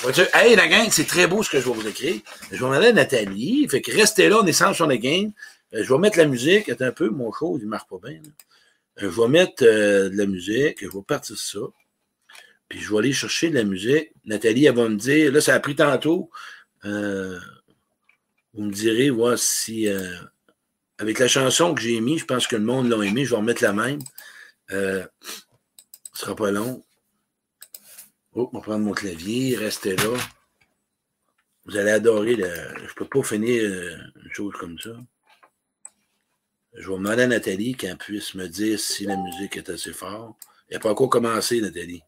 Vois-tu? 0.02 0.22
Hey, 0.34 0.58
la 0.58 0.68
gang, 0.68 0.90
c'est 0.92 1.08
très 1.08 1.26
beau 1.26 1.42
ce 1.42 1.50
que 1.50 1.62
je 1.62 1.66
vais 1.66 1.74
vous 1.74 1.88
écrire. 1.88 2.20
Je 2.52 2.58
vais 2.58 2.66
demander 2.66 2.88
à 2.88 2.94
Nathalie. 2.94 3.66
Fait 3.70 3.82
que 3.82 3.96
restez 3.96 4.28
là, 4.28 4.40
on 4.42 4.46
est 4.46 4.52
sans 4.54 4.74
sur 4.74 4.86
la 4.86 4.98
game. 4.98 5.32
Euh, 5.74 5.84
je 5.84 5.94
vais 5.94 6.00
mettre 6.00 6.18
la 6.18 6.26
musique. 6.26 6.68
Attends 6.68 6.86
un 6.86 6.92
peu, 6.92 7.10
mon 7.10 7.32
show, 7.32 7.58
il 7.62 7.68
marche 7.68 7.88
pas 7.90 7.98
bien. 8.04 8.20
Euh, 9.02 9.10
je 9.10 9.22
vais 9.22 9.28
mettre 9.30 9.64
euh, 9.64 10.10
de 10.10 10.18
la 10.18 10.26
musique. 10.26 10.80
Je 10.82 10.88
vais 10.88 11.04
partir 11.08 11.38
ça. 11.38 11.60
Puis 12.68 12.82
je 12.82 12.92
vais 12.92 13.00
aller 13.00 13.14
chercher 13.14 13.50
de 13.50 13.56
la 13.56 13.64
musique. 13.64 14.12
Nathalie, 14.26 14.66
elle 14.66 14.76
va 14.76 14.90
me 14.90 14.98
dire, 14.98 15.32
là, 15.32 15.40
ça 15.40 15.56
a 15.56 15.60
pris 15.62 15.76
tantôt. 15.76 16.30
Euh, 16.84 17.40
vous 18.54 18.64
me 18.64 18.72
direz, 18.72 19.10
voir 19.10 19.38
si. 19.38 19.88
Euh, 19.88 20.16
avec 20.98 21.20
la 21.20 21.28
chanson 21.28 21.74
que 21.74 21.82
j'ai 21.82 22.02
mis, 22.02 22.18
je 22.18 22.26
pense 22.26 22.48
que 22.48 22.58
le 22.58 22.64
monde 22.64 22.90
l'a 22.90 22.98
aimé. 23.06 23.24
Je 23.24 23.30
vais 23.30 23.38
remettre 23.38 23.64
la 23.64 23.74
même. 23.74 24.00
Euh, 24.72 25.06
ce 26.14 26.22
sera 26.26 26.36
pas 26.36 26.52
long. 26.52 26.84
Oh, 28.34 28.50
on 28.52 28.58
va 28.58 28.64
prendre 28.64 28.86
mon 28.86 28.94
clavier. 28.94 29.56
Restez 29.56 29.96
là. 29.96 30.18
Vous 31.66 31.78
allez 31.78 31.92
adorer. 31.92 32.36
Le... 32.36 32.50
Je 32.88 32.94
peux 32.96 33.08
pas 33.08 33.24
finir 33.24 33.64
euh, 33.64 33.98
une 34.24 34.34
chose 34.34 34.54
comme 34.60 34.78
ça. 34.80 34.92
Je 36.74 36.88
vais 36.88 36.98
demander 36.98 37.24
à 37.24 37.28
Nathalie 37.28 37.76
qu'elle 37.76 37.98
puisse 37.98 38.36
me 38.36 38.48
dire 38.48 38.80
si 38.80 39.06
la 39.06 39.16
musique 39.16 39.58
est 39.58 39.70
assez 39.70 39.94
forte. 39.94 40.38
Elle 40.68 40.76
n'a 40.76 40.80
pas 40.82 40.92
encore 40.92 41.10
commencé, 41.10 41.62
Nathalie. 41.62 42.04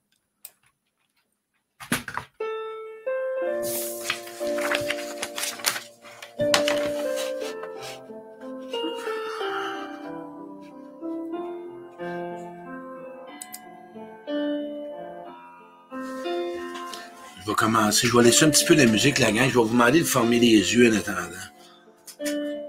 Commencer. 17.62 18.08
Je 18.08 18.18
vais 18.18 18.24
laisser 18.24 18.46
un 18.46 18.50
petit 18.50 18.66
peu 18.66 18.74
la 18.74 18.86
musique, 18.86 19.20
la 19.20 19.32
gang. 19.32 19.48
Je 19.48 19.54
vais 19.54 19.64
vous 19.64 19.70
demander 19.70 20.00
de 20.00 20.06
fermer 20.06 20.40
les 20.40 20.74
yeux 20.74 20.92
en 20.92 20.98
attendant. 20.98 21.48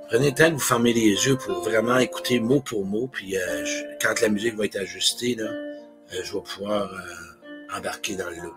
Prenez 0.09 0.29
le 0.29 0.35
temps 0.35 0.49
de 0.49 0.55
vous 0.55 0.61
fermer 0.61 0.93
les 0.93 1.15
yeux 1.27 1.37
pour 1.37 1.63
vraiment 1.63 1.97
écouter 1.97 2.39
mot 2.39 2.61
pour 2.61 2.85
mot. 2.85 3.09
Puis 3.11 3.37
euh, 3.37 3.65
quand 4.03 4.21
la 4.21 4.29
musique 4.29 4.55
va 4.55 4.67
être 4.67 4.77
ajustée, 4.77 5.35
là, 5.35 5.45
euh, 5.45 6.21
je 6.23 6.35
vais 6.35 6.43
pouvoir 6.43 6.93
euh, 6.93 7.77
embarquer 7.77 8.17
dans 8.17 8.29
le 8.29 8.37
lot. 8.37 8.55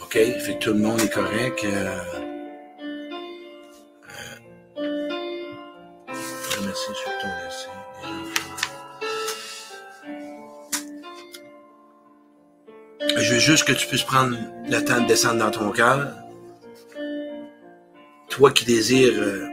OK? 0.00 0.12
Fait 0.12 0.58
que 0.58 0.58
tout 0.58 0.72
le 0.72 0.78
monde 0.78 1.00
est 1.00 1.12
correct. 1.12 1.66
merci 6.64 6.86
sur 6.94 7.10
ton 7.20 7.81
Je 13.16 13.34
veux 13.34 13.40
juste 13.40 13.64
que 13.64 13.72
tu 13.72 13.86
puisses 13.86 14.04
prendre 14.04 14.36
le 14.68 14.84
temps 14.84 15.00
de 15.00 15.06
descendre 15.06 15.38
dans 15.38 15.50
ton 15.50 15.70
cœur. 15.70 16.08
Toi 18.30 18.50
qui 18.50 18.64
désires 18.64 19.12
euh, 19.18 19.46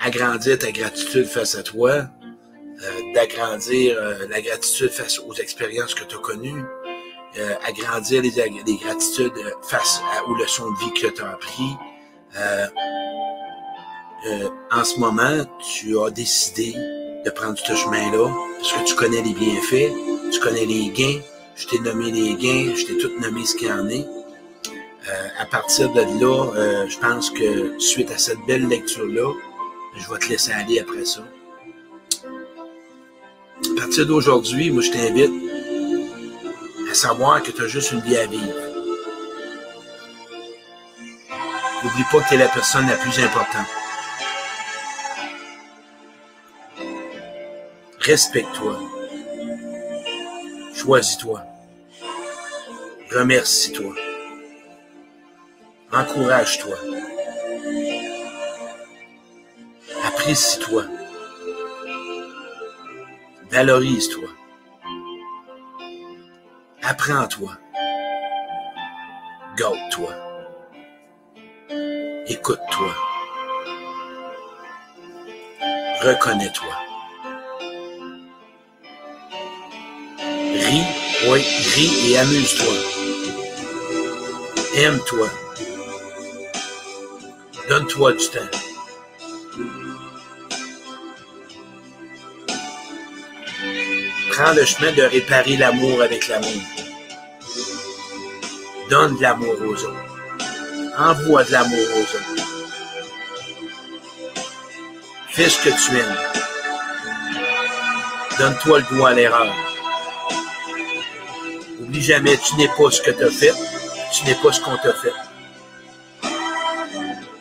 agrandir 0.00 0.58
ta 0.58 0.72
gratitude 0.72 1.26
face 1.26 1.54
à 1.54 1.62
toi, 1.62 1.90
euh, 1.90 3.12
d'agrandir 3.14 3.96
euh, 3.98 4.26
la 4.30 4.40
gratitude 4.40 4.90
face 4.90 5.18
aux 5.18 5.34
expériences 5.34 5.94
que 5.94 6.04
tu 6.04 6.16
as 6.16 6.20
connues, 6.20 6.64
agrandir 7.66 8.22
les, 8.22 8.30
les, 8.30 8.76
gratitudes 8.76 9.32
face 9.62 10.02
aux 10.26 10.34
leçons 10.34 10.70
de 10.70 10.78
vie 10.78 10.92
que 11.00 11.06
tu 11.08 11.22
as 11.22 11.30
apprises. 11.30 11.76
en 14.70 14.84
ce 14.84 14.98
moment, 14.98 15.44
tu 15.60 15.98
as 15.98 16.10
décidé 16.10 16.74
de 17.24 17.30
prendre 17.30 17.58
ce 17.58 17.74
chemin-là 17.74 18.28
parce 18.58 18.72
que 18.72 18.84
tu 18.84 18.94
connais 18.94 19.22
les 19.22 19.32
bienfaits, 19.32 19.92
tu 20.30 20.40
connais 20.40 20.66
les 20.66 20.90
gains, 20.90 21.20
je 21.56 21.66
t'ai 21.66 21.78
nommé 21.80 22.10
les 22.10 22.34
gains, 22.34 22.74
je 22.74 22.86
t'ai 22.86 22.98
tout 22.98 23.10
nommé 23.20 23.44
ce 23.44 23.54
qu'il 23.54 23.68
y 23.68 23.72
en 23.72 23.88
est. 23.88 24.06
Euh, 25.08 25.28
à 25.38 25.46
partir 25.46 25.92
de 25.92 26.00
là, 26.00 26.52
euh, 26.54 26.88
je 26.88 26.98
pense 26.98 27.30
que 27.30 27.78
suite 27.78 28.10
à 28.10 28.18
cette 28.18 28.38
belle 28.46 28.68
lecture-là, 28.68 29.32
je 29.96 30.10
vais 30.10 30.18
te 30.18 30.28
laisser 30.28 30.52
aller 30.52 30.78
après 30.78 31.04
ça. 31.04 31.22
À 32.24 33.80
partir 33.80 34.06
d'aujourd'hui, 34.06 34.70
moi, 34.70 34.82
je 34.82 34.90
t'invite 34.90 35.32
à 36.90 36.94
savoir 36.94 37.42
que 37.42 37.50
tu 37.50 37.62
as 37.62 37.66
juste 37.68 37.92
une 37.92 38.00
vie 38.00 38.16
à 38.16 38.26
vivre. 38.26 38.54
N'oublie 41.82 42.04
pas 42.12 42.20
que 42.20 42.28
tu 42.28 42.34
es 42.34 42.38
la 42.38 42.48
personne 42.48 42.86
la 42.86 42.96
plus 42.96 43.18
importante. 43.18 43.66
Respecte-toi. 47.98 48.91
Choisis-toi. 50.82 51.40
Remercie-toi. 53.12 53.94
Encourage-toi. 55.92 56.76
Apprécie-toi. 60.04 60.84
Valorise-toi. 63.52 64.28
Apprends-toi. 66.82 67.52
Garde-toi. 69.56 70.12
Écoute-toi. 72.26 72.94
Reconnais-toi. 76.00 76.91
Ris, 80.54 80.84
oui, 81.28 81.44
ris 81.74 82.10
et 82.10 82.18
amuse-toi. 82.18 82.74
Aime-toi. 84.76 85.28
Donne-toi 87.68 88.12
du 88.12 88.28
temps. 88.28 88.58
Prends 94.30 94.52
le 94.52 94.64
chemin 94.64 94.92
de 94.92 95.02
réparer 95.02 95.56
l'amour 95.56 96.02
avec 96.02 96.28
l'amour. 96.28 96.62
Donne 98.90 99.16
de 99.16 99.22
l'amour 99.22 99.54
aux 99.60 99.84
autres. 99.84 100.06
Envoie 100.98 101.44
de 101.44 101.52
l'amour 101.52 101.86
aux 101.96 102.00
autres. 102.00 102.42
Fais 105.30 105.48
ce 105.48 105.58
que 105.64 105.70
tu 105.70 105.98
aimes. 105.98 106.16
Donne-toi 108.38 108.78
le 108.80 108.96
droit 108.96 109.10
à 109.10 109.14
l'erreur. 109.14 109.71
Oublie 111.92 112.04
jamais, 112.04 112.38
tu 112.38 112.56
n'es 112.56 112.68
pas 112.68 112.90
ce 112.90 113.02
que 113.02 113.10
tu 113.10 113.22
as 113.22 113.30
fait, 113.30 113.52
tu 114.14 114.24
n'es 114.24 114.34
pas 114.36 114.50
ce 114.50 114.62
qu'on 114.62 114.78
t'a 114.78 114.94
fait. 114.94 115.12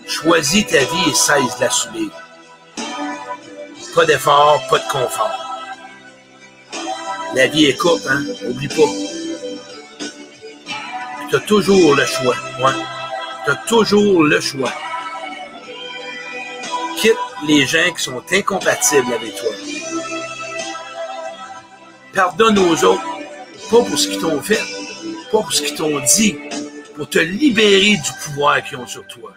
Choisis 0.05 0.67
ta 0.67 0.79
vie 0.79 1.09
et 1.09 1.13
cesse 1.13 1.55
de 1.55 1.61
la 1.61 1.69
subir. 1.69 2.11
Pas 3.95 4.03
d'effort, 4.03 4.61
pas 4.69 4.79
de 4.79 4.91
confort. 4.91 5.31
La 7.33 7.47
vie 7.47 7.67
est 7.67 7.77
courte, 7.77 8.05
hein? 8.09 8.25
Oublie 8.45 8.67
pas. 8.67 8.91
Tu 11.29 11.35
as 11.37 11.39
toujours 11.39 11.95
le 11.95 12.05
choix. 12.05 12.35
Ouais. 12.59 12.73
Tu 13.45 13.51
as 13.51 13.55
toujours 13.55 14.21
le 14.21 14.41
choix. 14.41 14.73
Quitte 16.97 17.15
les 17.47 17.65
gens 17.65 17.93
qui 17.95 18.03
sont 18.03 18.21
incompatibles 18.33 19.13
avec 19.13 19.33
toi. 19.33 19.51
Pardonne 22.13 22.59
aux 22.59 22.83
autres, 22.83 23.20
pas 23.71 23.85
pour 23.85 23.97
ce 23.97 24.09
qu'ils 24.09 24.19
t'ont 24.19 24.41
fait, 24.41 24.59
pas 25.31 25.39
pour 25.39 25.53
ce 25.53 25.61
qu'ils 25.61 25.75
t'ont 25.75 26.01
dit, 26.01 26.37
pour 26.93 27.09
te 27.09 27.19
libérer 27.19 27.95
du 27.95 28.11
pouvoir 28.21 28.61
qu'ils 28.61 28.77
ont 28.77 28.85
sur 28.85 29.07
toi, 29.07 29.33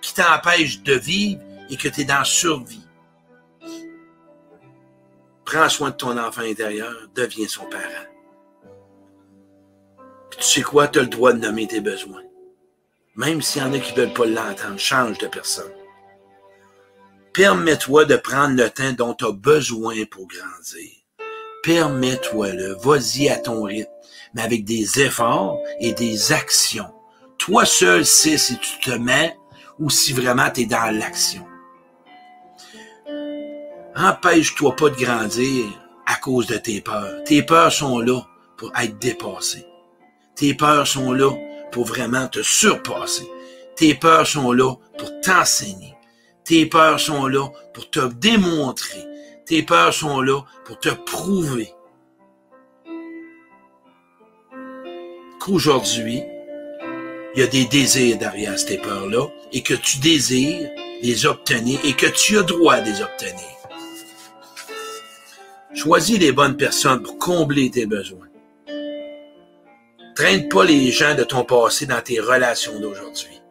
qui 0.00 0.14
t'empêche 0.14 0.80
de 0.80 0.94
vivre 0.94 1.42
et 1.68 1.76
que 1.76 1.88
tu 1.88 2.00
es 2.00 2.04
dans 2.04 2.24
survie. 2.24 2.86
Prends 5.44 5.68
soin 5.68 5.90
de 5.90 5.96
ton 5.96 6.16
enfant 6.16 6.40
intérieur, 6.40 6.94
deviens 7.14 7.48
son 7.48 7.66
parent. 7.66 8.06
tu 10.30 10.42
sais 10.42 10.62
quoi, 10.62 10.88
tu 10.88 11.00
as 11.00 11.02
le 11.02 11.08
droit 11.08 11.34
de 11.34 11.38
nommer 11.38 11.66
tes 11.66 11.82
besoins. 11.82 12.22
Même 13.14 13.42
s'il 13.42 13.60
y 13.60 13.64
en 13.64 13.74
a 13.74 13.78
qui 13.78 13.92
ne 13.92 13.98
veulent 13.98 14.14
pas 14.14 14.24
l'entendre, 14.24 14.78
change 14.78 15.18
de 15.18 15.26
personne. 15.26 15.72
Permets-toi 17.34 18.06
de 18.06 18.16
prendre 18.16 18.56
le 18.56 18.70
temps 18.70 18.92
dont 18.92 19.12
tu 19.12 19.26
as 19.26 19.32
besoin 19.32 19.96
pour 20.10 20.26
grandir. 20.26 20.99
Permets-toi-le. 21.62 22.76
Vas-y 22.80 23.28
à 23.28 23.36
ton 23.36 23.64
rythme, 23.64 23.90
mais 24.34 24.42
avec 24.42 24.64
des 24.64 25.00
efforts 25.00 25.58
et 25.80 25.92
des 25.92 26.32
actions. 26.32 26.92
Toi 27.38 27.64
seul 27.64 28.04
sais 28.04 28.38
si 28.38 28.58
tu 28.58 28.78
te 28.80 28.90
mets 28.90 29.36
ou 29.78 29.90
si 29.90 30.12
vraiment 30.12 30.50
tu 30.50 30.62
es 30.62 30.66
dans 30.66 30.94
l'action. 30.96 31.46
Empêche-toi 33.96 34.76
pas 34.76 34.90
de 34.90 34.96
grandir 34.96 35.66
à 36.06 36.16
cause 36.16 36.46
de 36.46 36.56
tes 36.56 36.80
peurs. 36.80 37.24
Tes 37.24 37.42
peurs 37.42 37.72
sont 37.72 37.98
là 37.98 38.20
pour 38.56 38.72
être 38.76 38.98
dépassées. 38.98 39.66
Tes 40.36 40.54
peurs 40.54 40.86
sont 40.86 41.12
là 41.12 41.30
pour 41.72 41.84
vraiment 41.84 42.28
te 42.28 42.42
surpasser. 42.42 43.28
Tes 43.76 43.94
peurs 43.94 44.26
sont 44.26 44.52
là 44.52 44.74
pour 44.98 45.20
t'enseigner. 45.20 45.94
Tes 46.44 46.66
peurs 46.66 47.00
sont 47.00 47.26
là 47.26 47.48
pour 47.74 47.90
te 47.90 48.06
démontrer. 48.14 49.04
Tes 49.50 49.64
peurs 49.64 49.92
sont 49.92 50.20
là 50.20 50.42
pour 50.64 50.78
te 50.78 50.90
prouver 50.90 51.74
qu'aujourd'hui, 55.40 56.22
il 57.34 57.40
y 57.40 57.42
a 57.42 57.48
des 57.48 57.64
désirs 57.64 58.16
derrière 58.16 58.56
ces 58.56 58.78
peurs-là 58.78 59.26
et 59.52 59.64
que 59.64 59.74
tu 59.74 59.98
désires 59.98 60.70
les 61.02 61.26
obtenir 61.26 61.80
et 61.82 61.94
que 61.94 62.06
tu 62.06 62.38
as 62.38 62.44
droit 62.44 62.78
de 62.78 62.90
les 62.92 63.02
obtenir. 63.02 63.56
Choisis 65.74 66.20
les 66.20 66.30
bonnes 66.30 66.56
personnes 66.56 67.02
pour 67.02 67.18
combler 67.18 67.72
tes 67.72 67.86
besoins. 67.86 68.28
Traîne 70.14 70.48
pas 70.48 70.64
les 70.64 70.92
gens 70.92 71.16
de 71.16 71.24
ton 71.24 71.44
passé 71.44 71.86
dans 71.86 72.00
tes 72.00 72.20
relations 72.20 72.78
d'aujourd'hui. 72.78 73.42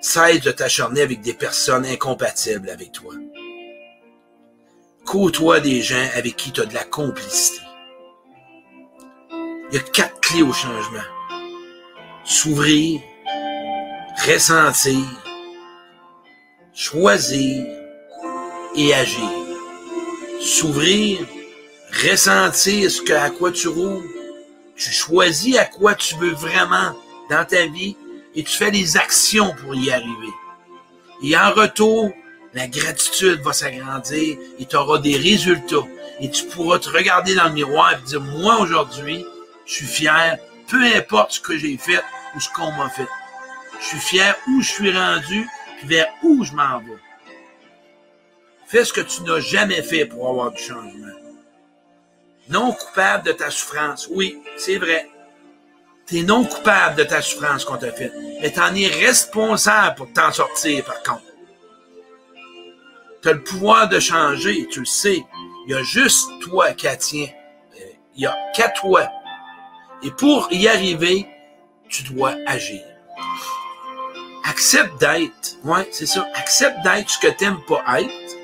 Cesse 0.00 0.40
de 0.40 0.52
t'acharner 0.52 1.00
avec 1.00 1.20
des 1.20 1.34
personnes 1.34 1.84
incompatibles 1.84 2.70
avec 2.70 2.92
toi. 2.92 3.14
Côtoie 5.10 5.58
des 5.58 5.82
gens 5.82 6.08
avec 6.14 6.36
qui 6.36 6.52
tu 6.52 6.60
as 6.60 6.66
de 6.66 6.72
la 6.72 6.84
complicité. 6.84 7.60
Il 9.32 9.74
y 9.74 9.76
a 9.76 9.80
quatre 9.80 10.20
clés 10.20 10.42
au 10.42 10.52
changement. 10.52 11.00
S'ouvrir, 12.22 13.00
ressentir, 14.24 15.04
choisir 16.72 17.66
et 18.76 18.94
agir 18.94 19.28
s'ouvrir, 20.40 21.26
ressentir 22.04 22.88
ce 22.88 23.02
que, 23.02 23.12
à 23.12 23.30
quoi 23.30 23.50
tu 23.50 23.66
roules. 23.66 24.08
Tu 24.76 24.92
choisis 24.92 25.58
à 25.58 25.64
quoi 25.64 25.96
tu 25.96 26.14
veux 26.18 26.34
vraiment 26.34 26.94
dans 27.28 27.44
ta 27.44 27.66
vie 27.66 27.96
et 28.36 28.44
tu 28.44 28.56
fais 28.56 28.70
des 28.70 28.96
actions 28.96 29.56
pour 29.60 29.74
y 29.74 29.90
arriver. 29.90 30.32
Et 31.24 31.36
en 31.36 31.50
retour, 31.50 32.12
la 32.54 32.66
gratitude 32.66 33.40
va 33.42 33.52
s'agrandir 33.52 34.38
et 34.58 34.66
tu 34.66 34.76
auras 34.76 34.98
des 34.98 35.16
résultats. 35.16 35.86
Et 36.20 36.30
tu 36.30 36.44
pourras 36.44 36.78
te 36.78 36.88
regarder 36.88 37.34
dans 37.34 37.44
le 37.44 37.54
miroir 37.54 37.92
et 37.92 37.96
te 37.96 38.06
dire, 38.06 38.20
moi 38.20 38.60
aujourd'hui, 38.60 39.24
je 39.66 39.72
suis 39.72 39.86
fier, 39.86 40.38
peu 40.68 40.82
importe 40.94 41.32
ce 41.32 41.40
que 41.40 41.56
j'ai 41.56 41.76
fait 41.78 42.02
ou 42.34 42.40
ce 42.40 42.48
qu'on 42.50 42.72
m'a 42.72 42.90
fait. 42.90 43.08
Je 43.80 43.86
suis 43.86 43.98
fier 43.98 44.36
où 44.48 44.60
je 44.60 44.68
suis 44.68 44.92
rendu, 44.92 45.48
puis 45.78 45.88
vers 45.88 46.08
où 46.22 46.44
je 46.44 46.52
m'en 46.52 46.78
vais. 46.80 46.98
Fais 48.66 48.84
ce 48.84 48.92
que 48.92 49.00
tu 49.00 49.22
n'as 49.22 49.40
jamais 49.40 49.82
fait 49.82 50.04
pour 50.04 50.28
avoir 50.28 50.50
du 50.50 50.62
changement. 50.62 51.06
Non 52.48 52.72
coupable 52.72 53.24
de 53.24 53.32
ta 53.32 53.50
souffrance. 53.50 54.08
Oui, 54.10 54.38
c'est 54.56 54.76
vrai. 54.76 55.08
Tu 56.06 56.18
es 56.18 56.22
non 56.22 56.44
coupable 56.44 56.96
de 56.96 57.04
ta 57.04 57.22
souffrance 57.22 57.64
qu'on 57.64 57.76
t'a 57.76 57.92
faite. 57.92 58.12
Mais 58.42 58.52
tu 58.52 58.60
en 58.60 58.74
es 58.74 58.88
responsable 58.88 59.96
pour 59.96 60.12
t'en 60.12 60.32
sortir, 60.32 60.84
par 60.84 61.02
contre. 61.02 61.29
Tu 63.22 63.28
as 63.28 63.32
le 63.32 63.42
pouvoir 63.42 63.88
de 63.88 64.00
changer, 64.00 64.66
tu 64.70 64.80
le 64.80 64.86
sais. 64.86 65.24
Il 65.66 65.72
y 65.72 65.74
a 65.74 65.82
juste 65.82 66.28
toi 66.40 66.72
qui 66.72 66.86
tiens. 66.98 67.28
Il 68.14 68.22
y 68.22 68.26
a 68.26 68.36
qu'à 68.54 68.68
toi. 68.70 69.08
Et 70.02 70.10
pour 70.10 70.48
y 70.50 70.66
arriver, 70.68 71.26
tu 71.88 72.02
dois 72.04 72.34
agir. 72.46 72.82
Accepte 74.44 74.98
d'être. 74.98 75.58
Ouais, 75.64 75.86
c'est 75.92 76.06
ça. 76.06 76.26
Accepte 76.34 76.82
d'être 76.82 77.10
ce 77.10 77.18
que 77.18 77.28
tu 77.36 77.44
n'aimes 77.44 77.60
pas 77.68 78.00
être 78.00 78.36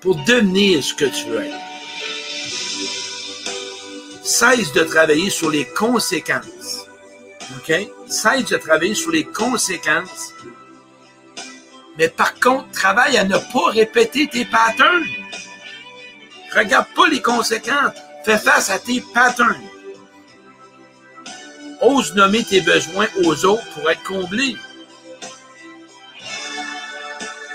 pour 0.00 0.14
devenir 0.24 0.82
ce 0.82 0.94
que 0.94 1.06
tu 1.06 1.28
veux 1.28 1.42
être. 1.42 1.56
Cesse 4.22 4.72
de 4.72 4.84
travailler 4.84 5.30
sur 5.30 5.50
les 5.50 5.64
conséquences. 5.64 6.86
OK? 7.56 7.72
Cesse 8.06 8.44
de 8.44 8.56
travailler 8.56 8.94
sur 8.94 9.10
les 9.10 9.24
conséquences. 9.24 10.32
Mais 11.98 12.08
par 12.08 12.38
contre, 12.38 12.70
travaille 12.70 13.18
à 13.18 13.24
ne 13.24 13.36
pas 13.36 13.70
répéter 13.70 14.28
tes 14.28 14.44
patterns. 14.44 15.04
Regarde 16.54 16.86
pas 16.94 17.08
les 17.08 17.20
conséquences. 17.20 17.92
Fais 18.24 18.38
face 18.38 18.70
à 18.70 18.78
tes 18.78 19.02
patterns. 19.12 19.60
Ose 21.80 22.14
nommer 22.14 22.44
tes 22.44 22.60
besoins 22.60 23.08
aux 23.24 23.44
autres 23.44 23.66
pour 23.74 23.90
être 23.90 24.02
comblés. 24.04 24.56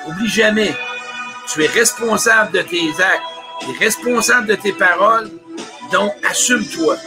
Oublie 0.06 0.28
jamais, 0.28 0.76
tu 1.52 1.64
es 1.64 1.68
responsable 1.68 2.52
de 2.52 2.62
tes 2.62 2.90
actes, 3.02 3.22
tu 3.62 3.72
es 3.72 3.78
responsable 3.86 4.48
de 4.48 4.56
tes 4.56 4.74
paroles, 4.74 5.32
donc 5.92 6.14
assume-toi. 6.30 6.98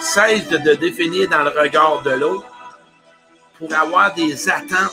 cesse 0.00 0.48
de 0.48 0.58
te 0.58 0.74
définir 0.76 1.28
dans 1.28 1.42
le 1.42 1.50
regard 1.50 2.02
de 2.02 2.10
l'autre 2.10 2.53
pour 3.66 3.74
avoir 3.78 4.14
des 4.14 4.48
attentes. 4.48 4.92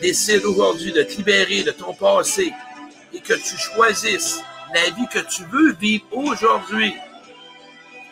Décide 0.00 0.44
aujourd'hui 0.44 0.92
de 0.92 1.02
te 1.02 1.16
libérer 1.16 1.62
de 1.62 1.72
ton 1.72 1.92
passé 1.94 2.52
et 3.12 3.20
que 3.20 3.34
tu 3.34 3.56
choisisses 3.58 4.40
la 4.72 4.90
vie 4.90 5.06
que 5.12 5.18
tu 5.18 5.42
veux 5.44 5.72
vivre 5.72 6.04
aujourd'hui 6.12 6.94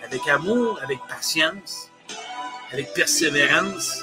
avec 0.04 0.26
amour, 0.28 0.80
avec 0.82 0.98
patience, 1.08 1.90
avec 2.72 2.92
persévérance, 2.94 4.02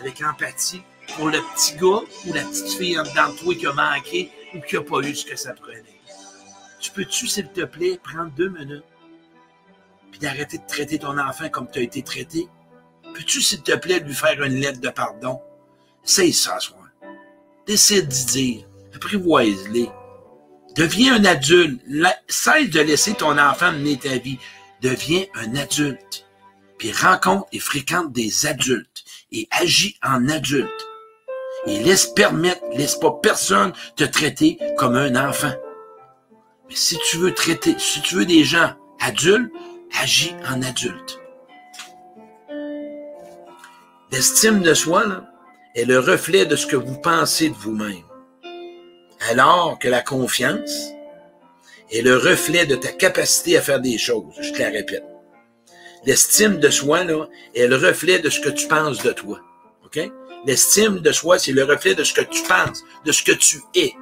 avec 0.00 0.22
empathie 0.22 0.82
pour 1.16 1.28
le 1.28 1.38
petit 1.54 1.76
gars 1.76 2.02
ou 2.26 2.32
la 2.32 2.42
petite 2.42 2.72
fille 2.72 2.98
en 2.98 3.04
toi 3.04 3.54
qui 3.54 3.66
a 3.66 3.72
manqué 3.72 4.30
ou 4.54 4.60
qui 4.60 4.74
n'a 4.74 4.82
pas 4.82 5.00
eu 5.00 5.14
ce 5.14 5.24
que 5.24 5.36
ça 5.36 5.52
prenait. 5.54 5.84
Tu 6.80 6.90
peux-tu, 6.90 7.28
s'il 7.28 7.48
te 7.48 7.62
plaît, 7.62 7.98
prendre 8.02 8.32
deux 8.32 8.48
minutes 8.48 8.84
puis 10.12 10.20
d'arrêter 10.20 10.58
de 10.58 10.66
traiter 10.68 11.00
ton 11.00 11.18
enfant 11.18 11.48
comme 11.48 11.68
tu 11.68 11.80
as 11.80 11.82
été 11.82 12.02
traité? 12.02 12.46
Peux-tu, 13.14 13.42
s'il 13.42 13.62
te 13.62 13.74
plaît, 13.74 13.98
lui 13.98 14.14
faire 14.14 14.40
une 14.42 14.60
lettre 14.60 14.80
de 14.80 14.88
pardon? 14.90 15.40
C'est 16.04 16.30
ça, 16.30 16.60
soir. 16.60 16.88
Décide 17.66 18.06
d'y 18.06 18.24
dire. 18.26 18.66
Apprivoise-les. 18.94 19.90
Deviens 20.76 21.16
un 21.16 21.24
adulte. 21.24 21.80
Cesse 22.28 22.70
de 22.70 22.80
laisser 22.80 23.14
ton 23.14 23.38
enfant 23.38 23.72
mener 23.72 23.98
ta 23.98 24.18
vie. 24.18 24.38
Deviens 24.80 25.24
un 25.34 25.56
adulte. 25.56 26.26
Puis 26.78 26.92
rencontre 26.92 27.46
et 27.52 27.58
fréquente 27.58 28.12
des 28.12 28.46
adultes 28.46 29.04
et 29.30 29.48
agis 29.50 29.96
en 30.02 30.28
adulte. 30.28 30.70
Et 31.66 31.78
laisse 31.78 32.06
permettre, 32.06 32.60
laisse 32.72 32.96
pas 32.96 33.12
personne 33.22 33.72
te 33.96 34.04
traiter 34.04 34.58
comme 34.76 34.96
un 34.96 35.28
enfant. 35.28 35.52
Mais 36.68 36.74
si 36.74 36.98
tu 37.08 37.18
veux 37.18 37.32
traiter, 37.32 37.76
si 37.78 38.02
tu 38.02 38.16
veux 38.16 38.26
des 38.26 38.44
gens 38.44 38.72
adultes, 39.00 39.52
agis 40.00 40.34
en 40.48 40.62
adulte. 40.62 41.18
L'estime 44.10 44.60
de 44.60 44.74
soi 44.74 45.04
est 45.74 45.84
le 45.84 45.98
reflet 45.98 46.44
de 46.44 46.56
ce 46.56 46.66
que 46.66 46.76
vous 46.76 46.98
pensez 47.00 47.48
de 47.48 47.54
vous-même. 47.54 48.04
Alors 49.30 49.78
que 49.78 49.88
la 49.88 50.02
confiance 50.02 50.90
est 51.90 52.02
le 52.02 52.16
reflet 52.16 52.66
de 52.66 52.76
ta 52.76 52.88
capacité 52.88 53.56
à 53.56 53.62
faire 53.62 53.80
des 53.80 53.98
choses. 53.98 54.34
Je 54.40 54.52
te 54.52 54.58
la 54.58 54.70
répète. 54.70 55.04
L'estime 56.04 56.58
de 56.58 56.68
soi 56.68 57.04
est 57.54 57.66
le 57.66 57.76
reflet 57.76 58.18
de 58.18 58.28
ce 58.28 58.40
que 58.40 58.48
tu 58.48 58.66
penses 58.66 59.02
de 59.02 59.12
toi. 59.12 59.40
OK? 59.84 60.00
L'estime 60.44 60.98
de 60.98 61.12
soi, 61.12 61.38
c'est 61.38 61.52
le 61.52 61.62
reflet 61.62 61.94
de 61.94 62.02
ce 62.02 62.12
que 62.12 62.22
tu 62.22 62.42
penses, 62.42 62.82
de 63.04 63.12
ce 63.12 63.22
que 63.22 63.32
tu 63.32 63.60
es. 63.76 63.94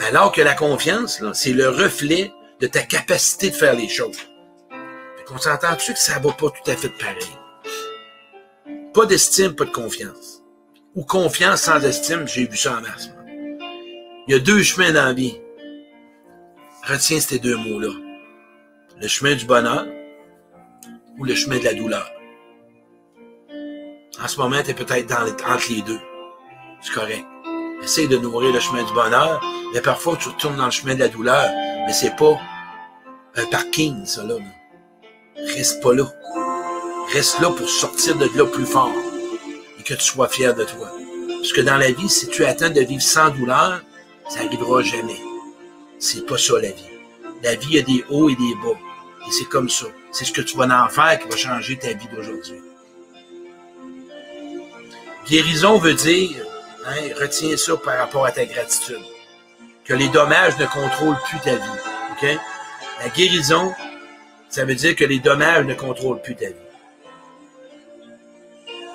Alors 0.00 0.32
que 0.32 0.42
la 0.42 0.54
confiance, 0.54 1.22
c'est 1.32 1.52
le 1.52 1.68
reflet 1.68 2.32
de 2.64 2.68
ta 2.68 2.80
capacité 2.80 3.50
de 3.50 3.54
faire 3.54 3.74
les 3.74 3.90
choses. 3.90 4.16
On 5.30 5.36
s'entend-tu 5.36 5.92
que 5.92 5.98
ça 5.98 6.18
va 6.18 6.32
pas 6.32 6.48
tout 6.48 6.70
à 6.70 6.74
fait 6.74 6.88
pareil? 6.88 7.38
Pas 8.94 9.04
d'estime, 9.04 9.54
pas 9.54 9.66
de 9.66 9.70
confiance. 9.70 10.42
Ou 10.94 11.04
confiance 11.04 11.60
sans 11.60 11.84
estime, 11.84 12.26
j'ai 12.26 12.46
vu 12.46 12.56
ça 12.56 12.78
en 12.78 12.80
masse. 12.80 13.10
Il 14.26 14.32
y 14.32 14.34
a 14.34 14.38
deux 14.38 14.62
chemins 14.62 14.92
dans 14.92 15.04
la 15.04 15.12
vie. 15.12 15.38
Retiens 16.84 17.20
ces 17.20 17.38
deux 17.38 17.56
mots-là. 17.56 17.90
Le 18.98 19.08
chemin 19.08 19.34
du 19.34 19.44
bonheur 19.44 19.84
ou 21.18 21.24
le 21.24 21.34
chemin 21.34 21.58
de 21.58 21.64
la 21.64 21.74
douleur. 21.74 22.10
En 24.22 24.26
ce 24.26 24.38
moment, 24.40 24.62
tu 24.62 24.70
es 24.70 24.74
peut-être 24.74 25.12
entre 25.14 25.70
les 25.70 25.82
deux. 25.82 26.00
C'est 26.80 26.94
correct. 26.94 27.26
Essaye 27.82 28.08
de 28.08 28.16
nourrir 28.16 28.54
le 28.54 28.60
chemin 28.60 28.84
du 28.84 28.92
bonheur, 28.94 29.42
mais 29.74 29.82
parfois 29.82 30.16
tu 30.16 30.30
retournes 30.30 30.56
dans 30.56 30.64
le 30.64 30.70
chemin 30.70 30.94
de 30.94 31.00
la 31.00 31.08
douleur, 31.08 31.50
mais 31.86 31.92
c'est 31.92 32.16
pas 32.16 32.40
un 33.36 33.46
parking, 33.46 34.06
ça 34.06 34.22
là. 34.22 34.36
Reste 35.54 35.82
pas 35.82 35.92
là. 35.92 36.04
Reste 37.12 37.40
là 37.40 37.50
pour 37.50 37.68
sortir 37.68 38.16
de 38.16 38.28
là 38.36 38.46
plus 38.46 38.66
fort 38.66 38.92
et 39.78 39.82
que 39.82 39.94
tu 39.94 40.04
sois 40.04 40.28
fier 40.28 40.54
de 40.54 40.64
toi. 40.64 40.90
Parce 41.28 41.52
que 41.52 41.60
dans 41.60 41.76
la 41.76 41.90
vie, 41.90 42.08
si 42.08 42.28
tu 42.28 42.44
attends 42.44 42.70
de 42.70 42.80
vivre 42.80 43.02
sans 43.02 43.30
douleur, 43.30 43.82
ça 44.28 44.42
n'arrivera 44.42 44.82
jamais. 44.82 45.20
C'est 45.98 46.24
pas 46.26 46.38
ça 46.38 46.54
la 46.54 46.70
vie. 46.70 46.88
La 47.42 47.56
vie 47.56 47.78
a 47.78 47.82
des 47.82 48.04
hauts 48.08 48.28
et 48.28 48.36
des 48.36 48.54
bas. 48.62 48.78
Et 49.26 49.32
c'est 49.32 49.48
comme 49.48 49.68
ça. 49.68 49.86
C'est 50.12 50.24
ce 50.24 50.32
que 50.32 50.40
tu 50.40 50.56
vas 50.56 50.84
en 50.84 50.88
faire 50.88 51.18
qui 51.18 51.28
va 51.28 51.36
changer 51.36 51.76
ta 51.76 51.92
vie 51.92 52.08
d'aujourd'hui. 52.14 52.60
Guérison 55.26 55.78
veut 55.78 55.94
dire, 55.94 56.44
hein, 56.86 57.08
retiens 57.20 57.56
ça 57.56 57.76
par 57.76 57.98
rapport 57.98 58.26
à 58.26 58.32
ta 58.32 58.44
gratitude, 58.44 59.02
que 59.84 59.94
les 59.94 60.08
dommages 60.08 60.56
ne 60.58 60.66
contrôlent 60.66 61.20
plus 61.28 61.40
ta 61.40 61.56
vie. 61.56 61.80
OK? 62.12 62.38
La 63.04 63.10
guérison, 63.10 63.74
ça 64.48 64.64
veut 64.64 64.74
dire 64.74 64.96
que 64.96 65.04
les 65.04 65.18
dommages 65.18 65.66
ne 65.66 65.74
contrôlent 65.74 66.22
plus 66.22 66.36
ta 66.36 66.46
vie. 66.46 66.54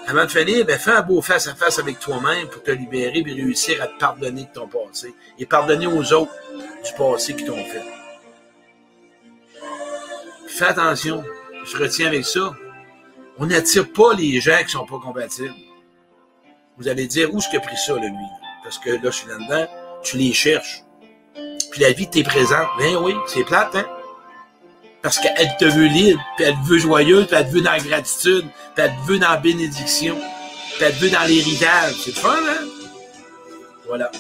Avant 0.08 0.26
de 0.26 0.32
finir, 0.32 0.66
ben, 0.66 0.80
fais 0.80 0.94
un 0.94 1.04
beau 1.04 1.22
face 1.22 1.48
à 1.48 1.54
face 1.54 1.78
avec 1.78 2.00
toi-même 2.00 2.48
pour 2.48 2.64
te 2.64 2.72
libérer 2.72 3.20
et 3.24 3.34
réussir 3.34 3.80
à 3.84 3.86
te 3.86 4.00
pardonner 4.00 4.46
de 4.46 4.52
ton 4.52 4.68
passé 4.68 5.14
et 5.38 5.46
pardonner 5.46 5.86
aux 5.86 6.12
autres 6.14 6.32
du 6.84 6.92
passé 6.98 7.36
qui 7.36 7.46
t'ont 7.46 7.64
fait. 7.64 7.84
Fais 10.48 10.66
attention, 10.66 11.24
je 11.64 11.78
retiens 11.78 12.08
avec 12.08 12.26
ça. 12.26 12.52
On 13.38 13.46
n'attire 13.46 13.94
pas 13.94 14.16
les 14.16 14.42
gens 14.42 14.58
qui 14.58 14.64
ne 14.64 14.70
sont 14.70 14.88
pas 14.88 14.98
compatibles. 14.98 15.54
Vous 16.80 16.88
allez 16.88 17.06
dire, 17.06 17.32
où 17.32 17.38
est-ce 17.38 17.48
qu'il 17.50 17.60
a 17.60 17.62
pris 17.62 17.78
ça, 17.78 17.94
le 17.94 18.08
lui? 18.08 18.28
Parce 18.64 18.80
que 18.80 18.90
là, 18.90 19.00
je 19.04 19.12
suis 19.12 19.28
là-dedans, 19.28 19.68
tu 20.02 20.18
les 20.18 20.34
cherches. 20.34 20.84
Puis 21.70 21.82
la 21.82 21.92
vie 21.92 22.10
t'est 22.10 22.24
présente. 22.24 22.68
Ben 22.80 22.96
oui, 22.96 23.14
c'est 23.28 23.44
plate, 23.44 23.76
hein? 23.76 23.86
Parce 25.02 25.18
qu'elle 25.20 25.56
te 25.58 25.66
veut 25.66 25.88
libre, 25.88 26.22
puis 26.36 26.46
elle 26.46 26.56
te 26.56 26.68
veut 26.68 26.78
joyeuse, 26.78 27.28
puis 27.28 27.36
elle 27.38 27.48
te 27.48 27.52
veut 27.52 27.62
dans 27.62 27.72
la 27.72 27.80
gratitude, 27.80 28.46
puis 28.76 28.86
elle 28.86 28.92
te 28.92 29.12
veut 29.12 29.20
dans 29.20 29.30
la 29.30 29.38
bénédiction, 29.38 30.18
puis 30.76 30.86
elle 30.86 30.94
te 30.94 31.00
veut 31.00 31.10
dans 31.10 31.24
l'héritage. 31.24 31.94
C'est 32.04 32.16
fun, 32.16 32.36
hein? 32.36 32.66
Voilà. 33.88 34.12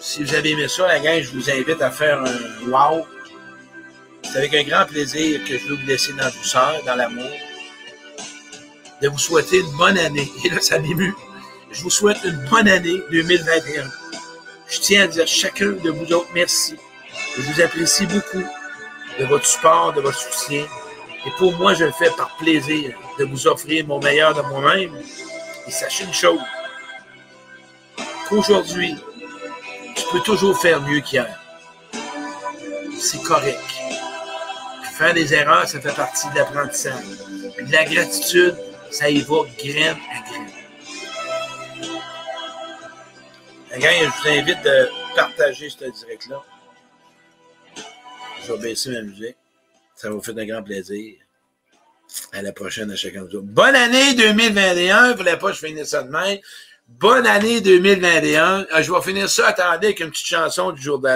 Si 0.00 0.22
vous 0.22 0.34
avez 0.34 0.52
aimé 0.52 0.68
ça, 0.68 0.86
la 0.86 1.00
gang, 1.00 1.20
je 1.20 1.30
vous 1.32 1.50
invite 1.50 1.82
à 1.82 1.90
faire 1.90 2.22
un 2.22 2.70
wow. 2.70 3.04
C'est 4.22 4.38
avec 4.38 4.54
un 4.54 4.62
grand 4.62 4.86
plaisir 4.86 5.40
que 5.44 5.58
je 5.58 5.68
vais 5.68 5.74
vous 5.74 5.86
laisser 5.86 6.12
dans 6.12 6.24
la 6.24 6.30
douceur, 6.30 6.82
dans 6.86 6.94
l'amour. 6.94 7.30
De 9.02 9.08
vous 9.08 9.18
souhaiter 9.18 9.58
une 9.58 9.76
bonne 9.76 9.98
année. 9.98 10.30
Et 10.44 10.50
là, 10.50 10.60
ça 10.60 10.78
m'émue. 10.78 11.14
Je 11.70 11.82
vous 11.82 11.90
souhaite 11.90 12.18
une 12.24 12.42
bonne 12.48 12.68
année 12.68 13.02
2021. 13.10 13.84
Je 14.68 14.78
tiens 14.80 15.04
à 15.04 15.06
dire 15.08 15.26
chacun 15.26 15.72
de 15.72 15.90
vous 15.90 16.12
autres 16.12 16.28
merci. 16.34 16.76
Je 17.38 17.42
vous 17.44 17.60
apprécie 17.60 18.04
beaucoup 18.06 18.42
de 19.20 19.24
votre 19.26 19.46
support, 19.46 19.92
de 19.92 20.00
votre 20.00 20.18
soutien. 20.18 20.66
Et 21.24 21.30
pour 21.38 21.56
moi, 21.56 21.72
je 21.74 21.84
le 21.84 21.92
fais 21.92 22.10
par 22.10 22.36
plaisir 22.36 22.98
de 23.16 23.24
vous 23.24 23.46
offrir 23.46 23.86
mon 23.86 24.00
meilleur 24.00 24.34
de 24.34 24.42
moi-même. 24.42 24.90
Et 25.66 25.70
sachez 25.70 26.02
une 26.02 26.12
chose, 26.12 26.40
qu'aujourd'hui, 28.28 28.96
tu 29.94 30.02
peux 30.10 30.20
toujours 30.20 30.60
faire 30.60 30.82
mieux 30.82 30.98
qu'hier. 31.00 31.28
C'est 32.98 33.22
correct. 33.22 33.60
faire 34.96 35.14
des 35.14 35.32
erreurs, 35.32 35.68
ça 35.68 35.80
fait 35.80 35.94
partie 35.94 36.28
de 36.30 36.34
l'apprentissage. 36.34 37.04
la 37.68 37.84
gratitude, 37.84 38.56
ça 38.90 39.08
y 39.08 39.20
va 39.20 39.36
graine 39.56 39.96
à 43.70 43.78
graine. 43.78 44.10
je 44.10 44.22
vous 44.22 44.28
invite 44.28 44.62
de 44.64 44.90
partager 45.14 45.70
ce 45.70 45.84
direct-là. 45.84 46.42
Je 48.48 48.54
vais 48.54 48.60
baisser 48.60 48.90
ma 48.90 49.02
musique. 49.02 49.36
Ça 49.94 50.08
vous 50.08 50.22
faire 50.22 50.38
un 50.38 50.46
grand 50.46 50.62
plaisir. 50.62 51.16
À 52.32 52.40
la 52.40 52.50
prochaine 52.52 52.90
à 52.90 52.96
chacun 52.96 53.24
de 53.24 53.36
vous. 53.36 53.42
Bonne 53.42 53.74
année 53.74 54.14
2021. 54.14 55.12
Vous 55.12 55.22
ne 55.22 55.34
pas 55.34 55.52
je 55.52 55.66
finis 55.66 55.84
ça 55.84 56.02
demain. 56.02 56.36
Bonne 56.86 57.26
année 57.26 57.60
2021. 57.60 58.68
Ah, 58.70 58.80
je 58.80 58.90
vais 58.90 59.02
finir 59.02 59.28
ça, 59.28 59.48
attendez, 59.48 59.88
avec 59.88 60.00
une 60.00 60.10
petite 60.10 60.28
chanson 60.28 60.72
du 60.72 60.80
jour 60.80 60.98
de. 60.98 61.10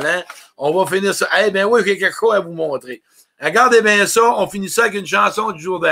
On 0.59 0.79
va 0.79 0.95
finir 0.95 1.15
ça. 1.15 1.27
Eh 1.43 1.51
bien 1.51 1.67
oui, 1.67 1.81
j'ai 1.87 1.97
quelque 1.97 2.15
chose 2.15 2.35
à 2.35 2.41
vous 2.41 2.53
montrer. 2.53 3.01
Regardez 3.41 3.81
bien 3.81 4.07
ça. 4.07 4.21
On 4.37 4.47
finit 4.47 4.69
ça 4.69 4.85
avec 4.85 5.01
une 5.01 5.07
chanson 5.07 5.53
du 5.53 5.63
jour 5.63 5.81
de. 5.81 5.89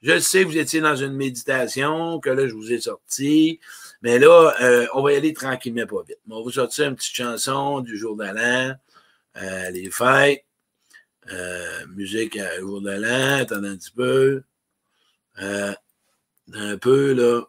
Je 0.00 0.20
sais 0.20 0.42
que 0.44 0.48
vous 0.48 0.58
étiez 0.58 0.80
dans 0.80 0.94
une 0.94 1.14
méditation, 1.14 2.20
que 2.20 2.30
là, 2.30 2.46
je 2.46 2.54
vous 2.54 2.70
ai 2.70 2.80
sorti. 2.80 3.58
Mais 4.00 4.20
là, 4.20 4.54
euh, 4.60 4.86
on 4.94 5.02
va 5.02 5.12
y 5.12 5.16
aller 5.16 5.32
tranquillement, 5.32 5.86
pas 5.86 6.04
vite. 6.06 6.18
on 6.30 6.36
va 6.36 6.42
vous 6.42 6.52
sortir 6.52 6.88
une 6.88 6.94
petite 6.94 7.16
chanson 7.16 7.80
du 7.80 7.96
jour 7.98 8.14
de 8.14 8.24
l'an, 8.24 8.74
euh, 9.42 9.70
les 9.70 9.90
fêtes, 9.90 10.44
euh, 11.30 11.86
musique 11.88 12.36
à 12.36 12.58
jour 12.58 12.80
de 12.80 12.90
l'an, 12.90 13.38
attendez 13.42 13.68
un 13.68 13.76
petit 13.76 13.92
peu. 13.92 14.42
un 15.38 16.76
peu, 16.78 17.12
là. 17.12 17.42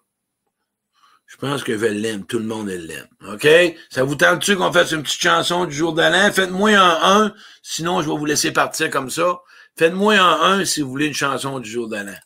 Je 1.34 1.38
pense 1.38 1.64
que 1.64 1.76
je 1.76 1.86
l'aime. 1.86 2.28
Tout 2.28 2.38
le 2.38 2.46
monde 2.46 2.70
l'aime. 2.70 3.08
OK? 3.28 3.48
Ça 3.90 4.04
vous 4.04 4.14
tente-tu 4.14 4.56
qu'on 4.56 4.72
fasse 4.72 4.92
une 4.92 5.02
petite 5.02 5.20
chanson 5.20 5.66
du 5.66 5.76
jour 5.76 5.94
de 5.94 6.04
l'an? 6.04 6.32
Faites-moi 6.32 6.78
un 6.78 7.26
1, 7.26 7.36
sinon 7.64 8.04
je 8.04 8.10
vais 8.10 8.16
vous 8.16 8.26
laisser 8.26 8.52
partir 8.52 8.92
comme 8.92 9.10
ça. 9.10 9.42
Faites-moi 9.76 10.16
un 10.20 10.60
1 10.60 10.66
si 10.66 10.82
vous 10.82 10.92
voulez 10.92 11.08
une 11.08 11.16
chanson 11.16 11.60
du 11.60 11.68
jour 11.68 11.90
de 11.90 11.96
l'an. 11.96 12.20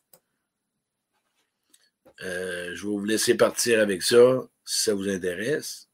Euh, 2.24 2.72
je 2.76 2.84
vais 2.84 2.92
vous 2.92 3.06
laisser 3.06 3.36
partir 3.36 3.80
avec 3.80 4.04
ça, 4.04 4.44
si 4.66 4.84
ça 4.84 4.94
vous 4.94 5.08
intéresse. 5.08 5.87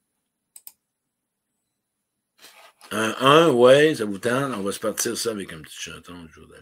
Un 2.96 3.12
1, 3.20 3.48
ouais, 3.48 3.96
ça 3.96 4.04
vous 4.04 4.18
tente. 4.18 4.52
On 4.56 4.62
va 4.62 4.70
se 4.70 4.78
partir 4.78 5.16
ça 5.16 5.30
avec 5.30 5.52
un 5.52 5.60
petit 5.60 5.76
chanton 5.76 6.12
le 6.22 6.28
jour 6.28 6.46
de 6.46 6.54
l'an. 6.54 6.60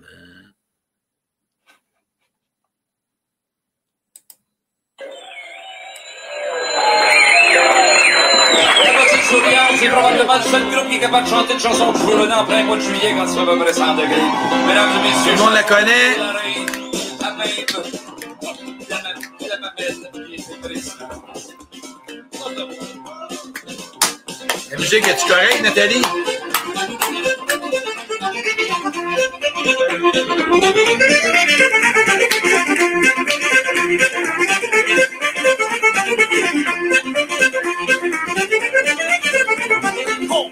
c'est 9.77 9.89
probablement 9.89 10.37
le 10.37 10.43
seul 10.43 10.71
groupe 10.71 10.89
qui 10.89 10.97
est 10.97 11.01
capable 11.01 11.25
de 11.25 11.31
chanter 11.31 11.55
une 11.55 11.61
chanson 11.61 11.93
de 11.93 11.99
jour 11.99 12.29
en 12.35 12.45
plein 12.45 12.63
mois 12.65 12.77
de 12.77 12.83
juillet 12.83 13.15
quand 13.15 13.27
il 13.27 13.35
fait 13.35 13.41
à 13.41 13.45
peu 13.45 13.59
près 13.59 13.73
100 13.73 13.95
degrés. 13.97 14.31
Mesdames 14.67 14.91
et 14.91 14.99
messieurs, 15.03 15.33
Tout 15.33 15.39
le 15.39 15.45
monde 15.45 15.55
la 15.55 15.63
connaît. 15.65 16.17
La 17.21 17.31
même, 17.37 17.49
musique, 24.79 25.07
est-tu 25.07 25.27
correcte, 25.29 25.63
Nathalie? 25.63 26.03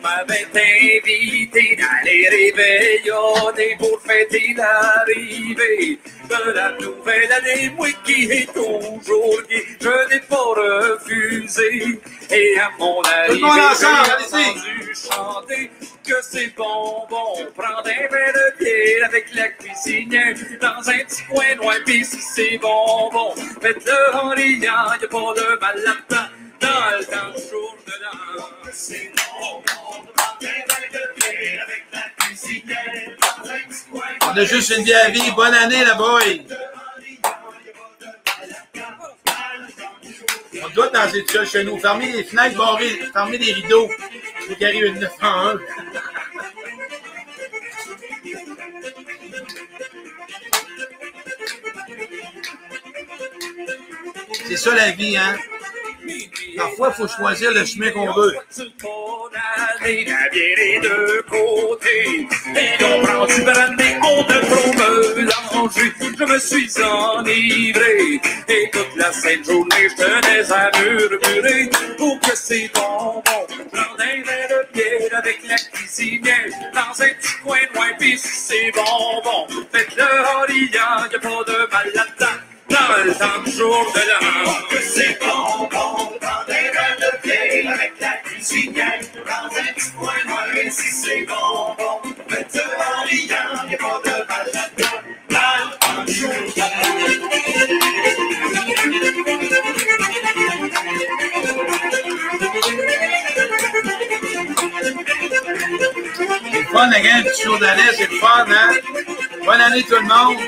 M'avait 0.02 0.46
invité 0.54 1.76
dans 1.76 2.04
les 2.04 2.30
pour 3.78 4.00
fêter 4.00 4.54
l'arrivée 4.56 5.98
de 6.28 6.52
la 6.52 6.72
nouvelle 6.72 7.32
année, 7.32 7.70
moi 7.76 7.88
qui 8.04 8.30
est 8.30 8.52
toujours 8.52 9.42
gay, 9.48 9.64
je 9.80 10.08
n'ai 10.08 10.20
pas 10.20 10.36
refusé. 10.36 11.98
Et 12.30 12.58
à 12.58 12.70
mon 12.78 13.02
arrivée, 13.02 13.40
j'ai 13.78 13.86
entendu 13.86 14.94
chanter 14.94 15.70
que 16.06 16.14
c'est 16.22 16.54
bonbon, 16.56 17.34
prendre 17.56 17.86
un 17.86 18.08
verre 18.08 18.32
de 18.32 18.64
bière 18.64 19.08
avec 19.08 19.34
la 19.34 19.48
cuisinière 19.48 20.34
dans 20.60 20.88
un 20.88 20.98
petit 21.04 21.22
coin 21.24 21.54
loin, 21.56 21.74
pis 21.84 22.04
si 22.04 22.20
c'est 22.20 22.58
bonbon, 22.58 23.34
faites-le 23.60 24.16
en 24.16 24.30
riant, 24.30 24.60
y 24.60 24.66
a 24.66 25.08
pas 25.08 25.34
de 25.34 25.60
mal 25.60 25.82
là-dedans, 25.84 26.28
dans 26.60 26.98
le 26.98 27.04
temps 27.04 27.30
du 27.36 27.48
jour 27.48 27.76
de 27.86 27.92
l'an. 28.02 28.46
C'est 28.72 29.10
bonbon, 29.16 29.62
prendre 29.64 30.12
un 30.18 30.44
verre 30.44 30.64
de 30.92 31.20
bière 31.20 31.66
avec 31.66 31.84
la 31.92 32.24
cuisinière 32.24 33.16
dans 33.20 33.50
un 33.50 33.58
petit 33.68 33.84
coin 33.90 34.32
On 34.32 34.36
a 34.36 34.44
juste 34.44 34.70
une 34.76 34.84
vie 34.84 34.94
à 34.94 35.10
vie. 35.10 35.30
Bonne 35.32 35.54
année, 35.54 35.84
la 35.84 35.94
boy. 35.94 36.46
On 40.62 40.68
doit 40.70 40.86
être 40.86 40.92
dans 40.92 41.04
les 41.06 41.18
études 41.18 41.44
chez 41.44 41.64
nous. 41.64 41.78
Fermez 41.78 42.12
les 42.12 42.24
fenêtres, 42.24 42.56
barrez, 42.56 43.00
fermez 43.12 43.38
les 43.38 43.52
rideaux. 43.52 43.88
Faut 44.46 44.54
qu'il 44.54 44.66
arrive 44.66 44.84
une 44.84 45.00
901. 45.00 45.58
C'est 54.46 54.56
ça 54.56 54.74
la 54.74 54.90
vie, 54.90 55.16
hein? 55.16 55.36
Parfois, 56.60 56.92
il 56.92 56.94
faut 56.94 57.08
choisir 57.08 57.52
le 57.52 57.64
chemin 57.64 57.90
qu'on 57.90 58.12
veut. 58.12 58.34
La 58.52 59.88
bière 59.88 60.58
est 60.58 60.80
de 60.80 61.22
côté. 61.22 62.28
Et 62.54 62.84
on 62.84 63.02
prend 63.02 63.26
du 63.26 63.40
brandy, 63.40 63.94
on 64.02 64.22
trop 64.24 64.72
mélanger. 65.16 65.92
Je 66.18 66.24
me 66.24 66.38
suis 66.38 66.82
enivré. 66.82 68.20
Et 68.48 68.70
toute 68.70 68.94
la 68.96 69.10
sainte 69.10 69.46
journée, 69.46 69.88
je 69.88 69.96
tenais 69.96 70.52
à 70.52 70.70
murmurer. 70.78 71.70
Pour 71.96 72.20
que 72.20 72.36
c'est 72.36 72.70
bonbon. 72.74 73.22
Prendre 73.72 74.00
un 74.00 74.22
verre 74.22 74.48
de 74.50 74.72
bière 74.74 75.18
avec 75.18 75.40
la 75.48 75.56
cuisinière. 75.56 76.50
Dans 76.74 77.02
un 77.02 77.08
petit 77.08 77.36
coin 77.42 77.58
loin, 77.74 77.88
pis 77.98 78.18
c'est 78.18 78.70
bonbon. 78.72 79.46
Faites-le 79.72 80.04
en 80.04 80.42
riant, 80.46 81.10
y 81.10 81.16
a 81.16 81.18
pas 81.18 81.44
de 81.50 81.70
mal 81.72 81.90
là-dedans. 81.94 82.49
Dans 82.70 83.04
le 83.04 83.12
temps 83.14 83.42
du 83.44 83.50
jour 83.50 83.92
de 83.94 84.00
l'an. 84.08 84.54
Que 84.70 84.80
c'est 84.80 85.18
bonbon. 85.18 85.68
Prendre 85.68 86.20
un 86.20 86.44
verre 86.46 86.96
de 87.00 87.68
avec 87.68 87.92
la 88.00 88.12
cuisinière. 88.24 89.00
Dans 89.14 89.48
un 89.58 89.72
petit 89.74 89.90
coin 89.98 90.12
pis 90.52 90.70
si 90.70 90.88
c'est 90.90 91.26
bonbon. 91.26 92.00
Faites-le 92.28 92.62
en 92.62 93.02
riant, 93.06 93.54
pas 93.78 93.98
de 94.04 94.14
mal 94.28 94.46
là-dedans. 94.54 95.00
Dans 95.28 95.54
le 95.58 95.70
temps 95.78 96.02
du 96.04 96.12
jour 96.12 96.30
de 96.30 96.60
l'an. 96.60 96.66
C'est 106.52 106.64
fun, 106.66 106.86
la 106.88 107.00
gang, 107.00 107.24
fun, 108.20 108.46
hein? 108.48 108.70
Bonne 109.44 109.60
année, 109.60 109.82
tout 109.82 109.96
le 109.96 110.02
monde. 110.02 110.38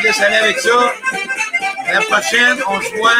Vous 0.00 0.06
laisse 0.06 0.20
aller 0.22 0.36
avec 0.36 0.58
ça. 0.60 0.94
À 1.86 1.92
la 1.92 2.00
prochaine, 2.00 2.56
on 2.66 2.80
se 2.80 2.96
voit. 2.96 3.10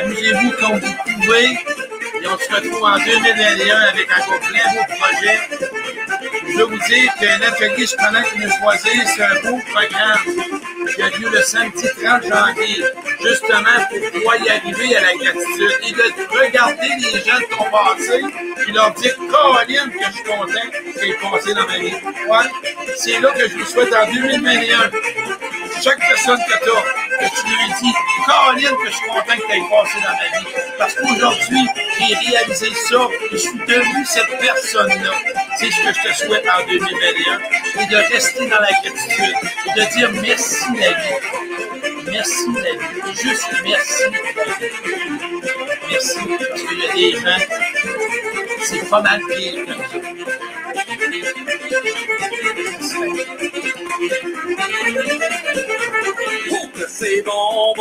Amusez-vous 0.00 0.50
comme 0.58 0.80
vous 0.80 0.94
pouvez. 1.04 1.50
Et 1.50 2.26
on 2.26 2.36
se 2.36 2.52
retrouve 2.52 2.82
en 2.82 2.98
2021 2.98 3.80
avec 3.82 4.08
encore 4.10 4.40
plein 4.40 4.72
de 4.72 4.78
beaux 4.78 4.94
projets. 4.98 5.40
Je 6.20 6.58
veux 6.58 6.64
vous 6.64 6.78
dire 6.78 7.12
que 7.20 7.26
l'atelier 7.26 7.86
qui 7.86 8.38
nous 8.38 8.50
choisit, 8.50 9.06
c'est 9.06 9.22
un 9.22 9.40
beau 9.42 9.60
programme 9.72 10.58
qui 10.94 11.02
a 11.02 11.08
lieu 11.10 11.28
le 11.30 11.42
samedi 11.42 11.84
30 12.02 12.22
janvier, 12.22 12.84
justement 13.22 13.78
pour 13.88 14.10
pouvoir 14.12 14.36
y 14.36 14.48
arriver 14.48 14.96
à 14.96 15.00
la 15.02 15.14
gratitude 15.14 15.78
et 15.86 15.92
de 15.92 16.38
regarder 16.38 16.88
les 16.98 17.20
gens 17.20 17.38
de 17.38 17.56
ton 17.56 17.64
passé 17.70 18.22
et 18.66 18.72
leur 18.72 18.92
dire, 18.94 19.14
Caroline, 19.30 19.90
que 19.92 20.04
je 20.06 20.12
suis 20.12 20.24
content 20.24 20.68
qu'il 20.98 21.10
ait 21.10 21.14
passé 21.14 21.54
dans 21.54 21.66
ma 21.66 21.78
vie. 21.78 21.94
C'est 22.96 23.20
là 23.20 23.30
que 23.32 23.48
je 23.48 23.56
vous 23.56 23.66
souhaite 23.66 23.94
en 23.94 24.12
2021. 24.12 24.90
Chaque 25.82 26.00
personne 26.00 26.38
que 26.38 26.64
tu 26.64 26.70
as, 26.70 27.26
que 27.26 27.40
tu 27.40 27.46
lui 27.46 27.74
dis, 27.80 27.92
Caroline, 28.26 28.76
que 28.82 28.90
je 28.90 28.96
suis 28.96 29.06
content 29.06 29.36
que 29.36 29.46
tu 29.46 29.56
aies 29.56 29.70
passé 29.70 29.98
dans 30.02 30.10
ma 30.10 30.38
vie. 30.38 30.46
Parce 30.78 30.94
qu'aujourd'hui, 30.94 31.66
j'ai 32.00 32.14
réalisé 32.14 32.74
ça 32.74 33.08
et 33.30 33.32
je 33.32 33.36
suis 33.36 33.58
devenu 33.58 34.04
cette 34.04 34.38
personne-là. 34.40 35.10
C'est 35.56 35.70
ce 35.70 35.76
que 35.76 35.92
je 35.92 36.07
te 36.07 36.07
souhaite 36.14 36.46
en 36.48 36.66
2021 36.66 37.38
et 37.82 37.86
de 37.86 37.96
rester 38.12 38.46
dans 38.46 38.60
la 38.60 38.70
gratitude 38.82 39.36
et 39.66 39.80
de 39.80 39.84
dire 39.96 40.10
merci 40.22 40.66
la 40.78 40.90
vie. 40.90 41.18
Merci 42.10 42.46
la 42.54 42.72
vie. 42.72 43.12
Juste 43.14 43.48
merci. 43.64 44.04
Merci. 45.90 46.18
Parce 46.38 46.62
qu'il 46.62 46.78
y 46.78 46.84
a 46.86 46.92
des 46.94 47.12
gens, 47.12 47.42
c'est 48.62 48.88
pas 48.90 49.02
mal 49.02 49.20
pire 49.28 49.64
que 49.66 49.72
que 56.78 56.86
c'est 56.88 57.22
bonbon. 57.22 57.74